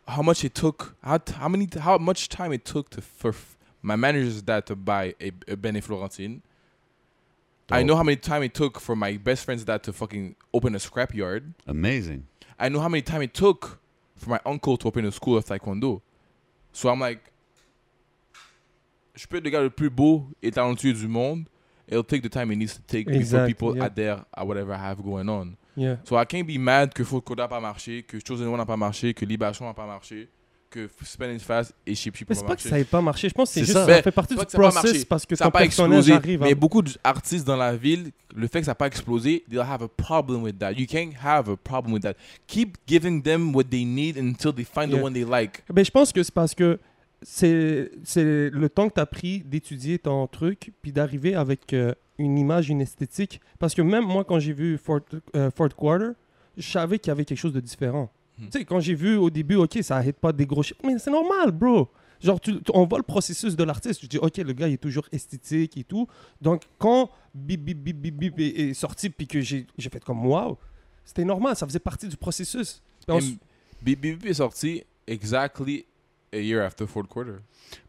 how, 0.08 0.24
much 0.24 0.44
it 0.44 0.54
took, 0.54 0.96
how, 1.04 1.20
how 1.40 1.48
many 1.48 1.70
how 1.80 1.98
much 2.00 2.28
time 2.28 2.52
it 2.54 2.66
took 2.66 2.90
to 2.92 3.02
for 3.02 3.34
my 3.82 3.96
manager's 3.96 4.42
dad 4.42 4.66
to 4.66 4.76
buy 4.76 5.14
a, 5.22 5.32
a 5.48 5.56
Ben 5.56 5.76
et 5.76 5.82
Florentine. 5.84 6.42
I 7.70 7.80
Dope. 7.80 7.88
know 7.88 7.96
how 7.96 8.04
many 8.04 8.18
time 8.18 8.44
it 8.44 8.54
took 8.54 8.80
for 8.80 8.96
my 8.96 9.18
best 9.18 9.46
friend's 9.46 9.64
dad 9.64 9.84
to 9.84 9.94
fucking 9.94 10.36
open 10.54 10.76
a 10.76 10.80
scrapyard. 10.80 11.54
Amazing. 11.68 12.26
I 12.60 12.70
know 12.70 12.80
how 12.80 12.90
many 12.90 13.02
time 13.02 13.22
it 13.22 13.34
took 13.34 13.80
for 14.24 14.32
my 14.32 14.40
uncle 14.46 14.78
to 14.78 14.88
open 14.88 15.06
a 15.06 15.12
school 15.12 15.38
of 15.38 15.46
taekwondo. 15.46 16.02
So 16.72 16.90
I'm 16.90 17.00
like, 17.00 17.22
je 19.16 19.28
peux 19.28 19.38
être 19.38 19.44
le 19.44 19.52
gars 19.52 19.62
le 19.62 19.70
plus 19.70 19.90
beau 19.90 20.26
et 20.42 20.52
talentueux 20.52 20.94
du 20.94 21.08
monde. 21.08 21.46
It'll 21.88 22.04
take 22.04 22.22
the 22.22 22.30
time 22.30 22.52
it 22.52 22.56
needs 22.56 22.76
to 22.76 22.82
take 22.88 23.06
before 23.06 23.20
Exact, 23.20 23.48
people 23.48 23.76
yeah. 23.76 23.86
adhere 23.86 24.26
at 24.36 24.48
whatever 24.48 24.74
I 24.74 24.78
have 24.78 25.04
going 25.04 25.28
on. 25.28 25.58
Yeah. 25.76 25.98
So 26.04 26.16
I 26.16 26.26
can't 26.26 26.48
be 26.48 26.58
mad 26.58 26.94
que 26.94 27.04
Coda 27.04 27.44
n'a 27.44 27.48
pas 27.48 27.60
marché, 27.60 28.04
que 28.04 28.20
Chosen 28.20 28.48
One 28.48 28.58
n'a 28.58 28.66
pas 28.66 28.78
marché, 28.78 29.14
que 29.14 29.26
Libation 29.26 29.66
n'a 29.66 29.74
pas 29.74 29.86
marché, 29.86 30.30
que 30.74 31.34
It 31.36 31.42
Fast 31.42 31.74
et 31.86 31.96
Chip 31.96 32.16
Chip 32.16 32.30
Mais 32.30 32.36
c'est 32.36 32.46
pas 32.46 32.56
que 32.56 32.62
ça 32.62 32.78
n'ait 32.78 32.84
pas 32.84 33.02
marché. 33.02 33.30
Je 33.30 33.34
pense 33.34 33.50
que 33.50 33.54
c'est 33.56 33.60
juste 33.62 33.74
ça. 33.74 33.86
ça 33.86 34.02
fait 34.02 34.12
partie 34.12 34.36
du 34.36 34.46
process 34.46 35.06
parce 35.06 35.26
que 35.26 35.36
ça 35.36 35.46
n'a 35.46 35.52
ton 35.52 35.54
pas 35.58 35.60
personnage 35.64 36.00
explosé. 36.10 36.14
arrive. 36.14 36.44
à- 36.44 36.46
Mais 36.48 36.56
beaucoup 36.56 36.82
d'artistes 36.82 37.46
dans 37.46 37.56
la 37.56 37.76
ville, 37.76 38.12
le 38.36 38.48
fait 38.48 38.60
que 38.60 38.66
ça 38.66 38.72
n'a 38.72 38.76
pas 38.76 38.88
explosé, 38.88 39.44
they'll 39.50 39.60
have 39.62 39.84
a 39.84 39.88
problem 39.88 40.44
with 40.44 40.58
that. 40.60 40.74
You 40.74 40.88
can't 40.88 41.14
have 41.24 41.50
a 41.50 41.56
problem 41.56 41.94
with 41.94 42.02
that. 42.04 42.16
Keep 42.48 42.78
giving 42.88 43.22
them 43.22 43.56
what 43.56 43.66
they 43.66 43.86
need 43.86 44.18
until 44.18 44.52
they 44.54 44.66
find 44.66 44.90
Yeah. 44.90 45.00
the 45.00 45.04
one 45.04 45.14
they 45.14 45.26
like. 45.26 45.64
Ben, 45.72 45.86
je 45.86 45.92
pense 45.92 46.12
que 46.12 46.24
c'est 46.24 46.34
parce 46.34 46.56
que 46.56 46.80
c'est 47.22 47.92
c'est 48.04 48.50
le 48.50 48.70
temps 48.70 48.90
que 48.90 48.96
tu 48.96 49.00
as 49.00 49.06
pris 49.06 49.40
d'étudier 49.42 50.00
ton 50.00 50.28
truc 50.28 50.72
puis 50.82 50.92
d'arriver 50.92 51.36
avec 51.36 51.74
euh, 51.74 51.94
une 52.18 52.38
image, 52.38 52.70
une 52.70 52.82
esthétique. 52.82 53.40
Parce 53.60 53.74
que 53.74 53.82
même 53.82 54.06
moi, 54.06 54.24
quand 54.24 54.40
j'ai 54.40 54.54
vu 54.54 54.78
Fort, 54.78 55.00
euh, 55.36 55.50
Fort 55.56 55.70
Quarter, 55.76 56.12
je 56.58 56.70
savais 56.70 57.00
qu'il 57.00 57.10
y 57.10 57.12
avait 57.12 57.26
quelque 57.26 57.38
chose 57.40 57.54
de 57.54 57.60
différent. 57.60 58.12
Hmm. 58.38 58.46
Tu 58.46 58.60
sais, 58.60 58.66
quand 58.66 58.80
j'ai 58.80 58.96
vu 58.96 59.16
au 59.16 59.30
début, 59.30 59.56
OK, 59.56 59.78
ça 59.82 60.04
hit 60.04 60.16
pas 60.18 60.32
des 60.34 60.46
gros 60.46 60.64
chiffres, 60.64 60.82
mais 60.84 60.98
c'est 61.00 61.12
normal, 61.12 61.52
bro. 61.52 61.90
Genre, 62.22 62.40
tu- 62.40 62.56
tu- 62.62 62.72
on 62.74 62.86
voit 62.86 62.98
le 63.00 63.04
processus 63.04 63.56
de 63.56 63.64
l'artiste. 63.64 64.00
Tu 64.00 64.08
dis, 64.08 64.18
OK, 64.18 64.38
le 64.38 64.54
gars, 64.54 64.68
il 64.68 64.74
est 64.76 64.78
toujours 64.78 65.06
esthétique 65.12 65.78
et 65.78 65.84
tout. 65.84 66.08
Donc, 66.42 66.64
quand 66.80 67.10
bip, 67.36 67.62
bip, 67.62 67.78
bip, 67.78 67.98
bip, 68.00 68.16
bip 68.18 68.40
est, 68.40 68.74
sorti 68.74 69.10
puis 69.10 69.28
que 69.28 69.42
j'ai 69.42 69.68
j'ai 69.78 69.90
fait 69.90 70.04
comme, 70.04 70.26
wow, 70.26 70.58
c'était 71.04 71.26
normal, 71.26 71.56
ça 71.56 71.68
faisait 71.68 71.80
partie 71.80 72.08
du 72.08 72.16
processus. 72.18 72.82
On 73.08 73.18
And 73.18 73.20
BBB 73.82 74.28
est 74.30 74.34
sorti 74.36 74.84
exactly 75.06 75.86
a 76.32 76.38
year 76.38 76.62
after 76.64 76.88
fourth 76.88 77.08
quarter. 77.08 77.40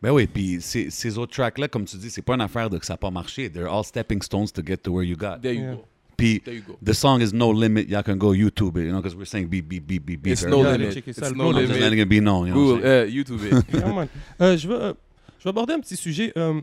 Ben 0.02 0.10
oui, 0.12 0.26
puis 0.26 0.60
ces, 0.60 0.90
ces 0.90 1.16
autres 1.18 1.32
tracks-là, 1.32 1.68
comme 1.68 1.84
tu 1.84 1.96
dis, 1.96 2.10
c'est 2.10 2.22
pas 2.22 2.34
une 2.34 2.40
affaire 2.40 2.68
de 2.68 2.78
que 2.78 2.84
ça 2.86 2.94
n'a 2.94 2.98
pas 2.98 3.10
marché. 3.10 3.48
They're 3.50 3.72
all 3.72 3.84
stepping 3.84 4.20
stones 4.22 4.48
to 4.52 4.62
get 4.66 4.78
to 4.78 4.90
where 4.92 5.04
you 5.06 5.16
got. 5.16 5.38
There 5.40 5.54
you 5.54 5.60
Yeah. 5.62 5.74
go. 5.76 5.84
Puis 6.16 6.40
There 6.40 6.54
you 6.54 6.62
go. 6.66 6.78
the 6.84 6.92
song 6.94 7.20
is 7.20 7.32
No 7.32 7.50
Limit. 7.52 7.88
Y'all 7.88 8.02
can 8.02 8.16
go 8.16 8.30
YouTube 8.32 8.76
it, 8.78 8.84
you 8.86 8.90
know, 8.92 9.00
because 9.02 9.16
we're 9.16 9.24
saying 9.26 9.48
beep, 9.48 9.68
beep, 9.68 9.86
beep, 9.86 10.04
beep, 10.06 10.22
beep. 10.22 10.32
It's 10.32 10.44
no 10.46 10.62
Yeah, 10.62 10.72
limit. 10.76 10.96
It's 11.06 11.18
bon. 11.32 11.54
I'm 11.56 11.60
just 11.60 11.68
limit. 11.72 11.80
letting 11.80 11.98
it 12.00 12.08
be 12.08 12.20
known, 12.20 12.46
you 12.48 12.54
know 12.54 12.64
what 12.74 12.74
I'm 12.76 12.80
Google, 12.80 12.86
uh, 12.86 13.06
YouTube 13.06 13.44
it. 13.44 13.64
Yeah, 13.74 13.92
man. 13.92 14.08
Euh, 14.40 14.56
je, 14.56 14.68
veux, 14.68 14.82
euh, 14.82 14.92
je 15.38 15.44
veux 15.44 15.50
aborder 15.50 15.74
un 15.74 15.80
petit 15.80 15.96
sujet. 15.96 16.32
Euh, 16.36 16.60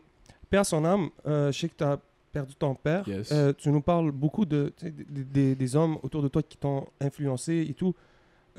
Père 0.50 0.66
son 0.66 0.84
âme, 0.84 1.10
euh, 1.28 1.52
je 1.52 1.60
sais 1.60 1.70
que 1.70 1.76
tu 1.78 1.84
as 1.84 1.98
perdu 2.34 2.56
ton 2.56 2.76
père. 2.76 3.08
Yes. 3.08 3.30
Euh, 3.32 3.54
tu 3.58 3.70
nous 3.70 3.82
parles 3.82 4.12
beaucoup 4.12 4.46
de, 4.46 4.74
des- 4.82 5.24
des, 5.24 5.56
des 5.56 5.76
hommes 5.76 5.98
autour 6.04 6.22
de 6.24 6.28
toi 6.28 6.42
qui 6.44 6.58
t'ont 6.58 6.86
influencé 7.00 7.66
et 7.70 7.74
tout. 7.74 7.94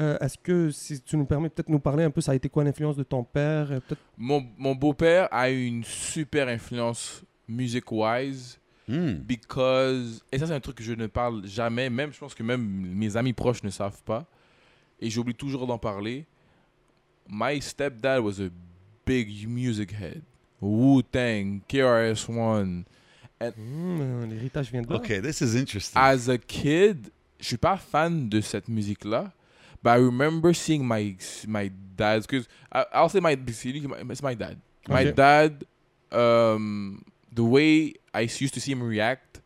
Euh, 0.01 0.16
Est-ce 0.20 0.38
que 0.43 0.70
si 0.70 1.03
tu 1.03 1.18
nous 1.18 1.26
permets 1.26 1.51
peut-être 1.51 1.66
de 1.66 1.72
nous 1.72 1.78
parler 1.78 2.05
un 2.05 2.11
peu, 2.11 2.22
ça 2.22 2.32
a 2.32 2.34
été 2.34 2.49
quoi 2.49 2.64
l'influence 2.64 2.97
de 2.97 3.03
ton 3.03 3.24
père 3.24 3.68
Mon, 4.16 4.43
mon 4.59 4.74
beau-père 4.74 5.28
a 5.30 5.51
eu 5.51 5.64
une 5.66 5.84
super 5.84 6.49
influence 6.49 7.22
music-wise 7.47 8.59
Hmm. 8.89 9.14
because... 9.26 10.22
Et 10.33 10.39
ça, 10.39 10.47
c'est 10.47 10.55
un 10.55 10.61
truc 10.61 10.76
que 10.76 10.83
je 10.85 10.93
ne 10.93 11.07
parle 11.07 11.47
jamais. 11.47 11.89
Même, 11.91 12.12
je 12.12 12.18
pense 12.18 12.35
que 12.35 12.43
même 12.43 12.61
mes 12.62 13.16
amis 13.16 13.33
proches 13.33 13.62
ne 13.62 13.70
savent 13.70 14.03
pas. 14.03 14.26
Et 15.01 15.09
j'oublie 15.11 15.35
toujours 15.35 15.66
d'en 15.66 15.78
parler. 15.78 16.26
My 17.28 17.61
stepdad 17.61 18.20
was 18.22 18.41
a 18.41 18.49
big 19.07 19.49
music 19.49 19.93
head. 19.93 20.22
Wu-Tang, 20.61 21.61
KRS-One. 21.68 22.85
Hmm, 23.57 24.24
L'héritage 24.30 24.70
vient 24.70 24.83
de 24.83 24.91
là. 24.91 24.97
Okay, 24.97 25.20
this 25.20 25.41
is 25.41 25.57
interesting. 25.57 26.01
As 26.01 26.28
a 26.28 26.39
kid, 26.39 27.11
je 27.41 27.47
suis 27.47 27.57
pas 27.57 27.76
fan 27.76 28.28
de 28.28 28.41
cette 28.41 28.68
musique-là. 28.68 29.33
But 29.83 29.91
I 29.91 29.97
remember 29.97 30.55
seeing 30.55 30.87
my 30.87 31.16
my 31.49 31.68
dad's 31.97 32.24
because 32.26 32.47
I'll 32.70 33.09
say 33.09 33.18
my 33.20 33.33
it's 33.33 34.22
my 34.22 34.37
dad. 34.37 34.59
My 34.89 35.03
Okay. 35.07 35.12
dad, 35.12 35.64
um, 36.12 37.03
the 37.33 37.43
way 37.43 37.95
I 38.15 38.23
used 38.23 38.55
to 38.55 38.61
see 38.61 38.73
him 38.73 38.83
react 38.83 39.41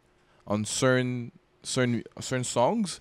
on 0.47 0.64
certain 0.64 1.31
certain 1.62 2.03
certain 2.21 2.45
songs, 2.45 3.01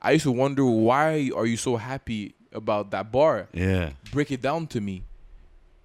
I 0.00 0.12
used 0.12 0.24
to 0.24 0.32
wonder 0.32 0.64
why 0.64 1.30
are 1.36 1.46
you 1.46 1.56
so 1.56 1.76
happy 1.76 2.34
about 2.52 2.90
that 2.92 3.10
bar? 3.10 3.48
yeah. 3.52 3.90
Break 4.12 4.30
it 4.30 4.40
down 4.42 4.66
to 4.68 4.80
me. 4.80 5.02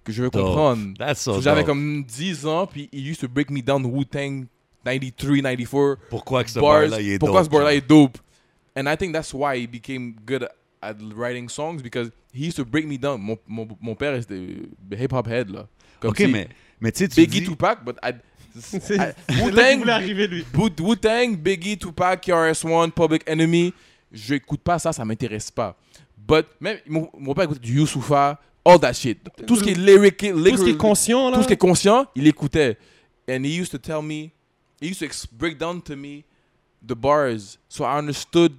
Que 0.04 0.12
je 0.12 0.22
veux 0.22 0.30
Dope. 0.30 0.42
comprendre. 0.44 0.94
That's 0.98 1.20
so 1.22 1.40
J'avais 1.40 1.62
dope. 1.62 1.66
comme 1.68 2.04
10 2.04 2.46
ans, 2.46 2.66
puis 2.66 2.88
he 2.92 3.00
used 3.00 3.20
to 3.20 3.28
break 3.28 3.50
me 3.50 3.62
down 3.62 3.84
Wu-Tang 3.86 4.46
93, 4.84 5.40
94 5.42 5.96
Pourquoi 6.10 6.44
que 6.44 6.50
ce 6.50 6.60
bar-là, 6.60 7.00
il 7.00 7.12
est 7.12 7.18
Pourquoi 7.18 7.40
dope, 7.40 7.46
ce 7.46 7.50
bar-là 7.56 7.74
est 7.74 7.80
dope? 7.88 8.18
And 8.76 8.86
I 8.86 8.96
think 8.96 9.12
that's 9.14 9.32
why 9.32 9.56
he 9.56 9.66
became 9.66 10.14
good 10.26 10.46
at 10.82 10.96
writing 11.14 11.48
songs 11.48 11.80
because 11.82 12.10
he 12.34 12.44
used 12.46 12.56
to 12.56 12.64
break 12.66 12.86
me 12.86 12.98
down. 12.98 13.20
Mon, 13.20 13.38
mon, 13.46 13.66
mon 13.80 13.94
père 13.94 14.14
était 14.14 14.36
hip-hop 14.92 15.26
head, 15.26 15.48
là. 15.50 15.66
Comme 16.00 16.10
OK, 16.10 16.18
si 16.18 16.26
mais, 16.26 16.48
mais 16.80 16.92
tu 16.92 16.98
sais, 16.98 17.08
tu 17.08 17.20
Biggie, 17.22 17.40
dis... 17.40 17.46
Tupac, 17.46 17.82
but 17.84 17.96
I... 18.02 18.12
Qu'il 18.70 19.42
Wu-Tang, 19.42 19.78
voulait 19.78 19.92
arriver, 19.92 20.26
lui. 20.28 20.44
Wu- 20.54 20.70
Wu-Tang, 20.80 21.36
Biggie, 21.36 21.76
Tupac, 21.78 22.20
KRS-One, 22.24 22.92
Public 22.92 23.22
Enemy, 23.28 23.72
je 24.12 24.34
écoute 24.34 24.60
pas 24.60 24.78
ça, 24.78 24.92
ça 24.92 25.04
m'intéresse 25.04 25.50
pas. 25.50 25.76
But 26.16 26.46
même 26.60 26.78
mon, 26.86 27.10
mon 27.18 27.34
père 27.34 27.44
écoutait 27.44 27.60
du 27.60 27.74
Youssoufa, 27.78 28.40
all 28.64 28.78
that 28.80 28.92
shit. 28.92 29.18
Tout 29.46 29.56
ce 29.56 29.64
qui 29.64 29.70
est 29.70 29.74
lyric, 29.74 30.16
Tout 30.18 30.56
ce 30.56 30.64
qui 30.64 30.70
est 30.70 30.76
conscient, 30.76 31.30
là. 31.30 31.36
tout 31.36 31.42
ce 31.42 31.46
qui 31.48 31.52
est 31.54 31.56
conscient, 31.58 32.06
il 32.14 32.26
écoutait. 32.26 32.78
And 33.28 33.42
he 33.44 33.58
used 33.58 33.72
to 33.72 33.78
tell 33.78 34.02
me, 34.02 34.30
he 34.80 34.88
used 34.90 35.00
to 35.00 35.06
break 35.32 35.58
down 35.58 35.82
to 35.82 35.96
me 35.96 36.24
the 36.86 36.94
bars. 36.94 37.58
So 37.68 37.84
I 37.84 37.98
understood. 37.98 38.52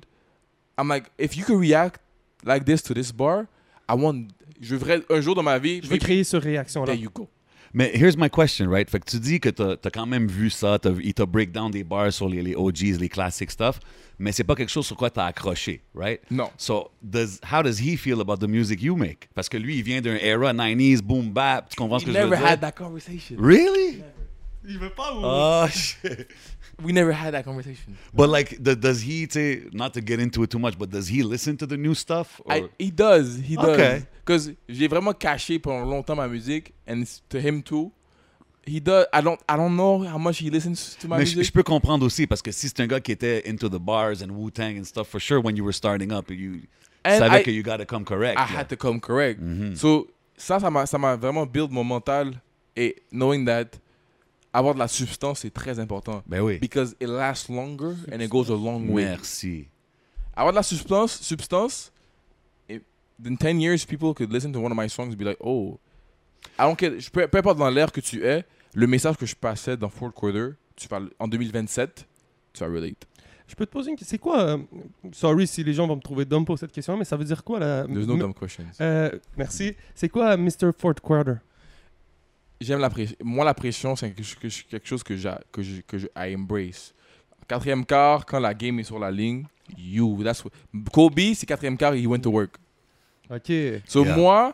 I'm 0.78 0.90
like, 0.90 1.06
if 1.18 1.38
you 1.38 1.46
can 1.46 1.58
react 1.58 2.00
like 2.44 2.66
this 2.66 2.84
to 2.84 2.94
this 2.94 3.12
bar, 3.12 3.46
I 3.90 3.94
want. 3.96 4.28
Je 4.60 4.76
voudrais 4.76 5.02
un 5.10 5.22
jour 5.22 5.36
dans 5.36 5.44
ma 5.44 5.58
vie. 5.60 5.82
Je 5.84 5.88
veux 5.88 5.98
créer 5.98 6.24
cette 6.24 6.44
réaction-là. 6.44 6.94
There 6.94 7.02
you 7.02 7.10
go. 7.14 7.28
Mais 7.78 7.92
here's 7.94 8.16
my 8.16 8.30
question, 8.30 8.70
right? 8.70 8.90
Fait 8.90 9.00
que 9.02 9.06
tu 9.12 9.20
dis 9.20 9.42
que 9.42 9.50
t'as 9.50 9.74
as 9.84 9.92
quand 9.92 10.06
même 10.06 10.28
vu 10.30 10.50
ça, 10.50 10.80
t'as- 10.80 10.94
il 11.04 11.14
t'a 11.14 11.26
break 11.26 11.52
down 11.52 11.70
des 11.70 11.84
bars 11.84 12.14
sur 12.14 12.30
les, 12.30 12.42
les 12.42 12.56
OGs, 12.56 12.98
les 13.02 13.10
classic 13.10 13.52
stuff, 13.52 13.82
mais 14.18 14.32
c'est 14.32 14.46
pas 14.46 14.56
quelque 14.56 14.72
chose 14.72 14.86
sur 14.86 14.96
quoi 14.96 15.10
t'as 15.10 15.26
accroché, 15.26 15.82
right? 15.94 16.22
Non. 16.32 16.50
So, 16.58 16.90
does, 17.04 17.38
how 17.52 17.62
does 17.62 17.78
he 17.82 17.98
feel 17.98 18.22
about 18.22 18.38
the 18.38 18.48
music 18.48 18.82
you 18.82 18.96
make? 18.96 19.28
Parce 19.36 19.50
que 19.50 19.58
lui, 19.58 19.76
il 19.76 19.84
vient 19.84 20.00
d'un 20.00 20.16
era 20.16 20.54
90s, 20.54 21.02
boom 21.02 21.32
bap, 21.32 21.68
tu 21.70 21.76
comprends 21.76 22.00
ce 22.00 22.06
We 22.06 22.14
que 22.14 22.18
je 22.22 22.24
veux 22.26 22.30
never 22.32 22.42
had 22.48 22.62
that 22.62 22.72
conversation. 22.72 23.36
Really? 23.38 24.02
Il 24.68 24.78
veut 24.80 24.90
pas 24.90 25.14
ou... 25.14 25.22
Oh, 25.24 25.68
shit. 25.72 26.28
We 26.84 26.92
never 26.92 27.12
had 27.14 27.32
that 27.34 27.44
conversation. 27.44 27.96
But 28.14 28.30
like, 28.30 28.58
the, 28.62 28.76
does 28.76 29.02
he, 29.02 29.28
say, 29.30 29.64
not 29.72 29.94
to 29.94 30.02
get 30.02 30.20
into 30.20 30.44
it 30.44 30.50
too 30.50 30.60
much, 30.60 30.78
but 30.78 30.90
does 30.90 31.08
he 31.08 31.24
listen 31.24 31.56
to 31.58 31.66
the 31.68 31.78
new 31.78 31.94
stuff? 31.94 32.42
Or? 32.46 32.54
I, 32.54 32.70
he 32.78 32.92
does. 32.92 33.38
He 33.38 33.56
does. 33.56 33.70
Okay. 33.80 34.04
Because 34.26 34.52
j'ai 34.68 34.88
vraiment 34.88 35.14
caché 35.14 35.58
pendant 35.60 35.86
longtemps 35.86 36.16
ma 36.16 36.28
musique, 36.28 36.74
and 36.88 37.04
to 37.30 37.40
him 37.40 37.62
too. 37.62 37.92
He 38.68 38.80
does. 38.82 39.06
I 39.14 39.22
don't. 39.22 39.40
I 39.48 39.56
don't 39.56 39.76
know 39.78 40.00
how 40.04 40.18
much 40.18 40.40
he 40.40 40.50
listens 40.50 40.96
to 41.00 41.08
my 41.08 41.18
Mais 41.20 41.26
je, 41.26 41.36
music. 41.38 41.46
je 41.46 41.52
peux 41.54 41.64
comprendre 41.64 42.04
aussi, 42.06 42.26
parce 42.28 42.42
que 42.42 42.52
si 42.52 42.68
c'est 42.68 42.80
un 42.82 42.88
gars 42.88 43.00
qui 43.00 43.12
était 43.14 43.44
into 43.48 43.70
the 43.70 43.80
bars 43.80 44.22
and 44.24 44.32
Wu-Tang 44.32 44.78
and 44.80 44.84
stuff, 44.86 45.08
for 45.08 45.22
sure, 45.22 45.40
when 45.40 45.56
you 45.56 45.64
were 45.64 45.72
starting 45.74 46.12
up, 46.12 46.30
you 46.32 46.62
And 47.06 47.20
savais 47.20 47.42
I- 47.42 47.44
que 47.44 47.52
you 47.52 47.62
gotta 47.64 47.86
come 47.86 48.04
correct. 48.04 48.38
I 48.40 48.52
là. 48.52 48.60
had 48.62 48.68
to 48.70 48.76
come 48.76 49.00
correct. 49.00 49.40
Mhm. 49.40 49.76
So, 49.78 50.08
ça, 50.36 50.60
ça 50.60 50.70
m'a, 50.72 50.86
ça 50.88 50.98
m'a 50.98 51.16
vraiment 51.16 51.46
build 51.46 51.72
mon 51.72 51.84
mental. 51.86 52.42
Et 52.76 52.96
knowing 53.12 53.46
that 53.46 53.80
avoir 54.58 54.74
de 54.74 54.80
la 54.80 54.88
substance, 54.88 55.40
c'est 55.40 55.54
très 55.54 55.80
important. 55.80 56.22
Ben 56.28 56.42
oui. 56.42 56.58
Because 56.60 56.96
it 57.00 57.08
lasts 57.08 57.50
longer 57.50 57.96
and 58.12 58.20
it 58.22 58.30
goes 58.30 58.50
a 58.50 58.56
long 58.56 58.88
way. 58.90 59.06
Merci. 59.06 59.68
Avoir 60.36 60.52
de 60.54 60.58
la 60.58 60.64
substance, 60.64 61.12
substance, 61.22 61.92
it, 62.70 62.84
in 63.26 63.36
10 63.38 63.60
years, 63.60 63.86
people 63.86 64.14
could 64.14 64.32
listen 64.32 64.52
to 64.52 64.60
one 64.60 64.72
of 64.72 64.78
my 64.78 64.88
songs 64.90 65.10
and 65.14 65.18
be 65.18 65.24
like, 65.26 65.38
oh. 65.42 65.80
I 66.60 66.64
don't 66.64 66.76
care, 66.78 67.00
je- 67.00 67.10
peu, 67.10 67.28
peu 67.28 67.38
importe 67.40 67.58
dans 67.58 67.70
l'ère 67.70 67.92
que 67.92 68.02
tu 68.02 68.24
es, 68.26 68.44
le 68.74 68.88
message 68.88 69.18
que 69.18 69.26
je 69.26 69.36
passais 69.36 69.76
dans 69.78 69.90
Fourth 69.90 70.14
Quarter, 70.14 70.50
tu 70.76 70.88
parles 70.88 71.10
en 71.20 71.28
2027, 71.28 72.06
tu 72.54 72.60
vas 72.64 72.68
relate. 72.68 73.06
Je 73.48 73.56
peux 73.56 73.66
te 73.66 73.72
poser 73.72 73.92
une 73.92 73.96
question. 73.96 74.14
C'est 74.16 74.20
quoi... 74.20 74.40
euh, 74.42 74.58
Sorry 75.12 75.46
si 75.48 75.64
les 75.64 75.74
gens 75.74 75.88
vont 75.88 75.96
me 75.98 76.02
trouver 76.02 76.26
dumb 76.26 76.46
pour 76.46 76.58
cette 76.58 76.72
question, 76.72 76.98
mais 76.98 77.06
ça 77.06 77.16
veut 77.16 77.24
dire 77.26 77.44
quoi, 77.44 77.60
la... 77.60 77.84
There's 77.86 78.08
no 78.08 78.18
dumb 78.18 78.34
questions. 78.34 78.66
Euh, 78.82 79.12
merci. 79.38 79.76
C'est 79.94 80.10
quoi 80.10 80.36
Mr. 80.36 80.72
Fort 80.78 80.96
Quarter? 80.96 81.36
J'aime 82.62 82.80
la 82.80 82.90
pression. 82.90 83.16
Moi, 83.24 83.44
la 83.46 83.54
pression, 83.54 83.96
c'est 83.96 84.12
quelque 84.12 84.24
chose 84.86 85.04
que, 85.04 85.10
que, 85.10 85.18
j'a- 85.18 85.42
que, 85.52 85.62
je, 85.62 85.82
que 85.82 85.98
je 85.98 86.08
I 86.16 86.36
embrace. 86.36 86.94
Quatrième 87.48 87.86
quart, 87.86 88.26
quand 88.26 88.40
la 88.40 88.54
game 88.54 88.80
est 88.80 88.84
sur 88.86 88.98
la 88.98 89.12
ligne, 89.12 89.46
you. 89.78 90.24
That's 90.24 90.44
what, 90.44 90.52
Kobe, 90.92 91.20
c'est 91.36 91.46
quatrième 91.46 91.78
quart, 91.78 91.94
he 91.96 92.08
went 92.08 92.20
to 92.22 92.32
work. 92.32 92.56
Ok. 93.30 93.52
So, 93.88 94.04
Yeah. 94.06 94.16
moi, 94.16 94.54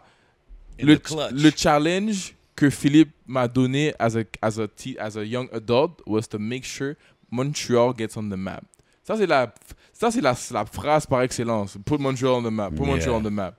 In 0.80 0.86
le, 0.88 1.00
le 1.32 1.52
challenge 1.56 2.34
que 2.56 2.70
Philippe 2.70 3.12
m'a 3.28 3.48
donné 3.48 3.94
as 4.00 4.18
a, 4.18 4.24
as, 4.42 4.60
a 4.60 4.68
as 5.00 5.18
a 5.18 5.24
young 5.24 5.48
adult 5.54 6.02
was 6.08 6.24
to 6.30 6.40
make 6.40 6.64
sure 6.66 6.96
Montreal 7.30 7.94
gets 7.96 8.18
on 8.18 8.24
the 8.30 8.36
map. 8.38 8.62
Ça, 9.04 9.16
c'est 9.16 9.28
la, 9.28 9.54
ça, 9.94 10.12
c'est 10.12 10.22
la, 10.22 10.36
la 10.52 10.66
phrase 10.66 11.06
par 11.06 11.22
excellence. 11.22 11.78
Put 11.86 11.98
Montreal 12.00 12.34
on 12.34 12.44
the 12.44 12.52
map. 12.52 12.72
Put 12.72 12.84
Yeah. 12.86 12.94
Montreal 12.94 13.16
on 13.16 13.24
the 13.24 13.32
map. 13.32 13.56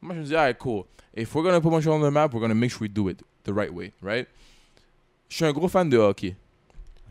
Moi, 0.00 0.14
je 0.14 0.20
me 0.20 0.24
dis, 0.24 0.34
alright, 0.34 0.58
cool. 0.58 0.86
If 1.14 1.34
we're 1.34 1.42
going 1.42 1.54
to 1.54 1.60
put 1.60 1.70
Montreal 1.70 1.96
on 1.96 2.02
the 2.02 2.10
map, 2.12 2.32
we're 2.32 2.40
going 2.40 2.48
to 2.50 2.54
make 2.54 2.70
sure 2.70 2.80
we 2.80 2.88
do 2.88 3.08
it 3.08 3.20
the 3.44 3.50
right 3.54 3.70
way, 3.72 3.92
right? 4.02 4.26
Je 5.28 5.36
suis 5.36 5.44
un 5.44 5.52
gros 5.52 5.68
fan 5.68 5.88
de 5.88 5.96
hockey. 5.98 6.36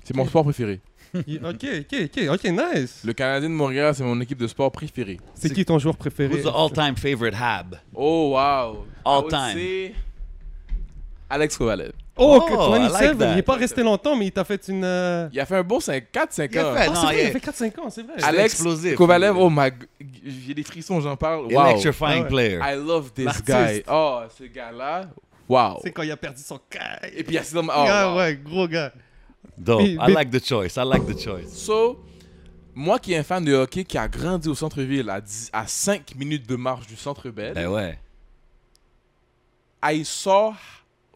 C'est 0.03 0.15
mon 0.15 0.25
sport 0.27 0.43
préféré. 0.43 0.79
Ok, 1.13 1.19
ok, 1.43 1.95
ok, 2.05 2.19
ok, 2.33 2.43
nice. 2.45 3.01
Le 3.03 3.11
Canadien 3.13 3.49
de 3.49 3.53
Montréal, 3.53 3.93
c'est 3.93 4.03
mon 4.03 4.19
équipe 4.21 4.37
de 4.37 4.47
sport 4.47 4.71
préférée. 4.71 5.19
C'est 5.35 5.49
qui 5.51 5.65
ton 5.65 5.77
joueur 5.77 5.97
préféré? 5.97 6.33
Who's 6.33 6.43
the 6.43 6.55
all-time 6.55 6.95
favorite 6.95 7.35
Hab? 7.35 7.75
Oh, 7.93 8.31
wow. 8.31 8.85
All 9.03 9.19
I 9.19 9.21
would 9.23 9.29
time. 9.29 9.53
say 9.53 9.95
Alex 11.29 11.57
Kovalev. 11.57 11.91
Oh, 12.15 12.39
Oh, 12.41 12.45
que 12.45 12.53
I 12.53 12.87
27, 12.89 12.91
like 13.19 13.29
il 13.31 13.35
n'est 13.35 13.41
pas 13.41 13.55
resté 13.55 13.83
longtemps, 13.83 14.15
mais 14.15 14.27
il 14.27 14.31
t'a 14.31 14.43
fait 14.43 14.67
une... 14.67 14.83
euh, 14.83 15.27
Il 15.33 15.39
a 15.39 15.45
fait 15.45 15.55
un 15.55 15.63
bon 15.63 15.79
4-5 15.79 16.49
Il 16.51 16.57
a 16.59 16.69
ans. 16.71 16.75
fait- 16.75 16.79
Ah, 16.81 16.87
non, 16.87 16.95
c'est 16.95 17.05
vrai, 17.07 17.15
il- 17.15 17.21
il 17.23 17.27
a 17.27 17.31
fait 17.31 17.39
4-5 17.39 17.79
ans, 17.79 17.89
c'est 17.89 18.03
vrai. 18.03 18.13
Alex 18.23 18.53
explosif. 18.53 18.95
Kovalev, 18.95 19.35
oh 19.37 19.49
my... 19.49 19.69
J'ai 20.23 20.53
des 20.53 20.63
frissons, 20.63 20.99
j'en 21.01 21.15
parle. 21.15 21.45
Wow. 21.53 21.67
Electrifying 21.67 22.23
Ah 22.25 22.27
player. 22.27 22.59
I 22.61 22.75
love 22.75 23.11
this 23.13 23.41
guy. 23.45 23.81
Oh, 23.89 24.21
ce 24.37 24.43
gars-là. 24.43 25.09
Wow. 25.51 25.79
C'est 25.83 25.91
quand 25.91 26.03
il 26.03 26.11
a 26.11 26.17
perdu 26.17 26.41
son 26.41 26.59
caille. 26.69 27.11
Et 27.15 27.23
puis, 27.23 27.35
il 27.35 27.35
y 27.35 27.37
a 27.37 27.43
oh, 27.61 27.67
Ah 27.71 28.11
wow. 28.11 28.17
ouais, 28.19 28.39
gros 28.43 28.67
gars. 28.67 28.93
Mais- 29.57 29.91
I 29.93 29.97
mais- 29.97 30.13
like 30.13 30.29
the 30.31 30.43
choice. 30.43 30.77
I 30.77 30.85
like 30.85 31.05
the 31.05 31.19
choice. 31.19 31.49
So, 31.49 31.99
moi 32.73 32.99
qui 32.99 33.11
est 33.13 33.17
un 33.17 33.23
fan 33.23 33.43
de 33.43 33.53
hockey, 33.53 33.83
qui 33.83 33.97
a 33.97 34.07
grandi 34.07 34.47
au 34.47 34.55
centre-ville 34.55 35.09
à, 35.09 35.19
10 35.19 35.49
à 35.51 35.67
5 35.67 36.15
minutes 36.15 36.47
de 36.47 36.55
marche 36.55 36.87
du 36.87 36.95
centre 36.95 37.29
Bell, 37.29 37.53
Ben 37.53 37.67
ouais. 37.67 37.99
I 39.83 40.03
saw 40.05 40.53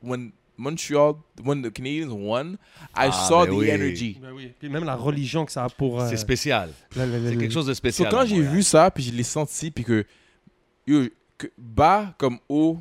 when 0.02 0.32
Montreal, 0.58 1.16
when 1.44 1.62
the 1.62 1.72
Canadians 1.72 2.12
won, 2.12 2.54
I 2.96 3.10
Ah, 3.10 3.12
saw 3.12 3.46
ben 3.46 3.52
the 3.54 3.58
oui. 3.58 3.70
energy. 3.70 4.18
Ben 4.22 4.32
oui. 4.34 4.52
Puis 4.60 4.70
même 4.70 4.84
la 4.86 4.96
religion 4.96 5.46
que 5.46 5.52
ça 5.52 5.66
a 5.66 5.70
pour... 5.70 6.02
euh, 6.02 6.10
C'est 6.10 6.18
spécial. 6.18 6.72
C'est 6.92 7.38
quelque 7.38 7.52
chose 7.54 7.68
de 7.68 7.74
So, 7.74 7.78
spécial. 7.78 8.10
quand 8.10 8.20
à 8.20 8.26
j'ai 8.26 8.42
vu 8.42 8.64
ça, 8.64 8.90
puis 8.92 9.04
je 9.04 9.12
l'ai 9.12 9.24
senti, 9.24 9.70
puis 9.72 9.84
que 9.84 10.06
bas 11.58 12.14
comme 12.18 12.40
haut, 12.50 12.80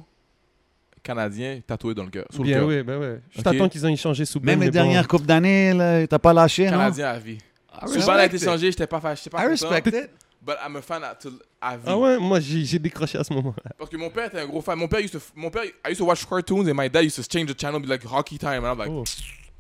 Canadien, 1.04 1.60
tatoué 1.66 1.94
dans 1.94 2.02
le 2.04 2.10
cœur. 2.10 2.24
le 2.36 2.42
Bien 2.42 2.58
cœur. 2.58 2.66
oui, 2.68 2.82
ben 2.82 2.98
ouais. 2.98 3.20
Je 3.30 3.42
t'attends 3.42 3.68
qu'ils 3.68 3.84
ont 3.86 3.90
échangé 3.90 4.24
sous 4.24 4.40
Même 4.40 4.60
les 4.60 4.66
bon. 4.66 4.72
dernières 4.72 5.06
coupes 5.06 5.26
d'année, 5.26 5.72
là, 5.72 6.04
t'as 6.06 6.18
pas 6.18 6.32
lâché, 6.32 6.64
non? 6.64 6.70
Canadien 6.72 7.06
à 7.08 7.18
vie. 7.18 7.38
I 7.82 7.88
Subban 7.88 8.12
a 8.14 8.24
été 8.24 8.32
respect 8.32 8.36
it. 8.36 8.44
changé, 8.44 8.70
j'étais 8.70 8.86
pas 8.86 9.00
fâché. 9.00 9.22
j'étais 9.24 9.36
pas 9.36 9.44
I 9.44 9.48
respect 9.48 9.88
it. 9.88 10.10
but 10.44 10.56
I'm 10.66 10.76
a 10.76 10.82
fan 10.82 11.02
at, 11.04 11.16
to, 11.16 11.30
à 11.60 11.76
vie. 11.76 11.82
Ah 11.86 11.98
ouais, 11.98 12.18
moi 12.18 12.40
j'ai 12.40 12.78
décroché 12.78 13.18
à 13.18 13.24
ce 13.24 13.32
moment-là. 13.34 13.72
Parce 13.78 13.90
que 13.90 13.96
mon 13.96 14.10
père 14.10 14.26
était 14.26 14.40
un 14.40 14.46
gros 14.46 14.60
fan. 14.62 14.78
Mon 14.78 14.88
père 14.88 15.00
used 15.00 15.12
to, 15.12 15.18
mon 15.36 15.50
père, 15.50 15.64
I 15.64 15.90
used 15.90 15.98
to 15.98 16.04
watch 16.06 16.24
cartoons 16.26 16.68
and 16.68 16.74
my 16.74 16.88
dad 16.88 17.04
used 17.04 17.16
to 17.16 17.22
change 17.22 17.52
the 17.52 17.58
channel, 17.60 17.80
be 17.80 17.86
like 17.86 18.04
hockey 18.04 18.38
time, 18.38 18.64
and 18.64 18.72
I'm 18.72 18.78
like, 18.78 18.88
Oh. 18.90 19.04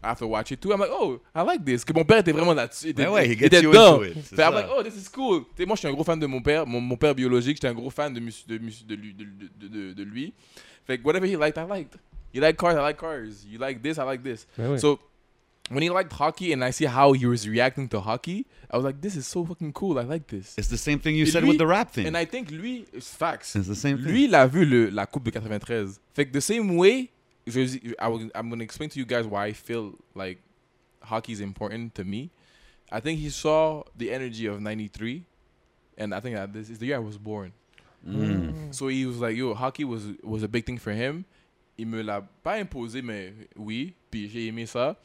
I 0.02 0.08
have 0.08 0.18
to 0.18 0.26
watch 0.26 0.50
it 0.52 0.60
too. 0.60 0.70
I'm 0.70 0.80
like, 0.80 0.90
oh, 0.92 1.18
I 1.34 1.40
like 1.42 1.64
this. 1.64 1.82
Que 1.82 1.94
mon 1.94 2.04
père 2.04 2.18
était 2.18 2.30
vraiment 2.32 2.52
là-dessus. 2.52 2.88
Il 2.88 2.90
était, 2.90 3.04
Ben 3.04 3.10
ouais, 3.10 3.26
he 3.26 3.32
il 3.32 3.38
gets 3.38 3.46
était 3.46 3.62
you 3.62 3.70
dedans. 3.70 3.94
into 3.94 4.04
it, 4.04 4.22
Fait, 4.22 4.42
I'm 4.42 4.52
like, 4.52 4.66
oh, 4.70 4.82
this 4.82 4.94
is 4.96 5.08
cool. 5.10 5.44
Moi, 5.66 5.74
je 5.76 5.78
suis 5.78 5.88
un 5.88 5.92
gros 5.92 6.04
fan 6.04 6.20
de 6.20 6.26
mon 6.26 6.42
père, 6.42 6.66
mon, 6.66 6.78
mon 6.78 6.96
père 6.98 7.14
biologique. 7.14 7.56
J'étais 7.56 7.68
un 7.68 7.72
gros 7.74 7.88
fan 7.88 8.12
de, 8.12 8.20
mus- 8.20 8.44
de, 8.46 8.58
mus- 8.58 8.84
de, 8.86 8.94
lui, 8.94 9.14
de, 9.14 9.24
de, 9.24 9.66
de, 9.68 9.92
de 9.94 10.02
lui. 10.02 10.34
Fait 10.86 10.98
que 10.98 11.04
whatever 11.04 11.26
he 11.26 11.36
liked, 11.36 11.56
I 11.58 11.64
liked. 11.64 11.96
You 12.32 12.40
like 12.42 12.56
cars, 12.56 12.74
I 12.76 12.80
like 12.82 12.98
cars. 12.98 13.44
You 13.46 13.58
like 13.58 13.82
this, 13.82 13.98
I 13.98 14.04
like 14.04 14.22
this. 14.22 14.46
Ben 14.56 14.70
ouais. 14.72 14.78
So 14.78 14.98
when 15.70 15.82
he 15.82 15.88
liked 15.88 16.12
hockey 16.12 16.52
and 16.52 16.62
I 16.64 16.70
see 16.72 16.84
how 16.84 17.12
he 17.12 17.26
was 17.26 17.48
reacting 17.48 17.88
to 17.90 18.00
hockey, 18.00 18.44
I 18.70 18.76
was 18.76 18.84
like, 18.84 19.00
this 19.00 19.16
is 19.16 19.26
so 19.26 19.44
fucking 19.44 19.72
cool. 19.72 19.98
I 19.98 20.02
like 20.02 20.26
this. 20.26 20.54
It's 20.58 20.68
the 20.68 20.76
same 20.76 20.98
thing 20.98 21.14
you 21.16 21.24
Et 21.24 21.30
said 21.30 21.42
lui- 21.42 21.50
with 21.50 21.58
the 21.58 21.66
rap 21.66 21.90
thing. 21.90 22.06
And 22.06 22.16
I 22.16 22.26
think 22.26 22.50
lui, 22.50 22.86
it's 22.92 23.08
facts. 23.08 23.54
It's 23.56 23.68
the 23.68 23.74
same 23.76 23.96
thing. 23.98 24.12
Lui, 24.12 24.24
il 24.24 24.34
a 24.34 24.46
vu 24.46 24.64
le, 24.66 24.90
la 24.90 25.06
coupe 25.06 25.24
de 25.24 25.30
93. 25.30 26.00
Fait 26.12 26.26
que 26.26 26.32
the 26.32 26.40
same 26.42 26.76
way, 26.76 27.10
je, 27.46 27.60
I 27.98 28.08
will, 28.08 28.28
I'm 28.34 28.48
going 28.48 28.58
to 28.58 28.64
explain 28.64 28.90
to 28.90 28.98
you 28.98 29.06
guys 29.06 29.26
why 29.26 29.46
I 29.46 29.52
feel 29.52 29.94
like 30.14 30.38
hockey 31.02 31.32
is 31.32 31.40
important 31.40 31.94
to 31.94 32.04
me. 32.04 32.30
I 32.92 33.00
think 33.00 33.20
he 33.20 33.30
saw 33.30 33.84
the 33.96 34.10
energy 34.12 34.46
of 34.46 34.60
93. 34.60 35.24
And 35.96 36.12
I 36.12 36.20
think 36.20 36.34
that 36.34 36.52
this 36.52 36.68
is 36.68 36.78
the 36.78 36.86
year 36.86 36.96
I 36.96 36.98
was 36.98 37.16
born. 37.16 37.52
Mm. 38.06 38.72
So 38.72 38.88
he 38.88 39.06
was 39.06 39.18
like, 39.20 39.36
yo, 39.36 39.54
hockey 39.54 39.84
was, 39.84 40.02
was 40.22 40.42
a 40.42 40.48
big 40.48 40.64
thing 40.64 40.78
for 40.78 40.92
him. 40.92 41.24
Il 41.78 41.86
me 41.88 42.02
l'a 42.02 42.20
pas 42.42 42.56
imposé, 42.60 43.02
mais 43.02 43.32
oui. 43.56 43.94
Puis 44.10 44.28
j'ai 44.28 44.46
aimé 44.46 44.66
ça. 44.66 44.96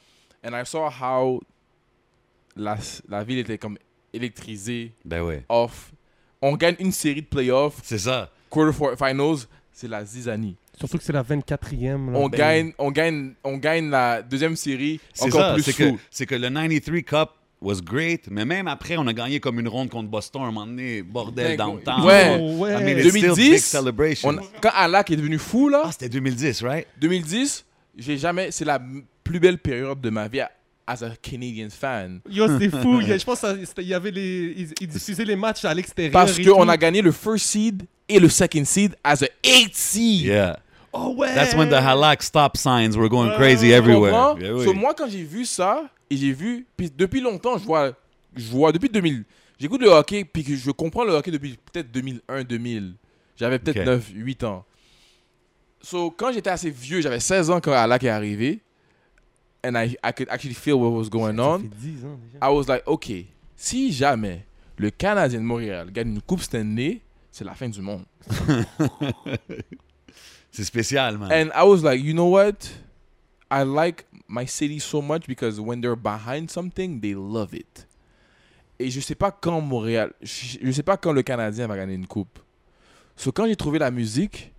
And 0.43 0.51
I 0.53 0.65
saw 0.65 0.89
how 0.89 1.39
la, 2.55 2.77
la 3.07 3.23
ville 3.23 3.39
était 3.39 3.57
comme 3.57 3.77
électrisée, 4.13 4.93
Ben 5.05 5.21
ouais. 5.23 5.43
off. 5.49 5.91
On 6.41 6.55
gagne 6.55 6.75
une 6.79 6.91
série 6.91 7.21
de 7.21 7.27
playoffs, 7.27 7.79
C'est 7.83 7.97
ça. 7.99 8.31
quarter 8.49 8.73
for- 8.73 8.95
finals, 8.97 9.47
c'est 9.71 9.87
la 9.87 10.03
zizanie. 10.05 10.55
Surtout 10.77 10.97
que 10.97 11.03
c'est 11.03 11.13
la 11.13 11.23
24e. 11.23 12.11
là. 12.11 12.17
On 12.19 12.29
Ben, 12.29 12.37
gagne, 12.37 12.73
on 12.77 12.91
gagne, 12.91 13.33
on 13.43 13.57
gagne 13.57 13.89
la 13.89 14.21
deuxième 14.21 14.55
série 14.55 14.99
C'est 15.13 15.25
encore 15.25 15.41
ça. 15.41 15.53
plus 15.53 15.63
C'est 15.63 16.25
que, 16.25 16.35
que 16.35 16.35
le 16.35 16.49
93 16.49 17.03
Cup 17.03 17.29
was 17.61 17.81
great, 17.81 18.27
mais 18.29 18.45
même 18.45 18.67
après, 18.67 18.95
on 18.97 19.05
a 19.07 19.13
gagné 19.13 19.39
comme 19.39 19.59
une 19.59 19.67
ronde 19.67 19.89
contre 19.89 20.09
Boston 20.09 20.41
un 20.43 20.45
moment 20.45 20.65
donné, 20.65 21.01
bordel, 21.01 21.57
Ben, 21.57 21.57
downtown. 21.57 22.05
ouais. 22.05 22.37
Oh, 22.39 22.57
ouais. 22.59 22.71
I 22.71 22.83
mean, 22.83 22.97
it's 22.99 23.09
still 23.09 23.21
2010, 23.35 23.49
big 23.51 23.59
celebration. 23.59 24.29
On- 24.29 24.39
quand 24.61 24.71
Alak 24.73 25.11
est 25.11 25.15
devenu 25.17 25.37
fou 25.37 25.67
là, 25.69 25.83
Ah, 25.85 25.91
c'était 25.91 26.09
2010, 26.09 26.61
right? 26.63 26.87
2010, 27.01 27.65
j'ai 27.97 28.17
jamais, 28.17 28.51
c'est 28.51 28.65
la 28.65 28.79
plus 29.23 29.39
belle 29.39 29.57
période 29.57 29.99
de 30.01 30.09
ma 30.09 30.27
vie 30.27 30.41
as 30.87 31.03
a 31.03 31.09
Canadian 31.21 31.67
fan. 31.69 32.19
Yo, 32.29 32.47
c'était 32.47 32.75
fou. 32.75 32.99
Je 33.05 33.23
pense 33.23 33.45
qu'il 33.75 33.83
y 33.87 33.93
avait 33.93 34.09
les. 34.09 34.55
Ils, 34.57 34.73
ils 34.81 34.87
diffusaient 34.87 35.23
les 35.25 35.35
matchs 35.35 35.63
à 35.65 35.73
l'extérieur. 35.73 36.13
Parce 36.13 36.39
qu'on 36.39 36.67
a 36.67 36.77
gagné 36.77 37.01
le 37.03 37.11
first 37.11 37.45
seed 37.45 37.83
et 38.07 38.19
le 38.19 38.27
second 38.27 38.65
seed 38.65 38.95
as 39.03 39.21
a 39.21 39.27
8 39.45 39.75
seed. 39.75 40.21
Yeah. 40.25 40.57
Oh 40.93 41.13
ouais. 41.15 41.33
That's 41.35 41.53
when 41.55 41.69
the 41.69 41.75
halak 41.81 42.21
stop 42.23 42.57
signs 42.57 42.95
were 42.97 43.09
going 43.09 43.35
crazy 43.35 43.67
Tu 43.67 43.73
everywhere. 43.73 44.35
Yeah, 44.39 44.53
oui. 44.53 44.65
So, 44.65 44.73
moi, 44.73 44.93
quand 44.95 45.07
j'ai 45.09 45.23
vu 45.23 45.45
ça, 45.45 45.89
et 46.09 46.17
j'ai 46.17 46.31
vu, 46.33 46.65
puis 46.75 46.89
depuis 46.95 47.21
longtemps, 47.21 47.57
je 47.57 47.65
vois, 47.65 47.91
je 48.35 48.49
vois 48.49 48.71
depuis 48.71 48.89
2000, 48.89 49.23
j'écoute 49.59 49.81
le 49.81 49.89
hockey, 49.89 50.23
puis 50.25 50.43
je 50.57 50.71
comprends 50.71 51.03
le 51.03 51.13
hockey 51.13 51.29
depuis 51.31 51.57
peut-être 51.71 51.91
2001-2000. 51.91 52.93
J'avais 53.37 53.59
peut-être 53.59 53.79
Ok. 53.81 53.85
9, 53.85 54.11
8 54.15 54.43
ans. 54.45 54.65
So, 55.81 56.11
quand 56.11 56.31
j'étais 56.33 56.49
assez 56.49 56.69
vieux, 56.71 57.01
j'avais 57.01 57.19
16 57.19 57.49
ans 57.51 57.59
quand 57.61 57.71
Alak 57.71 58.03
est 58.03 58.09
arrivé, 58.09 58.59
and 59.65 59.75
I, 59.75 59.95
I 60.03 60.11
could 60.13 60.27
actually 60.29 60.55
feel 60.55 60.73
what 60.75 60.89
was 60.89 61.09
going 61.09 61.37
Ça 61.37 61.43
on. 61.43 61.59
fait 61.59 61.67
10 61.67 62.05
ans 62.05 62.19
déjà. 62.33 62.45
I 62.47 62.53
was 62.53 62.65
like, 62.67 62.83
OK, 62.85 63.11
si 63.55 63.91
jamais 63.93 64.45
le 64.77 64.89
Canadien 64.89 65.39
de 65.39 65.45
Montréal 65.45 65.91
gagne 65.91 66.09
une 66.15 66.21
Coupe 66.21 66.41
Stanley, 66.41 67.01
c'est 67.31 67.45
la 67.45 67.53
fin 67.53 67.69
du 67.69 67.81
monde. 67.81 68.03
C'est 70.51 70.63
spécial, 70.63 71.17
man. 71.17 71.31
And 71.31 71.51
I 71.55 71.63
was 71.67 71.83
like, 71.83 72.03
you 72.03 72.13
know 72.13 72.29
what? 72.29 72.55
I 73.51 73.63
like 73.63 74.05
my 74.27 74.45
city 74.47 74.79
so 74.79 75.01
much 75.01 75.25
because 75.27 75.59
when 75.59 75.81
they're 75.81 75.95
behind 75.95 76.49
something, 76.49 76.99
they 77.01 77.13
love 77.13 77.53
it. 77.53 77.87
Et 78.79 78.89
je 78.89 78.99
sais 79.01 79.15
pas 79.15 79.31
quand 79.31 79.59
Montréal, 79.61 80.13
je, 80.21 80.71
sais 80.71 80.83
pas 80.83 80.95
quand 80.97 81.11
le 81.11 81.21
Canadien 81.21 81.67
va 81.67 81.75
gagner 81.75 81.95
une 81.95 82.07
coupe. 82.07 82.39
So 83.15 83.31
quand 83.31 83.45
j'ai 83.47 83.55
trouvé 83.55 83.77
la 83.79 83.91
musique, 83.91 84.53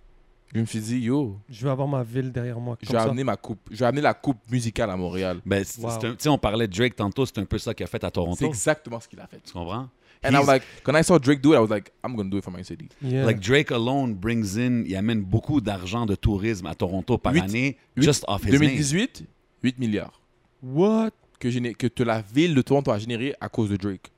je 0.53 0.59
me 0.59 0.65
suis 0.65 0.79
dit, 0.81 0.99
yo, 0.99 1.39
Je 1.49 1.63
vais 1.63 1.71
avoir 1.71 1.87
ma 1.87 2.03
ville 2.03 2.31
derrière 2.31 2.59
moi. 2.59 2.77
je 2.81 2.87
vais 2.91 2.97
ça. 2.99 3.03
amener 3.05 3.23
ma 3.23 3.37
coupe, 3.37 3.59
je 3.71 3.77
vais 3.77 3.85
amener 3.85 4.01
la 4.01 4.13
coupe 4.13 4.37
musicale 4.51 4.89
à 4.91 4.97
Montréal. 4.97 5.39
Ben, 5.45 5.63
c'est- 5.63 5.81
Wow. 5.81 5.89
c'est 5.91 6.07
un- 6.07 6.11
tu 6.11 6.17
sais, 6.23 6.29
on 6.29 6.37
parlait 6.37 6.67
de 6.67 6.73
Drake 6.75 6.95
tantôt, 6.95 7.25
c'est 7.25 7.39
un 7.39 7.45
peu 7.45 7.57
ça 7.57 7.73
qu'il 7.73 7.83
a 7.83 7.87
fait 7.87 8.03
à 8.03 8.07
C'est 8.07 8.11
Toronto. 8.11 8.45
exactement 8.45 8.99
ce 8.99 9.07
qu'il 9.07 9.19
a 9.19 9.25
fait. 9.27 9.41
Tu 9.43 9.53
comprends? 9.53 9.87
And 10.23 10.35
I 10.35 10.39
was 10.39 10.47
He's- 10.47 10.47
like, 10.47 10.63
when 10.85 10.95
I 10.95 11.01
saw 11.03 11.17
Drake 11.17 11.41
do 11.41 11.53
it, 11.53 11.57
I 11.57 11.59
was 11.59 11.69
like, 11.71 11.91
I'm 12.03 12.15
gonna 12.15 12.29
do 12.29 12.37
it 12.37 12.43
for 12.43 12.51
my 12.51 12.63
city. 12.63 12.89
Yeah. 13.01 13.25
Like 13.25 13.39
Drake 13.39 13.71
alone 13.71 14.13
brings 14.13 14.55
in, 14.57 14.83
il 14.85 14.95
amène 14.95 15.21
beaucoup 15.23 15.61
d'argent 15.61 16.05
de 16.05 16.15
tourisme 16.15 16.67
à 16.67 16.75
Toronto 16.75 17.17
par 17.17 17.35
année, 17.35 17.77
huit- 17.95 18.03
just 18.03 18.23
off 18.27 18.43
his 18.43 18.51
name. 18.51 18.59
2018, 18.59 19.23
8 19.63 19.79
milliards 19.79 20.21
What? 20.61 21.11
que, 21.39 21.47
que 21.73 21.87
te- 21.87 22.03
la 22.03 22.21
ville 22.21 22.53
de 22.53 22.61
Toronto 22.61 22.91
a 22.91 22.99
généré 22.99 23.33
à 23.41 23.49
cause 23.49 23.69
de 23.71 23.77
Drake. 23.77 24.11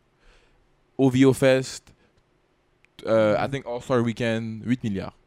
OVO 0.97 1.31
Fest, 1.33 1.93
euh, 3.05 3.35
I 3.39 3.49
think 3.49 3.65
All-Star 3.65 4.01
Weekend, 4.03 4.61
8 4.65 4.83
milliards. 4.83 5.17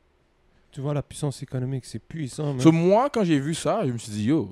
Tu 0.73 0.81
vois 0.83 0.93
la 0.93 1.03
puissance 1.03 1.43
économique, 1.43 1.87
c'est 1.87 1.99
puissant. 1.99 2.53
man. 2.53 2.61
So 2.61 2.71
moi, 2.71 3.09
quand 3.09 3.25
j'ai 3.25 3.41
vu 3.41 3.55
ça, 3.55 3.87
je 3.87 3.93
me 3.93 3.99
suis 3.99 4.13
dit, 4.13 4.25
yo, 4.27 4.51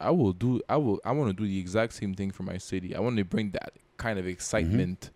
I 0.00 0.08
will 0.10 0.32
do, 0.34 0.58
I 0.70 0.76
will, 0.76 0.98
I 1.04 1.10
want 1.10 1.26
to 1.26 1.32
do 1.34 1.44
the 1.46 1.58
exact 1.58 1.92
same 1.92 2.14
thing 2.14 2.32
for 2.32 2.44
my 2.46 2.58
city. 2.58 2.94
I 2.94 2.98
want 2.98 3.14
to 3.16 3.24
bring 3.24 3.50
that 3.52 3.72
kind 3.98 4.18
of 4.18 4.26
excitement 4.26 5.12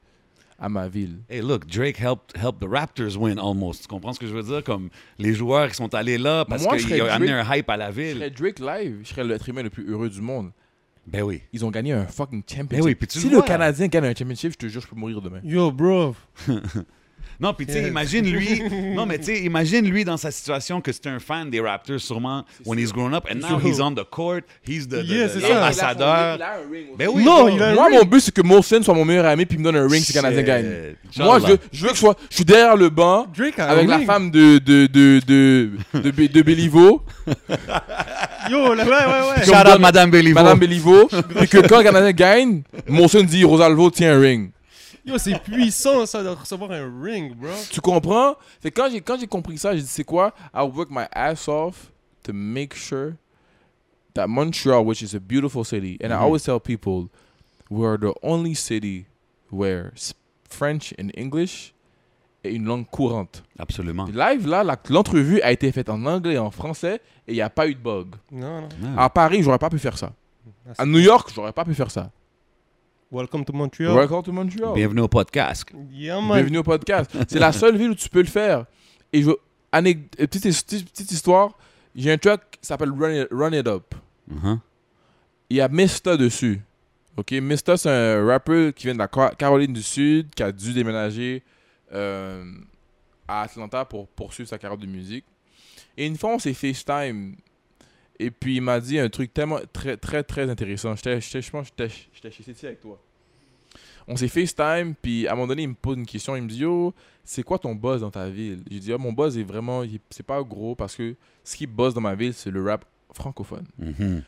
à 0.58 0.68
ma 0.68 0.88
ville. 0.88 1.18
Hey, 1.28 1.40
look, 1.42 1.66
Drake 1.66 1.96
helped, 1.96 2.36
helped 2.36 2.60
the 2.60 2.68
Raptors 2.68 3.16
win 3.16 3.38
almost. 3.38 3.82
Tu 3.82 3.88
comprends 3.88 4.12
ce 4.12 4.20
que 4.20 4.26
je 4.26 4.32
veux 4.34 4.42
dire? 4.42 4.62
Comme 4.64 4.88
les 5.18 5.34
joueurs 5.34 5.68
qui 5.68 5.74
sont 5.74 5.92
allés 5.94 6.18
là 6.18 6.44
parce 6.44 6.62
Moi, 6.62 6.78
je 6.78 6.86
qu'il 6.86 6.96
serais 6.96 7.08
a 7.10 7.14
amené 7.14 7.32
un 7.32 7.54
hype 7.54 7.68
à 7.68 7.76
la 7.76 7.90
Je 7.90 8.00
ville. 8.00 8.16
serais 8.16 8.30
Drake 8.30 8.58
live, 8.60 8.98
je 9.02 9.08
serais 9.08 9.24
l'être 9.24 9.48
humain 9.48 9.62
le 9.62 9.70
plus 9.70 9.88
heureux 9.90 10.08
du 10.08 10.20
monde. 10.20 10.50
Ben 11.06 11.22
oui. 11.22 11.42
Ils 11.52 11.64
ont 11.64 11.70
gagné 11.70 11.92
un 11.92 12.06
fucking 12.06 12.42
championship. 12.48 12.70
Ben 12.70 12.82
oui, 12.82 12.94
puis 12.94 13.06
tu 13.06 13.18
si 13.18 13.28
le 13.28 13.36
le. 13.36 13.42
Canadien 13.42 13.88
gagne 13.88 14.06
un 14.06 14.14
championship, 14.14 14.52
je 14.52 14.56
te 14.56 14.66
jure, 14.68 14.80
je 14.80 14.86
peux 14.88 14.96
mourir 14.96 15.20
demain. 15.20 15.40
Yo, 15.44 15.70
bro. 15.70 16.14
Non, 17.40 17.52
puis 17.54 17.66
tu 17.66 17.72
sais, 17.72 17.88
imagine 17.88 18.26
lui. 18.30 18.62
non, 18.94 19.06
mais 19.06 19.18
tu 19.18 19.24
sais, 19.24 19.40
imagine 19.42 19.88
lui 19.88 20.04
dans 20.04 20.16
sa 20.16 20.30
situation 20.30 20.80
que 20.80 20.92
c'était 20.92 21.08
un 21.10 21.18
fan 21.18 21.50
des 21.50 21.60
Raptors 21.60 22.00
sûrement 22.00 22.44
when 22.64 22.78
he's 22.78 22.92
grown 22.92 23.12
up 23.14 23.26
and 23.30 23.36
now 23.40 23.58
he's 23.58 23.80
on 23.80 23.92
the 23.94 24.04
court, 24.08 24.40
he's 24.66 24.86
the, 24.88 25.02
the- 25.02 25.04
Yeah, 25.08 25.26
the- 25.26 25.30
c'est 25.32 25.40
ça. 25.40 25.48
l'ambassadeur. 25.54 26.38
Ben 26.98 27.08
oui. 27.12 27.24
Non, 27.24 27.46
bro. 27.46 27.48
il 27.56 27.62
a 27.62 27.68
un 27.70 27.74
Moi, 27.74 27.86
ring. 27.88 27.98
mon 27.98 28.04
but, 28.04 28.20
c'est 28.20 28.34
que 28.34 28.42
Molson 28.42 28.82
soit 28.82 28.94
mon 28.94 29.04
meilleur 29.04 29.26
ami 29.26 29.46
puis 29.46 29.58
me 29.58 29.64
donne 29.64 29.76
un 29.76 29.88
ring 29.88 30.02
si 30.02 30.12
le 30.12 30.20
Canadien 30.20 30.42
gagne. 30.42 30.66
Moi, 31.18 31.38
je 31.40 31.46
veux, 31.46 31.58
je 31.72 31.82
veux 31.82 31.88
que 31.90 31.94
je 31.94 32.00
sois. 32.00 32.16
Je 32.30 32.36
suis 32.36 32.44
derrière 32.44 32.76
le 32.76 32.88
banc 32.88 33.26
avec 33.58 33.88
la 33.88 33.96
ring. 33.96 34.06
femme 34.06 34.30
de 34.30 34.58
de 34.58 34.86
de 34.86 35.20
de 35.26 35.70
de, 35.94 36.26
de 36.26 36.42
Béliveau, 36.42 37.02
Yo, 38.50 38.74
là, 38.74 38.84
ouais, 38.84 38.90
ouais, 38.90 39.38
ouais. 39.38 39.44
Shout 39.44 39.52
out 39.72 39.78
Madame 39.80 40.10
Béliveau. 40.10 40.34
Madame 40.34 40.58
Béliveau, 40.58 41.08
puis 41.08 41.48
que 41.48 41.66
quand 41.66 41.78
le 41.78 41.84
Canadien 41.84 42.12
gagne, 42.12 42.62
Molson 42.88 43.22
dit 43.22 43.42
Rosalvo 43.44 43.90
tient 43.90 44.14
un 44.16 44.20
ring. 44.20 44.50
Yo, 45.06 45.18
c'est 45.18 45.38
puissant 45.42 46.06
ça 46.06 46.22
de 46.22 46.28
recevoir 46.28 46.70
un 46.70 46.90
ring, 47.02 47.34
bro. 47.34 47.50
Tu 47.70 47.80
comprends? 47.80 48.36
Fait 48.60 48.70
que 48.70 48.80
quand 48.80 48.90
j'ai 48.90 49.00
quand 49.00 49.18
j'ai 49.18 49.26
compris 49.26 49.58
ça, 49.58 49.74
j'ai 49.76 49.82
dit 49.82 49.86
c'est 49.88 50.04
quoi? 50.04 50.32
I'll 50.54 50.70
work 50.74 50.88
my 50.90 51.04
ass 51.12 51.46
off 51.48 51.90
to 52.22 52.32
make 52.32 52.74
sure 52.74 53.12
that 54.14 54.26
Montreal, 54.28 54.84
which 54.86 55.02
is 55.02 55.14
a 55.14 55.20
beautiful 55.20 55.64
city, 55.64 55.98
and 56.02 56.06
I 56.08 56.14
Mhm. 56.14 56.22
always 56.22 56.42
tell 56.42 56.58
people, 56.60 57.08
we're 57.70 57.98
the 57.98 58.14
only 58.22 58.54
city 58.54 59.04
where 59.50 59.92
French 60.48 60.94
and 60.98 61.08
English 61.16 61.74
est 62.42 62.52
une 62.54 62.64
langue 62.64 62.86
courante. 62.90 63.42
Absolument. 63.58 64.06
Live, 64.06 64.46
là, 64.46 64.64
l'entrevue 64.88 65.40
a 65.42 65.50
été 65.52 65.70
faite 65.72 65.88
en 65.90 66.04
anglais 66.06 66.34
et 66.34 66.38
en 66.38 66.50
français 66.50 67.00
et 67.26 67.32
il 67.32 67.34
n'y 67.34 67.40
a 67.42 67.50
pas 67.50 67.66
eu 67.68 67.74
de 67.74 67.80
bug. 67.80 68.14
Non, 68.30 68.62
non. 68.62 68.68
Ah. 68.96 69.04
À 69.04 69.10
Paris, 69.10 69.42
j'aurais 69.42 69.58
pas 69.58 69.68
pu 69.70 69.78
faire 69.78 69.98
ça. 69.98 70.12
Ah, 70.68 70.72
À 70.82 70.86
New 70.86 70.98
York, 71.00 71.30
j'aurais 71.34 71.52
pas 71.52 71.64
pu 71.64 71.74
faire 71.74 71.90
ça. 71.90 72.10
Welcome 73.14 73.44
to 73.44 73.52
Montreal. 73.52 73.94
Welcome 73.94 74.24
to 74.24 74.32
Montreal. 74.32 74.74
Bienvenue 74.74 75.02
au 75.02 75.06
podcast. 75.08 75.68
Yeah, 75.92 76.20
man. 76.20 76.38
Bienvenue 76.38 76.58
au 76.58 76.62
podcast. 76.64 77.12
C'est 77.28 77.38
la 77.38 77.52
seule 77.52 77.76
ville 77.76 77.90
où 77.90 77.94
tu 77.94 78.08
peux 78.08 78.22
le 78.22 78.26
faire. 78.26 78.66
Et 79.12 79.22
je, 79.22 79.30
euh, 79.30 79.36
petite, 80.16 80.42
petite, 80.42 80.90
petite 80.90 81.12
histoire, 81.12 81.56
j'ai 81.94 82.10
un 82.10 82.18
track 82.18 82.58
qui 82.60 82.66
s'appelle 82.66 82.90
Run 82.90 83.12
It, 83.22 83.28
Run 83.30 83.52
It 83.52 83.68
Up. 83.68 83.94
Uh-huh. 84.28 84.58
Il 85.48 85.58
y 85.58 85.60
a 85.60 85.68
Mista 85.68 86.16
dessus. 86.16 86.60
Ok, 87.16 87.30
Mista, 87.40 87.76
c'est 87.76 87.88
un 87.88 88.26
rappeur 88.26 88.74
qui 88.74 88.88
vient 88.88 88.94
de 88.94 88.98
la 88.98 89.08
Ca- 89.14 89.32
Caroline 89.38 89.72
du 89.72 89.82
Sud, 89.84 90.34
qui 90.34 90.42
a 90.42 90.50
dû 90.50 90.72
déménager 90.72 91.44
euh, 91.92 92.44
à 93.28 93.42
Atlanta 93.42 93.84
pour 93.84 94.08
poursuivre 94.08 94.48
sa 94.48 94.58
carrière 94.58 94.76
de 94.76 94.86
musique. 94.86 95.24
Et 95.96 96.04
une 96.04 96.18
fois, 96.18 96.30
on 96.30 96.40
s'est 96.40 96.52
FaceTime. 96.52 97.36
Et 98.18 98.30
puis, 98.30 98.56
il 98.56 98.60
m'a 98.60 98.80
dit 98.80 98.98
un 98.98 99.08
truc 99.08 99.32
tellement 99.34 99.58
très, 99.72 99.96
très, 99.96 100.22
très 100.22 100.48
intéressant. 100.48 100.94
J'étais, 100.96 101.20
je 101.20 101.50
pense 101.50 101.70
que 101.70 101.88
j'étais 102.12 102.30
chez 102.30 102.42
City 102.42 102.66
avec 102.66 102.80
toi. 102.80 103.00
On 104.06 104.16
s'est 104.16 104.28
FaceTime, 104.28 104.94
puis 105.00 105.26
à 105.26 105.32
un 105.32 105.34
moment 105.34 105.46
donné, 105.48 105.62
il 105.62 105.68
me 105.70 105.74
pose 105.74 105.96
une 105.96 106.06
question. 106.06 106.36
Il 106.36 106.42
me 106.42 106.48
dit 106.48 106.58
Yo, 106.58 106.92
c'est 107.24 107.42
quoi 107.42 107.58
ton 107.58 107.74
buzz 107.74 108.02
dans 108.02 108.10
ta 108.10 108.28
ville? 108.28 108.62
J'ai 108.70 108.78
dit 108.78 108.92
Ah, 108.92 108.98
Mon 108.98 109.12
buzz 109.12 109.36
est 109.38 109.42
vraiment. 109.44 109.82
C'est 110.10 110.22
pas 110.22 110.42
gros 110.42 110.74
parce 110.74 110.94
que 110.94 111.14
ce 111.42 111.56
qui 111.56 111.66
buzz 111.66 111.94
dans 111.94 112.02
ma 112.02 112.14
ville, 112.14 112.34
c'est 112.34 112.50
le 112.50 112.62
rap 112.62 112.84
francophone. 113.12 113.64
Mhm. 113.78 114.22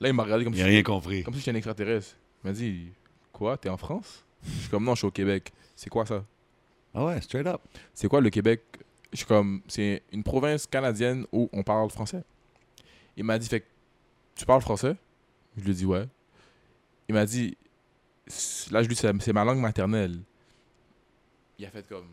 Là, 0.00 0.08
il 0.08 0.14
m'a 0.14 0.22
regardé 0.22 0.44
comme 0.44 0.54
Il 0.54 0.58
si 0.58 0.62
rien 0.62 0.82
compris. 0.82 1.22
comme 1.24 1.34
si 1.34 1.40
j'étais 1.40 1.50
un 1.50 1.56
extraterrestre. 1.56 2.16
Il 2.42 2.48
m'a 2.48 2.52
dit 2.54 2.86
Quoi? 3.32 3.56
T'es 3.58 3.68
en 3.68 3.76
France? 3.76 4.24
Je 4.44 4.60
suis 4.60 4.68
comme 4.70 4.84
Non, 4.84 4.94
je 4.94 5.00
suis 5.00 5.06
au 5.08 5.10
Québec. 5.12 5.52
C'est 5.76 5.90
quoi 5.90 6.06
ça? 6.06 6.24
Ah 6.94 7.04
ouais, 7.04 7.20
straight 7.20 7.46
up. 7.46 7.60
C'est 7.92 8.08
quoi 8.08 8.20
le 8.20 8.30
Québec? 8.30 8.62
Je 9.12 9.18
suis 9.18 9.26
comme, 9.26 9.60
c'est 9.68 10.02
une 10.12 10.22
province 10.22 10.66
canadienne 10.66 11.26
où 11.32 11.48
on 11.52 11.62
parle 11.62 11.90
français. 11.90 12.22
Il 13.18 13.24
m'a 13.24 13.36
dit, 13.36 13.48
fait 13.48 13.60
que 13.60 13.66
tu 14.36 14.46
parles 14.46 14.62
français? 14.62 14.94
Je 15.56 15.64
lui 15.64 15.72
ai 15.72 15.74
dit, 15.74 15.84
ouais. 15.84 16.06
Il 17.08 17.14
m'a 17.16 17.26
dit, 17.26 17.58
là, 18.70 18.80
je 18.80 18.86
lui 18.88 18.94
ai 18.94 19.12
dit, 19.12 19.20
c'est 19.20 19.32
ma 19.32 19.44
langue 19.44 19.58
maternelle. 19.58 20.20
Il 21.58 21.66
a 21.66 21.70
fait 21.70 21.86
comme, 21.86 22.06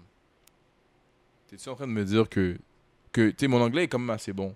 t'es-tu 1.47 1.70
en 1.70 1.76
train 1.76 1.86
de 1.86 1.91
me 1.91 2.03
dire 2.03 2.28
que, 2.28 2.58
que 3.12 3.30
tu 3.30 3.36
sais, 3.41 3.47
mon 3.47 3.62
anglais 3.62 3.84
est 3.84 3.88
quand 3.88 3.99
même 3.99 4.10
assez 4.10 4.34
bon 4.34 4.56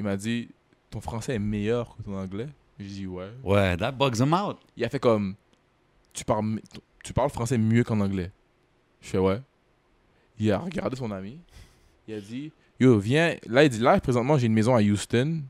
Il 0.00 0.04
m'a 0.04 0.16
dit, 0.16 0.50
ton 0.90 1.00
français 1.00 1.36
est 1.36 1.38
meilleur 1.38 1.96
que 1.96 2.02
ton 2.02 2.18
anglais? 2.18 2.48
J'ai 2.80 2.86
dit, 2.86 3.06
ouais. 3.06 3.30
Ouais, 3.44 3.76
that 3.76 3.92
bugs 3.92 4.18
him 4.18 4.34
out. 4.34 4.58
Il 4.76 4.84
a 4.84 4.88
fait 4.88 4.98
comme, 4.98 5.36
tu 6.12 6.24
parles, 6.24 6.60
tu 7.04 7.12
parles 7.12 7.30
français 7.30 7.56
mieux 7.56 7.84
qu'en 7.84 8.00
anglais. 8.00 8.32
Je 9.00 9.10
fais, 9.10 9.18
ouais. 9.18 9.40
Il 10.40 10.50
a 10.50 10.58
regardé 10.58 10.96
son 10.96 11.12
ami. 11.12 11.38
Il 12.08 12.14
a 12.14 12.20
dit, 12.20 12.50
yo, 12.80 12.98
viens. 12.98 13.34
Là, 13.48 13.64
il 13.64 13.70
dit, 13.70 13.78
là, 13.80 14.00
présentement, 14.00 14.38
j'ai 14.38 14.46
une 14.46 14.52
maison 14.54 14.74
à 14.74 14.80
Houston. 14.82 15.42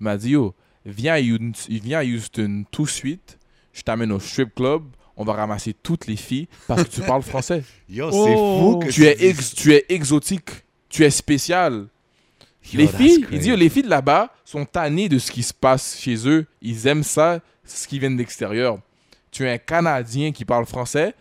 Il 0.00 0.04
m'a 0.04 0.16
dit, 0.16 0.30
yo, 0.30 0.54
viens 0.84 1.14
à, 1.14 1.20
viens 1.68 1.98
à 1.98 2.04
Houston 2.04 2.64
tout 2.70 2.84
de 2.84 2.88
suite. 2.90 3.38
Je 3.72 3.82
t'amène 3.82 4.12
au 4.12 4.20
strip 4.20 4.54
club. 4.54 4.82
On 5.16 5.24
va 5.24 5.34
ramasser 5.34 5.74
toutes 5.74 6.06
les 6.06 6.16
filles 6.16 6.48
parce 6.66 6.84
que 6.84 6.88
tu 6.88 7.00
parles 7.02 7.22
français. 7.22 7.62
Yo, 7.88 8.08
Oh. 8.10 8.24
c'est 8.26 8.34
fou 8.34 8.78
que 8.78 8.90
tu, 8.90 9.04
es 9.04 9.28
ex- 9.28 9.54
tu 9.54 9.72
es 9.74 9.84
exotique. 9.90 10.50
Tu 10.88 11.04
es 11.04 11.10
spécial. 11.10 11.86
Yo, 12.72 12.78
les 12.80 12.86
filles, 12.86 13.26
il 13.30 13.38
dit, 13.38 13.54
les 13.54 13.68
filles 13.68 13.82
de 13.82 13.88
là-bas 13.90 14.32
sont 14.44 14.64
tannées 14.64 15.08
de 15.10 15.18
ce 15.18 15.30
qui 15.30 15.42
se 15.42 15.52
passe 15.52 15.98
chez 16.00 16.26
eux. 16.28 16.46
Ils 16.62 16.86
aiment 16.86 17.02
ça, 17.02 17.40
ce 17.64 17.86
qui 17.86 17.98
vient 17.98 18.10
de 18.10 18.16
l'extérieur. 18.16 18.78
Tu 19.30 19.44
es 19.44 19.50
un 19.52 19.58
Canadien 19.58 20.32
qui 20.32 20.44
parle 20.44 20.64
français. 20.66 21.14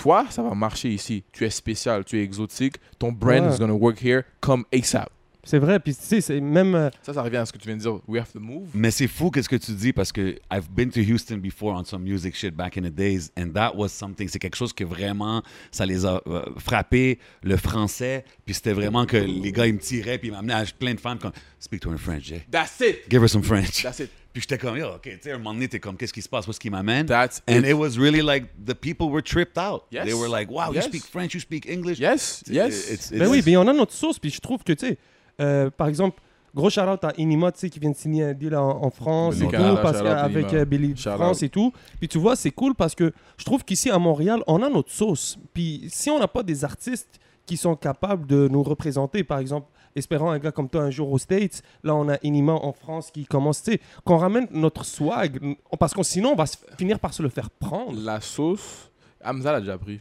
Toi, 0.00 0.26
ça 0.30 0.42
va 0.42 0.54
marcher 0.54 0.88
ici. 0.90 1.22
Tu 1.32 1.44
es 1.44 1.50
spécial, 1.50 2.04
tu 2.04 2.18
es 2.18 2.22
exotique. 2.22 2.76
Ton 2.98 3.12
brand 3.12 3.44
Ouais. 3.46 3.54
is 3.54 3.58
gonna 3.58 3.74
work 3.74 4.02
here 4.02 4.22
comme 4.40 4.64
ASAP. 4.72 5.10
C'est 5.42 5.58
vrai, 5.58 5.80
puis 5.80 5.94
tu 5.94 6.02
sais, 6.02 6.20
c'est 6.20 6.38
même. 6.38 6.74
euh, 6.74 6.90
Ça, 7.02 7.14
ça 7.14 7.22
revient 7.22 7.38
à 7.38 7.46
ce 7.46 7.52
que 7.52 7.56
tu 7.56 7.66
viens 7.66 7.76
de 7.76 7.80
dire. 7.80 7.98
We 8.06 8.20
have 8.20 8.30
to 8.30 8.40
move. 8.40 8.68
Mais 8.74 8.90
c'est 8.90 9.08
fou 9.08 9.30
qu'est-ce 9.30 9.48
que 9.48 9.56
tu 9.56 9.72
dis 9.72 9.92
parce 9.92 10.12
que 10.12 10.36
I've 10.52 10.68
been 10.70 10.90
to 10.90 11.00
Houston 11.00 11.38
before 11.38 11.72
on 11.78 11.84
some 11.84 12.02
music 12.02 12.34
shit 12.36 12.54
back 12.54 12.76
in 12.76 12.82
the 12.82 12.94
days 12.94 13.30
and 13.38 13.48
that 13.54 13.74
was 13.74 13.88
something 13.88 14.28
c'est 14.28 14.38
quelque 14.38 14.56
chose 14.56 14.74
que 14.74 14.84
vraiment 14.84 15.42
ça 15.70 15.86
les 15.86 16.04
a 16.04 16.20
euh, 16.26 16.44
frappés 16.58 17.18
le 17.42 17.56
français 17.56 18.24
puis 18.44 18.54
c'était 18.54 18.74
vraiment 18.74 19.06
que 19.06 19.16
les 19.16 19.50
gars 19.52 19.66
ils 19.66 19.74
me 19.74 19.78
tiraient 19.80 20.18
puis 20.18 20.28
ils 20.28 20.32
m'amenaient 20.32 20.52
à 20.52 20.64
plein 20.78 20.92
de 20.92 21.00
femmes 21.00 21.18
comme 21.18 21.32
speak 21.58 21.80
to 21.80 21.88
her 21.90 21.94
in 21.94 21.98
French 21.98 22.24
Jay. 22.24 22.42
That's 22.50 22.78
it. 22.80 23.08
give 23.10 23.22
her 23.22 23.28
some 23.28 23.42
French 23.42 23.82
That's 23.82 24.00
it. 24.00 24.10
Puis 24.32 24.42
j'étais 24.42 24.58
comme 24.58 24.76
yo 24.76 24.86
ok 24.94 25.02
tu 25.02 25.18
sais 25.22 25.32
un 25.32 25.38
moment 25.38 25.54
donné 25.54 25.68
t'es 25.68 25.80
comme 25.80 25.96
qu'est-ce 25.96 26.12
qui 26.12 26.22
se 26.22 26.28
passe? 26.28 26.46
Où 26.46 26.50
est-ce 26.50 26.60
qu'il 26.60 26.70
m'amène? 26.70 27.06
That's 27.06 27.42
and 27.48 27.58
it. 27.60 27.66
it 27.70 27.74
was 27.74 27.98
really 27.98 28.22
like 28.22 28.46
the 28.64 28.74
people 28.74 29.08
were 29.08 29.22
tripped 29.22 29.58
out 29.58 29.82
Yes. 29.90 30.04
they 30.04 30.14
were 30.14 30.28
like 30.28 30.50
wow 30.50 30.72
Yes. 30.72 30.84
you 30.84 30.90
speak 30.90 31.04
French 31.04 31.34
you 31.34 31.40
speak 31.40 31.68
English 31.68 31.98
Yes, 31.98 32.42
yes. 32.48 32.90
It's- 32.90 33.10
Ben 33.10 33.22
it's- 33.22 33.28
oui, 33.30 33.42
mais 33.44 33.56
on 33.56 33.66
a 33.68 33.72
notre 33.72 33.92
sauce, 33.92 34.18
puis 34.18 34.30
je 34.30 34.40
trouve 34.40 34.62
que, 34.62 34.72
tu 34.72 34.86
sais, 34.86 34.98
euh, 35.40 35.70
par 35.70 35.88
exemple, 35.88 36.20
gros 36.54 36.68
shout-out 36.70 37.02
à 37.04 37.12
Inima, 37.16 37.50
tu 37.52 37.60
sais, 37.60 37.70
qui 37.70 37.78
vient 37.78 37.90
de 37.90 37.96
signer 37.96 38.24
un 38.24 38.32
deal 38.34 38.54
en, 38.56 38.82
en 38.84 38.90
France 38.90 39.36
Billy 39.36 39.46
et 39.48 39.50
tout, 39.56 39.76
parce 39.82 40.02
qu'avec 40.02 40.52
euh, 40.52 40.64
Billy 40.64 40.96
Shout-out. 40.96 41.16
France 41.16 41.42
et 41.42 41.48
tout. 41.48 41.72
Puis 41.98 42.08
tu 42.08 42.18
vois, 42.18 42.36
c'est 42.36 42.50
cool 42.50 42.74
parce 42.74 42.94
que 42.94 43.12
je 43.36 43.44
trouve 43.44 43.64
qu'ici 43.64 43.90
à 43.90 43.98
Montréal, 43.98 44.42
on 44.46 44.62
a 44.62 44.68
notre 44.68 44.90
sauce. 44.90 45.38
Puis 45.54 45.84
si 45.88 46.10
on 46.10 46.18
n'a 46.18 46.28
pas 46.28 46.42
des 46.42 46.64
artistes 46.64 47.18
qui 47.46 47.56
sont 47.56 47.74
capables 47.76 48.26
de 48.26 48.48
nous 48.48 48.62
représenter, 48.62 49.24
par 49.24 49.38
exemple, 49.38 49.66
espérant 49.96 50.30
un 50.30 50.38
gars 50.38 50.52
comme 50.52 50.68
toi 50.68 50.82
un 50.82 50.90
jour 50.90 51.10
aux 51.12 51.18
States, 51.18 51.62
là 51.82 51.94
on 51.94 52.08
a 52.08 52.16
Inima 52.22 52.52
en 52.52 52.72
France 52.72 53.10
qui 53.10 53.24
commence, 53.26 53.62
tu 53.62 53.72
sais, 53.72 53.80
qu'on 54.04 54.16
ramène 54.16 54.46
notre 54.52 54.84
swag, 54.84 55.38
parce 55.78 55.92
que 55.94 56.02
sinon 56.02 56.30
on 56.32 56.36
va 56.36 56.44
finir 56.78 56.98
par 56.98 57.12
se 57.14 57.22
le 57.22 57.28
faire 57.28 57.50
prendre. 57.50 58.00
La 58.00 58.20
sauce, 58.20 58.90
Hamza 59.24 59.52
l'a 59.52 59.60
déjà 59.60 59.78
pris. 59.78 60.00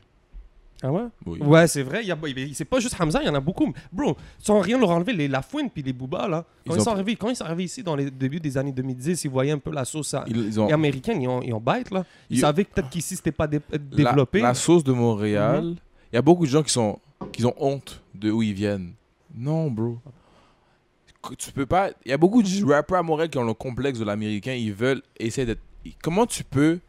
Ah 0.82 0.94
ouais? 0.94 1.02
Oui. 1.26 1.40
Ouais, 1.42 1.68
c'est 1.68 1.84
vrai. 1.84 2.06
y 2.06 2.12
a- 2.14 2.18
C'est 2.54 2.64
pas 2.64 2.80
juste 2.80 2.96
Hamza, 2.98 3.22
il 3.22 3.26
y 3.26 3.30
en 3.30 3.36
a 3.36 3.42
beaucoup. 3.42 3.74
Bro, 3.92 4.16
sans 4.38 4.62
rien 4.62 4.80
leur 4.80 4.92
enlever, 4.92 5.12
les 5.12 5.28
Lafouine 5.28 5.70
puis 5.70 5.84
les 5.84 5.92
Booba, 5.92 6.26
là, 6.30 6.46
quand 6.66 6.74
Ils 6.74 6.78
ils, 6.78 6.80
ont- 6.80 6.84
sont 6.86 6.92
arrivés, 6.92 7.16
quand 7.18 7.28
ils 7.30 7.36
sont 7.36 7.44
arrivés 7.44 7.66
ici 7.66 7.84
dans 7.84 7.98
les 7.98 8.10
débuts 8.10 8.40
des 8.40 8.58
années 8.58 8.72
2010, 8.72 9.26
ils 9.26 9.30
voyaient 9.30 9.52
un 9.52 9.58
peu 9.60 9.72
la 9.74 9.84
sauce 9.84 10.14
à- 10.14 10.24
Ils, 10.28 10.38
ils 10.38 10.58
ont, 10.62 10.70
américaine, 10.70 11.22
ils 11.22 11.28
ont, 11.28 11.42
ils 11.42 11.54
ont 11.54 11.60
bite, 11.60 11.92
là. 11.92 12.06
Ils 12.30 12.40
savaient 12.40 12.64
peut-être 12.64 12.90
qu'ici, 12.90 13.18
c'était 13.18 13.34
pas 13.34 13.46
dé- 13.48 13.60
développé. 13.78 14.40
la 14.40 14.54
sauce 14.54 14.86
de 14.86 14.94
Montréal, 14.94 15.66
Mhm. 15.66 15.76
il 16.14 16.16
y 16.16 16.18
a 16.18 16.22
beaucoup 16.22 16.46
de 16.46 16.50
gens 16.52 16.64
qui, 16.64 16.72
sont, 16.72 16.98
qui 17.34 17.44
ont 17.46 17.56
honte 17.58 18.02
de 18.16 18.32
où 18.32 18.42
ils 18.42 18.54
viennent. 18.54 18.94
Non, 19.36 19.70
bro. 19.70 20.00
Tu 21.38 21.52
peux 21.52 21.66
pas. 21.66 21.92
Il 22.06 22.12
y 22.12 22.14
a 22.14 22.18
beaucoup 22.18 22.42
de 22.42 22.66
rappers 22.72 22.98
à 22.98 23.04
Montréal 23.04 23.30
qui 23.30 23.38
ont 23.38 23.44
le 23.44 23.54
complexe 23.54 24.00
de 24.00 24.06
l'américain. 24.06 24.54
Ils 24.54 24.74
veulent 24.74 25.02
essayer 25.20 25.46
d'être. 25.46 25.62
Comment 26.02 26.26
tu 26.26 26.44
peux 26.44 26.80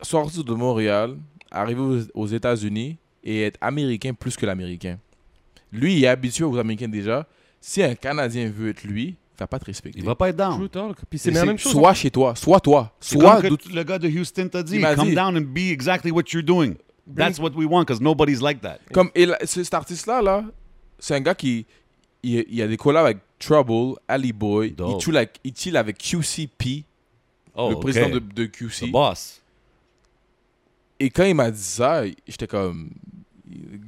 sortir 0.00 0.42
de 0.44 0.54
Montréal, 0.54 1.16
arriver 1.50 2.04
aux, 2.14 2.26
États-Unis 2.26 2.96
et 3.22 3.42
être 3.44 3.58
américain 3.60 4.14
plus 4.14 4.36
que 4.36 4.46
l'américain? 4.46 4.98
Lui, 5.70 5.96
il 5.98 6.04
est 6.04 6.08
habitué 6.08 6.44
aux 6.44 6.56
Américains 6.56 6.88
déjà. 6.88 7.26
Si 7.60 7.82
un 7.82 7.94
Canadien 7.94 8.50
veut 8.50 8.70
être 8.70 8.84
lui, 8.84 9.08
il 9.08 9.38
va 9.38 9.46
pas 9.46 9.58
te 9.58 9.64
respecter. 9.66 9.98
il 9.98 10.04
va 10.04 10.14
pas 10.14 10.28
être 10.30 10.36
down 10.36 10.56
True 10.56 10.68
talk. 10.68 10.96
Puis 11.08 11.18
c'est 11.18 11.30
C'est- 11.30 11.38
la 11.38 11.44
même 11.46 11.58
chose. 11.58 11.72
Soit 11.72 11.94
chez 11.94 12.10
toi, 12.10 12.34
soit 12.34 12.60
toi, 12.60 12.92
C'est 13.00 13.18
soit 13.18 13.40
comme 13.40 13.56
que 13.58 13.64
d'où- 13.68 13.74
le 13.74 13.82
gars 13.84 13.98
de 13.98 14.08
Houston 14.08 14.48
t'a 14.48 14.62
dit 14.62 14.80
come 14.80 15.08
dit- 15.08 15.14
down 15.14 15.36
and 15.36 15.42
be 15.42 15.70
exactly 15.70 16.10
what 16.10 16.24
you're 16.32 16.42
doing 16.44 16.74
that's 17.16 17.38
what 17.38 17.50
we 17.56 17.66
want 17.66 17.80
because 17.82 18.00
nobody's 18.00 18.40
like 18.42 18.60
that 18.60 18.78
Comme, 18.92 19.10
et 19.14 19.26
là, 19.26 19.36
cet 19.44 19.72
artiste-là, 19.74 20.22
là, 20.22 20.44
c'est 21.02 21.16
un 21.16 21.20
gars 21.20 21.34
qui 21.34 21.66
il, 22.22 22.44
il 22.48 22.62
a 22.62 22.68
des 22.68 22.76
collabs 22.76 23.04
avec 23.04 23.18
Trouble, 23.40 23.98
Ali 24.06 24.32
Boy. 24.32 24.68
Il 24.68 24.76
Dope. 24.76 25.02
chill, 25.02 25.16
avec, 25.16 25.40
il 25.42 25.52
chill 25.52 25.76
avec 25.76 25.98
QCP, 25.98 26.84
oh 27.56 27.70
le 27.70 27.80
président 27.80 28.08
de, 28.08 28.20
de 28.20 28.44
QC. 28.46 28.86
the 28.86 28.90
boss 28.92 29.42
Et 31.00 31.10
quand 31.10 31.24
il 31.24 31.34
m'a 31.34 31.50
dit 31.50 31.60
ça, 31.60 32.04
j'étais 32.26 32.46
comme. 32.46 32.90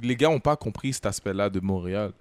Les 0.03 0.15
gars 0.17 0.29
n'ont 0.29 0.41
pas 0.41 0.57
compris 0.57 0.91
cet 0.91 1.05
aspect-là 1.05 1.49
de 1.49 1.59
Montréal. 1.61 2.11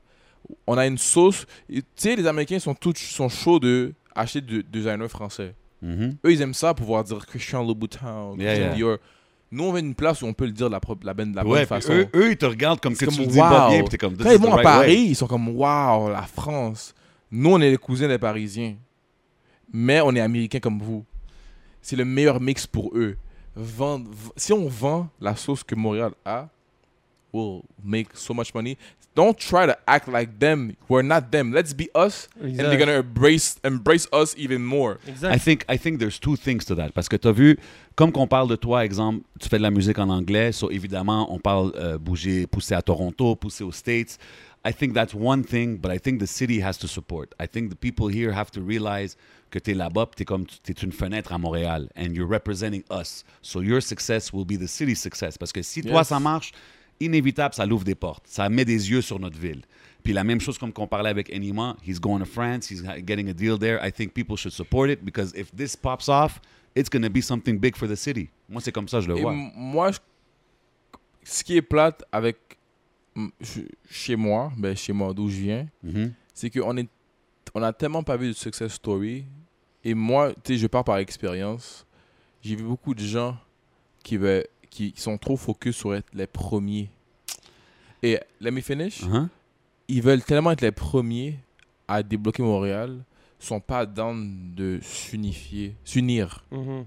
On 0.66 0.78
a 0.78 0.86
une 0.86 0.97
sauce. 0.97 1.45
Tu 1.68 1.82
sais, 1.97 2.14
les 2.14 2.26
Américains 2.26 2.61
sont, 2.61 2.74
tous, 2.74 2.95
sont 2.97 3.28
chauds 3.28 3.59
de 3.59 3.92
acheter 4.14 4.40
de, 4.40 4.59
de 4.59 4.62
designers 4.62 5.09
français. 5.09 5.55
Mhm. 5.82 6.16
Eux, 6.24 6.32
ils 6.32 6.40
aiment 6.40 6.55
ça, 6.55 6.72
pouvoir 6.72 7.03
dire 7.03 7.26
Christian 7.26 7.62
Louboutin, 7.66 8.34
Yeah, 8.38 8.47
Christian 8.55 8.66
yeah. 8.66 8.74
Dior. 8.74 8.99
Nous, 9.55 9.64
on 9.64 9.72
veut 9.72 9.80
une 9.80 9.94
place 9.94 10.20
où 10.22 10.26
on 10.26 10.32
peut 10.32 10.46
le 10.46 10.50
dire 10.52 10.66
de 10.66 10.72
la, 10.72 10.80
pro- 10.80 10.98
la, 11.02 11.14
bonne- 11.14 11.30
de 11.30 11.36
la 11.36 11.42
bonne 11.44 11.52
ouais, 11.52 11.61
puis 11.61 11.68
façon. 11.68 11.92
eux, 11.92 12.09
eux, 12.14 12.30
ils 12.32 12.36
te 12.36 12.44
regardent 12.46 12.80
comme 12.80 12.94
que 12.96 13.05
tu 13.07 13.20
le 13.20 13.26
dis 13.26 13.38
pas 13.38 13.68
bien, 13.70 13.80
puis 13.80 13.88
t'es 13.90 13.98
comme, 13.98 14.16
Quand 14.16 14.30
ils 14.30 14.38
vont 14.38 14.55
à 14.55 14.62
Paris, 14.62 15.07
ils 15.11 15.14
sont 15.16 15.26
comme 15.26 15.48
Waouh, 15.48 16.09
la 16.11 16.22
France. 16.22 16.94
Nous, 17.30 17.50
on 17.50 17.61
est 17.61 17.70
les 17.70 17.76
cousins 17.78 18.09
des 18.09 18.18
Parisiens. 18.18 18.74
Mais 19.72 20.00
on 20.00 20.14
est 20.14 20.20
américains 20.20 20.61
comme 20.61 20.80
vous. 20.80 21.05
C'est 21.82 21.96
le 21.96 22.05
meilleur 22.05 22.40
mix 22.40 22.66
pour 22.66 22.90
eux. 22.96 23.16
Vendre- 23.57 24.11
v- 24.11 24.30
si 24.36 24.52
on 24.52 24.68
vend 24.68 25.09
la 25.20 25.36
sauce 25.36 25.62
que 25.62 25.74
Montréal 25.74 26.12
a, 26.24 26.48
we'll 27.32 27.62
make 27.84 28.09
so 28.14 28.34
much 28.34 28.52
money. 28.55 28.76
Don't 29.14 29.38
try 29.38 29.64
to 29.64 29.76
act 29.86 30.08
like 30.08 30.40
them. 30.40 30.74
We're 30.88 31.02
not 31.02 31.30
them. 31.30 31.52
Let's 31.52 31.72
be 31.72 31.88
us. 31.94 32.28
And 32.40 32.58
they're 32.58 32.76
gonna 32.78 32.98
embrace, 32.98 33.56
embrace 33.62 34.08
us 34.12 34.34
even 34.36 34.64
more. 34.64 34.98
Exact. 35.06 35.32
I 35.34 35.38
think 35.38 35.64
I 35.68 35.76
think 35.78 36.00
there's 36.00 36.18
two 36.18 36.36
things 36.36 36.64
to 36.66 36.74
that 36.74 36.90
parce 36.94 37.08
que 37.08 37.16
tu 37.16 37.28
as 37.28 37.32
vu 37.32 37.56
comme 37.94 38.10
qu'on 38.10 38.26
parle 38.26 38.48
de 38.48 38.56
toi 38.56 38.84
exemple 38.84 39.20
tu 39.38 39.48
fais 39.48 39.58
de 39.58 39.62
la 39.62 39.70
musique 39.70 39.98
en 40.00 40.08
anglais 40.08 40.50
so 40.50 40.68
évidemment 40.70 41.32
on 41.32 41.38
parle 41.38 41.70
euh, 41.76 41.96
bouger 41.96 42.48
pousser 42.48 42.74
à 42.74 42.82
Toronto 42.82 43.36
pousser 43.36 43.62
aux 43.62 43.70
States 43.70 44.18
I 44.66 44.72
think 44.72 44.94
that's 44.94 45.14
one 45.14 45.44
thing 45.44 45.76
but 45.78 45.92
I 45.92 46.00
think 46.00 46.18
the 46.20 46.26
city 46.26 46.60
has 46.60 46.76
to 46.78 46.88
support 46.88 47.32
I 47.40 47.46
think 47.46 47.70
the 47.70 47.76
people 47.76 48.08
here 48.08 48.32
have 48.32 48.50
to 48.50 48.60
realize 48.60 49.16
que 49.50 49.60
tu 49.60 49.70
es 49.70 49.74
là-bas 49.74 50.10
tu 50.16 50.22
es 50.22 50.24
comme 50.26 50.44
tu 50.46 50.72
es 50.72 50.82
une 50.82 50.90
fenêtre 50.90 51.32
à 51.32 51.38
Montréal 51.38 51.88
and 51.96 52.14
you're 52.16 52.28
representing 52.28 52.82
us 52.90 53.22
so 53.42 53.60
your 53.62 53.80
success 53.80 54.32
will 54.32 54.44
be 54.44 54.56
the 54.59 54.66
city's 54.66 54.98
success 55.01 55.39
parce 55.39 55.52
que 55.52 55.62
si 55.62 55.82
toi 55.82 55.98
Yes. 56.01 56.09
ça 56.09 56.18
marche 56.18 56.51
inévitable 57.00 57.54
ça 57.54 57.66
l'ouvre 57.66 57.84
des 57.84 57.94
portes 57.94 58.24
ça 58.26 58.48
met 58.48 58.64
des 58.64 58.90
yeux 58.90 59.02
sur 59.02 59.18
notre 59.18 59.38
ville 59.38 59.62
puis 60.02 60.12
la 60.12 60.22
même 60.24 60.40
chose 60.40 60.58
comme 60.58 60.70
qu'on 60.72 60.86
parlait 60.86 61.08
avec 61.08 61.30
Enima, 61.34 61.76
he's 61.86 61.98
going 61.98 62.18
to 62.18 62.26
France, 62.26 62.70
he's 62.70 62.82
getting 63.06 63.30
a 63.30 63.32
deal 63.32 63.58
there. 63.58 63.78
I 63.82 63.90
think 63.90 64.12
people 64.12 64.36
should 64.36 64.52
support 64.52 64.90
it 64.90 65.02
because 65.02 65.32
if 65.34 65.50
this 65.56 65.74
pops 65.74 66.10
off, 66.10 66.42
it's 66.76 66.90
going 66.90 67.00
to 67.04 67.08
be 67.08 67.22
something 67.22 67.58
big 67.58 67.74
for 67.74 67.88
the 67.88 67.94
city. 67.96 68.28
Moi, 68.46 68.60
c'est 68.60 68.70
comme 68.70 68.86
ça 68.86 69.00
je 69.00 69.08
le 69.08 69.16
Et 69.16 69.22
vois. 69.22 69.32
moi, 69.32 69.92
je- 69.92 69.98
ce 71.22 71.42
qui 71.42 71.56
est 71.56 71.62
plate 71.62 72.04
avec 72.12 72.36
chez 73.90 74.14
moi, 74.16 74.52
ben 74.58 74.76
chez 74.76 74.92
moi 74.92 75.14
d'où 75.14 75.30
je 75.30 75.40
viens, 75.40 75.66
Mhm. 75.82 76.12
c'est 76.34 76.50
qu'on 76.50 76.76
est, 76.76 76.88
on 77.54 77.62
a 77.62 77.72
tellement 77.72 78.02
pas 78.02 78.18
vu 78.18 78.28
de 78.28 78.32
success 78.34 78.74
story. 78.74 79.24
Et 79.84 79.94
moi, 79.94 80.34
tu 80.44 80.52
sais, 80.52 80.58
je 80.58 80.66
pars 80.66 80.84
par 80.84 80.98
expérience. 80.98 81.86
J'ai 82.42 82.56
vu 82.56 82.64
beaucoup 82.64 82.94
de 82.94 83.02
gens 83.02 83.38
qui, 84.02 84.18
veulent, 84.18 84.46
qui 84.74 84.92
sont 84.96 85.16
trop 85.18 85.36
focus 85.36 85.76
sur 85.76 85.94
être 85.94 86.09
les 86.14 86.26
premiers. 86.26 86.90
Et 88.02 88.18
let 88.40 88.51
me 88.51 88.60
finish. 88.60 89.02
Uh-huh. 89.05 89.28
Ils 89.88 90.02
veulent 90.02 90.22
tellement 90.22 90.51
être 90.51 90.62
les 90.62 90.72
premiers 90.72 91.38
à 91.86 92.02
débloquer 92.02 92.42
Montréal, 92.42 93.05
sont 93.38 93.60
pas 93.60 93.86
down 93.86 94.55
de 94.55 94.80
s'unifier, 94.82 95.76
s'unir 95.84 96.44
Mhm. 96.51 96.86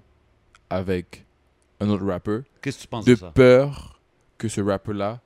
avec 0.70 1.26
un 1.80 1.90
autre 1.90 2.06
rapper, 2.06 2.40
Qu'est-ce 2.62 2.78
que 2.78 2.82
tu 2.84 2.88
penses 2.88 3.06
de 3.06 3.12
de 3.14 3.20
ça? 3.20 3.32
peur 3.32 4.00
que 4.38 4.48
ce 4.48 4.60
rapper-là 4.62 5.22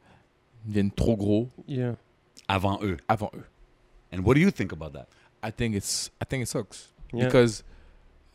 devienne 0.65 0.91
trop 0.91 1.15
gros 1.15 1.49
Yeah. 1.67 1.95
Avant 2.47 2.79
eux. 2.83 2.97
avant 3.07 3.31
eux. 3.33 3.45
And 4.13 4.19
what 4.19 4.35
do 4.35 4.41
you 4.41 4.51
think 4.51 4.71
about 4.73 4.91
that? 4.91 5.07
I 5.43 5.51
think 5.51 5.73
it's 5.75 6.11
I 6.21 6.25
think 6.25 6.43
it 6.43 6.47
sucks 6.47 6.93
Yeah. 7.13 7.25
because 7.25 7.63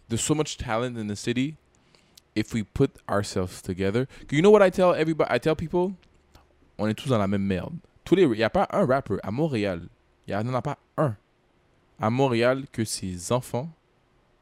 there's 0.08 0.22
so 0.22 0.34
much 0.34 0.56
talent 0.56 0.96
in 0.98 1.06
the 1.06 1.14
city. 1.16 1.54
If 2.36 2.52
we 2.52 2.62
put 2.62 2.90
ourselves 3.08 3.62
together, 3.62 4.06
you 4.30 4.42
know 4.42 4.50
what 4.50 4.64
I 4.64 4.70
tell 4.70 4.94
everybody? 4.94 5.34
I 5.34 5.40
tell 5.40 5.56
people, 5.56 5.92
on 6.78 6.86
est 6.86 6.94
tous 6.94 7.08
dans 7.08 7.18
la 7.18 7.26
même 7.26 7.42
merde. 7.42 7.74
Il 8.12 8.28
n'y 8.28 8.42
a 8.42 8.50
pas 8.50 8.68
un 8.70 8.86
rapper 8.86 9.16
à 9.22 9.30
Montréal, 9.30 9.80
il 10.28 10.36
n'y 10.36 10.48
en 10.48 10.54
a 10.54 10.62
pas 10.62 10.78
un 10.96 11.16
à 11.98 12.10
Montréal 12.10 12.64
que 12.70 12.84
ses 12.84 13.32
enfants 13.32 13.68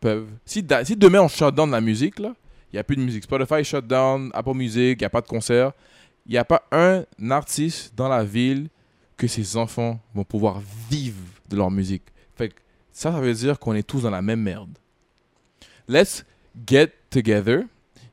peuvent. 0.01 0.29
Si, 0.45 0.63
demain 0.63 1.21
on 1.21 1.29
shut 1.29 1.55
down 1.55 1.71
la 1.71 1.81
musique, 1.81 2.17
il 2.19 2.35
n'y 2.75 2.79
a 2.79 2.85
plus 2.85 2.97
de 2.97 3.01
musique. 3.01 3.25
Spotify 3.25 3.63
shut 3.65 3.87
down, 3.87 4.31
Apple 4.35 4.55
Music, 4.55 4.99
il 5.01 5.03
n'y 5.03 5.07
a 5.07 5.11
pas 5.11 5.21
de 5.21 5.29
concert. 5.29 5.73
Il 6.27 6.33
n'y 6.33 6.39
a 6.39 6.45
pas 6.45 6.67
un 6.73 7.05
artiste 7.31 7.95
dans 7.95 8.09
la 8.09 8.25
ville 8.25 8.69
que 9.17 9.27
ses 9.27 9.57
enfants 9.57 10.01
vont 10.15 10.25
pouvoir 10.25 10.61
vivre 10.91 11.23
de 11.49 11.57
leur 11.57 11.71
musique. 11.71 12.03
Ça, 12.93 13.13
ça 13.13 13.21
veut 13.21 13.35
dire 13.35 13.59
qu'on 13.59 13.75
est 13.75 13.83
tous 13.83 14.03
dans 14.03 14.11
la 14.11 14.23
même 14.23 14.41
merde. 14.41 14.79
Let's 15.89 16.25
get 16.67 16.93
together, 17.11 17.65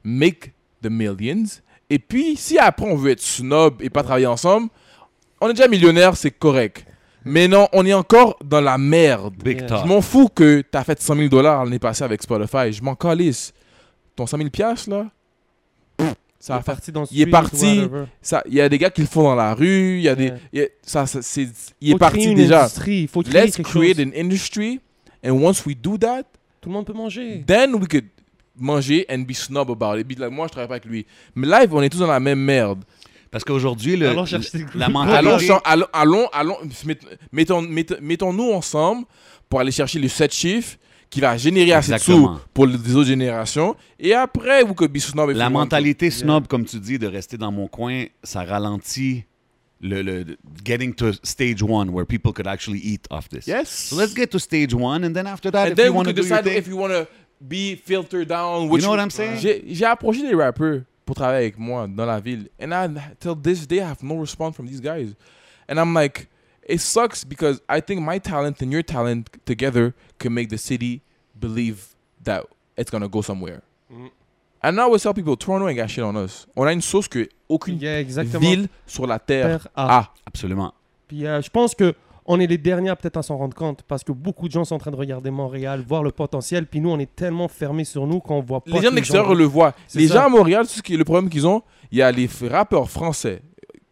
make 0.03 0.53
the 0.81 0.87
millions. 0.89 1.61
Et 1.89 1.99
puis, 1.99 2.35
si 2.37 2.57
après 2.57 2.85
on 2.89 2.95
veut 2.95 3.11
être 3.11 3.21
snob 3.21 3.81
et 3.81 3.89
pas 3.89 4.03
travailler 4.03 4.27
ensemble, 4.27 4.69
on 5.41 5.49
est 5.49 5.53
déjà 5.53 5.67
millionnaire, 5.67 6.15
c'est 6.15 6.31
correct. 6.31 6.85
Mais 7.25 7.47
non, 7.47 7.67
on 7.73 7.85
est 7.85 7.93
encore 7.93 8.37
dans 8.43 8.61
la 8.61 8.77
merde. 8.77 9.35
Big 9.43 9.59
Yeah. 9.59 9.67
talk. 9.67 9.83
Je 9.83 9.87
m'en 9.87 10.01
fous 10.01 10.27
que 10.33 10.61
t'as 10.61 10.83
fait 10.83 10.99
100 11.01 11.15
000 11.15 11.27
dollars 11.29 11.63
l'année 11.65 11.77
passée 11.79 12.03
avec 12.03 12.21
Spotify. 12.23 12.71
Je 12.71 12.81
m'en 12.81 12.95
calisse. 12.95 13.53
Ton 14.15 14.25
100 14.25 14.37
000 14.37 14.49
piastres, 14.49 14.89
là, 14.89 15.07
ça 16.39 16.53
il 16.53 16.53
va 16.53 16.59
est 16.59 16.63
faire 16.63 16.75
parti 16.75 16.91
dans 16.91 17.05
il 17.05 17.17
est 17.19 17.21
street, 17.21 17.29
parti. 17.31 17.81
ça, 18.21 18.41
il 18.47 18.53
y 18.55 18.61
a 18.61 18.67
des 18.69 18.77
gars 18.77 18.89
qui 18.89 19.01
le 19.01 19.07
font 19.07 19.23
dans 19.23 19.35
la 19.35 19.53
rue, 19.53 19.97
il 19.97 20.01
y 20.01 20.09
a 20.09 20.15
des, 20.15 20.31
Ouais. 20.31 20.37
il 20.53 20.59
y 20.59 20.63
a- 20.63 20.67
ça, 20.81 21.05
ça, 21.05 21.21
c'est, 21.21 21.47
il 21.79 21.89
est 21.89 21.91
Faut 21.91 21.97
créer 21.97 21.97
parti 21.99 22.23
une 22.31 22.35
déjà. 22.35 22.61
industrie, 22.63 23.01
il 23.03 23.07
faut 23.07 23.21
créer 23.21 23.45
Let's 23.45 23.57
create 23.61 23.97
chose. 23.97 24.05
an 24.07 24.11
industry, 24.19 24.79
and 25.23 25.31
once 25.31 25.63
we 25.65 25.75
do 25.77 25.97
that, 25.99 26.23
Tout 26.59 26.69
le 26.69 26.73
monde 26.73 26.85
peut 26.85 26.93
manger. 26.93 27.43
then 27.45 27.75
we 27.75 27.87
could 27.87 28.05
manger 28.61 29.05
and 29.09 29.19
be 29.27 29.33
snob 29.33 29.69
about 29.71 29.99
it. 29.99 30.07
Be 30.07 30.17
like, 30.19 30.31
moi, 30.31 30.47
je 30.47 30.51
travaille 30.51 30.67
pas 30.67 30.75
avec 30.75 30.85
lui. 30.85 31.05
Mais 31.35 31.47
live, 31.47 31.73
on 31.73 31.81
est 31.81 31.89
tous 31.89 31.99
dans 31.99 32.07
la 32.07 32.19
même 32.19 32.39
merde. 32.39 32.83
Parce 33.29 33.43
qu'aujourd'hui, 33.45 33.95
le- 33.95 34.09
Allons 34.09 34.25
chercher 34.25 34.65
la 34.75 34.89
mentalité... 34.89 35.49
allons, 35.63 35.87
allons, 35.93 36.27
allons, 36.33 36.57
mett- 36.85 37.05
mettons, 37.31 37.61
mett- 37.61 37.99
mettons-nous 38.01 38.51
ensemble 38.51 39.05
pour 39.49 39.61
aller 39.61 39.71
chercher 39.71 39.99
le 39.99 40.09
7 40.09 40.33
chiffres 40.33 40.77
qui 41.09 41.21
va 41.21 41.37
générer 41.37 41.71
assez 41.73 41.91
de 41.93 41.97
sous 41.97 42.11
Exactement. 42.11 42.39
pour 42.53 42.67
les 42.67 42.95
autres 42.95 43.07
générations. 43.07 43.75
Et 43.99 44.13
après, 44.13 44.63
vous 44.63 44.73
be 44.73 44.97
snob 44.97 45.29
La 45.29 45.35
you 45.35 45.39
want 45.43 45.47
to. 45.47 45.51
mentalité 45.59 46.09
snob, 46.11 46.47
comme 46.47 46.65
tu 46.65 46.77
dis, 46.79 46.99
de 46.99 47.07
rester 47.07 47.37
dans 47.37 47.51
mon 47.51 47.67
coin, 47.67 48.05
ça 48.23 48.43
ralentit 48.43 49.23
le, 49.81 50.01
le 50.03 50.25
getting 50.63 50.93
to 50.93 51.11
stage 51.23 51.63
one 51.63 51.89
where 51.89 52.05
people 52.05 52.31
could 52.33 52.47
actually 52.47 52.79
eat 52.79 53.05
off 53.09 53.27
this. 53.29 53.47
Yes. 53.47 53.69
So 53.89 53.95
let's 53.95 54.13
get 54.15 54.27
to 54.27 54.39
stage 54.39 54.73
one, 54.73 55.03
and 55.03 55.13
then 55.13 55.25
after 55.25 55.49
that, 55.51 55.63
And 55.67 55.71
if 55.71 55.75
then 55.75 55.85
you 55.87 55.91
we 55.93 55.97
want 55.97 56.07
to 56.09 56.13
could 56.13 56.21
do 56.23 56.27
your 56.27 56.37
decide 56.37 56.43
thing, 56.49 56.57
if 56.57 56.67
you 56.67 56.77
want 56.77 56.91
to 56.93 57.07
be 57.47 57.75
filtered 57.75 58.27
down. 58.27 58.69
which- 58.69 58.83
know 58.83 58.89
what 58.89 58.99
I'm 58.99 59.09
saying? 59.09 59.37
J'ai 59.39 59.85
approché 59.85 60.21
des 60.21 60.35
rappeurs 60.35 60.81
pour 61.05 61.15
travailler 61.15 61.45
avec 61.47 61.57
moi 61.57 61.87
dans 61.87 62.05
la 62.05 62.19
ville. 62.19 62.47
And 62.59 62.71
I, 62.73 62.87
till 63.19 63.35
this 63.35 63.65
day, 63.67 63.79
I 63.81 63.89
have 63.89 64.03
no 64.03 64.15
response 64.19 64.55
from 64.55 64.67
these 64.67 64.79
guys. 64.81 65.15
And 65.67 65.79
I'm 65.79 65.93
like, 65.93 66.27
it 66.67 66.79
sucks 66.79 67.23
because 67.23 67.61
I 67.67 67.81
think 67.81 68.01
my 68.01 68.19
talent 68.19 68.61
and 68.61 68.71
your 68.71 68.83
talent 68.83 69.29
together 69.45 69.93
can 70.19 70.33
make 70.33 70.49
the 70.49 70.57
city 70.57 71.01
believe 71.39 71.95
that 72.23 72.45
it's 72.77 72.91
going 72.91 73.01
to 73.01 73.09
go 73.09 73.21
somewhere. 73.21 73.61
Mm. 73.91 74.11
And 74.63 74.79
I 74.79 74.83
always 74.83 75.01
tell 75.01 75.13
people, 75.13 75.35
Toronto 75.35 75.67
ain't 75.67 75.77
got 75.77 75.89
shit 75.89 76.03
on 76.03 76.15
us. 76.15 76.45
On 76.55 76.67
a 76.67 76.71
une 76.71 76.81
sauce 76.81 77.07
que 77.07 77.27
aucune 77.49 77.79
Yeah, 77.79 78.03
ville 78.03 78.69
sur 78.85 79.07
la 79.07 79.17
terre 79.17 79.59
Terre 79.63 79.67
A. 79.75 79.99
a. 80.01 80.09
absolument. 80.27 80.73
Puis 81.07 81.25
euh, 81.25 81.41
je 81.41 81.49
pense 81.49 81.73
que 81.73 81.95
on 82.25 82.39
est 82.39 82.47
les 82.47 82.57
derniers 82.57 82.89
à 82.89 82.95
peut-être 82.95 83.17
à 83.17 83.23
s'en 83.23 83.37
rendre 83.37 83.55
compte 83.55 83.81
parce 83.87 84.03
que 84.03 84.11
beaucoup 84.11 84.47
de 84.47 84.53
gens 84.53 84.63
sont 84.63 84.75
en 84.75 84.79
train 84.79 84.91
de 84.91 84.95
regarder 84.95 85.31
Montréal, 85.31 85.83
voir 85.87 86.03
le 86.03 86.11
potentiel, 86.11 86.65
puis 86.67 86.79
nous 86.79 86.89
on 86.89 86.99
est 86.99 87.13
tellement 87.15 87.47
fermés 87.47 87.83
sur 87.85 88.07
nous 88.07 88.19
qu'on 88.19 88.41
voit 88.41 88.63
pas. 88.63 88.71
Les 88.71 88.81
gens 88.81 88.91
de 88.91 88.95
l'extérieur 88.95 89.33
le 89.33 89.45
voient. 89.45 89.73
Les 89.95 90.07
ça. 90.07 90.15
gens 90.15 90.25
à 90.25 90.29
Montréal, 90.29 90.65
ce 90.67 90.81
qui 90.81 90.93
est 90.93 90.97
le 90.97 91.05
problème 91.05 91.29
qu'ils 91.29 91.47
ont, 91.47 91.61
il 91.91 91.97
y 91.97 92.01
a 92.01 92.11
les 92.11 92.29
rappeurs 92.49 92.89
français, 92.89 93.41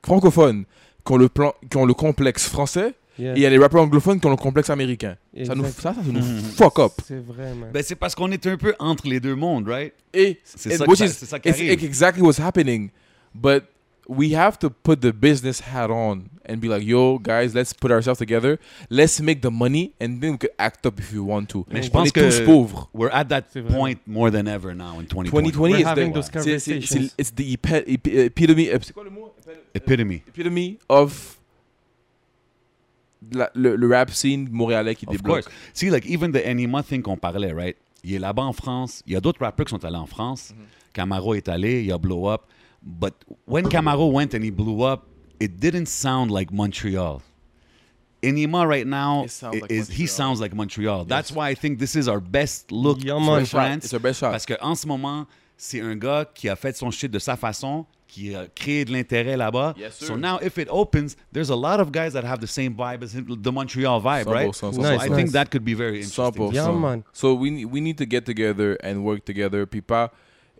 francophones, 0.05 0.65
qui 1.05 1.13
ont 1.13 1.17
le, 1.17 1.29
plan, 1.29 1.53
qui 1.69 1.77
ont 1.77 1.85
le 1.85 1.93
complexe 1.93 2.47
français, 2.47 2.93
Yeah, 3.19 3.33
et 3.33 3.39
il 3.39 3.41
y 3.41 3.45
a 3.45 3.49
les 3.49 3.57
rappeurs 3.57 3.81
anglophones 3.81 4.17
qui 4.17 4.27
ont 4.27 4.29
le 4.29 4.37
complexe 4.37 4.69
américain. 4.69 5.17
Ça, 5.43 5.53
nous, 5.53 5.65
ça, 5.65 5.93
ça 5.93 5.95
nous 6.05 6.21
fuck 6.55 6.79
up. 6.79 6.93
C'est 7.05 7.19
vrai, 7.19 7.53
man. 7.53 7.69
Ben, 7.73 7.83
c'est 7.83 7.95
parce 7.95 8.15
qu'on 8.15 8.31
est 8.31 8.47
un 8.47 8.55
peu 8.55 8.73
entre 8.79 9.07
les 9.09 9.19
deux 9.19 9.35
mondes, 9.35 9.67
right? 9.67 9.93
Et 10.13 10.39
C'est 10.45 10.77
ça, 10.77 10.85
ça- 10.85 11.39
qui 11.39 11.49
it's 11.49 11.59
arrive. 11.59 11.83
exactly 11.83 12.21
what's 12.23 12.39
happening. 12.39 12.89
But 13.35 13.65
we 14.11 14.31
have 14.33 14.57
to 14.57 14.71
put 14.71 15.01
the 15.01 15.11
business 15.13 15.59
hat 15.61 15.91
on 15.91 16.31
and 16.43 16.59
be 16.59 16.67
like, 16.67 16.83
yo, 16.83 17.19
guys, 17.19 17.53
let's 17.53 17.73
put 17.73 17.91
ourselves 17.91 18.17
together. 18.17 18.57
Let's 18.89 19.21
make 19.21 19.41
the 19.43 19.51
money, 19.51 19.93
and 20.01 20.19
then 20.19 20.31
we 20.31 20.37
could 20.39 20.49
act 20.57 20.83
up 20.87 20.97
if 20.99 21.13
we 21.13 21.19
want 21.19 21.47
to. 21.49 21.63
Mais 21.71 21.83
je 21.83 21.91
pense 21.91 22.11
que 22.11 22.19
tous 22.19 22.41
pauvres. 22.43 22.87
we're 22.91 23.11
at 23.11 23.25
that 23.29 23.43
point 23.69 23.99
more 24.07 24.31
than 24.31 24.47
ever 24.47 24.73
now 24.73 24.97
in 24.99 25.05
2020. 25.05 25.51
2020 25.51 25.73
We're 25.73 25.79
is 25.81 25.85
having 25.85 26.09
the, 26.11 26.15
those 26.15 26.25
c'est- 26.33 26.41
c'est- 26.41 26.59
c'est- 26.59 26.71
conversations. 26.79 27.13
it's 27.19 27.29
the 27.35 27.53
epi- 27.53 27.83
epi- 27.85 28.17
epitome. 28.25 28.79
C'est 28.81 28.93
quoi 28.93 29.03
le 29.03 29.11
mot? 29.11 29.31
Epitome. 29.75 30.21
epitome 30.27 30.77
of 30.89 31.37
la- 33.31 33.51
le, 33.53 33.75
le 33.75 33.87
rap 33.87 34.09
scene 34.11 34.47
montréalais 34.51 34.95
qui 34.95 35.05
Of 35.05 35.17
débloque. 35.17 35.43
course. 35.43 35.55
See, 35.73 35.89
like, 35.89 36.05
even 36.07 36.31
the 36.31 36.43
Anima 36.45 36.81
thing 36.83 37.01
qu'on 37.01 37.17
parlait, 37.17 37.51
right? 37.53 37.75
Il 38.03 38.13
est 38.15 38.19
là-bas 38.19 38.43
en 38.43 38.53
France. 38.53 39.03
Il 39.05 39.13
y 39.13 39.15
a 39.15 39.21
d'autres 39.21 39.41
rappeurs 39.41 39.65
qui 39.65 39.71
sont 39.71 39.83
allés 39.85 39.97
en 39.97 40.05
France. 40.05 40.51
Mm-hmm. 40.53 40.93
Camaro 40.93 41.35
est 41.35 41.49
allé, 41.49 41.83
il 41.83 41.91
a 41.91 41.97
blow 41.97 42.29
up. 42.29 42.41
But 42.81 43.13
when 43.45 43.65
Camaro 43.65 44.11
went 44.11 44.33
and 44.33 44.43
he 44.43 44.49
blew 44.51 44.83
up, 44.83 45.07
it 45.39 45.59
didn't 45.59 45.87
sound 45.87 46.31
like 46.31 46.51
Montreal. 46.51 47.21
Enima 48.21 48.67
right 48.67 48.85
now 48.85 49.23
It 49.23 49.43
like 49.61 49.71
is 49.71 49.87
he 49.89 50.05
sounds 50.05 50.41
like 50.41 50.53
Montreal. 50.53 51.05
That's 51.05 51.31
why 51.31 51.47
I 51.49 51.55
think 51.55 51.79
this 51.79 51.95
is 51.95 52.07
our 52.09 52.19
best 52.19 52.69
look 52.71 53.01
Yeah, 53.01 53.13
for 53.13 53.19
man. 53.21 53.39
Best 53.39 53.51
shot. 53.51 53.57
France. 53.57 53.85
It's 53.85 53.93
our 53.93 53.99
best 54.01 54.19
shot. 54.19 54.31
Parce 54.31 54.45
qu'en 54.45 54.75
ce 54.75 54.85
moment, 54.87 55.25
c'est 55.55 55.79
un 55.81 55.95
gars 55.95 56.25
qui 56.33 56.49
a 56.49 56.55
fait 56.57 56.75
son 56.75 56.91
shit 56.91 57.09
de 57.09 57.19
sa 57.19 57.37
façon, 57.37 57.85
qui 58.09 58.35
a 58.35 58.47
créé 58.47 58.83
de 58.83 58.91
l'intérêt 58.91 59.37
là-bas. 59.37 59.73
Yes, 59.77 59.95
sir. 59.99 60.07
so 60.07 60.15
now, 60.17 60.37
if 60.41 60.57
it 60.57 60.67
opens, 60.69 61.15
there's 61.31 61.49
a 61.49 61.55
lot 61.55 61.79
of 61.79 61.91
guys 61.93 62.11
that 62.11 62.25
have 62.25 62.39
the 62.41 62.47
same 62.47 62.75
vibe 62.75 63.03
as 63.03 63.13
him, 63.13 63.25
the 63.41 63.51
Montreal 63.53 64.01
vibe, 64.01 64.25
100%, 64.25 64.33
right? 64.33 64.49
100%. 64.49 64.53
So 64.75 64.81
Nice, 64.81 65.01
I 65.01 65.07
nice. 65.07 65.15
think 65.15 65.31
that 65.31 65.49
could 65.49 65.63
be 65.63 65.73
very 65.73 66.01
interesting. 66.01 66.25
100%. 66.49 66.53
Yeah, 66.53 66.71
man. 66.73 67.03
So 67.13 67.33
we 67.35 67.51
need, 67.51 67.65
we 67.65 67.79
need 67.79 67.97
to 67.99 68.05
get 68.05 68.25
together 68.25 68.77
and 68.83 69.05
work 69.05 69.23
together. 69.23 69.65
Puis 69.65 69.81
pas, 69.81 70.09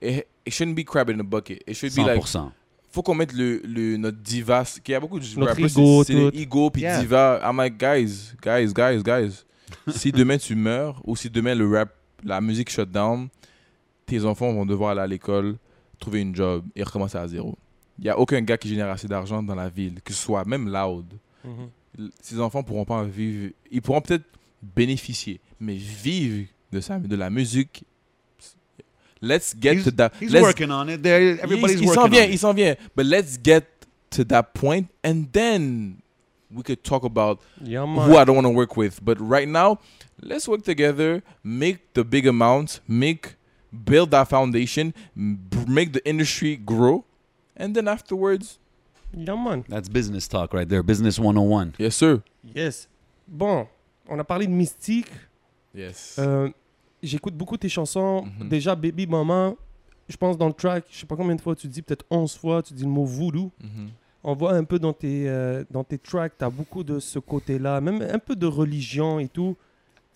it, 0.01 0.27
it 0.45 0.53
shouldn't 0.53 0.76
be 0.76 0.84
crab 0.85 1.09
in 1.09 1.19
a 1.19 1.23
bucket. 1.23 1.63
It 1.67 1.76
should 1.76 1.93
be 1.95 1.99
like 2.05 2.21
100%. 2.21 2.51
faut 2.91 3.03
qu'on 3.03 3.15
mette 3.15 3.34
le, 3.34 3.61
le, 3.63 3.97
notre 3.97 4.17
diva. 4.17 4.63
qu'il 4.84 4.91
y 4.93 4.95
a 4.95 4.99
beaucoup 4.99 5.19
de 5.19 5.26
Notre 5.38 5.51
rappers, 5.51 5.65
ego, 5.65 6.03
c'est 6.03 6.35
ego 6.35 6.69
puis 6.71 6.81
Yeah. 6.81 7.01
diva. 7.01 7.39
I'm 7.43 7.57
like, 7.57 7.77
guys, 7.77 8.34
guys, 8.41 8.73
guys, 8.73 9.03
guys. 9.03 9.45
si 9.95 10.11
demain 10.11 10.38
tu 10.38 10.55
meurs 10.55 10.99
ou 11.05 11.15
si 11.15 11.30
demain 11.30 11.53
le 11.53 11.69
rap, 11.69 11.93
la 12.23 12.41
musique 12.41 12.69
shut 12.71 12.89
down, 12.89 13.30
tes 14.07 14.26
enfants 14.26 14.51
vont 14.51 14.65
devoir 14.65 14.91
aller 14.91 15.01
à 15.01 15.07
l'école, 15.07 15.57
trouver 15.99 16.21
une 16.21 16.35
job 16.35 16.65
et 16.76 16.81
recommencer 16.84 17.17
à 17.19 17.27
zéro. 17.27 17.55
Il 17.99 18.05
n'y 18.05 18.09
a 18.09 18.17
aucun 18.17 18.41
gars 18.41 18.57
qui 18.57 18.67
génère 18.69 18.89
assez 18.89 19.07
d'argent 19.07 19.43
dans 19.43 19.55
la 19.55 19.69
ville, 19.69 20.01
que 20.03 20.11
ce 20.13 20.23
soit 20.23 20.43
même 20.45 20.67
loud. 20.67 21.05
Mhm. 21.45 22.09
Ces 22.21 22.39
enfants 22.39 22.63
pourront 22.63 22.85
pas 22.85 22.95
en 22.95 23.03
vivre. 23.03 23.51
Ils 23.69 23.81
pourront 23.81 24.01
peut-être 24.01 24.26
bénéficier, 24.63 25.39
mais 25.59 25.76
vivre 25.76 26.47
de 26.71 26.80
ça, 26.80 26.97
de 26.97 27.15
la 27.15 27.30
musique. 27.30 27.84
Let's 29.21 29.53
get 29.53 29.75
He's, 29.75 29.83
to 29.85 29.91
that. 29.91 30.13
he's 30.19 30.31
let's 30.31 30.43
working 30.43 30.71
on 30.71 30.89
it. 30.89 31.03
There, 31.03 31.39
everybody's 31.41 31.81
il, 31.81 31.87
il 31.87 31.93
s'en 31.93 32.03
working 32.03 32.11
vient, 32.11 32.23
on 32.23 32.29
il 32.29 32.33
it. 32.35 32.39
s'en 32.39 32.53
vient. 32.55 32.77
But 32.95 33.05
let's 33.05 33.37
get 33.37 33.65
to 34.11 34.23
that 34.25 34.53
point 34.53 34.87
and 35.03 35.31
then 35.33 36.01
we 36.51 36.63
could 36.63 36.83
talk 36.83 37.03
about 37.03 37.39
Yeah, 37.61 37.85
who 37.85 38.17
I 38.17 38.23
don't 38.23 38.35
want 38.35 38.45
to 38.47 38.51
work 38.53 38.75
with. 38.77 39.03
But 39.03 39.19
right 39.19 39.47
now, 39.47 39.79
let's 40.21 40.47
work 40.47 40.63
together, 40.63 41.21
make 41.43 41.93
the 41.93 42.03
big 42.03 42.25
amounts, 42.25 42.79
make 42.87 43.35
build 43.85 44.09
that 44.11 44.27
foundation, 44.29 44.93
m- 45.15 45.47
make 45.67 45.93
the 45.93 46.01
industry 46.09 46.55
grow, 46.55 47.03
and 47.55 47.75
then 47.75 47.87
afterwards, 47.87 48.57
Yeah, 49.13 49.35
man. 49.35 49.63
That's 49.67 49.89
business 49.89 50.27
talk 50.27 50.53
right 50.53 50.67
there. 50.67 50.81
Business 50.81 51.19
101. 51.19 51.75
yes 51.77 51.95
sir. 51.95 52.23
Yes. 52.43 52.87
Bon, 53.27 53.67
on 54.09 54.19
a 54.19 54.23
parlé 54.23 54.47
de 54.47 54.51
mystique. 54.53 55.11
Yes. 55.73 56.15
Euh, 56.17 56.49
J'écoute 57.01 57.35
beaucoup 57.35 57.57
tes 57.57 57.69
chansons. 57.69 58.26
Mhm. 58.39 58.49
Déjà, 58.49 58.76
Baby 58.76 59.07
Maman, 59.07 59.55
je 60.07 60.17
pense 60.17 60.38
dans 60.38 60.47
le 60.47 60.53
track, 60.53 60.85
je 60.89 60.99
sais 60.99 61.05
pas 61.05 61.15
combien 61.15 61.35
de 61.35 61.41
fois 61.41 61.55
tu 61.55 61.67
dis, 61.67 61.81
peut-être 61.81 62.05
11 62.09 62.35
fois, 62.35 62.61
tu 62.63 62.73
dis 62.73 62.84
le 62.84 62.89
mot 62.89 63.05
voodoo. 63.05 63.51
Mhm. 63.61 63.89
On 64.23 64.34
voit 64.34 64.53
un 64.53 64.65
peu 64.65 64.80
dans 64.80 64.91
tes, 64.91 65.30
euh, 65.30 65.63
dans 65.71 65.84
tes 65.84 65.97
tracks, 65.97 66.34
tu 66.38 66.43
as 66.43 66.49
beaucoup 66.49 66.84
de 66.84 66.99
ce 66.99 67.19
côté-là, 67.19 67.80
même 67.80 68.01
un 68.01 68.19
peu 68.19 68.35
de 68.35 68.45
religion 68.45 69.19
et 69.19 69.30
tout. 69.30 69.55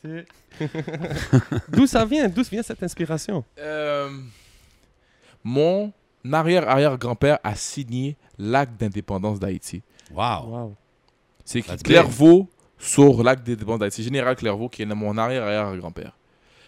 D'où 1.70 1.88
ça 1.88 2.04
vient? 2.04 2.28
D'où 2.28 2.44
vient 2.44 2.64
cette 2.64 2.84
inspiration? 2.84 3.46
Euh, 3.58 4.10
mon 5.44 5.94
arrière-arrière-grand-père 6.32 7.40
a 7.44 7.56
signé 7.56 8.18
l'acte 8.38 8.78
d'indépendance 8.80 9.40
d'Haïti. 9.40 9.82
Wow. 10.12 10.48
Wow. 10.48 10.76
C'est 11.46 11.62
Clairvaux 11.62 12.50
sur 12.78 13.24
l'acte 13.24 13.46
d'indépendance 13.46 13.80
d'Haïti. 13.80 14.04
Général 14.04 14.36
Clairvaux, 14.36 14.68
qui 14.68 14.82
est 14.82 14.86
mon 14.86 15.18
arrière-arrière-grand-père. 15.18 16.18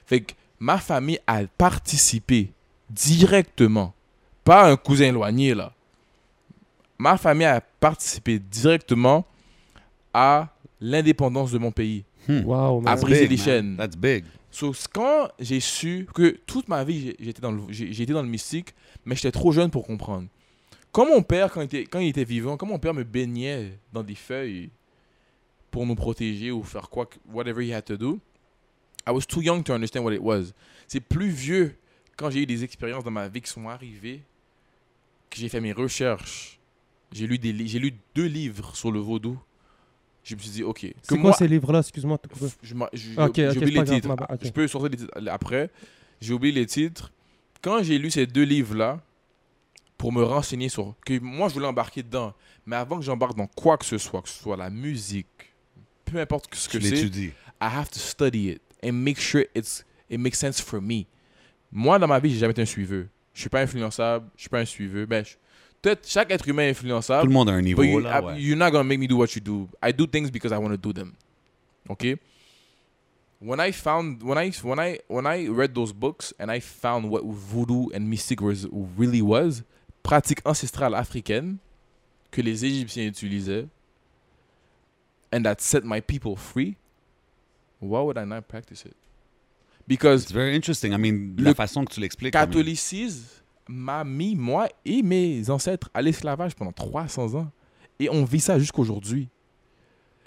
Fait 0.05 0.21
que 0.21 0.33
ma 0.59 0.77
famille 0.77 1.19
a 1.27 1.41
participé 1.57 2.51
directement, 2.89 3.93
pas 4.43 4.69
un 4.69 4.75
cousin 4.75 5.05
éloigné 5.05 5.53
là. 5.55 5.73
Ma 6.97 7.17
famille 7.17 7.45
a 7.45 7.59
participé 7.61 8.39
directement 8.39 9.25
à 10.13 10.49
l'indépendance 10.79 11.51
de 11.51 11.57
mon 11.57 11.71
pays. 11.71 12.05
Hmm. 12.27 12.41
Wow, 12.45 12.81
man. 12.81 12.93
À 12.93 12.95
briser 12.99 13.27
Big, 13.27 13.31
les 13.31 13.37
man. 13.37 13.45
chaînes. 13.45 13.77
That's 13.77 13.97
big. 13.97 14.23
So, 14.49 14.73
quand 14.93 15.27
j'ai 15.39 15.59
su 15.59 16.07
que 16.13 16.37
toute 16.45 16.69
ma 16.69 16.83
vie, 16.85 17.13
j'étais 17.19 17.41
dans, 17.41 17.51
le- 17.51 18.05
dans 18.13 18.23
mystique, 18.23 18.73
mais 19.03 19.15
j'étais 19.15 19.31
trop 19.31 19.51
jeune 19.51 19.69
pour 19.69 19.85
comprendre. 19.85 20.27
Quand 20.93 21.05
mon 21.05 21.21
père, 21.21 21.51
quand 21.51 21.59
il, 21.61 21.65
était, 21.65 21.83
quand 21.83 21.99
il 21.99 22.07
était 22.07 22.23
vivant, 22.23 22.55
quand 22.55 22.65
mon 22.65 22.79
père 22.79 22.93
me 22.93 23.03
baignait 23.03 23.77
dans 23.91 24.01
des 24.03 24.15
feuilles 24.15 24.69
pour 25.69 25.85
nous 25.85 25.95
protéger 25.95 26.51
ou 26.51 26.63
faire 26.63 26.89
quoi, 26.89 27.05
que- 27.05 27.17
whatever 27.33 27.67
he 27.67 27.73
had 27.73 27.83
to 27.83 27.97
do, 27.97 28.17
I 29.07 29.11
was 29.11 29.21
too 29.27 29.41
young 29.41 29.63
to 29.63 29.73
understand 29.73 30.03
what 30.03 30.13
it 30.13 30.21
was. 30.21 30.53
C'est 30.87 30.99
plus 30.99 31.29
vieux 31.29 31.75
quand 32.17 32.29
j'ai 32.29 32.41
eu 32.41 32.45
des 32.45 32.63
expériences 32.63 33.03
dans 33.03 33.11
ma 33.11 33.27
vie 33.27 33.41
qui 33.41 33.49
sont 33.49 33.67
arrivées, 33.69 34.21
que 35.29 35.37
j'ai 35.37 35.49
fait 35.49 35.61
mes 35.61 35.73
recherches. 35.73 36.59
J'ai 37.11 37.27
lu, 37.27 37.37
des 37.37 37.53
li- 37.53 37.67
j'ai 37.67 37.79
lu 37.79 37.93
deux 38.15 38.25
livres 38.25 38.75
sur 38.75 38.91
le 38.91 38.99
vaudou. 38.99 39.39
Je 40.23 40.35
me 40.35 40.39
suis 40.39 40.49
dit, 40.49 40.63
ok. 40.63 40.79
que 40.81 40.87
C'est 41.03 41.15
quoi 41.15 41.19
moi- 41.29 41.33
ces 41.33 41.47
livres-là? 41.47 41.79
Excuse-moi. 41.79 42.19
je 42.63 42.73
j'ai 42.93 43.11
oublié 43.13 43.51
c'est 43.53 43.59
les 43.65 43.83
titres. 44.01 44.07
ma. 44.07 44.27
Je 44.41 44.49
peux 44.49 44.67
sortir 44.67 44.89
les 44.89 44.97
titres 44.97 45.11
après. 45.27 45.69
J'ai 46.19 46.33
oublié 46.33 46.53
les 46.53 46.65
titres. 46.65 47.11
Quand 47.61 47.83
j'ai 47.83 47.97
lu 47.99 48.09
ces 48.09 48.25
deux 48.25 48.43
livres-là, 48.43 49.01
pour 49.97 50.11
me 50.11 50.23
renseigner 50.23 50.67
sur... 50.67 50.95
que 51.05 51.17
Moi, 51.19 51.47
je 51.49 51.53
voulais 51.53 51.67
embarquer 51.67 52.03
dedans. 52.03 52.33
Mais 52.65 52.75
avant 52.75 52.97
que 52.97 53.03
j'embarque 53.05 53.35
dans 53.37 53.47
quoi 53.47 53.77
que 53.77 53.85
ce 53.85 53.97
soit, 53.97 54.21
que 54.21 54.29
ce 54.29 54.41
soit 54.41 54.57
la 54.57 54.69
musique, 54.69 55.53
peu 56.05 56.19
importe 56.19 56.53
ce 56.55 56.69
Tu 56.69 56.77
que 56.79 56.83
c'est, 56.83 56.91
l'étudies. 56.95 57.31
I 57.61 57.67
have 57.67 57.89
to 57.91 57.99
study 57.99 58.49
it 58.49 58.61
and 58.83 58.93
make 58.93 59.19
sure 59.19 59.45
it's, 59.55 59.83
it 60.09 60.19
makes 60.19 60.37
sense 60.39 60.61
for 60.61 60.81
me. 60.81 61.05
Moi, 61.71 61.97
dans 61.99 62.07
ma 62.07 62.19
vie, 62.19 62.31
j'ai 62.31 62.39
jamais 62.39 62.51
été 62.51 62.61
un 62.61 62.65
suiveux. 62.65 63.07
Je 63.33 63.41
suis 63.41 63.49
pas 63.49 63.61
influençable, 63.61 64.27
je 64.35 64.41
suis 64.41 64.49
pas 64.49 64.59
un 64.59 64.65
suiveux. 64.65 65.05
Ben, 65.05 65.25
je- 65.25 65.35
peut-être 65.81 66.07
chaque 66.07 66.31
être 66.31 66.47
humain 66.47 66.63
est 66.63 66.69
influençable. 66.71 67.21
Tout 67.23 67.27
le 67.27 67.33
monde 67.33 67.49
a 67.49 67.53
un 67.53 67.61
niveau, 67.61 67.81
But 67.81 67.89
you, 67.89 67.99
là, 67.99 68.21
ouais. 68.23 68.41
You're 68.41 68.57
not 68.57 68.71
gonna 68.71 68.83
make 68.83 68.99
me 68.99 69.07
do 69.07 69.17
what 69.17 69.27
you 69.35 69.41
do. 69.41 69.67
I 69.83 69.91
do 69.91 70.05
things 70.07 70.29
because 70.31 70.51
I 70.53 70.57
want 70.57 70.69
to 70.71 70.77
do 70.77 70.93
them. 70.93 71.13
Okay. 71.89 72.15
When 73.41 73.59
I 73.59 73.71
found 73.73 74.23
when 74.23 74.37
I 74.37 74.51
when 74.63 74.79
I 74.79 74.99
when 75.07 75.25
I 75.27 75.47
read 75.49 75.73
those 75.75 75.91
books 75.93 76.33
and 76.39 76.49
I 76.49 76.59
found 76.61 77.09
what 77.09 77.23
voodoo 77.25 77.89
and 77.93 78.07
mystic 78.09 78.41
was 78.41 78.67
really 78.97 79.21
was, 79.21 79.63
pratique 80.01 80.39
ancestrale 80.45 80.95
africaine 80.95 81.57
que 82.31 82.41
les 82.41 82.63
Égyptiens 82.65 83.05
utilisaient, 83.07 83.67
and 85.33 85.43
that 85.43 85.57
set 85.59 85.83
my 85.83 85.99
people 86.01 86.35
free. 86.37 86.75
Why 87.81 88.01
would 88.01 88.17
I 88.17 88.25
not 88.25 88.41
practice 88.43 88.85
it? 88.85 88.95
Because 89.87 90.23
It's 90.23 90.31
very 90.31 90.55
interesting. 90.55 90.93
I 90.93 90.97
mean, 90.97 91.35
la 91.37 91.53
façon 91.53 91.85
que 91.85 91.93
tu 91.93 91.99
l'expliques. 91.99 92.33
Catholicisme 92.33 93.43
m'a 93.67 94.03
mis, 94.03 94.35
moi 94.35 94.67
et 94.83 95.01
mes 95.03 95.49
ancêtres, 95.49 95.89
à 95.93 96.01
l'esclavage 96.01 96.55
pendant 96.55 96.71
300 96.71 97.35
ans. 97.35 97.51
Et 97.99 98.09
on 98.09 98.25
vit 98.25 98.39
ça 98.39 98.59
jusqu'aujourd'hui. 98.59 99.29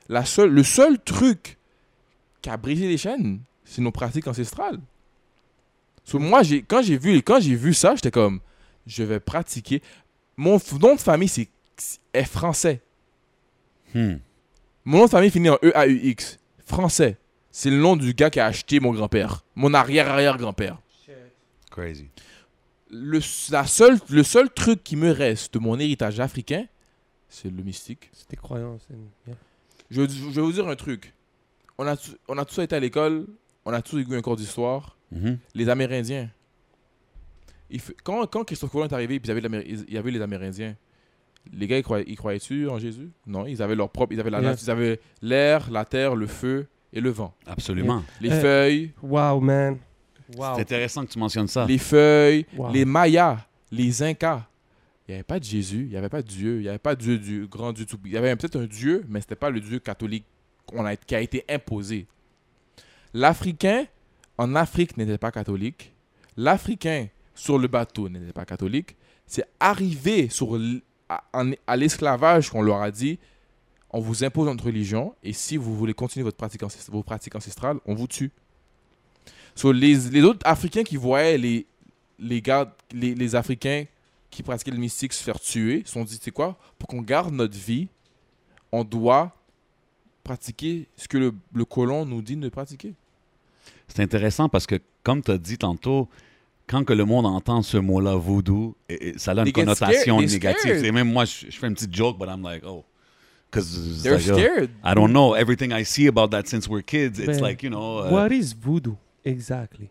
La 0.09 0.25
seule, 0.25 0.51
le 0.51 0.63
seul 0.63 0.99
truc 0.99 1.59
qui 2.41 2.51
a 2.51 2.57
brisé 2.57 2.89
les 2.89 2.97
chaînes, 2.97 3.41
c'est 3.65 3.83
nos 3.83 3.93
pratiques 3.93 4.27
ancestrales. 4.27 4.81
So, 6.05 6.19
moi, 6.19 6.41
quand, 6.67 6.83
j'ai 6.83 6.97
vu, 6.97 7.21
quand 7.23 7.39
vu 7.39 7.75
ça, 7.75 7.95
j'étais 7.95 8.11
comme, 8.11 8.41
je 8.87 9.03
vais 9.03 9.21
pratiquer. 9.21 9.83
Mon 10.37 10.59
nom 10.81 10.95
de 10.95 11.01
famille 11.01 11.29
c'est, 11.29 11.51
est 12.15 12.25
français. 12.25 12.81
hmm. 13.95 14.15
Mon 14.85 14.99
nom 14.99 15.05
de 15.05 15.11
famille 15.11 15.31
finit 15.31 15.51
en 15.51 15.59
E-A-U-X. 15.63 16.39
Français. 16.65 17.19
C'est 17.61 17.71
le 17.71 17.79
nom 17.79 17.97
du 17.97 18.15
gars 18.15 18.31
qui 18.31 18.39
a 18.39 18.47
acheté 18.47 18.79
mon 18.79 18.93
grand-père. 18.93 19.43
Mon 19.57 19.75
arrière-arrière-grand-père. 19.75 20.79
Crazy. 21.73 22.09
le, 22.89 23.19
la 23.51 23.67
seule, 23.67 23.99
le 24.11 24.23
seul 24.23 24.49
truc 24.49 24.85
qui 24.85 24.95
me 24.95 25.11
reste 25.11 25.55
de 25.55 25.59
mon 25.59 25.77
héritage 25.77 26.21
africain, 26.21 26.67
c'est 27.29 27.51
le 27.51 27.61
mystique. 27.65 28.11
C'est 28.13 28.29
tes 28.29 28.37
croyances. 28.37 28.83
c'est- 28.89 28.95
yeah. 29.27 29.37
Je, 29.91 30.03
je 30.03 30.37
vais 30.37 30.41
vous 30.41 30.53
dire 30.53 30.69
un 30.69 30.77
truc. 30.77 31.13
On 31.79 31.87
a, 31.89 31.97
tous- 31.97 32.17
on 32.29 32.39
a 32.39 32.45
tous 32.45 32.61
été 32.61 32.77
à 32.77 32.81
l'école, 32.81 33.27
on 33.65 33.73
a 33.73 33.83
tous 33.83 33.99
eu 33.99 34.07
un 34.17 34.23
cours 34.23 34.37
d'histoire. 34.37 34.97
Mhm. 35.11 35.39
Les 35.55 35.69
Amérindiens. 35.69 36.31
Il 37.71 37.81
fait- 37.81 37.97
quand, 38.05 38.25
quand 38.29 38.45
Christophe 38.45 38.71
Colomb 38.71 38.87
est 38.87 38.93
arrivé, 38.95 39.19
puis 39.19 39.33
il 39.33 39.35
y 39.35 39.47
avait, 39.47 39.67
il 39.89 39.93
y 39.95 39.99
avait 39.99 40.13
les 40.13 40.21
Amérindiens, 40.23 40.77
les 41.53 41.67
gars, 41.67 41.79
ils, 41.79 41.83
croyaient, 41.83 42.05
ils 42.07 42.17
croyaient-tu 42.17 42.69
en 42.69 42.79
Jésus? 42.79 43.11
Non, 43.27 43.47
ils 43.47 43.61
avaient 43.63 43.75
leur 43.75 43.91
propre. 43.91 44.13
Ils 44.13 44.21
avaient 44.21 44.31
la 44.31 44.41
Yeah. 44.43 44.55
ils 44.63 44.71
avaient 44.71 45.01
l'air, 45.23 45.73
la 45.73 45.85
terre, 45.85 46.15
le 46.15 46.29
feu 46.29 46.69
et 46.93 47.01
le 47.01 47.11
vent. 47.11 47.35
Absolument. 47.47 48.03
Les 48.21 48.31
Euh, 48.31 48.41
feuilles, 48.41 48.91
Wow, 49.03 49.41
man. 49.41 49.79
Wow. 50.37 50.55
C'est 50.57 50.63
intéressant 50.63 51.05
que 51.07 51.11
tu 51.13 51.19
mentionnes 51.19 51.49
ça. 51.49 51.65
les 51.67 51.79
feuilles, 51.79 52.47
Wow. 52.57 52.73
les 52.73 52.85
Mayas, 52.85 53.39
les 53.71 54.03
Incas. 54.03 54.45
Il 55.07 55.13
n'y 55.13 55.15
avait 55.15 55.25
pas 55.25 55.39
de 55.39 55.45
Jésus, 55.45 55.85
il 55.85 55.89
n'y 55.91 55.97
avait 55.97 56.11
pas 56.11 56.21
de 56.21 56.29
Dieu, 56.29 56.57
il 56.57 56.63
n'y 56.63 56.69
avait 56.69 56.79
pas 56.79 56.95
de 56.95 57.01
Dieu 57.01 57.19
du 57.19 57.47
grand 57.47 57.73
Dieu 57.73 57.87
tout. 57.87 57.99
Il 58.05 58.13
y 58.13 58.17
avait 58.19 58.35
peut-être 58.37 58.61
un 58.61 58.67
Dieu, 58.67 59.05
mais 59.09 59.21
ce 59.21 59.25
n'était 59.25 59.37
pas 59.37 59.49
le 59.49 59.61
Dieu 59.61 59.79
catholique 59.79 60.27
a, 60.77 60.97
qui 60.97 61.15
a 61.15 61.21
été 61.23 61.45
imposé. 61.49 62.07
L'Africain 63.15 63.87
en 64.37 64.55
Afrique 64.55 64.97
n'était 64.97 65.19
pas 65.19 65.31
catholique. 65.33 65.93
L'Africain 66.37 67.07
sur 67.35 67.59
le 67.59 67.69
bateau 67.69 68.09
n'était 68.09 68.33
pas 68.33 68.45
catholique. 68.45 68.97
C'est 69.27 69.45
arrivé 69.61 70.29
sur 70.29 70.59
à, 71.09 71.23
à 71.67 71.77
l'esclavage 71.77 72.51
qu'on 72.51 72.63
leur 72.63 72.83
a 72.83 72.91
dit 72.91 73.19
on 73.91 74.01
vous 74.01 74.25
impose 74.25 74.47
notre 74.47 74.65
religion 74.65 75.15
et 75.23 75.33
si 75.33 75.57
vous 75.57 75.75
voulez 75.77 75.95
continuer 75.95 76.25
votre 76.25 76.37
pratique 76.37 76.63
vos 76.91 77.03
pratiques 77.03 77.35
ancestrales, 77.35 77.79
on 77.87 77.95
vous 77.95 78.07
tue. 78.07 78.31
So, 79.55 79.73
les, 79.73 79.95
les 80.11 80.23
autres 80.23 80.41
Africains 80.45 80.85
qui 80.85 80.97
voyaient 80.97 81.39
les, 81.39 81.67
les, 82.19 82.41
gars, 82.43 82.75
les, 82.93 83.15
les 83.15 83.35
Africains 83.35 83.85
qui 84.31 84.43
pratiquaient 84.43 84.71
le 84.71 84.77
mystique 84.79 85.13
se 85.13 85.23
faire 85.23 85.41
tuer 85.41 85.83
se 85.87 85.93
sont 85.93 86.05
dit 86.05 86.19
c'est 86.21 86.31
quoi? 86.31 86.57
Pour 86.79 86.89
qu'on 86.89 87.01
garde 87.03 87.33
notre 87.33 87.57
vie, 87.57 87.89
on 88.71 88.85
doit 88.85 89.35
pratiquer 90.23 90.87
ce 90.97 91.09
que 91.09 91.17
le, 91.19 91.35
le 91.55 91.65
colon 91.65 92.05
nous 92.05 92.21
dit 92.23 92.37
de 92.37 92.49
pratiquer. 92.51 92.93
C'est 93.89 94.03
intéressant 94.03 94.49
parce 94.51 94.67
que, 94.67 94.79
comme 95.03 95.23
tu 95.23 95.31
as 95.31 95.39
dit 95.39 95.57
tantôt, 95.57 96.09
quand 96.67 96.85
que 96.85 96.93
le 96.93 97.07
monde 97.07 97.25
entend 97.25 97.63
ce 97.63 97.79
mot-là, 97.79 98.15
voodoo, 98.17 98.77
et- 98.91 99.09
et 99.09 99.19
ça 99.19 99.31
a 99.31 99.35
une 99.37 99.45
They 99.45 99.53
connotation 99.55 100.19
scared, 100.19 100.31
négative. 100.31 100.85
Et 100.85 100.93
même 100.93 101.11
moi, 101.11 101.25
je, 101.25 101.47
je 101.51 101.59
fais 101.59 101.67
une 101.67 101.75
petite 101.75 101.95
joke, 101.95 102.19
but 102.19 102.29
I'm 102.29 102.43
like, 102.43 102.63
oh. 102.67 102.85
Because 103.51 104.03
They're 104.03 104.21
scared. 104.21 104.71
I 104.83 104.93
don't 104.95 105.13
know. 105.13 105.35
Everything 105.35 105.73
I 105.73 105.83
see 105.83 106.07
about 106.07 106.31
that 106.33 106.49
since 106.49 106.69
we're 106.69 106.83
kids, 106.83 107.19
it's 107.19 107.39
Ben, 107.39 107.41
like, 107.41 107.63
you 107.63 107.71
know. 107.71 107.99
uh, 108.01 108.11
What 108.11 108.31
is 108.33 108.53
voodoo? 108.53 108.97
Exactly. 109.25 109.91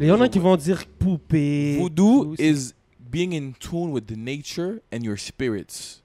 Il 0.00 0.06
y 0.06 0.10
en 0.10 0.20
a 0.22 0.28
qui 0.28 0.40
vont 0.40 0.56
dire 0.56 0.84
poupée. 0.98 1.78
Voodoo 1.78 2.34
is 2.38 2.72
being 3.10 3.32
in 3.34 3.54
tune 3.60 3.92
with 3.92 4.06
the 4.06 4.16
nature 4.16 4.80
and 4.90 5.04
your 5.04 5.16
spirits. 5.18 6.00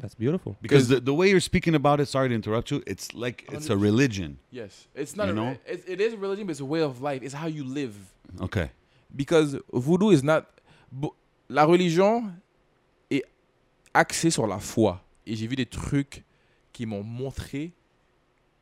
That's 0.00 0.14
beautiful. 0.14 0.56
because 0.62 0.88
the, 0.88 0.98
the 1.00 1.12
way 1.12 1.28
you're 1.28 1.38
speaking 1.40 1.74
about 1.74 2.00
it, 2.00 2.08
sorry 2.08 2.30
to 2.30 2.34
interrupt 2.34 2.70
you, 2.70 2.82
it's 2.86 3.12
like 3.12 3.44
it's 3.52 3.68
a 3.68 3.76
religion. 3.76 4.38
Yes, 4.50 4.88
it's 4.94 5.14
not. 5.14 5.26
You 5.26 5.32
a, 5.32 5.36
know? 5.36 5.56
It, 5.66 5.84
it 5.86 6.00
is 6.00 6.14
a 6.14 6.16
religion, 6.16 6.46
but 6.46 6.52
it's 6.52 6.60
a 6.60 6.64
way 6.64 6.80
of 6.80 7.02
life. 7.02 7.22
It's 7.22 7.34
how 7.34 7.46
you 7.46 7.62
live. 7.64 7.94
Okay. 8.40 8.70
Because 9.14 9.58
voodoo 9.72 10.08
is 10.10 10.22
not. 10.24 10.46
La 11.50 11.64
religion 11.66 12.32
est 13.10 13.22
axée 13.94 14.30
sur 14.32 14.46
la 14.46 14.58
foi. 14.58 14.98
Et 15.26 15.36
j'ai 15.36 15.46
vu 15.46 15.56
des 15.56 15.66
trucs 15.66 16.24
qui 16.72 16.86
m'ont 16.86 17.02
montré 17.02 17.72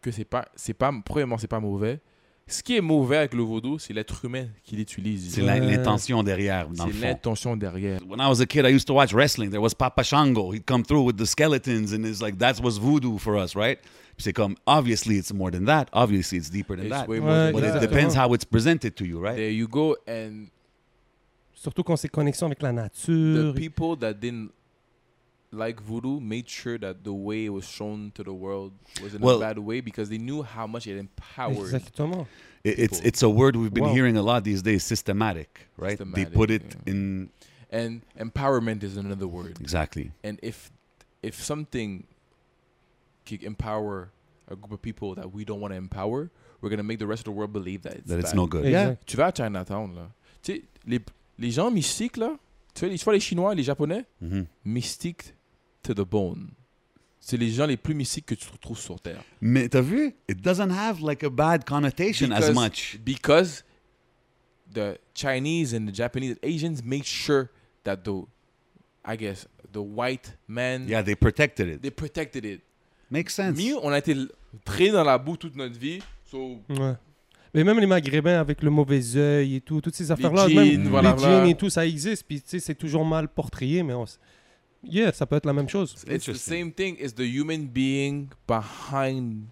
que 0.02 0.10
c'est 0.10 0.24
pas, 0.24 0.48
c'est 0.56 0.74
pas, 0.74 0.92
premièrement, 1.04 1.38
c'est 1.38 1.46
pas 1.48 1.60
mauvais. 1.60 2.00
Ce 2.46 2.62
qui 2.64 2.76
est 2.76 2.80
mauvais 2.80 3.18
avec 3.18 3.34
le 3.34 3.42
vaudou, 3.42 3.78
c'est 3.78 3.92
l'être 3.92 4.24
humain 4.24 4.48
qui 4.64 4.74
l'utilise. 4.74 5.32
C'est 5.34 5.42
l'intention 5.42 6.22
derrière, 6.24 6.68
dans 6.68 6.86
le 6.86 6.92
C'est 6.92 6.98
fond. 6.98 7.06
l'intention 7.06 7.56
derrière. 7.56 8.00
When 8.08 8.18
I 8.18 8.26
was 8.28 8.40
a 8.40 8.46
kid, 8.46 8.64
I 8.66 8.70
used 8.74 8.86
to 8.88 8.94
watch 8.94 9.12
wrestling. 9.12 9.50
There 9.50 9.60
was 9.62 9.70
Papa 9.74 10.02
Shango. 10.02 10.50
He'd 10.52 10.64
come 10.66 10.82
through 10.82 11.04
with 11.06 11.16
the 11.16 11.26
skeletons, 11.26 11.92
and 11.92 12.04
it's 12.04 12.20
like 12.20 12.38
that 12.38 12.54
was 12.60 12.78
voodoo 12.78 13.18
for 13.18 13.36
us, 13.36 13.54
right? 13.54 13.78
Puis 14.16 14.24
c'est 14.24 14.32
comme, 14.32 14.56
obviously 14.66 15.16
it's 15.16 15.32
more 15.32 15.52
than 15.52 15.64
that. 15.66 15.86
Obviously 15.92 16.38
it's 16.38 16.50
deeper 16.50 16.74
than 16.76 16.86
It's 16.86 16.90
that. 16.96 17.08
way 17.08 17.20
Ouais, 17.20 17.26
than 17.26 17.52
But 17.52 17.62
it 17.62 17.72
that. 17.74 17.80
depends 17.80 18.16
how 18.16 18.34
it's 18.34 18.44
presented 18.44 18.96
to 18.96 19.04
you, 19.04 19.20
right? 19.20 19.36
There 19.36 19.52
you 19.52 19.68
go, 19.68 19.96
and 20.08 20.46
Surtout 21.54 21.84
quand 21.84 21.96
c'est 21.96 22.08
connexion 22.08 22.46
avec 22.46 22.62
la 22.62 22.72
the 22.72 22.76
nature. 22.76 23.52
people 23.54 23.94
that 24.00 24.14
didn't 24.14 24.48
like 25.52 25.81
voodoo 25.82 26.20
made 26.20 26.48
sure 26.48 26.78
that 26.78 27.02
the 27.02 27.12
way 27.12 27.47
it 27.47 27.48
was 27.51 27.64
shown 27.66 28.12
to 28.14 28.22
the 28.22 28.32
world 28.32 28.72
was 29.02 29.14
in 29.14 29.20
Well- 29.20 29.39
a 29.39 29.40
bad 29.40 29.59
way 29.59 29.81
because 29.81 30.09
they 30.09 30.18
knew 30.18 30.43
how 30.43 30.66
much 30.66 30.86
it 30.86 30.97
empowered. 30.98 31.72
Exactement. 31.74 32.27
It- 32.62 32.78
it's 32.78 33.01
it's 33.01 33.22
a 33.22 33.28
word 33.28 33.56
we've 33.56 33.72
been 33.74 33.85
Wow. 33.85 33.93
hearing 33.94 34.16
a 34.16 34.22
lot 34.22 34.44
these 34.44 34.62
days. 34.62 34.85
Systematic, 34.85 35.68
right? 35.77 35.98
they 36.14 36.24
put 36.27 36.51
it 36.51 36.62
yeah. 36.86 36.93
in 36.93 37.31
And 37.72 38.02
empowerment 38.18 38.82
is 38.82 38.97
another 38.97 39.27
word. 39.28 39.59
exactly. 39.60 40.12
And 40.22 40.39
if 40.43 40.70
if 41.22 41.43
something 41.43 42.05
can 43.27 43.39
empower 43.43 44.10
a 44.48 44.56
group 44.56 44.72
of 44.72 44.82
people 44.82 45.14
that 45.14 45.32
we 45.32 45.44
don't 45.44 45.60
want 45.60 45.72
to 45.72 45.77
empower, 45.78 46.31
we're 46.60 46.70
gonna 46.70 46.82
make 46.82 46.98
the 46.98 47.06
rest 47.06 47.20
of 47.20 47.24
the 47.27 47.32
world 47.32 47.52
believe 47.52 47.82
that 47.82 47.94
it's 47.94 48.09
That 48.09 48.18
it's 48.20 48.35
no 48.35 48.47
good. 48.47 48.64
Yeah. 48.66 48.97
Tu 49.06 49.16
vas 49.16 49.28
à 49.31 49.35
Chinatown 49.35 49.94
là. 49.94 50.10
Tu 50.43 50.52
sais, 50.55 50.62
les, 50.86 51.01
les 51.39 51.51
gens 51.51 51.70
mystiques 51.70 52.16
là, 52.16 52.39
tu 52.74 52.81
vois, 52.85 52.89
les, 52.93 52.98
tu 52.98 53.05
vois 53.05 53.12
les 53.14 53.20
Chinois, 53.20 53.55
les 53.55 53.62
Japonais, 53.62 54.05
Mhm. 54.20 54.47
mystiques 54.64 55.35
to 55.82 55.94
the 55.94 56.07
bone. 56.09 56.51
C'est 57.23 57.36
les 57.36 57.51
gens 57.51 57.66
les 57.66 57.77
plus 57.77 57.94
mystiques 57.94 58.27
que 58.27 58.35
tu 58.35 58.48
retrouves 58.51 58.78
sur 58.78 58.98
Terre. 59.01 59.23
Mais 59.40 59.69
t'as 59.69 59.82
vu? 59.82 60.15
It 60.28 60.40
doesn't 60.40 60.70
have 60.70 61.01
like 61.02 61.23
a 61.23 61.28
bad 61.31 61.65
connotation 61.65 62.31
as 62.32 62.40
Because- 62.48 62.55
much. 62.55 62.98
Because 63.05 63.65
the 64.73 64.98
Chinese 65.15 65.74
and 65.74 65.86
the 65.86 65.94
Japanese 65.94 66.36
Asians 66.43 66.82
made 66.85 67.05
sure 67.05 67.48
that 67.85 67.98
the, 68.05 68.23
I 69.05 69.16
guess, 69.16 69.47
the 69.73 69.78
white 69.81 70.36
man, 70.48 70.89
Yeah, 70.89 71.02
they 71.05 71.15
protected 71.15 71.69
it. 71.69 71.82
they 71.82 71.90
protected 71.90 72.44
it. 72.44 72.62
Makes 73.11 73.35
sense. 73.35 73.59
Mieux, 73.59 73.77
on 73.82 73.90
a 73.90 73.98
été 73.98 74.15
traînés 74.65 74.93
dans 74.93 75.05
la 75.05 75.19
boue 75.19 75.36
toute 75.36 75.57
notre 75.57 75.78
vie. 75.78 75.98
So, 76.31 76.61
Ouais. 76.69 76.94
Mais 77.52 77.65
même 77.65 77.81
les 77.81 77.86
Maghrébins 77.86 78.39
avec 78.39 78.62
le 78.62 78.70
mauvais 78.70 79.16
œil 79.16 79.57
et 79.57 79.61
tout, 79.61 79.81
toutes 79.81 79.97
ces 79.97 80.11
affaires-là, 80.12 80.48
jeans, 80.48 80.55
même 80.78 80.89
voilà, 80.89 81.11
les 81.11 81.16
voilà. 81.19 81.40
jeans 81.40 81.48
et 81.51 81.55
tout, 81.57 81.69
ça 81.69 81.85
existe. 81.85 82.24
Puis 82.27 82.40
tu 82.40 82.48
sais, 82.48 82.61
c'est 82.61 82.77
toujours 82.77 83.05
mal 83.05 83.28
portrayé, 83.28 83.82
mais 83.82 83.93
on 83.94 84.07
Yeah, 84.82 85.12
ça 85.12 85.27
peut 85.27 85.36
être 85.36 85.47
la 85.47 85.52
même 85.52 85.69
chose. 85.69 85.94
It's 86.09 86.24
the 86.27 86.35
same 86.35 86.73
thing. 86.73 86.97
It's 86.98 87.15
the 87.15 87.27
human 87.27 87.66
being 87.66 88.28
behind 88.48 89.44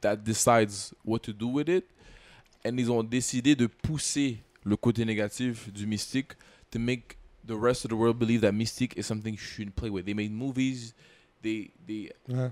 that 0.00 0.16
decides 0.24 0.94
what 1.04 1.20
to 1.20 1.32
do 1.32 1.46
with 1.48 1.68
it. 1.68 1.84
And 2.64 2.76
ils 2.78 2.90
ont 2.90 3.02
décidé 3.02 3.54
de 3.56 3.66
pousser 3.66 4.38
le 4.64 4.76
côté 4.76 5.04
négatif 5.04 5.72
du 5.72 5.86
mystique 5.86 6.32
to 6.70 6.78
make 6.78 7.16
the 7.46 7.54
rest 7.54 7.84
of 7.84 7.90
the 7.90 7.94
world 7.94 8.18
believe 8.18 8.40
that 8.42 8.52
mystique 8.52 8.96
is 8.98 9.04
something 9.04 9.32
you 9.34 9.38
shouldn't 9.40 9.74
play 9.74 9.88
with. 9.88 10.04
They 10.04 10.14
made 10.14 10.32
movies, 10.32 10.94
they, 11.42 11.70
they 11.86 12.12
Ouais. 12.28 12.50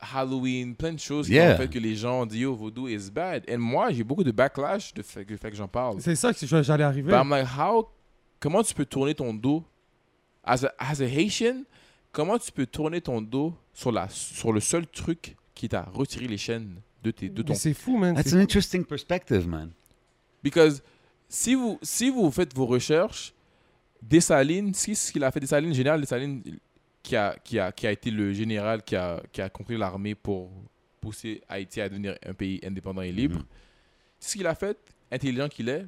Halloween, 0.00 0.74
plein 0.76 0.92
de 0.94 1.00
choses 1.00 1.26
qui 1.26 1.34
Yeah. 1.34 1.54
ont 1.54 1.56
fait 1.56 1.68
que 1.68 1.78
les 1.78 1.96
gens 1.96 2.22
ont 2.22 2.26
dit 2.26 2.40
yo, 2.40 2.54
vaudou 2.54 2.88
is 2.88 3.10
bad. 3.10 3.42
Et 3.48 3.56
moi, 3.56 3.90
j'ai 3.92 4.04
beaucoup 4.04 4.22
de 4.24 4.30
backlash 4.30 4.94
de 4.94 5.02
fait, 5.02 5.24
du 5.24 5.36
fait 5.36 5.50
que 5.50 5.56
j'en 5.56 5.66
parle. 5.68 6.00
C'est 6.00 6.14
ça 6.14 6.32
que 6.32 6.46
j'allais 6.46 6.84
arriver. 6.84 7.10
But 7.10 7.16
I'm 7.22 7.30
like, 7.30 7.46
how, 7.58 7.88
comment 8.40 8.62
tu 8.62 8.72
peux 8.74 8.84
tourner 8.84 9.14
ton 9.14 9.34
dos, 9.34 9.64
as 10.44 10.64
a, 10.64 10.74
as 10.78 11.00
a 11.02 11.06
Haitian, 11.06 11.62
comment 12.12 12.38
tu 12.38 12.52
peux 12.52 12.66
tourner 12.66 13.00
ton 13.00 13.20
dos 13.20 13.54
sur, 13.72 13.90
la, 13.92 14.08
sur 14.08 14.52
le 14.52 14.60
seul 14.60 14.86
truc 14.86 15.36
qui 15.54 15.68
t'a 15.68 15.82
retiré 15.92 16.26
les 16.26 16.36
chaînes 16.38 16.80
de, 17.02 17.10
tes, 17.10 17.28
de 17.28 17.42
ton... 17.42 17.54
C'est 17.54 17.74
fou, 17.74 17.96
man. 17.96 18.14
That's 18.14 18.28
c'est 18.28 18.34
an 18.34 18.38
fou. 18.38 18.42
interesting 18.42 18.84
perspective, 18.84 19.46
man. 19.48 19.70
Because 20.42 20.82
si 21.28 21.54
vous, 21.54 21.78
si 21.82 22.10
vous 22.10 22.30
faites 22.30 22.54
vos 22.54 22.66
recherches, 22.66 23.32
Dessalines, 24.02 24.74
si 24.74 24.94
ce 24.94 25.10
qu'il 25.12 25.24
a 25.24 25.30
fait, 25.30 25.40
Dessalines, 25.40 25.72
général 25.72 26.00
Dessalines, 26.00 26.42
qui 27.02 27.16
a, 27.16 27.36
qui, 27.42 27.58
a, 27.58 27.72
qui 27.72 27.86
a 27.86 27.92
été 27.92 28.10
le 28.10 28.32
général 28.32 28.82
qui 28.82 28.96
a, 28.96 29.22
qui 29.32 29.40
a 29.40 29.48
compris 29.48 29.76
l'armée 29.78 30.14
pour 30.14 30.50
pousser 31.00 31.42
Haïti 31.48 31.80
à 31.80 31.88
devenir 31.88 32.16
un 32.24 32.34
pays 32.34 32.60
indépendant 32.64 33.02
et 33.02 33.12
libre, 33.12 33.38
Mhm. 33.38 33.44
ce 34.20 34.36
qu'il 34.36 34.46
a 34.46 34.54
fait, 34.54 34.78
intelligent 35.10 35.48
qu'il 35.48 35.68
est, 35.68 35.86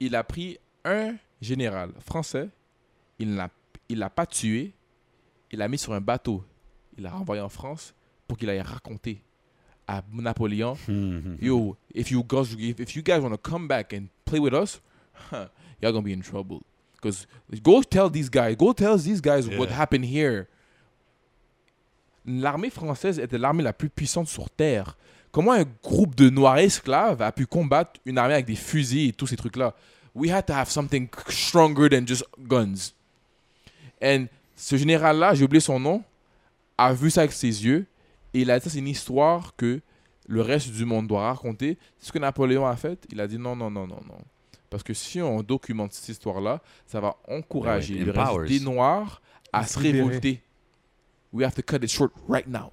il 0.00 0.14
a 0.14 0.24
pris 0.24 0.58
un 0.84 1.14
général 1.40 1.90
français, 2.00 2.48
il 3.20 3.30
ne 3.30 3.36
l'a 3.36 3.48
il 3.88 3.98
l'a 3.98 4.10
pas 4.10 4.26
tué, 4.26 4.72
il 5.52 5.58
l'a 5.60 5.68
mis 5.68 5.78
sur 5.78 5.92
un 5.92 6.00
bateau, 6.00 6.42
il 6.96 7.04
l'a 7.04 7.10
renvoyé 7.10 7.40
en 7.42 7.48
France 7.48 7.94
pour 8.26 8.36
qu'il 8.38 8.48
aille 8.50 8.60
raconter 8.60 9.22
à 9.86 10.02
Napoléon 10.12 10.76
Mhm. 10.88 11.36
yo, 11.40 11.76
if 11.94 12.10
you 12.10 12.22
guys 12.24 12.54
if, 12.58 12.80
if 12.80 12.94
you 12.96 13.02
guys 13.02 13.20
want 13.20 13.30
to 13.30 13.38
come 13.38 13.66
back 13.68 13.92
and 13.92 14.06
play 14.24 14.38
with 14.40 14.54
us, 14.54 14.80
huh, 15.30 15.46
y'all 15.82 15.92
gonna 15.92 16.02
be 16.02 16.12
in 16.12 16.20
trouble. 16.22 16.60
Because 16.94 17.26
go 17.62 17.82
tell 17.82 18.10
these 18.10 18.28
guys, 18.30 18.54
go 18.56 18.72
tell 18.74 18.96
these 18.98 19.20
guys 19.22 19.48
what 19.48 19.68
happened 19.70 20.04
here. 20.04 20.46
L'armée 22.26 22.70
française 22.70 23.18
était 23.18 23.38
l'armée 23.38 23.62
la 23.62 23.72
plus 23.72 23.88
puissante 23.88 24.28
sur 24.28 24.50
terre. 24.50 24.96
Comment 25.32 25.52
un 25.52 25.64
groupe 25.82 26.14
de 26.14 26.28
noirs 26.28 26.58
esclaves 26.58 27.22
a 27.22 27.32
pu 27.32 27.46
combattre 27.46 27.98
une 28.04 28.18
armée 28.18 28.34
avec 28.34 28.46
des 28.46 28.56
fusils 28.56 29.08
et 29.08 29.12
tous 29.12 29.26
ces 29.26 29.36
trucs-là? 29.36 29.74
We 30.14 30.30
had 30.30 30.44
to 30.46 30.52
have 30.52 30.68
something 30.70 31.08
stronger 31.28 31.88
than 31.88 32.06
just 32.06 32.24
guns. 32.38 32.92
And 34.02 34.26
ce 34.56 34.76
général-là, 34.76 35.34
j'ai 35.34 35.44
oublié 35.44 35.60
son 35.60 35.78
nom, 35.80 36.02
a 36.78 36.92
vu 36.92 37.10
ça 37.10 37.22
avec 37.22 37.32
ses 37.32 37.64
yeux 37.64 37.86
et 38.34 38.40
il 38.42 38.50
a 38.50 38.58
dit 38.58 38.64
ça, 38.64 38.70
c'est 38.70 38.78
une 38.78 38.88
histoire 38.88 39.54
que 39.56 39.80
le 40.26 40.42
reste 40.42 40.70
du 40.70 40.84
monde 40.84 41.06
doit 41.08 41.26
raconter. 41.28 41.76
C'est 41.98 42.08
ce 42.08 42.12
que 42.12 42.18
Napoléon 42.18 42.66
a 42.66 42.76
fait. 42.76 43.04
Il 43.10 43.20
a 43.20 43.26
dit 43.26 43.38
non, 43.38 43.56
non, 43.56 43.70
non, 43.70 43.86
non, 43.86 44.00
non. 44.06 44.18
Parce 44.70 44.82
que 44.84 44.94
si 44.94 45.20
on 45.20 45.42
documente 45.42 45.92
cette 45.92 46.08
histoire-là, 46.08 46.62
ça 46.86 47.00
va 47.00 47.16
encourager 47.28 47.94
le 47.94 48.12
reste 48.12 48.48
des 48.48 48.60
Noirs 48.60 49.20
à 49.52 49.66
se 49.66 49.78
révolter. 49.78 50.40
We 51.32 51.44
have 51.44 51.54
to 51.54 51.62
cut 51.62 51.82
it 51.84 51.90
short 51.90 52.12
right 52.28 52.46
now. 52.46 52.70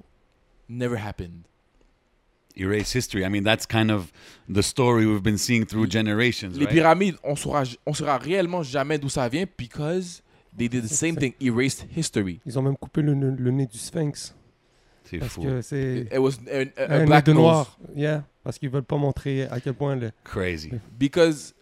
Never 0.70 0.98
happened. 0.98 1.44
Erase 2.56 2.92
history. 2.96 3.24
I 3.24 3.30
mean, 3.30 3.44
that's 3.44 3.66
kind 3.68 3.92
of 3.92 4.12
the 4.50 4.62
story 4.62 5.06
we've 5.06 5.22
been 5.22 5.38
seeing 5.38 5.66
through 5.66 5.88
generations, 5.88 6.52
Les 6.54 6.66
right? 6.66 6.74
pyramides, 6.74 7.18
on 7.24 7.36
saura, 7.36 7.64
on 7.86 7.94
saura 7.94 8.18
réellement 8.18 8.64
jamais 8.64 8.98
d'où 8.98 9.10
ça 9.10 9.30
vient 9.30 9.46
because 9.58 10.24
they 10.58 10.68
did 10.68 10.84
the 10.84 10.88
same 10.94 11.16
thing, 11.16 11.34
erased 11.40 11.86
history. 11.96 12.40
Ils 12.46 12.58
ont 12.58 12.62
même 12.64 12.78
coupé 12.78 13.02
le, 13.02 13.14
nez- 13.14 13.36
le 13.38 13.52
nez 13.52 13.68
du 13.68 13.78
sphinx. 13.78 14.34
C'est 15.06 15.20
Parce 15.20 15.34
fou. 15.34 15.42
que 15.44 15.62
c'est 15.62 16.08
It 16.12 16.18
was 16.20 16.32
a, 16.52 16.64
a- 16.82 16.86
a 16.86 16.96
un 16.96 17.00
nez 17.00 17.06
black 17.06 17.26
de 17.26 17.32
nose. 17.34 17.42
noir. 17.42 17.78
Yeah. 17.96 18.24
Parce 18.44 18.58
qu'ils 18.60 18.70
veulent 18.70 18.84
pas 18.84 18.98
montrer 18.98 19.44
à 19.44 19.60
quel 19.62 19.74
point 19.74 19.96
le. 19.96 20.12
Crazy. 20.24 20.72
because 20.98 21.54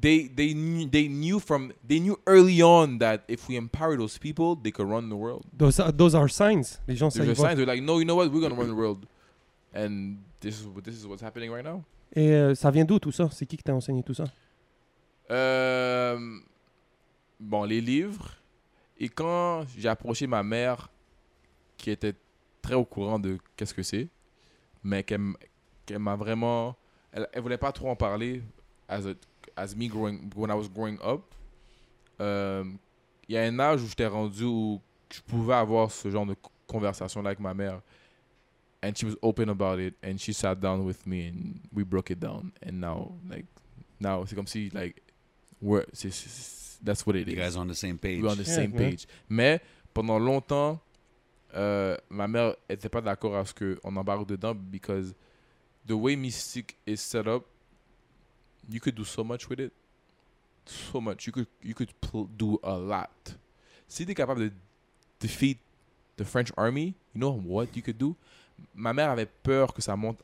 they 0.00 0.28
they 0.28 0.52
knew, 0.54 0.88
they 0.88 1.08
knew 1.08 1.38
from 1.40 1.72
they 1.86 1.98
knew 2.00 2.16
early 2.26 2.60
on 2.62 2.98
that 2.98 3.20
if 3.28 3.48
we 3.48 3.56
empower 3.56 3.96
those 3.96 4.18
people, 4.18 4.56
they 4.62 4.70
could 4.70 4.88
run 4.88 5.08
the 5.08 5.14
world. 5.16 5.44
Those, 5.56 5.80
are- 5.80 5.92
those 5.92 6.14
are 6.14 6.28
signs. 6.28 6.80
Les 6.86 6.96
gens, 6.96 7.10
ça 7.10 7.20
There's 7.24 7.28
y 7.38 7.40
a 7.40 7.42
va. 7.42 7.48
sign. 7.50 7.56
They're 7.56 7.66
like, 7.66 7.82
no, 7.82 7.98
you 7.98 8.04
know 8.04 8.16
what? 8.16 8.28
We're 8.30 8.40
gonna 8.42 8.54
run 8.60 8.68
the 8.68 8.74
world, 8.76 9.06
and 9.74 10.16
this 10.40 10.60
is 10.60 10.66
what 10.66 10.82
this 10.84 10.94
is 10.96 11.06
what's 11.06 11.22
happening 11.22 11.50
right 11.50 11.64
now. 11.64 11.82
Et 12.14 12.30
euh, 12.32 12.54
ça 12.54 12.70
vient 12.70 12.84
d'où 12.84 12.98
tout 13.00 13.12
ça? 13.12 13.28
C'est 13.32 13.46
qui 13.46 13.56
qui 13.56 13.62
t'a 13.64 13.74
enseigné 13.74 14.02
tout 14.04 14.14
ça? 14.14 14.24
Euh, 15.30 16.18
bon, 17.38 17.64
les 17.64 17.80
livres. 17.80 18.30
Et 18.98 19.08
quand 19.08 19.64
j'ai 19.76 19.88
approché 19.88 20.26
ma 20.26 20.42
mère, 20.42 20.88
qui 21.76 21.90
était 21.90 22.14
très 22.62 22.74
au 22.74 22.84
courant 22.84 23.18
de 23.18 23.38
qu'est-ce 23.56 23.74
que 23.74 23.82
c'est, 23.82 24.08
mais 24.82 25.02
qu'elle 25.02 25.32
qu'elle 25.84 25.98
m'a 25.98 26.16
vraiment, 26.16 26.76
elle, 27.12 27.28
elle 27.32 27.42
voulait 27.42 27.58
pas 27.58 27.72
trop 27.72 27.88
en 27.90 27.96
parler 27.96 28.42
as 28.88 29.06
a, 29.06 29.14
as 29.56 29.74
me 29.76 29.86
growing 29.88 30.30
when 30.34 30.50
I 30.50 30.54
was 30.54 30.68
growing 30.68 30.98
up. 31.04 31.22
Euh, 32.20 32.64
Il 33.28 33.34
y 33.34 33.38
a 33.38 33.42
un 33.42 33.58
âge 33.58 33.82
où 33.82 33.86
j'étais 33.88 34.06
rendu 34.06 34.44
où 34.44 34.80
je 35.12 35.20
pouvais 35.20 35.54
avoir 35.54 35.90
ce 35.90 36.10
genre 36.10 36.26
de 36.26 36.36
conversation 36.66 37.22
là 37.22 37.30
avec 37.30 37.40
ma 37.40 37.54
mère. 37.54 37.80
And 38.82 38.92
she 38.94 39.04
was 39.04 39.16
open 39.22 39.48
about 39.48 39.80
it, 39.80 39.94
and 40.04 40.16
she 40.18 40.32
sat 40.32 40.56
down 40.56 40.84
with 40.84 41.06
me, 41.06 41.28
and 41.28 41.60
we 41.72 41.82
broke 41.82 42.10
it 42.10 42.20
down. 42.20 42.52
And 42.64 42.72
now, 42.72 43.12
like, 43.28 43.46
now 43.98 44.24
c'est 44.26 44.36
comme 44.36 44.46
si 44.46 44.70
like 44.70 45.02
that's 46.82 47.06
what 47.06 47.16
it 47.16 47.26
You 47.28 47.34
is. 47.34 47.38
guys 47.38 47.56
are 47.56 47.60
on 47.62 47.68
the 47.68 47.74
same 47.74 47.98
page. 47.98 48.22
We're 48.22 48.30
on 48.30 48.36
the 48.36 48.42
Yeah, 48.44 48.54
same 48.54 48.70
yeah. 48.72 48.78
page. 48.90 49.06
Mais 49.28 49.60
pendant 49.94 50.18
longtemps, 50.18 50.80
euh, 51.54 51.96
ma 52.10 52.26
mère 52.28 52.54
était 52.68 52.88
pas 52.88 53.00
d'accord 53.00 53.36
à 53.36 53.44
ce 53.44 53.52
qu'on 53.54 53.96
embarque 53.96 54.26
dedans 54.26 54.54
because 54.54 55.14
the 55.86 55.92
way 55.92 56.16
Mystique 56.16 56.76
is 56.86 56.96
set 56.98 57.26
up, 57.26 57.44
you 58.68 58.80
could 58.80 58.94
do 58.94 59.04
so 59.04 59.22
much 59.24 59.48
with 59.48 59.60
it. 59.60 59.72
So 60.66 61.00
much. 61.00 61.26
You 61.26 61.32
could 61.32 61.46
you 61.62 61.74
could 61.74 61.92
pl- 62.00 62.28
do 62.36 62.58
a 62.62 62.76
lot. 62.76 63.36
Si 63.88 64.04
tu 64.04 64.10
es 64.10 64.14
capable 64.14 64.40
de 64.40 64.52
defeat 65.20 65.58
the 66.16 66.24
French 66.24 66.50
army, 66.56 66.94
you 67.14 67.20
know 67.20 67.30
what 67.44 67.68
you 67.76 67.82
could 67.82 67.96
do? 67.98 68.16
Ma 68.74 68.92
mère 68.92 69.10
avait 69.10 69.26
peur 69.42 69.72
que 69.72 69.80
ça 69.80 69.94
monte 69.96 70.18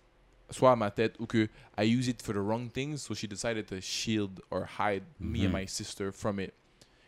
soit 0.51 0.73
à 0.73 0.77
ma 0.77 0.90
tête 0.90 1.16
ou 1.20 1.27
que 1.27 1.48
I 1.78 1.85
use 1.85 2.09
it 2.09 2.23
for 2.23 2.32
the 2.35 2.40
wrong 2.40 2.69
things, 2.70 3.02
so 3.02 3.14
she 3.14 3.27
decided 3.27 3.66
to 3.69 3.81
shield 3.81 4.40
or 4.51 4.64
hide 4.78 5.05
me 5.19 5.44
and 5.44 5.48
Mhm. 5.48 5.52
my 5.52 5.66
sister 5.66 6.12
from 6.12 6.39
it 6.39 6.52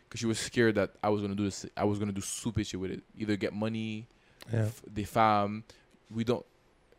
because 0.07 0.19
she 0.19 0.25
was 0.27 0.39
scared 0.39 0.75
that 0.75 0.91
I 1.03 1.09
was 1.09 1.21
gonna 1.21 1.35
do 1.35 1.43
this. 1.45 1.65
I 1.77 1.83
was 1.83 1.99
gonna 1.99 2.11
do 2.13 2.21
stupid 2.21 2.65
shit 2.67 2.79
with 2.79 2.91
it, 2.91 3.03
either 3.17 3.35
get 3.37 3.53
money, 3.53 4.07
Yeah. 4.51 4.65
f- 4.67 4.81
des 4.91 5.05
femmes. 5.05 5.63
We 6.09 6.23
don't. 6.23 6.45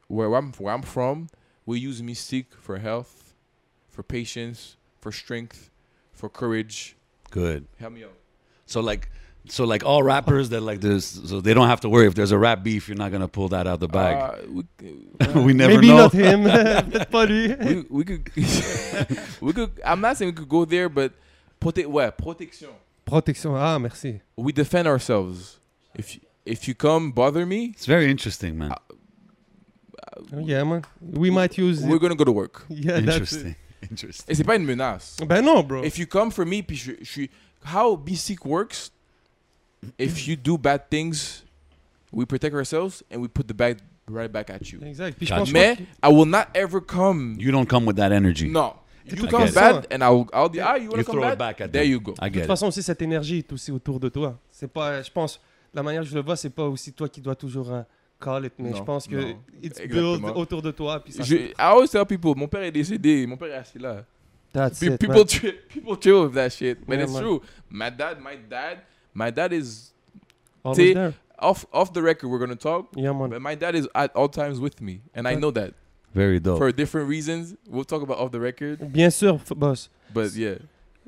Where 0.08 0.32
I'm 0.34 0.52
where 0.58 0.72
I'm 0.74 0.82
from, 0.82 1.28
we 1.64 1.78
use 1.80 2.00
mystique 2.02 2.54
for 2.60 2.78
health, 2.78 3.34
for 3.88 4.02
patience, 4.04 4.76
for 5.00 5.10
strength, 5.12 5.70
for 6.12 6.28
courage. 6.28 6.96
Good. 7.30 7.66
Help 7.78 7.92
me 7.94 8.04
out. 8.04 8.16
So 8.66 8.80
like, 8.80 9.08
so 9.48 9.64
like 9.64 9.85
all 9.85 10.02
rappers 10.02 10.48
that 10.51 10.60
like 10.62 10.81
this, 10.81 11.05
so 11.06 11.40
they 11.40 11.55
don't 11.55 11.68
have 11.68 11.81
to 11.81 11.89
worry 11.89 12.06
if 12.06 12.14
there's 12.14 12.32
a 12.32 12.39
rap 12.39 12.62
beef. 12.62 12.89
You're 12.89 12.97
not 12.97 13.12
gonna 13.12 13.28
pull 13.28 13.48
that 13.51 13.66
out 13.66 13.74
of 13.74 13.81
the 13.81 13.89
bag. 13.89 14.16
Uh, 14.16 14.36
we, 14.51 15.43
we 15.47 15.52
never 15.52 15.74
Maybe 15.74 15.89
know. 15.89 15.97
not 16.09 16.12
him. 16.12 16.44
Peut-être 17.10 17.64
we, 17.64 17.86
we 17.89 18.05
could 18.05 18.31
we 19.40 19.52
could. 19.52 19.70
I'm 19.85 20.01
not 20.01 20.16
saying 20.16 20.31
we 20.31 20.36
could 20.36 20.48
go 20.48 20.64
there, 20.64 20.89
but 20.89 21.12
prote- 21.60 21.86
ouais, 21.86 22.10
protection. 22.16 22.70
Protection. 23.05 23.52
Ah, 23.55 23.78
merci. 23.78 24.20
We 24.36 24.52
defend 24.52 24.89
ourselves. 24.89 25.59
If 25.94 26.14
you, 26.16 26.20
if 26.44 26.66
you 26.68 26.74
come 26.74 27.12
bother 27.12 27.47
me, 27.47 27.66
It's 27.66 27.86
very 27.86 28.10
interesting, 28.10 28.59
man. 28.59 28.73
Oh, 30.32 30.39
yeah, 30.40 30.64
man. 30.64 30.82
We 31.01 31.31
might 31.31 31.56
use 31.59 31.82
we're 31.82 31.97
it. 31.97 32.01
gonna 32.02 32.14
go 32.14 32.24
to 32.24 32.32
work. 32.32 32.64
Yeah, 32.68 33.01
that's 33.01 33.32
it. 33.32 33.47
Interesting. 33.47 33.56
Interesting. 33.90 34.27
Et 34.28 34.35
c'est 34.35 34.44
pas 34.44 34.56
une 34.56 34.64
menace. 34.66 35.16
Ben 35.27 35.43
non, 35.44 35.62
bro. 35.62 35.82
If 35.85 35.98
you 35.98 36.06
come 36.06 36.31
for 36.31 36.44
me, 36.44 36.62
puis 36.62 36.77
je, 36.77 36.93
je 37.01 37.05
suis. 37.05 37.31
How 37.64 37.97
BSeek 37.97 38.44
works, 38.44 38.90
if 39.98 40.26
you 40.28 40.36
do 40.36 40.56
bad 40.58 40.88
things, 40.90 41.44
we 42.12 42.24
protect 42.26 42.54
ourselves 42.54 43.02
and 43.10 43.18
we 43.20 43.28
put 43.28 43.46
the 43.46 43.54
bad 43.54 43.78
right 44.08 44.30
back 44.30 44.50
at 44.50 44.70
you. 44.72 44.80
Exact. 44.84 45.16
Puis 45.18 45.26
je 45.26 45.32
Gotcha. 45.32 45.40
pense 45.40 45.52
Mais 45.52 45.76
que- 45.76 45.82
I 46.08 46.12
will 46.12 46.28
not 46.28 46.46
ever 46.54 46.80
come. 46.80 47.36
You 47.38 47.50
don't 47.52 47.66
come 47.68 47.86
with 47.86 47.96
that 47.96 48.12
energy. 48.12 48.48
No. 48.48 48.74
Et 49.08 49.14
You 49.16 49.26
come 49.28 49.48
bad 49.52 49.86
and 49.92 49.98
I'll, 50.02 50.26
I'll 50.32 50.48
be, 50.48 50.58
ah, 50.60 50.76
you 50.76 50.88
wanna 50.90 50.98
You 51.02 51.04
come 51.04 51.14
throw 51.14 51.20
bad? 51.22 51.32
it 51.34 51.38
back 51.38 51.60
at 51.60 51.68
There 51.68 51.82
them. 51.84 51.92
you 51.92 52.00
go. 52.00 52.12
I 52.20 52.28
de 52.28 52.34
get 52.34 52.40
toute 52.40 52.42
it. 52.42 52.46
façon 52.48 52.66
aussi 52.68 52.82
cette 52.82 53.00
énergie 53.02 53.38
est 53.38 53.52
aussi 53.52 53.70
autour 53.70 54.00
de 54.00 54.08
toi. 54.08 54.36
C'est 54.50 54.66
pas, 54.72 55.00
je 55.02 55.10
pense, 55.12 55.40
la 55.72 55.82
manière 55.82 56.02
que 56.02 56.08
je 56.08 56.14
le 56.14 56.22
vois, 56.22 56.34
c'est 56.36 56.50
pas 56.50 56.64
aussi 56.64 56.92
toi 56.92 57.08
qui 57.08 57.20
dois 57.20 57.36
toujours 57.36 57.72
euh, 57.72 57.82
call 58.20 58.46
it, 58.46 58.54
mais 58.58 58.70
Non, 58.70 58.76
je 58.78 58.82
pense 58.82 59.06
que 59.06 59.14
non. 59.14 59.38
it's 59.62 59.78
Exactement. 59.78 60.18
built 60.18 60.36
autour 60.36 60.62
de 60.62 60.70
toi. 60.72 61.02
Puis 61.04 61.12
ça, 61.12 61.22
Je, 61.22 61.36
I 61.36 61.52
always 61.58 61.88
tell 61.88 62.04
people, 62.04 62.34
mon 62.36 62.48
père 62.48 62.62
est 62.62 62.72
décédé, 62.72 63.26
mon 63.28 63.36
père 63.36 63.48
est 63.54 63.58
assis 63.58 63.78
là. 63.78 64.04
that's 64.52 64.80
Pe- 64.80 64.86
it, 64.94 64.98
people, 64.98 65.24
people 65.68 65.96
chill 66.00 66.24
with 66.24 66.34
that 66.34 66.50
shit. 66.50 66.78
But 66.86 66.94
Yeah, 66.96 67.04
it's 67.04 67.12
man. 67.12 67.22
true. 67.22 67.40
My 67.70 67.90
dad, 67.96 68.18
my 68.20 68.36
dad, 68.50 68.78
my 69.16 69.30
dad 69.30 69.52
is 69.52 69.93
Always 70.62 70.78
T'sais, 70.78 70.94
there. 70.94 71.14
off 71.38 71.64
off 71.72 71.93
the 71.93 72.02
record. 72.02 72.28
We're 72.28 72.38
gonna 72.38 72.55
talk. 72.56 72.88
Yeah, 72.94 73.12
man. 73.12 73.30
But 73.30 73.40
my 73.40 73.55
dad 73.56 73.74
is 73.74 73.88
at 73.94 74.14
all 74.14 74.28
times 74.28 74.60
with 74.60 74.80
me, 74.80 75.01
and 75.14 75.26
I 75.26 75.34
know 75.34 75.51
that 75.52 75.72
Very 76.14 76.38
dope. 76.40 76.59
for 76.59 76.70
different 76.72 77.09
reasons. 77.09 77.55
We'll 77.68 77.84
talk 77.84 78.02
about 78.02 78.18
off 78.18 78.30
the 78.32 78.40
record. 78.40 78.80
Bien 78.93 79.10
sûr, 79.10 79.38
boss. 79.56 79.88
But 80.12 80.34
yeah, 80.36 80.59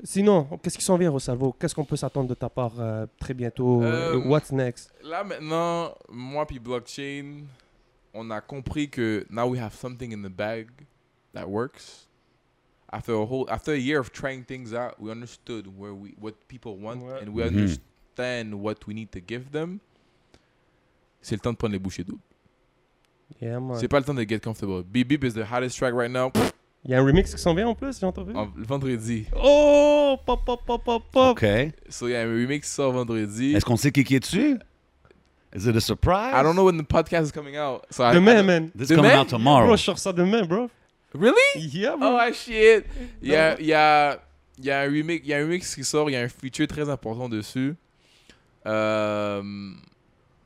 Sinon, 0.03 0.47
qu'est-ce 0.63 0.77
qui 0.77 0.83
s'en 0.83 0.97
vient, 0.97 1.09
Rosalvo 1.11 1.51
Qu'est-ce 1.59 1.75
qu'on 1.75 1.83
peut 1.83 1.97
s'attendre 1.97 2.29
de 2.29 2.33
ta 2.33 2.47
part 2.49 2.71
euh, 2.79 3.05
très 3.19 3.33
bientôt? 3.33 3.83
Euh, 3.83 4.15
What's 4.25 4.49
next? 4.51 4.89
Là 5.03 5.25
maintenant, 5.25 5.93
moi 6.09 6.45
puis 6.45 6.57
blockchain, 6.57 7.43
on 8.13 8.31
a 8.31 8.39
compris 8.39 8.89
que 8.89 9.25
now 9.29 9.45
we 9.45 9.59
have 9.59 9.73
something 9.75 10.13
in 10.13 10.21
the 10.21 10.29
bag 10.33 10.67
that 11.33 11.49
works. 11.49 12.07
After 12.93 13.13
a 13.13 13.25
whole, 13.25 13.45
after 13.49 13.73
a 13.73 13.77
year 13.77 13.99
of 13.99 14.11
trying 14.13 14.43
things 14.45 14.73
out, 14.73 14.95
we 15.01 15.11
understood 15.11 15.67
where 15.77 15.93
we 15.93 16.15
what 16.17 16.33
people 16.47 16.77
want 16.77 17.01
Ouais. 17.03 17.19
and 17.21 17.33
we 17.35 17.43
Mhm. 17.43 17.77
Understand 18.19 18.53
what 18.53 18.75
we 18.87 18.93
need 18.93 19.11
to 19.11 19.19
give 19.25 19.51
them. 19.51 19.79
C'est 21.21 21.35
le 21.35 21.39
temps 21.41 21.51
de 21.51 21.57
prendre 21.57 21.73
les 21.73 21.79
bouchées 21.79 22.03
doubles. 22.03 22.21
Yeah, 23.41 23.59
man. 23.59 23.77
C'est 23.79 23.87
pas 23.87 23.99
le 23.99 24.05
temps 24.05 24.13
de 24.13 24.23
get 24.23 24.39
comfortable. 24.39 24.83
Beep 24.83 25.07
Beep 25.07 25.23
is 25.23 25.33
the 25.33 25.43
hottest 25.49 25.77
track 25.77 25.93
right 25.93 26.11
now. 26.11 26.31
Il 26.85 26.91
y 26.91 26.93
a 26.95 26.99
un 26.99 27.03
remix 27.05 27.33
qui 27.35 27.41
s'en 27.41 27.53
vient 27.53 27.67
en 27.67 27.75
plus, 27.75 27.99
j'ai 27.99 28.05
entendu. 28.05 28.33
En- 28.33 28.49
le 28.55 28.63
vendredi. 28.65 29.25
Oh 29.35 30.17
Pop, 30.25 30.43
pop, 30.45 30.61
pop, 30.65 30.83
pop, 30.83 31.03
pop 31.11 31.31
OK. 31.31 31.43
Est-ce 31.43 31.71
So 31.89 32.07
il 32.07 32.11
y 32.11 32.15
a 32.15 32.21
un 32.21 32.25
remix 32.25 32.65
qui 32.67 32.73
sort 32.73 32.91
vendredi. 32.93 33.57
qu'on 33.65 33.75
sait 33.77 33.91
qui 33.91 34.03
qui 34.03 34.15
est 34.15 34.19
dessus? 34.21 34.57
Is 35.53 35.67
it 35.67 35.75
a 35.75 35.79
surprise? 35.81 36.33
I 36.33 36.41
don't 36.43 36.53
know 36.53 36.65
when 36.65 36.77
the 36.77 36.87
podcast 36.87 37.25
is 37.27 37.31
coming 37.31 37.57
out. 37.57 37.81
So 37.91 38.03
I- 38.03 38.11
I 38.11 38.13
Demain, 38.15 38.35
don't- 38.37 38.45
man. 38.45 38.69
This 38.75 38.87
Demain? 38.87 39.01
coming 39.03 39.17
out 39.17 39.27
tomorrow. 39.27 39.65
Bro, 39.67 39.75
je 39.77 39.83
sors 39.83 39.99
ça 39.99 40.13
demain, 40.13 40.45
bro. 40.45 40.69
Really? 41.13 41.35
Yeah, 41.73 41.97
bro. 41.97 42.17
Oh 42.19 42.33
shit! 42.33 42.85
Il 43.21 43.29
y 43.29 43.35
a, 43.35 43.59
il 43.59 43.65
y, 43.65 43.73
a, 43.73 44.19
il 44.59 44.65
y, 44.65 44.71
a 44.71 44.81
un 44.81 44.85
remix, 44.85 45.21
il 45.25 45.29
y 45.29 45.33
a 45.33 45.37
un 45.39 45.41
remix 45.41 45.75
qui 45.75 45.83
sort, 45.83 46.09
il 46.09 46.13
y 46.13 46.15
a 46.15 46.21
un 46.21 46.27
feature 46.29 46.67
très 46.67 46.87
important 46.89 47.27
dessus. 47.27 47.75
Euh, 48.65 49.41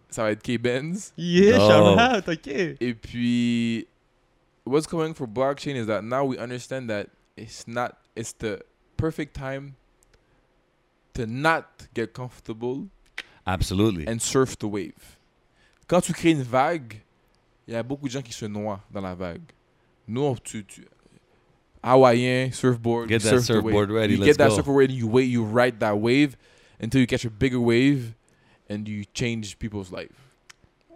ça 0.09 0.23
va 0.23 0.31
être 0.31 0.43
K-Benz. 0.43 1.13
Yeah, 1.17 1.57
Oh. 1.59 1.69
shout 1.69 2.17
out, 2.17 2.27
ok. 2.29 2.47
Et 2.79 2.93
puis, 2.93 3.87
what's 4.65 4.85
coming 4.87 5.13
for 5.13 5.27
blockchain 5.27 5.75
is 5.75 5.87
that 5.87 6.03
now 6.03 6.23
we 6.23 6.37
understand 6.37 6.87
that 6.89 7.07
it's 7.35 7.67
not, 7.67 7.93
it's 8.15 8.33
the 8.37 8.59
perfect 8.97 9.35
time 9.35 9.73
to 11.13 11.25
not 11.25 11.65
get 11.95 12.13
comfortable 12.13 12.87
Absolutely. 13.45 14.05
and 14.07 14.19
surf 14.21 14.57
the 14.59 14.65
wave. 14.67 15.17
Quand 15.87 16.01
tu 16.01 16.13
crées 16.13 16.31
une 16.31 16.43
vague, 16.43 17.01
il 17.67 17.73
y 17.73 17.77
a 17.77 17.83
beaucoup 17.83 18.07
de 18.07 18.11
gens 18.13 18.21
qui 18.21 18.33
se 18.33 18.45
noient 18.45 18.79
dans 18.91 19.01
la 19.01 19.15
vague. 19.15 19.41
Nous, 20.07 20.21
on- 20.21 20.35
tu, 20.35 20.63
tu 20.65 20.85
Hawaïen, 21.81 22.49
surfboard, 22.53 23.09
Get 23.09 23.19
that 23.19 23.29
surf 23.29 23.41
the 23.41 23.45
surfboard 23.45 23.89
wave. 23.89 23.99
ready, 23.99 24.13
You 24.13 24.19
let's 24.19 24.27
get 24.31 24.37
that 24.37 24.49
go. 24.49 24.55
surfboard 24.55 24.77
ready, 24.79 24.93
you 24.93 25.07
wait, 25.07 25.25
you 25.27 25.43
ride 25.43 25.79
that 25.79 25.97
wave 25.99 26.37
until 26.83 26.99
you 26.99 27.07
catch 27.07 27.25
a 27.25 27.29
bigger 27.29 27.59
wave 27.59 28.13
and 28.69 28.87
you 28.87 29.05
change 29.13 29.57
people's 29.57 29.91
life. 29.91 30.11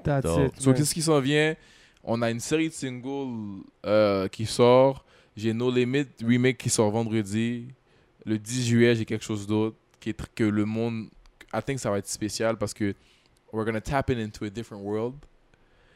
That's 0.03 0.25
Dope. 0.25 0.53
it. 0.53 0.61
So, 0.61 0.73
qu'est-ce 0.73 0.93
qui 0.93 1.01
s'en 1.01 1.19
vient? 1.21 1.55
On 2.03 2.21
a 2.21 2.29
une 2.29 2.39
série 2.39 2.69
de 2.69 2.73
singles 2.73 3.63
euh, 3.85 4.27
qui 4.27 4.45
sort. 4.45 5.03
J'ai 5.35 5.53
No 5.53 5.71
Limit 5.71 6.07
remake 6.23 6.57
qui 6.57 6.69
sort 6.69 6.91
vendredi. 6.91 7.67
Le 8.25 8.37
10 8.37 8.67
juillet, 8.67 8.95
j'ai 8.95 9.05
quelque 9.05 9.23
chose 9.23 9.47
d'autre 9.47 9.77
qui 9.99 10.09
est 10.09 10.35
que 10.35 10.43
le 10.43 10.65
monde. 10.65 11.07
I 11.53 11.61
think 11.65 11.79
ça 11.79 11.89
va 11.89 11.97
être 11.97 12.07
spécial 12.07 12.57
parce 12.57 12.73
que 12.73 12.93
we're 13.53 13.65
gonna 13.65 13.81
tap 13.81 14.09
in 14.09 14.19
into 14.19 14.45
a 14.45 14.49
different 14.49 14.83
world. 14.83 15.15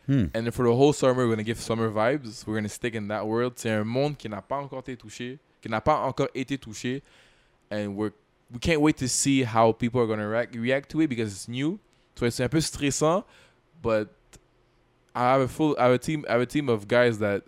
Hmm. 0.08 0.26
And 0.34 0.50
for 0.52 0.66
the 0.66 0.74
whole 0.74 0.94
summer, 0.94 1.26
we're 1.26 1.30
gonna 1.30 1.44
give 1.44 1.60
summer 1.60 1.90
vibes. 1.90 2.46
We're 2.48 2.56
gonna 2.56 2.70
stick 2.70 2.96
in 2.96 3.08
that 3.08 3.26
world. 3.26 3.54
C'est 3.58 3.70
un 3.70 3.84
monde 3.84 4.18
qui 4.18 4.30
n'a 4.30 4.42
pas 4.42 4.58
encore 4.58 4.80
été 4.80 4.96
touché, 4.96 5.40
qui 5.62 5.70
n'a 5.70 5.82
pas 5.82 6.00
encore 6.00 6.30
été 6.34 6.58
touché, 6.58 7.04
and 7.72 7.96
we're 7.96 8.12
we 8.52 8.60
can't 8.60 8.82
wait 8.82 8.98
to 8.98 9.08
see 9.08 9.44
how 9.44 9.72
people 9.72 10.02
are 10.02 10.08
gonna 10.08 10.28
react, 10.28 10.56
react 10.56 10.90
to 10.92 11.02
it 11.02 11.08
because 11.08 11.32
it's 11.34 11.48
new. 11.48 11.80
So 12.16 12.30
c'est 12.30 12.44
un 12.44 12.50
peu 12.50 12.60
stressant, 12.62 13.24
but 13.82 14.10
I 15.16 15.22
have 15.34 15.42
a 15.42 15.48
full, 15.48 15.76
I 15.80 15.84
have 15.86 15.94
a 15.94 15.98
team, 15.98 16.26
I 16.30 16.34
have 16.34 16.42
a 16.42 16.46
team 16.46 16.70
of 16.70 16.88
guys 16.88 17.20
that 17.20 17.44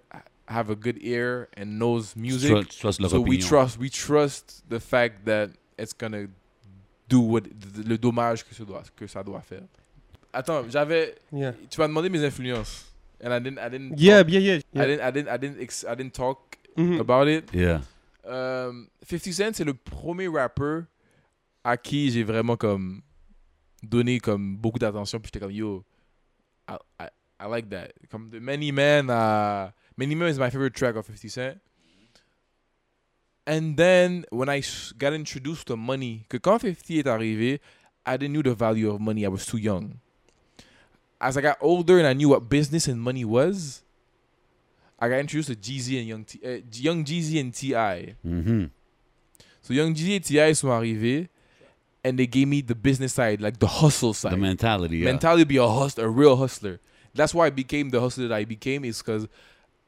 have 0.48 0.70
a 0.70 0.76
good 0.76 0.98
ear 1.02 1.48
and 1.56 1.78
knows 1.80 2.16
music. 2.16 2.50
Trust, 2.70 3.00
trust 3.00 3.10
so 3.10 3.22
we 3.22 3.38
trust, 3.38 3.78
we 3.80 3.90
trust 3.90 4.64
the 4.70 4.80
fact 4.80 5.26
that 5.26 5.52
it's 5.78 5.94
gonna 5.94 6.28
do 7.08 7.20
what 7.20 7.44
le 7.86 7.98
dommage 7.98 8.44
que 8.44 8.54
ça 8.56 8.66
doit, 8.66 8.84
que 8.96 9.06
ça 9.08 9.24
doit 9.24 9.42
faire. 9.42 9.64
Attends, 10.34 10.68
j'avais 10.70 11.16
Yeah. 11.32 11.54
tu 11.70 11.80
m'as 11.80 11.88
demandé 11.88 12.10
mes 12.10 12.24
influences. 12.26 12.86
And 13.24 13.32
I 13.34 13.40
didn't, 13.40 13.60
I 13.60 13.70
didn't, 13.70 13.98
Yeah, 13.98 14.24
talk, 14.24 14.32
yeah, 14.32 14.40
yeah. 14.40 14.60
I 14.76 14.86
didn't, 14.86 15.02
I 15.02 15.12
didn't, 15.12 15.30
I 15.30 15.38
didn't, 15.38 15.62
ex- 15.62 15.86
I 15.88 15.96
didn't 15.96 16.14
talk 16.14 16.58
Mhm. 16.76 17.00
about 17.00 17.28
it. 17.30 17.50
Yeah. 17.54 17.82
Um, 18.26 18.90
50 19.06 19.32
Cent, 19.32 19.54
c'est 19.56 19.64
le 19.64 19.74
premier 19.74 20.28
rapper 20.28 20.86
à 21.64 21.78
qui 21.78 22.12
j'ai 22.12 22.24
vraiment 22.24 22.58
comme 22.58 23.02
donné 23.82 24.20
comme 24.20 24.58
beaucoup 24.58 24.80
d'attention. 24.80 25.20
Puis 25.20 25.28
j'étais 25.34 25.40
comme, 25.40 25.52
yo, 25.52 25.84
I, 26.70 26.76
I, 27.00 27.08
I 27.42 27.48
like 27.50 27.70
that. 27.70 27.90
Comme 28.10 28.30
the 28.30 28.40
Many 28.42 28.72
Men, 28.72 29.10
uh, 29.10 29.72
Many 29.98 30.16
Men 30.16 30.30
is 30.30 30.40
my 30.40 30.50
favorite 30.50 30.74
track 30.74 30.96
of 30.96 31.06
50 31.06 31.30
Cent. 31.30 31.58
And 33.46 33.76
then 33.76 34.26
when 34.32 34.48
I 34.50 34.62
got 34.98 35.14
introduced 35.14 35.68
to 35.68 35.76
money, 35.76 36.26
que 36.30 36.38
quand 36.40 36.60
50 36.60 37.00
est 37.00 37.08
arrivé, 37.08 37.60
I 38.06 38.18
didn't 38.18 38.32
knew 38.34 38.42
the 38.44 38.56
value 38.56 38.90
of 38.90 39.02
money. 39.02 39.26
I 39.26 39.30
was 39.30 39.46
too 39.46 39.58
young. 39.58 40.00
As 41.20 41.38
I 41.38 41.42
got 41.42 41.58
older 41.62 41.98
and 42.00 42.08
I 42.08 42.14
knew 42.14 42.30
what 42.30 42.50
business 42.50 42.88
and 42.88 42.98
money 43.02 43.26
was, 43.26 43.84
I 45.00 45.10
got 45.10 45.20
introduced 45.20 45.50
to 45.50 45.56
Jeezy 45.56 46.00
and 46.00 46.08
Young, 46.08 46.24
T- 46.24 46.40
uh, 46.46 46.62
Young 46.72 47.04
Jeezy 47.04 47.40
and 47.40 47.54
Ti. 47.54 48.16
Mhm. 48.26 48.70
So 49.62 49.74
Young 49.74 49.94
Jeezy 49.94 50.16
et 50.16 50.20
Ti 50.22 50.56
sont 50.56 50.70
arrivés, 50.70 51.28
and 52.04 52.18
they 52.20 52.28
gave 52.28 52.48
me 52.48 52.62
the 52.62 52.76
business 52.76 53.14
side, 53.14 53.42
like 53.42 53.60
the 53.60 53.68
hustle 53.68 54.14
side. 54.14 54.34
The 54.34 54.38
mentality. 54.38 54.98
Yeah. 54.98 55.06
mentality 55.06 55.46
be 55.46 55.58
a 55.58 55.68
hustler, 55.68 56.06
a 56.06 56.10
real 56.10 56.36
hustler. 56.36 56.80
That's 57.16 57.34
why 57.34 57.48
I 57.48 57.50
became 57.50 57.90
the 57.90 58.02
hustler 58.02 58.28
that 58.28 58.36
I 58.36 58.46
became, 58.46 58.84
is 58.84 59.02
because 59.02 59.28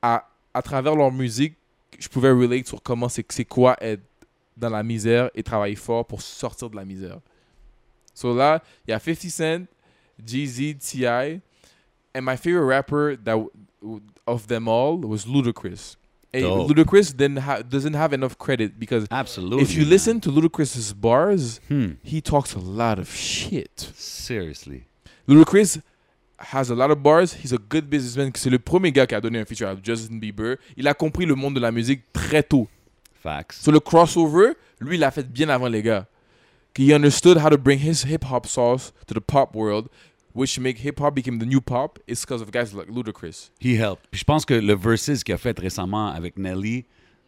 à, 0.01 0.23
à 0.53 0.61
travers 0.61 0.95
leur 0.95 1.11
musique, 1.11 1.55
je 1.99 2.07
pouvais 2.07 2.31
relate 2.31 2.67
sur 2.67 2.81
comment 2.81 3.09
c'est 3.09 3.25
c'est 3.31 3.45
quoi 3.45 3.75
être 3.81 4.03
dans 4.55 4.69
la 4.69 4.83
misère 4.83 5.29
et 5.35 5.43
travailler 5.43 5.75
fort 5.75 6.05
pour 6.05 6.21
sortir 6.21 6.69
de 6.69 6.75
la 6.75 6.85
misère. 6.85 7.19
So 8.13 8.33
là, 8.33 8.63
il 8.87 8.91
y 8.91 8.93
a 8.93 8.99
50 8.99 9.29
Cent, 9.29 9.65
Jeezy, 10.25 10.75
T.I., 10.75 11.41
and 12.15 12.21
my 12.21 12.37
favorite 12.37 12.65
rapper 12.65 13.17
that 13.17 13.37
of 14.25 14.47
them 14.47 14.67
all 14.69 14.97
was 14.97 15.25
Ludacris. 15.25 15.97
Dope. 16.41 16.69
Ludacris 16.69 17.15
didn't 17.15 17.39
ha- 17.39 17.61
doesn't 17.61 17.93
have 17.95 18.13
enough 18.13 18.37
credit 18.37 18.77
because 18.79 19.05
Absolutely. 19.11 19.61
if 19.63 19.73
you 19.73 19.81
man. 19.81 19.89
listen 19.89 20.19
to 20.21 20.31
Ludacris's 20.31 20.93
bars, 20.93 21.59
Hmm. 21.69 21.93
he 22.03 22.21
talks 22.21 22.55
a 22.55 22.59
lot 22.59 22.99
of 22.99 23.09
shit. 23.13 23.91
Seriously. 23.95 24.83
Ludacris 25.27 25.81
has 26.37 26.69
a 26.69 26.75
lot 26.75 26.91
of 26.91 27.01
bars. 27.01 27.33
He's 27.33 27.53
a 27.53 27.57
good 27.57 27.89
businessman. 27.89 28.31
C'est 28.35 28.49
le 28.49 28.59
premier 28.59 28.91
gars 28.91 29.07
qui 29.07 29.15
a 29.15 29.21
donné 29.21 29.39
un 29.39 29.45
feature 29.45 29.67
à 29.69 29.75
Justin 29.81 30.17
Bieber. 30.17 30.57
Il 30.77 30.87
a 30.87 30.93
compris 30.93 31.25
le 31.25 31.35
monde 31.35 31.55
de 31.55 31.59
la 31.59 31.71
musique 31.71 32.01
très 32.13 32.43
tôt. 32.43 32.67
Facts. 33.23 33.53
Sur 33.63 33.71
le 33.71 33.79
crossover, 33.79 34.53
lui, 34.79 34.97
il 34.97 34.99
l'a 34.99 35.09
fait 35.11 35.27
bien 35.27 35.49
avant 35.49 35.67
les 35.67 35.81
gars. 35.81 36.05
He 36.77 36.91
understood 36.93 37.37
how 37.37 37.49
to 37.49 37.57
bring 37.57 37.79
his 37.79 38.03
hip 38.05 38.25
hop 38.29 38.45
sauce 38.45 38.91
to 39.07 39.13
the 39.15 39.21
pop 39.21 39.55
world, 39.55 39.87
which 40.35 40.59
make 40.59 40.77
hip 40.77 40.99
hop 40.99 41.15
became 41.15 41.39
the 41.39 41.45
new 41.45 41.61
pop. 41.61 41.97
It's 42.07 42.25
because 42.25 42.41
of 42.41 42.51
guys 42.51 42.73
like 42.73 42.87
Ludacris. 42.87 43.49
He 43.59 43.75
helped. 43.77 44.07
Puis 44.11 44.19
je 44.19 44.25
pense 44.25 44.45
que 44.45 44.53
le 44.53 44.75
versus 44.75 45.23
qu'il 45.23 45.33
a 45.33 45.37
fait 45.37 45.57
récemment 45.57 46.09
avec 46.09 46.37
Nelly, 46.37 46.85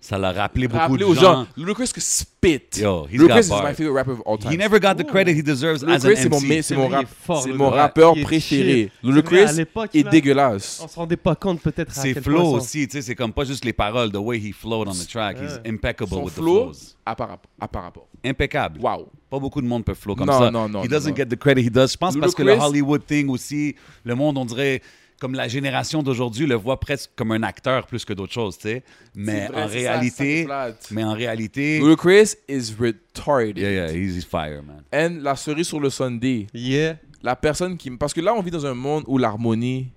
ça 0.08 0.18
l'a 0.18 0.32
rappelé 0.32 0.68
beaucoup 0.70 0.80
Rappelez 0.80 1.00
de 1.00 1.04
aux 1.06 1.14
gens. 1.14 1.22
gens, 1.22 1.48
Ludacris 1.58 1.92
que 1.94 2.00
spit. 2.00 2.62
Yo, 2.80 3.08
he's 3.12 3.20
Ludacris 3.20 3.50
got 3.50 3.58
is 3.58 3.62
my 3.70 3.74
favorite 3.76 3.94
rapper 3.94 4.12
of 4.12 4.22
all 4.26 4.38
time. 4.38 4.54
He 4.54 4.58
never 4.58 4.80
got 4.80 4.96
the 4.96 5.06
credit 5.06 5.34
he 5.36 5.44
deserves 5.44 5.84
as 5.84 6.06
an 6.06 6.10
mon, 6.30 6.38
MC. 6.38 6.48
mais- 6.48 6.62
c'est 6.62 6.76
mon, 6.76 6.88
rap- 6.88 7.08
fort, 7.26 7.46
mon 7.50 7.70
rappeur 7.70 8.14
préféré. 8.24 8.90
l'époque, 9.04 9.94
est 9.94 10.04
là, 10.04 10.10
dégueulasse. 10.12 10.80
On 10.84 10.88
se 10.88 10.96
rendait 10.96 11.18
pas 11.18 11.36
compte 11.36 11.62
peut-être 11.62 11.92
à 11.98 12.02
Ses 12.02 12.14
quel 12.14 12.24
flows 12.24 12.54
aussi, 12.56 12.88
tu 12.88 12.94
sais, 12.94 13.02
c'est 13.02 13.16
comme 13.16 13.34
pas 13.34 13.44
juste 13.44 13.66
les 13.66 13.74
paroles, 13.74 14.12
the 14.12 14.16
way 14.18 14.38
he 14.40 14.54
flowed 14.54 14.88
on 14.88 14.94
the 14.94 15.08
track. 15.08 15.38
He's 15.42 15.60
impeccable 15.70 16.10
Son 16.10 16.24
with 16.24 16.34
the 16.34 16.38
flow, 16.38 16.72
flows. 16.74 16.96
à 17.06 17.16
par, 17.16 17.38
à 17.60 17.68
par 17.68 17.84
rapport. 17.84 18.08
Impeccable. 18.24 18.80
Wow. 18.82 19.10
Pas 19.30 19.40
beaucoup 19.40 19.62
de 19.62 19.68
monde 19.68 19.84
peut 19.84 19.94
flow 19.94 20.16
comme 20.16 20.28
Non, 20.28 20.40
ça. 20.40 20.52
non, 20.52 20.70
non, 20.70 20.84
He 20.84 20.88
non, 20.88 20.90
doesn't 20.90 21.16
get 21.18 21.26
the 21.26 21.36
credit 21.38 21.64
he 21.66 21.70
does. 21.70 21.92
Je 21.92 21.98
pense 21.98 22.16
parce 22.16 22.34
que 22.34 22.44
le 22.44 22.54
Hollywood 22.54 23.06
thing 23.06 23.30
aussi, 23.30 23.76
le 24.06 24.16
monde, 24.16 24.38
on 24.38 24.46
dirait, 24.46 24.82
comme 25.20 25.34
la 25.34 25.48
génération 25.48 26.04
d'aujourd'hui, 26.04 26.46
le 26.46 26.56
voit 26.56 26.80
presque 26.80 27.12
comme 27.16 27.32
un 27.32 27.44
acteur 27.44 27.88
plus 27.88 28.06
que 28.06 28.14
d'autres 28.14 28.34
choses, 28.34 28.58
tu 28.58 28.68
sais. 28.70 28.84
Mais 29.16 29.48
vrai, 29.48 29.64
en 29.64 29.68
c'est 29.68 29.84
ça, 29.84 29.86
ça 29.86 29.92
réalité, 29.94 30.48
mais 30.92 31.04
en 31.04 31.14
réalité, 31.14 31.80
Ludacris 31.80 32.36
is 32.48 32.74
retarded. 32.80 33.58
yeah, 33.58 33.72
yeah, 33.72 33.92
he's, 33.92 34.16
he's 34.16 34.26
fire, 34.26 34.62
man. 34.64 34.84
And 34.94 35.22
la 35.24 35.36
cerise 35.36 35.68
sur 35.68 35.80
le 35.80 35.90
Sunday, 35.90 36.48
Yeah. 36.54 36.98
la 37.24 37.36
personne 37.36 37.78
qui... 37.78 37.90
Parce 37.92 38.14
que 38.14 38.22
là, 38.22 38.34
on 38.36 38.42
vit 38.42 38.52
dans 38.52 38.66
un 38.66 38.74
monde 38.76 39.04
où 39.08 39.18
l'harmonie 39.18 39.92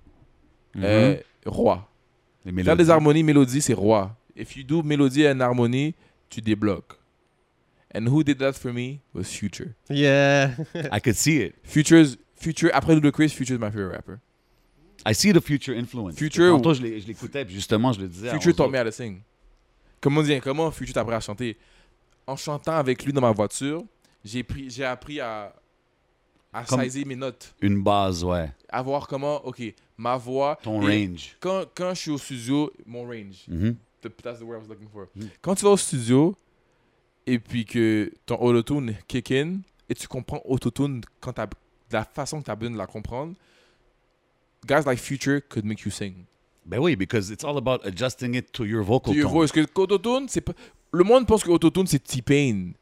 Mhm. 0.73 0.83
est 0.85 1.23
roi. 1.45 1.87
Les 2.45 2.63
Faire 2.63 2.77
des 2.77 2.89
harmonies, 2.89 3.23
mélodies, 3.23 3.61
c'est 3.61 3.73
roi. 3.73 4.15
If 4.35 4.55
you 4.55 4.63
do 4.63 4.81
mélodie 4.81 5.27
and 5.27 5.39
harmonie, 5.41 5.93
tu 6.29 6.41
débloques. 6.41 6.97
And 7.93 8.07
who 8.07 8.23
did 8.23 8.37
that 8.39 8.53
for 8.53 8.71
me 8.73 9.01
was 9.13 9.25
Future. 9.25 9.73
Yeah. 9.89 10.51
I 10.91 10.99
could 10.99 11.15
see 11.15 11.41
it. 11.41 11.55
Future's... 11.63 12.17
Future, 12.37 12.69
après 12.73 12.95
Ludacris, 12.95 13.29
Future 13.29 13.53
is 13.55 13.59
my 13.59 13.69
favorite 13.69 13.91
rapper. 13.91 14.19
I 15.05 15.13
see 15.15 15.33
the 15.33 15.39
future 15.41 15.75
influence. 15.77 16.15
Future- 16.15 16.51
Tantôt, 16.55 16.73
je 16.73 16.81
l'écoutais, 16.83 17.43
puis 17.45 17.55
justement, 17.55 17.91
je 17.93 18.01
le 18.01 18.07
disais. 18.07 18.29
Future 18.31 18.55
taught 18.55 18.69
me 18.71 18.77
how 18.79 18.83
to 18.83 18.91
sing. 18.91 19.21
Comment 19.99 20.21
dire, 20.23 20.41
comment 20.41 20.69
Future 20.71 20.93
t'a 20.93 21.01
appris 21.01 21.15
à 21.15 21.19
chanter? 21.19 21.57
En 22.27 22.35
chantant 22.35 22.73
avec 22.73 23.03
lui 23.03 23.11
dans 23.13 23.21
ma 23.21 23.31
voiture, 23.31 23.83
j'ai 24.23 24.43
pris, 24.43 24.69
j'ai 24.69 24.85
appris 24.85 25.19
à, 25.19 25.53
à 26.53 26.63
Comme- 26.63 26.81
saisir 26.81 27.05
mes 27.07 27.15
notes, 27.15 27.53
Une 27.61 27.81
base, 27.81 28.23
ouais. 28.23 28.51
à 28.69 28.81
voir 28.81 29.07
comment, 29.07 29.43
ok, 29.45 29.61
ma 29.97 30.17
voix. 30.17 30.57
Ton 30.61 30.79
range. 30.81 31.35
Quand, 31.39 31.63
quand 31.75 31.93
je 31.93 31.99
suis 31.99 32.11
au 32.11 32.17
studio, 32.17 32.71
mon 32.85 33.03
range, 33.03 33.45
Mhm. 33.47 33.75
the- 34.01 34.21
that's 34.21 34.39
the 34.39 34.43
word 34.43 34.59
I 34.59 34.61
was 34.61 34.67
looking 34.69 34.87
for. 34.91 35.07
Mm. 35.15 35.25
Quand 35.41 35.55
tu 35.55 35.63
vas 35.65 35.71
au 35.71 35.77
studio, 35.77 36.35
et 37.25 37.37
puis 37.39 37.65
que 37.65 38.11
ton 38.25 38.35
autotune 38.41 38.95
kick 39.07 39.31
in 39.31 39.59
et 39.89 39.93
tu 39.95 40.07
comprends 40.07 40.41
autotune 40.45 41.01
quand 41.19 41.35
de 41.37 41.47
la 41.91 42.05
façon 42.05 42.39
que 42.39 42.45
tu 42.45 42.51
as 42.51 42.55
besoin 42.55 42.73
de 42.73 42.77
la 42.77 42.87
comprendre, 42.87 43.33
guys 44.65 44.85
like 44.85 44.99
Future 44.99 45.41
could 45.41 45.65
make 45.65 45.83
you 45.85 45.91
sing. 45.91 46.25
Ben 46.65 46.79
oui, 46.79 46.95
because 46.95 47.31
it's 47.31 47.43
all 47.43 47.57
about 47.57 47.85
adjusting 47.85 48.35
it 48.35 48.51
to 48.53 48.65
your 48.65 48.83
vocal 48.83 49.13
To 49.13 49.17
your 49.17 49.29
tone. 49.29 49.33
voice. 49.33 49.51
Que 49.51 49.65
autotune, 49.75 50.27
c'est 50.29 50.41
pas. 50.41 50.53
Le 50.91 51.03
monde 51.03 51.25
pense 51.25 51.43
que 51.43 51.49
autotune 51.49 51.87
c'est 51.87 52.03
T-Pain. 52.03 52.73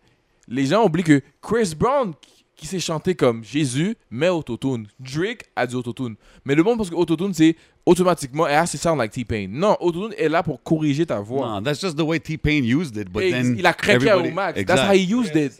Les 0.47 0.65
gens 0.65 0.84
oublient 0.84 1.03
que 1.03 1.22
Chris 1.41 1.73
Brown, 1.77 2.14
qui, 2.56 2.68
sait 2.68 2.80
chanter 2.80 3.15
comme 3.15 3.43
Jésus, 3.43 3.95
met 4.10 4.30
autotune. 4.30 4.88
Drake 4.99 5.45
a 5.56 5.65
du 5.65 5.76
autotune. 5.76 6.15
Mais 6.43 6.56
le 6.56 6.64
monde 6.64 6.77
pense 6.80 6.89
que 6.89 6.95
autotune 6.95 7.34
c'est 7.34 7.56
automatiquement, 7.85 8.47
it 8.47 8.53
has 8.53 8.72
to 8.72 8.77
sound 8.77 8.97
like 8.97 9.11
T-Pain. 9.11 9.47
Non, 9.49 9.77
autotune 9.80 10.14
est 10.18 10.27
là 10.27 10.43
pour 10.43 10.61
corriger 10.61 11.06
ta 11.06 11.19
voix. 11.22 11.47
No, 11.47 11.61
that's 11.61 11.80
just 11.80 11.95
the 11.95 12.01
way 12.01 12.19
T-Pain 12.19 12.64
used 12.65 12.97
it, 12.97 13.10
but 13.10 13.23
Et 13.23 13.31
then 13.31 13.56
il 13.57 13.65
a 13.65 13.73
craqué 13.73 14.11
au 14.11 14.30
max. 14.31 14.60
Exact. 14.60 14.68
That's 14.68 14.88
how 14.89 14.93
he 14.93 15.03
used 15.10 15.35
it. 15.35 15.53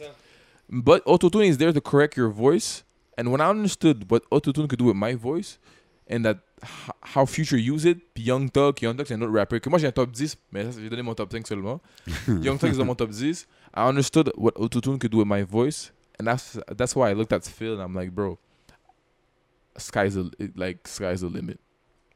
But 0.68 1.02
autotune 1.06 1.48
is 1.48 1.56
there 1.56 1.72
to 1.72 1.80
correct 1.80 2.16
your 2.16 2.28
voice. 2.30 2.84
And 3.16 3.28
when 3.28 3.40
I 3.40 3.48
understood 3.48 4.10
what 4.10 4.22
autotune 4.30 4.68
could 4.68 4.78
do 4.78 4.86
with 4.86 4.96
my 4.96 5.14
voice, 5.14 5.58
and 6.10 6.24
that 6.24 6.38
how 7.14 7.24
Future 7.24 7.56
use 7.56 7.86
it, 7.86 7.98
puis 8.12 8.24
Young 8.24 8.50
Thug, 8.50 8.82
Young 8.82 8.96
Thug 8.96 9.06
c'est 9.06 9.14
un 9.14 9.22
autre 9.22 9.32
rapper, 9.32 9.60
que 9.60 9.70
moi 9.70 9.78
j'ai 9.78 9.86
un 9.86 9.92
top 9.92 10.10
10, 10.10 10.36
mais 10.52 10.64
ça, 10.70 10.80
j'ai 10.80 10.90
donné 10.90 11.02
mon 11.02 11.14
top 11.14 11.32
5 11.32 11.46
seulement. 11.46 11.80
Young 12.28 12.58
Thug 12.58 12.74
est 12.74 12.76
dans 12.76 12.84
mon 12.84 12.94
top 12.94 13.10
10. 13.10 13.46
I 13.76 13.80
understood 13.88 14.32
what 14.36 14.52
autotune 14.56 14.98
could 14.98 15.12
do 15.12 15.18
with 15.18 15.26
my 15.28 15.42
voice, 15.42 15.92
and 16.18 16.26
that's 16.26 16.58
that's 16.76 16.94
why 16.96 17.10
I 17.10 17.14
looked 17.14 17.32
at 17.32 17.42
Phil 17.46 17.74
and 17.74 17.82
I'm 17.82 17.94
like, 17.94 18.10
bro, 18.10 18.38
sky's 19.78 20.14
the 20.14 20.30
it- 20.38 20.56
like 20.58 20.86
sky's 20.88 21.20
the 21.20 21.28
limit. 21.30 21.58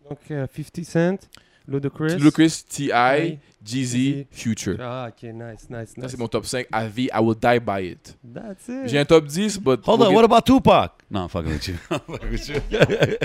Donc, 0.09 0.19
euh, 0.31 0.47
50 0.47 0.85
Cent, 0.85 1.29
Ludacris. 1.67 2.17
Ludacris, 2.19 2.65
T.I., 2.69 3.39
Jeezy. 3.65 4.27
Future. 4.31 4.77
Ah, 4.79 5.09
ok, 5.09 5.23
nice, 5.33 5.71
nice, 5.71 5.95
Ça 5.95 6.01
nice. 6.03 6.11
c'est 6.11 6.19
mon 6.19 6.29
top 6.29 6.45
5 6.45 6.67
à 6.71 6.87
vie. 6.87 7.09
I 7.15 7.19
will 7.23 7.35
die 7.35 7.59
by 7.59 7.87
it. 7.93 8.15
That's 8.23 8.69
it. 8.69 8.89
J'ai 8.89 8.99
un 8.99 9.07
top 9.07 9.25
10, 9.27 9.59
but 9.59 9.81
Hold 9.87 10.01
we'll 10.01 10.09
on, 10.09 10.11
get- 10.11 10.17
what 10.17 10.25
about 10.25 10.43
Tupac? 10.45 10.93
No, 11.11 11.21
I'm 11.23 11.29
fucking 11.31 11.53
with 11.53 11.69
you. 11.69 11.75
I'm 11.91 12.01
fucking 12.07 12.31
with 12.31 12.49
you. 12.49 12.57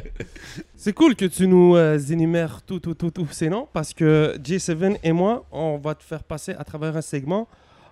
C'est 0.75 0.93
cool 0.93 1.15
que 1.15 1.25
tu 1.25 1.45
nous 1.47 1.75
euh, 1.75 1.97
énumères 1.99 2.61
tout, 2.61 2.79
tout, 2.79 2.93
tout, 2.93 3.11
tout 3.11 3.27
ces 3.31 3.49
noms 3.49 3.67
parce 3.73 3.93
que 3.93 4.37
J7 4.41 4.99
et 5.03 5.11
moi, 5.11 5.45
on 5.51 5.77
va 5.77 5.93
te 5.95 6.03
faire 6.03 6.23
passer 6.23 6.53
à 6.57 6.63
travers 6.63 6.95
un 6.95 7.01
segment. 7.01 7.47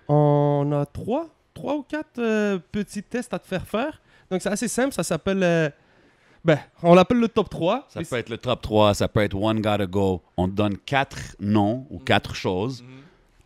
On 0.08 0.70
a 0.72 0.86
trois, 0.86 1.28
trois 1.52 1.74
ou 1.76 1.82
quatre 1.82 2.18
euh, 2.18 2.58
petits 2.72 3.02
tests 3.02 3.34
à 3.34 3.38
te 3.38 3.46
faire 3.46 3.66
faire. 3.66 4.00
Donc 4.30 4.40
c'est 4.40 4.48
assez 4.48 4.68
simple, 4.68 4.94
ça 4.94 5.02
s'appelle. 5.02 5.42
euh, 5.42 5.68
ben, 6.44 6.58
on 6.82 6.94
l'appelle 6.94 7.18
le 7.20 7.28
top 7.28 7.50
3. 7.50 7.86
Ça 7.88 8.00
peut 8.02 8.16
être 8.16 8.28
le 8.30 8.38
top 8.38 8.62
3, 8.62 8.94
ça 8.94 9.08
peut 9.08 9.20
être 9.20 9.34
One 9.34 9.60
Gotta 9.60 9.86
Go. 9.86 10.22
On 10.36 10.48
te 10.48 10.52
donne 10.54 10.76
quatre 10.78 11.36
noms 11.40 11.86
ou 11.90 11.98
quatre 11.98 12.34
choses, 12.34 12.82
Mhm. 12.82 12.88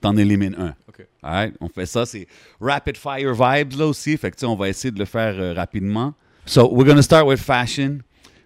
t'en 0.00 0.16
élimines 0.16 0.54
un. 0.58 0.74
Ok. 0.88 1.06
Alright? 1.22 1.54
On 1.60 1.68
fait 1.68 1.86
ça, 1.86 2.04
c'est 2.06 2.26
rapid 2.60 2.96
fire 2.96 3.32
vibes 3.34 3.72
là 3.72 3.86
aussi. 3.86 4.16
Fait 4.16 4.30
que 4.30 4.36
tu 4.36 4.40
sais, 4.40 4.46
on 4.46 4.56
va 4.56 4.68
essayer 4.68 4.90
de 4.90 4.98
le 4.98 5.04
faire 5.04 5.34
euh, 5.38 5.52
rapidement. 5.54 6.14
So, 6.46 6.68
we're 6.72 6.86
gonna 6.86 7.02
start 7.02 7.26
with 7.26 7.38
fashion. 7.40 7.98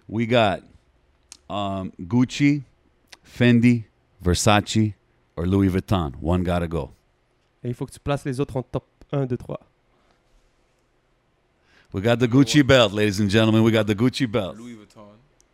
We 0.07 0.27
got 0.27 0.59
um, 1.49 1.91
Gucci, 1.99 2.63
Fendi, 3.23 3.83
Versace, 4.23 4.93
or 5.35 5.45
Louis 5.45 5.67
Vuitton. 5.69 6.11
One 6.21 6.43
gotta 6.43 6.67
go. 6.67 6.91
Et 7.63 7.69
il 7.69 7.73
faut 7.73 7.85
que 7.85 7.91
tu 7.91 7.99
places 7.99 8.23
les 8.25 8.39
autres 8.39 8.55
en 8.57 8.61
top 8.63 8.85
1, 9.11 9.25
2, 9.25 9.35
3. 9.35 9.59
We 11.97 12.03
got 12.03 12.19
the 12.19 12.27
Gucci 12.27 12.61
belt, 12.61 12.93
ladies 12.93 13.19
and 13.19 13.27
gentlemen. 13.27 13.63
We 13.63 13.71
got 13.71 13.87
the 13.87 13.95
Gucci 13.95 14.31
belt. 14.31 14.55
Louis 14.55 14.75
Vuitton. 14.75 15.07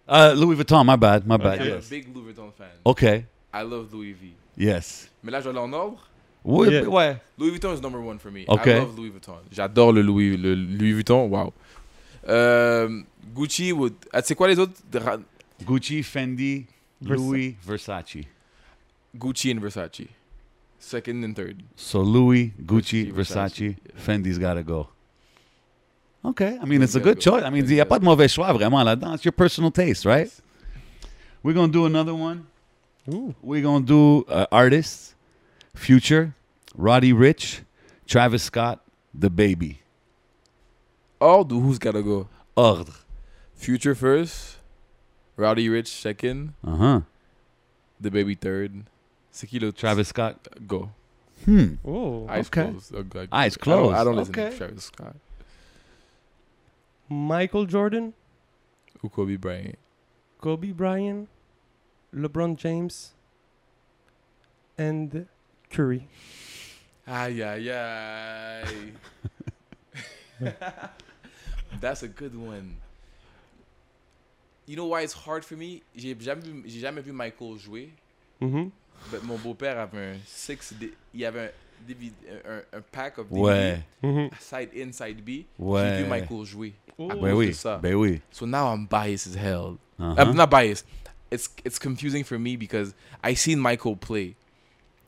Uh, 0.06 0.34
Louis 0.36 0.57
Vuitton, 0.57 0.86
my 0.86 0.98
bad, 0.98 1.26
my 1.26 1.38
bad. 1.38 1.61
I'm 1.61 1.68
Yes. 1.68 1.88
a 1.88 1.90
big 1.90 2.14
Louis 2.14 2.34
Vuitton 2.34 2.52
fan. 2.52 2.68
Okay. 2.86 3.26
I 3.53 3.61
love 3.64 3.94
Louis 3.94 4.11
V. 4.11 4.34
Yes. 4.57 5.10
Mais 5.24 5.32
là, 5.32 5.40
je 5.40 5.45
vais 5.45 5.52
aller 5.52 5.60
en 5.60 5.72
ordre. 5.72 6.06
Oui, 6.44 6.68
Yeah. 6.70 6.90
ouais. 6.90 7.15
Louis 7.38 7.52
Vuitton 7.52 7.74
is 7.74 7.80
number 7.82 8.02
one 8.02 8.20
for 8.20 8.30
me. 8.30 8.44
Ok. 8.49 8.65
I 8.68 8.80
love 8.80 8.98
Louis 8.98 9.10
Vuitton. 9.10 9.36
J'adore 9.53 9.94
le 9.94 10.02
Louis, 10.02 10.36
le 10.36 10.53
Louis 10.53 10.91
Vuitton. 10.91 11.28
Wow. 11.30 11.53
Euh, 12.28 12.90
Gucci 13.34 13.72
would. 13.72 13.94
Ah, 14.11 14.22
tu 14.22 14.28
sais 14.28 14.36
quoi 14.36 14.49
les 14.49 14.60
autres 14.60 14.74
Gucci, 15.65 16.03
Fendi, 16.03 16.65
Versa- 17.02 17.24
Louis, 17.24 17.56
Versace. 17.65 18.26
Gucci 19.15 19.49
and 19.53 19.61
Versace. 19.61 20.07
Second 20.78 21.24
and 21.24 21.34
third. 21.36 21.61
So 21.78 22.02
Louis, 22.03 22.52
Gucci, 22.61 23.06
Gucci, 23.06 23.11
Versace, 23.14 23.76
Versace, 23.76 23.76
Fendi's 23.95 24.38
gotta 24.38 24.61
go. 24.61 24.90
Okay, 26.26 26.58
I 26.62 26.66
mean 26.66 26.82
it's 26.82 26.95
a 26.95 27.00
good 27.02 27.20
choice. 27.20 27.44
I 27.44 27.50
mean, 27.50 27.64
il 27.66 27.66
Fendi 27.66 27.74
n'y 27.76 27.80
a 27.82 27.84
gotta 27.84 27.90
pas 27.90 28.00
de 28.00 28.06
mauvais 28.06 28.30
choix 28.30 28.54
vraiment 28.54 28.84
là-dedans. 28.84 29.16
It's 29.16 29.26
your 29.26 29.34
personal 29.34 29.72
taste, 29.72 30.06
right? 30.06 30.32
We're 31.44 31.54
gonna 31.54 31.72
do 31.72 31.86
another 31.86 32.14
one. 32.16 32.45
Ouh. 33.12 33.34
We're 33.41 33.62
gonna 33.62 33.86
do 33.86 34.24
uh, 34.30 34.45
artists, 34.50 35.16
Future, 35.76 36.34
Roddy 36.78 37.12
Rich, 37.12 37.64
Travis 38.08 38.44
Scott, 38.44 38.80
The 39.14 39.30
Baby. 39.30 39.80
Ordre 41.20 41.56
ou 41.58 41.62
who's 41.62 41.78
gotta 41.80 42.02
go 42.02 42.28
Ordre. 42.56 42.94
Future 43.56 43.95
first. 43.95 44.58
Roddy 45.36 45.68
Rich 45.68 45.88
second. 45.90 46.54
Uh 46.66 46.76
huh. 46.78 47.02
The 48.00 48.10
Baby 48.12 48.36
third. 48.36 48.84
C'est 49.32 49.48
qui 49.48 49.60
l'autre 49.60 49.78
Travis 49.80 50.08
Scott. 50.08 50.48
Go. 50.68 50.90
Hmm. 51.45 51.76
Oh. 51.86 52.28
Eyes 52.30 52.48
Okay. 52.48 52.70
closed. 52.70 52.94
Oh, 52.95 53.04
God. 53.04 53.28
Eyes 53.32 53.58
I 53.62 53.66
don't, 53.66 53.94
I 53.94 54.04
closed. 54.04 54.06
don't 54.06 54.16
listen 54.16 54.34
Okay. 54.40 54.50
to 54.52 54.58
Travis 54.58 54.84
Scott. 54.86 55.16
Michael 57.14 57.68
Jordan, 57.69 58.14
Ou 59.03 59.10
Kobe 59.10 59.38
Bryant. 59.38 59.76
Kobe 60.41 60.73
Bryant, 60.73 61.27
LeBron 62.14 62.57
James, 62.57 63.14
and 64.77 65.26
Curry. 65.69 66.07
Aïe, 67.07 67.44
aïe, 67.44 67.69
aïe. 67.69 68.94
That's 71.81 72.03
a 72.03 72.07
good 72.07 72.35
one. 72.35 72.76
You 74.65 74.76
know 74.77 74.85
why 74.88 75.02
it's 75.02 75.14
hard 75.14 75.44
for 75.44 75.56
me? 75.57 75.81
J'ai 75.95 76.15
jamais, 76.15 76.41
vu- 76.44 76.64
jamais 76.69 77.02
vu 77.02 77.11
Michael 77.11 77.57
jouer. 77.57 77.91
Mhm. 78.41 78.72
but 79.11 79.22
mon 79.23 79.38
beau-père 79.38 79.77
avait 79.80 80.15
un 80.15 80.18
six, 80.26 80.73
il 81.14 81.26
avait 81.26 81.48
un, 81.48 81.52
DVD 81.85 82.14
un, 82.45 82.77
un 82.77 82.81
pack 82.91 83.18
of 83.18 83.27
DVD, 83.30 83.41
Ouais. 83.41 83.84
Mhm. 84.01 84.30
side 84.39 84.69
in, 84.76 84.91
side 84.91 85.22
B. 85.23 85.45
J'ai 85.60 86.03
vu 86.03 86.10
Michael 86.10 86.45
jouer. 86.45 86.73
Oh. 86.97 87.10
À 87.10 87.15
Ben 87.15 87.22
cause 87.31 87.38
oui. 87.38 87.47
de 87.47 87.51
ça. 87.53 87.77
Ben 87.77 87.95
oui. 87.95 88.22
So 88.31 88.45
now 88.45 88.72
I'm 88.73 88.85
biased 88.88 89.27
as 89.27 89.35
hell. 89.35 89.77
Uh-huh. 89.99 90.15
I'm 90.18 90.35
not 90.35 90.49
biased. 90.49 90.85
It's 91.31 91.49
it's 91.65 91.80
confusing 91.80 92.23
for 92.23 92.38
me 92.38 92.55
because 92.57 92.93
I 93.23 93.34
seen 93.35 93.60
Michael 93.60 93.95
play 93.95 94.35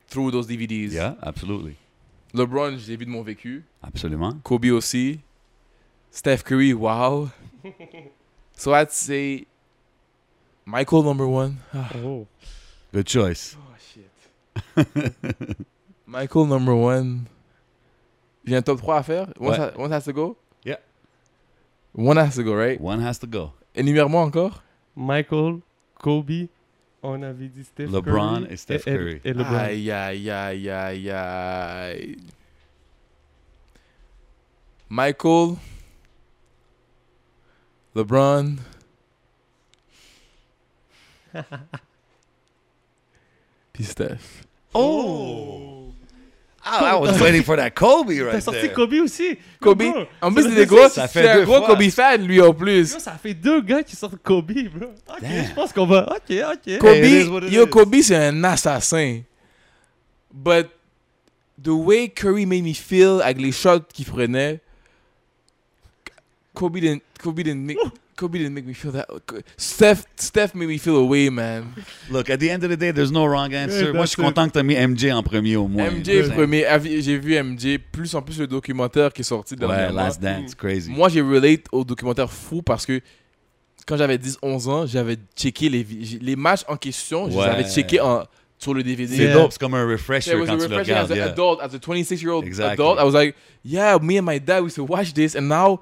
through 0.08 0.32
those 0.32 0.46
DVDs. 0.48 0.92
Yeah, 0.92 1.14
absolutely. 1.22 1.76
LeBron, 2.34 2.76
je 2.78 2.88
l'ai 2.90 2.96
vu 2.96 3.04
de 3.06 3.10
mon 3.10 3.22
vécu. 3.22 3.62
Absolument. 3.82 4.40
Kobe 4.42 4.70
aussi. 4.72 5.20
Steph 6.10 6.42
Curry, 6.44 6.72
wow. 6.74 7.30
so 8.56 8.72
I'd 8.74 8.90
say 8.90 9.46
Michael 10.64 11.02
number 11.04 11.26
one. 11.28 11.58
Oh. 11.74 12.26
Good 12.92 13.06
choice. 13.06 13.56
Oh 13.58 13.76
shit. 13.78 15.56
Michael 16.06 16.46
number 16.46 16.74
one. 16.74 17.26
J'ai 18.44 18.56
un 18.56 18.62
top 18.62 18.78
3 18.80 18.98
à 18.98 19.02
faire. 19.02 19.26
One, 19.40 19.48
Ouais. 19.50 19.58
ha- 19.58 19.72
one 19.76 19.92
has 19.92 20.04
to 20.04 20.12
go? 20.12 20.36
Yeah. 20.64 20.78
One 21.94 22.16
has 22.18 22.36
to 22.36 22.44
go, 22.44 22.54
right? 22.54 22.80
One 22.80 23.00
has 23.04 23.18
to 23.20 23.26
go. 23.26 23.52
Énumère-moi 23.74 24.22
encore? 24.22 24.62
Michael, 24.94 25.60
Kobe, 26.00 26.48
on 27.02 27.22
avait 27.22 27.48
dit 27.48 27.64
Steph 27.64 27.88
LeBron 27.90 28.42
Curry 28.42 28.52
et 28.52 28.56
Steph 28.56 28.84
Curry. 28.84 29.20
Et, 29.24 29.32
LeBron. 29.34 29.54
Aïe, 29.56 29.90
aïe, 29.90 30.30
aïe, 30.30 30.70
aïe, 30.70 31.10
aïe. 31.10 32.16
Michael. 34.88 35.56
LeBron. 37.94 38.56
Puis 43.72 43.84
Steph. 43.84 44.44
Oh! 44.72 45.55
I, 46.80 46.90
I 46.92 47.00
was 47.00 47.20
waiting 47.20 47.42
for 47.42 47.56
that 47.56 47.70
Kobe 47.74 48.08
T'as 48.18 48.24
right 48.32 48.42
sorti 48.42 48.60
there. 48.62 48.72
Kobe 48.74 48.94
aussi! 49.02 49.38
Kobe. 49.60 49.78
Bro, 49.90 50.04
En 50.22 50.32
plus, 50.32 50.42
c'est 50.44 50.54
des 50.54 50.66
gros. 50.66 50.88
ça 50.88 51.06
C'est 51.08 51.20
fait 51.22 51.28
un 51.28 51.42
gros 51.44 51.58
fois. 51.58 51.66
Kobe 51.68 51.90
fan, 51.90 52.26
lui, 52.26 52.40
en 52.40 52.52
plus. 52.54 52.92
Yo, 52.92 52.98
ça 52.98 53.12
fait 53.12 53.34
deux 53.34 53.60
gars 53.62 53.82
qui 53.82 53.96
sortent 53.96 54.16
Kobe, 54.22 54.52
bro. 54.74 54.88
Ok, 55.08 55.20
Damn. 55.20 55.46
je 55.48 55.54
pense 55.54 55.72
qu'on 55.72 55.86
va. 55.86 56.06
Ok, 56.16 56.30
ok. 56.36 56.78
Kobe, 56.78 56.90
Hey, 56.92 57.20
it 57.20 57.26
is 57.26 57.28
what 57.30 57.42
it 57.44 57.52
yo, 57.52 57.64
is. 57.66 57.70
Kobe, 57.70 57.96
c'est 58.02 58.16
un 58.16 58.44
assassin. 58.44 59.20
But 60.32 60.68
the 61.62 61.68
way 61.68 62.08
Curry 62.08 62.44
made 62.46 62.62
me 62.64 62.74
feel 62.74 63.20
avec 63.22 63.40
les 63.40 63.52
shots 63.52 63.80
qu'il 63.92 64.04
prenait, 64.04 64.60
Kobe 66.54 66.78
didn't, 66.78 67.02
Kobe 67.22 67.40
didn't 67.42 67.64
make, 67.64 67.78
Kobe 68.16 68.38
didn't 68.38 68.54
make 68.54 68.66
me 68.66 68.72
feel 68.72 68.92
that. 68.92 69.06
Steph, 69.58 70.04
Steph 70.16 70.54
made 70.54 70.68
me 70.68 70.78
feel 70.78 70.96
away, 70.96 71.28
man. 71.28 71.74
Look, 72.10 72.30
at 72.30 72.38
the 72.40 72.48
end 72.50 72.64
of 72.64 72.70
the 72.70 72.76
day, 72.76 72.90
there's 72.90 73.12
no 73.12 73.26
wrong 73.26 73.52
answer. 73.52 73.86
Yeah, 73.86 73.92
Moi, 73.92 74.06
je 74.06 74.10
suis 74.12 74.22
content 74.22 74.46
que 74.46 74.52
tu 74.54 74.58
as 74.58 74.62
mis 74.62 74.74
MJ 74.74 75.12
en 75.12 75.22
premier 75.22 75.56
au 75.56 75.68
moins. 75.68 75.90
MJ 75.90 76.08
I'm 76.24 76.32
premier, 76.32 76.64
j'ai 77.02 77.18
vu 77.18 77.34
MJ 77.38 77.78
plus 77.92 78.14
en 78.14 78.22
plus 78.22 78.38
le 78.38 78.46
documentaire 78.46 79.12
qui 79.12 79.20
est 79.20 79.24
sorti 79.24 79.54
saying? 79.54 79.70
Ouais, 79.70 79.76
dernièrement. 79.76 80.02
Last 80.02 80.20
Dance, 80.22 80.54
crazy. 80.54 80.90
Moi, 80.90 81.10
j'ai 81.10 81.20
relate 81.20 81.64
au 81.72 81.84
documentaire 81.84 82.30
fou 82.32 82.62
parce 82.62 82.86
que 82.86 83.00
quand 83.86 83.96
j'avais 83.98 84.16
10-11 84.18 84.68
ans, 84.68 84.86
j'avais 84.86 85.16
checké 85.36 85.68
les, 85.68 86.36
matchs 86.36 86.64
en 86.68 86.76
question, 86.76 87.26
je 87.26 87.32
les 87.32 87.36
Ouais. 87.36 87.44
avais 87.44 87.64
checkés 87.70 88.00
en 88.00 88.24
sur 88.58 88.72
le 88.72 88.82
DVD. 88.82 89.14
C'est 89.14 89.22
Yeah. 89.24 89.34
dope, 89.34 89.52
c'est 89.52 89.60
comme 89.60 89.74
un 89.74 89.86
refresher 89.86 90.30
Yeah, 90.30 90.38
it 90.38 90.40
was 90.40 90.46
quand 90.46 90.54
a 90.54 90.64
tu 90.64 90.70
le 90.70 90.76
as 90.76 90.78
regardes. 90.78 91.12
an 91.12 91.14
yeah. 91.16 91.26
adult, 91.26 91.60
as 91.60 91.74
a 91.74 91.78
26 91.78 92.22
year 92.22 92.32
old 92.32 92.44
Exactly. 92.46 92.72
adult. 92.72 92.98
I 92.98 93.04
was 93.04 93.12
like, 93.12 93.34
yeah, 93.62 93.98
me 94.00 94.16
and 94.18 94.24
my 94.24 94.38
dad, 94.38 94.60
we 94.62 94.68
used 94.68 94.76
to 94.76 94.84
watch 94.84 95.12
this, 95.12 95.36
and 95.36 95.42
now 95.48 95.80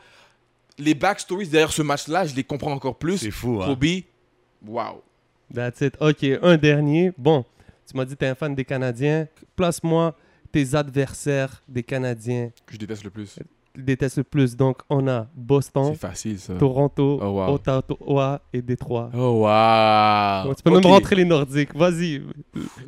les 0.78 0.94
backstories 0.94 1.48
derrière 1.48 1.72
ce 1.72 1.82
match-là, 1.82 2.26
je 2.26 2.34
les 2.34 2.44
comprends 2.44 2.72
encore 2.72 2.96
plus. 2.98 3.18
C'est 3.18 3.30
fou, 3.30 3.60
hein? 3.62 3.66
Kobe, 3.66 3.84
wow. 4.66 5.02
That's 5.52 5.80
it. 5.82 5.96
Ok, 6.00 6.24
un 6.42 6.56
dernier. 6.56 7.12
Bon, 7.18 7.44
tu 7.88 7.96
m'as 7.96 8.04
dit 8.04 8.14
que 8.14 8.18
tu 8.18 8.24
es 8.24 8.28
un 8.28 8.34
fan 8.34 8.54
des 8.54 8.64
Canadiens. 8.64 9.28
Place-moi 9.56 10.14
tes 10.50 10.74
adversaires 10.74 11.62
des 11.68 11.82
Canadiens 11.82 12.50
Que 12.66 12.74
je 12.74 12.78
déteste 12.78 13.04
le 13.04 13.10
plus. 13.10 13.34
qui 13.74 13.82
détestent 13.82 14.18
le 14.18 14.24
plus. 14.24 14.56
Donc, 14.56 14.78
on 14.88 15.06
a 15.08 15.26
Boston, 15.34 15.90
C'est 15.92 16.00
facile, 16.00 16.38
ça. 16.38 16.54
Toronto, 16.54 17.18
Oh, 17.20 17.26
wow. 17.26 17.54
Ottawa 17.54 18.40
et 18.52 18.62
Détroit. 18.62 19.10
Oh, 19.14 19.42
wow. 19.44 20.44
Donc, 20.48 20.56
tu 20.56 20.62
peux 20.62 20.70
même 20.70 20.78
Ok. 20.78 20.84
rentrer 20.92 21.16
les 21.16 21.24
Nordiques. 21.24 21.74
Vas-y. 21.74 22.22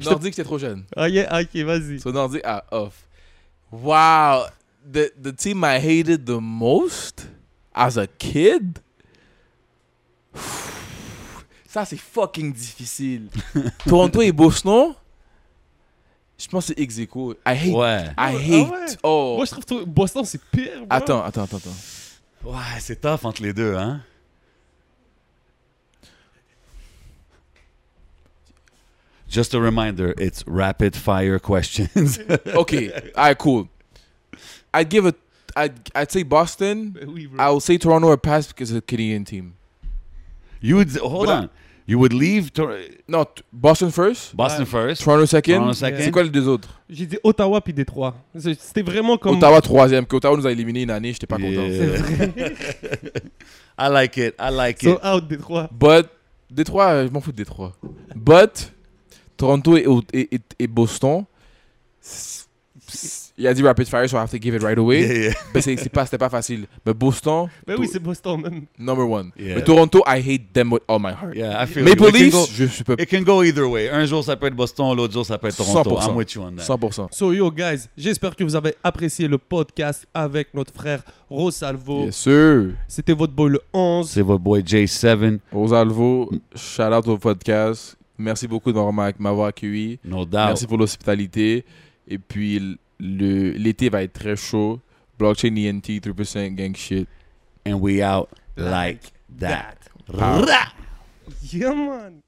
Nordique, 0.05 0.35
c'était 0.35 0.45
trop 0.45 0.59
jeune. 0.59 0.85
Ah, 0.97 1.09
yeah, 1.09 1.41
ok, 1.41 1.57
vas-y. 1.65 1.99
So 2.01 2.11
Nordique, 2.13 2.43
ah, 2.45 2.65
off. 2.71 3.07
Wow. 3.73 4.45
The, 4.91 5.11
the 5.21 5.35
team 5.37 5.65
I 5.65 5.79
hated 5.79 6.25
the 6.25 6.39
most? 6.41 7.29
As 7.77 7.97
a 7.99 8.07
kid? 8.07 8.79
Ça, 11.69 11.85
c'est 11.85 11.99
fucking 11.99 12.53
difficile. 12.53 13.29
Toronto 13.87 14.23
et 14.23 14.33
Boston, 14.33 14.95
je 16.39 16.49
pense 16.49 16.67
que 16.69 16.75
c'est 16.75 16.81
ex 16.83 16.99
aequo. 16.99 17.35
I 17.47 17.55
hate. 17.55 17.75
Ouais. 17.75 18.05
I 18.07 18.15
Ah 18.17 18.31
hate. 18.33 18.71
ouais? 18.71 18.97
Oh. 19.03 19.35
Moi, 19.37 19.45
je 19.45 19.51
trouve 19.51 19.65
que 19.65 19.85
Boston, 19.85 20.25
c'est 20.25 20.41
pire. 20.51 20.79
bro. 20.79 20.87
Attends, 20.91 21.23
attends, 21.23 21.43
attends, 21.45 21.57
attends. 21.59 21.77
Ouais, 22.45 22.81
c'est 22.81 23.01
tough 23.01 23.25
entre 23.25 23.43
les 23.43 23.53
deux, 23.53 23.75
hein? 23.75 24.01
Just 29.29 29.55
a 29.55 29.61
reminder, 29.61 30.15
it's 30.19 30.45
rapid 30.47 30.95
fire 30.95 31.39
questions. 31.39 32.19
Okay. 32.47 32.93
All 33.17 33.25
right, 33.25 33.37
cool. 33.39 33.69
I'd 34.73 34.89
give 34.89 35.05
a. 35.05 35.15
I'd, 35.57 35.73
I'd 35.95 36.11
say 36.13 36.23
Boston. 36.23 36.95
Oui. 37.07 37.29
I 37.39 37.49
would 37.51 37.63
say 37.63 37.79
Toronto 37.79 38.09
or 38.09 38.19
pass 38.19 38.49
because 38.49 38.71
it's 38.71 38.79
a 38.79 38.83
Canadian 38.87 39.25
team. 39.25 39.55
you 40.61 40.77
would 40.77 40.95
hold 40.99 41.27
But 41.27 41.33
I- 41.33 41.39
on. 41.45 41.49
You 41.89 42.01
would 42.01 42.13
leave 42.13 42.53
Tor- 42.53 42.77
No, 43.07 43.23
t- 43.25 43.45
Boston 43.53 43.93
first. 43.93 44.35
Boston 44.35 44.63
Ouais. 44.65 44.67
first. 44.89 45.05
Toronto 45.05 45.25
second. 45.25 45.55
Toronto 45.59 45.73
second. 45.73 46.01
C'est 46.01 46.11
quoi 46.11 46.25
les 46.25 46.31
deux 46.31 46.49
autres? 46.49 46.69
J'ai 46.91 47.07
dit 47.07 47.17
Ottawa 47.23 47.61
puis 47.61 47.73
Détroit. 47.73 48.17
C'était 48.37 48.83
vraiment 48.83 49.17
comme. 49.17 49.37
Ottawa 49.37 49.61
troisième. 49.61 50.05
Que 50.05 50.17
Ottawa 50.17 50.37
nous 50.37 50.47
a 50.49 50.51
éliminé 50.51 50.83
une 50.83 50.91
année, 50.91 51.13
j'étais 51.13 51.29
pas 51.29 51.37
content. 51.37 51.65
C'est 51.71 51.87
vrai. 51.87 52.55
I 53.79 53.89
like 53.89 54.17
it. 54.17 54.35
I 54.41 54.51
like 54.51 54.83
So 54.83 54.95
it. 54.95 54.99
out 55.05 55.29
Détroit. 55.29 55.69
But 55.73 56.09
Détroit, 56.51 56.87
euh, 56.89 57.07
je 57.07 57.13
m'en 57.13 57.21
fous 57.21 57.31
de 57.31 57.37
Détroit. 57.37 57.73
But 58.17 58.73
Toronto 59.37 59.77
et, 59.77 59.87
et, 60.13 60.35
et- 60.35 60.41
et 60.59 60.67
Boston, 60.67 61.25
il 63.39 63.47
a 63.47 63.53
dit 63.53 63.63
rapid 63.63 63.87
fire, 63.87 64.09
so 64.09 64.17
I 64.17 64.21
have 64.21 64.31
to 64.31 64.39
give 64.41 64.55
it 64.55 64.63
right 64.63 64.79
away. 64.79 65.01
Yeah, 65.03 65.13
yeah. 65.29 65.35
Mais 65.55 65.61
c'est 65.61 65.89
pas, 65.91 66.05
c'était 66.07 66.17
pas 66.19 66.31
facile. 66.31 66.67
Mais 66.87 66.95
Boston, 66.95 67.49
Ben 67.67 67.77
oui, 67.79 67.87
c'est 67.91 67.99
Boston 67.99 68.41
même. 68.41 68.63
number 68.79 69.09
one. 69.09 69.31
Yeah. 69.39 69.57
Mais 69.57 69.63
Toronto, 69.65 70.03
I 70.07 70.21
hate 70.21 70.53
them 70.53 70.73
with 70.73 70.83
all 70.89 70.99
my 70.99 71.11
heart. 71.13 71.35
Yeah, 71.35 71.63
I 71.63 71.67
feel 71.67 71.85
Maple 71.85 72.11
Leafs, 72.13 72.33
go- 72.33 72.47
je 72.53 72.65
suis 72.65 72.85
pas 72.85 72.95
It 72.99 73.11
can 73.11 73.23
go 73.23 73.43
either 73.43 73.65
way. 73.69 73.91
Un 73.91 74.07
jour, 74.07 74.25
ça 74.25 74.37
peut 74.37 74.47
être 74.47 74.57
Boston, 74.57 74.97
l'autre 74.97 75.13
jour, 75.13 75.27
ça 75.27 75.37
peut 75.37 75.49
être 75.49 75.57
Toronto. 75.57 75.99
100%. 76.01 76.11
I'm 76.11 76.17
with 76.17 76.33
you 76.33 76.43
on 76.43 76.53
that. 76.53 76.63
100%. 76.65 77.09
So 77.11 77.33
yo 77.33 77.51
guys, 77.51 77.89
j'espère 77.97 78.35
que 78.35 78.43
vous 78.45 78.57
avez 78.57 78.75
apprécié 78.83 79.29
le 79.29 79.37
podcast 79.39 80.07
avec 80.15 80.55
notre 80.55 80.73
frère 80.73 81.03
Rosalvo. 81.29 82.05
Yes, 82.07 82.17
sir. 82.17 82.71
C'était 82.89 83.13
votre 83.13 83.33
boy 83.35 83.51
le 83.51 83.61
11. 83.73 84.09
C'est 84.09 84.23
votre 84.23 84.43
boy 84.43 84.63
J7, 84.63 85.41
Rosalvo, 85.53 86.31
shout 86.55 86.83
out 86.83 87.07
au 87.09 87.19
podcast. 87.19 87.97
Merci 88.19 88.49
beaucoup 88.49 88.73
de 88.73 88.79
m'avoir 89.19 89.49
accueilli. 89.49 89.99
no 90.03 90.25
doubt. 90.25 90.31
Merci 90.47 90.67
pour 90.67 90.79
l'hospitalité. 90.79 91.65
Et 92.09 92.17
puis, 92.19 92.79
l'été 92.99 93.89
va 93.89 94.03
être 94.03 94.13
très 94.13 94.37
chaud. 94.37 94.81
Blockchain 95.19 95.57
ENT, 95.57 96.01
3% 96.01 96.55
gang 96.55 96.75
shit. 96.75 97.09
And 97.65 97.81
we 97.81 98.03
out 98.03 98.29
like 98.57 99.13
that. 99.39 99.79
Yeah 101.43 101.75
man. 101.75 102.23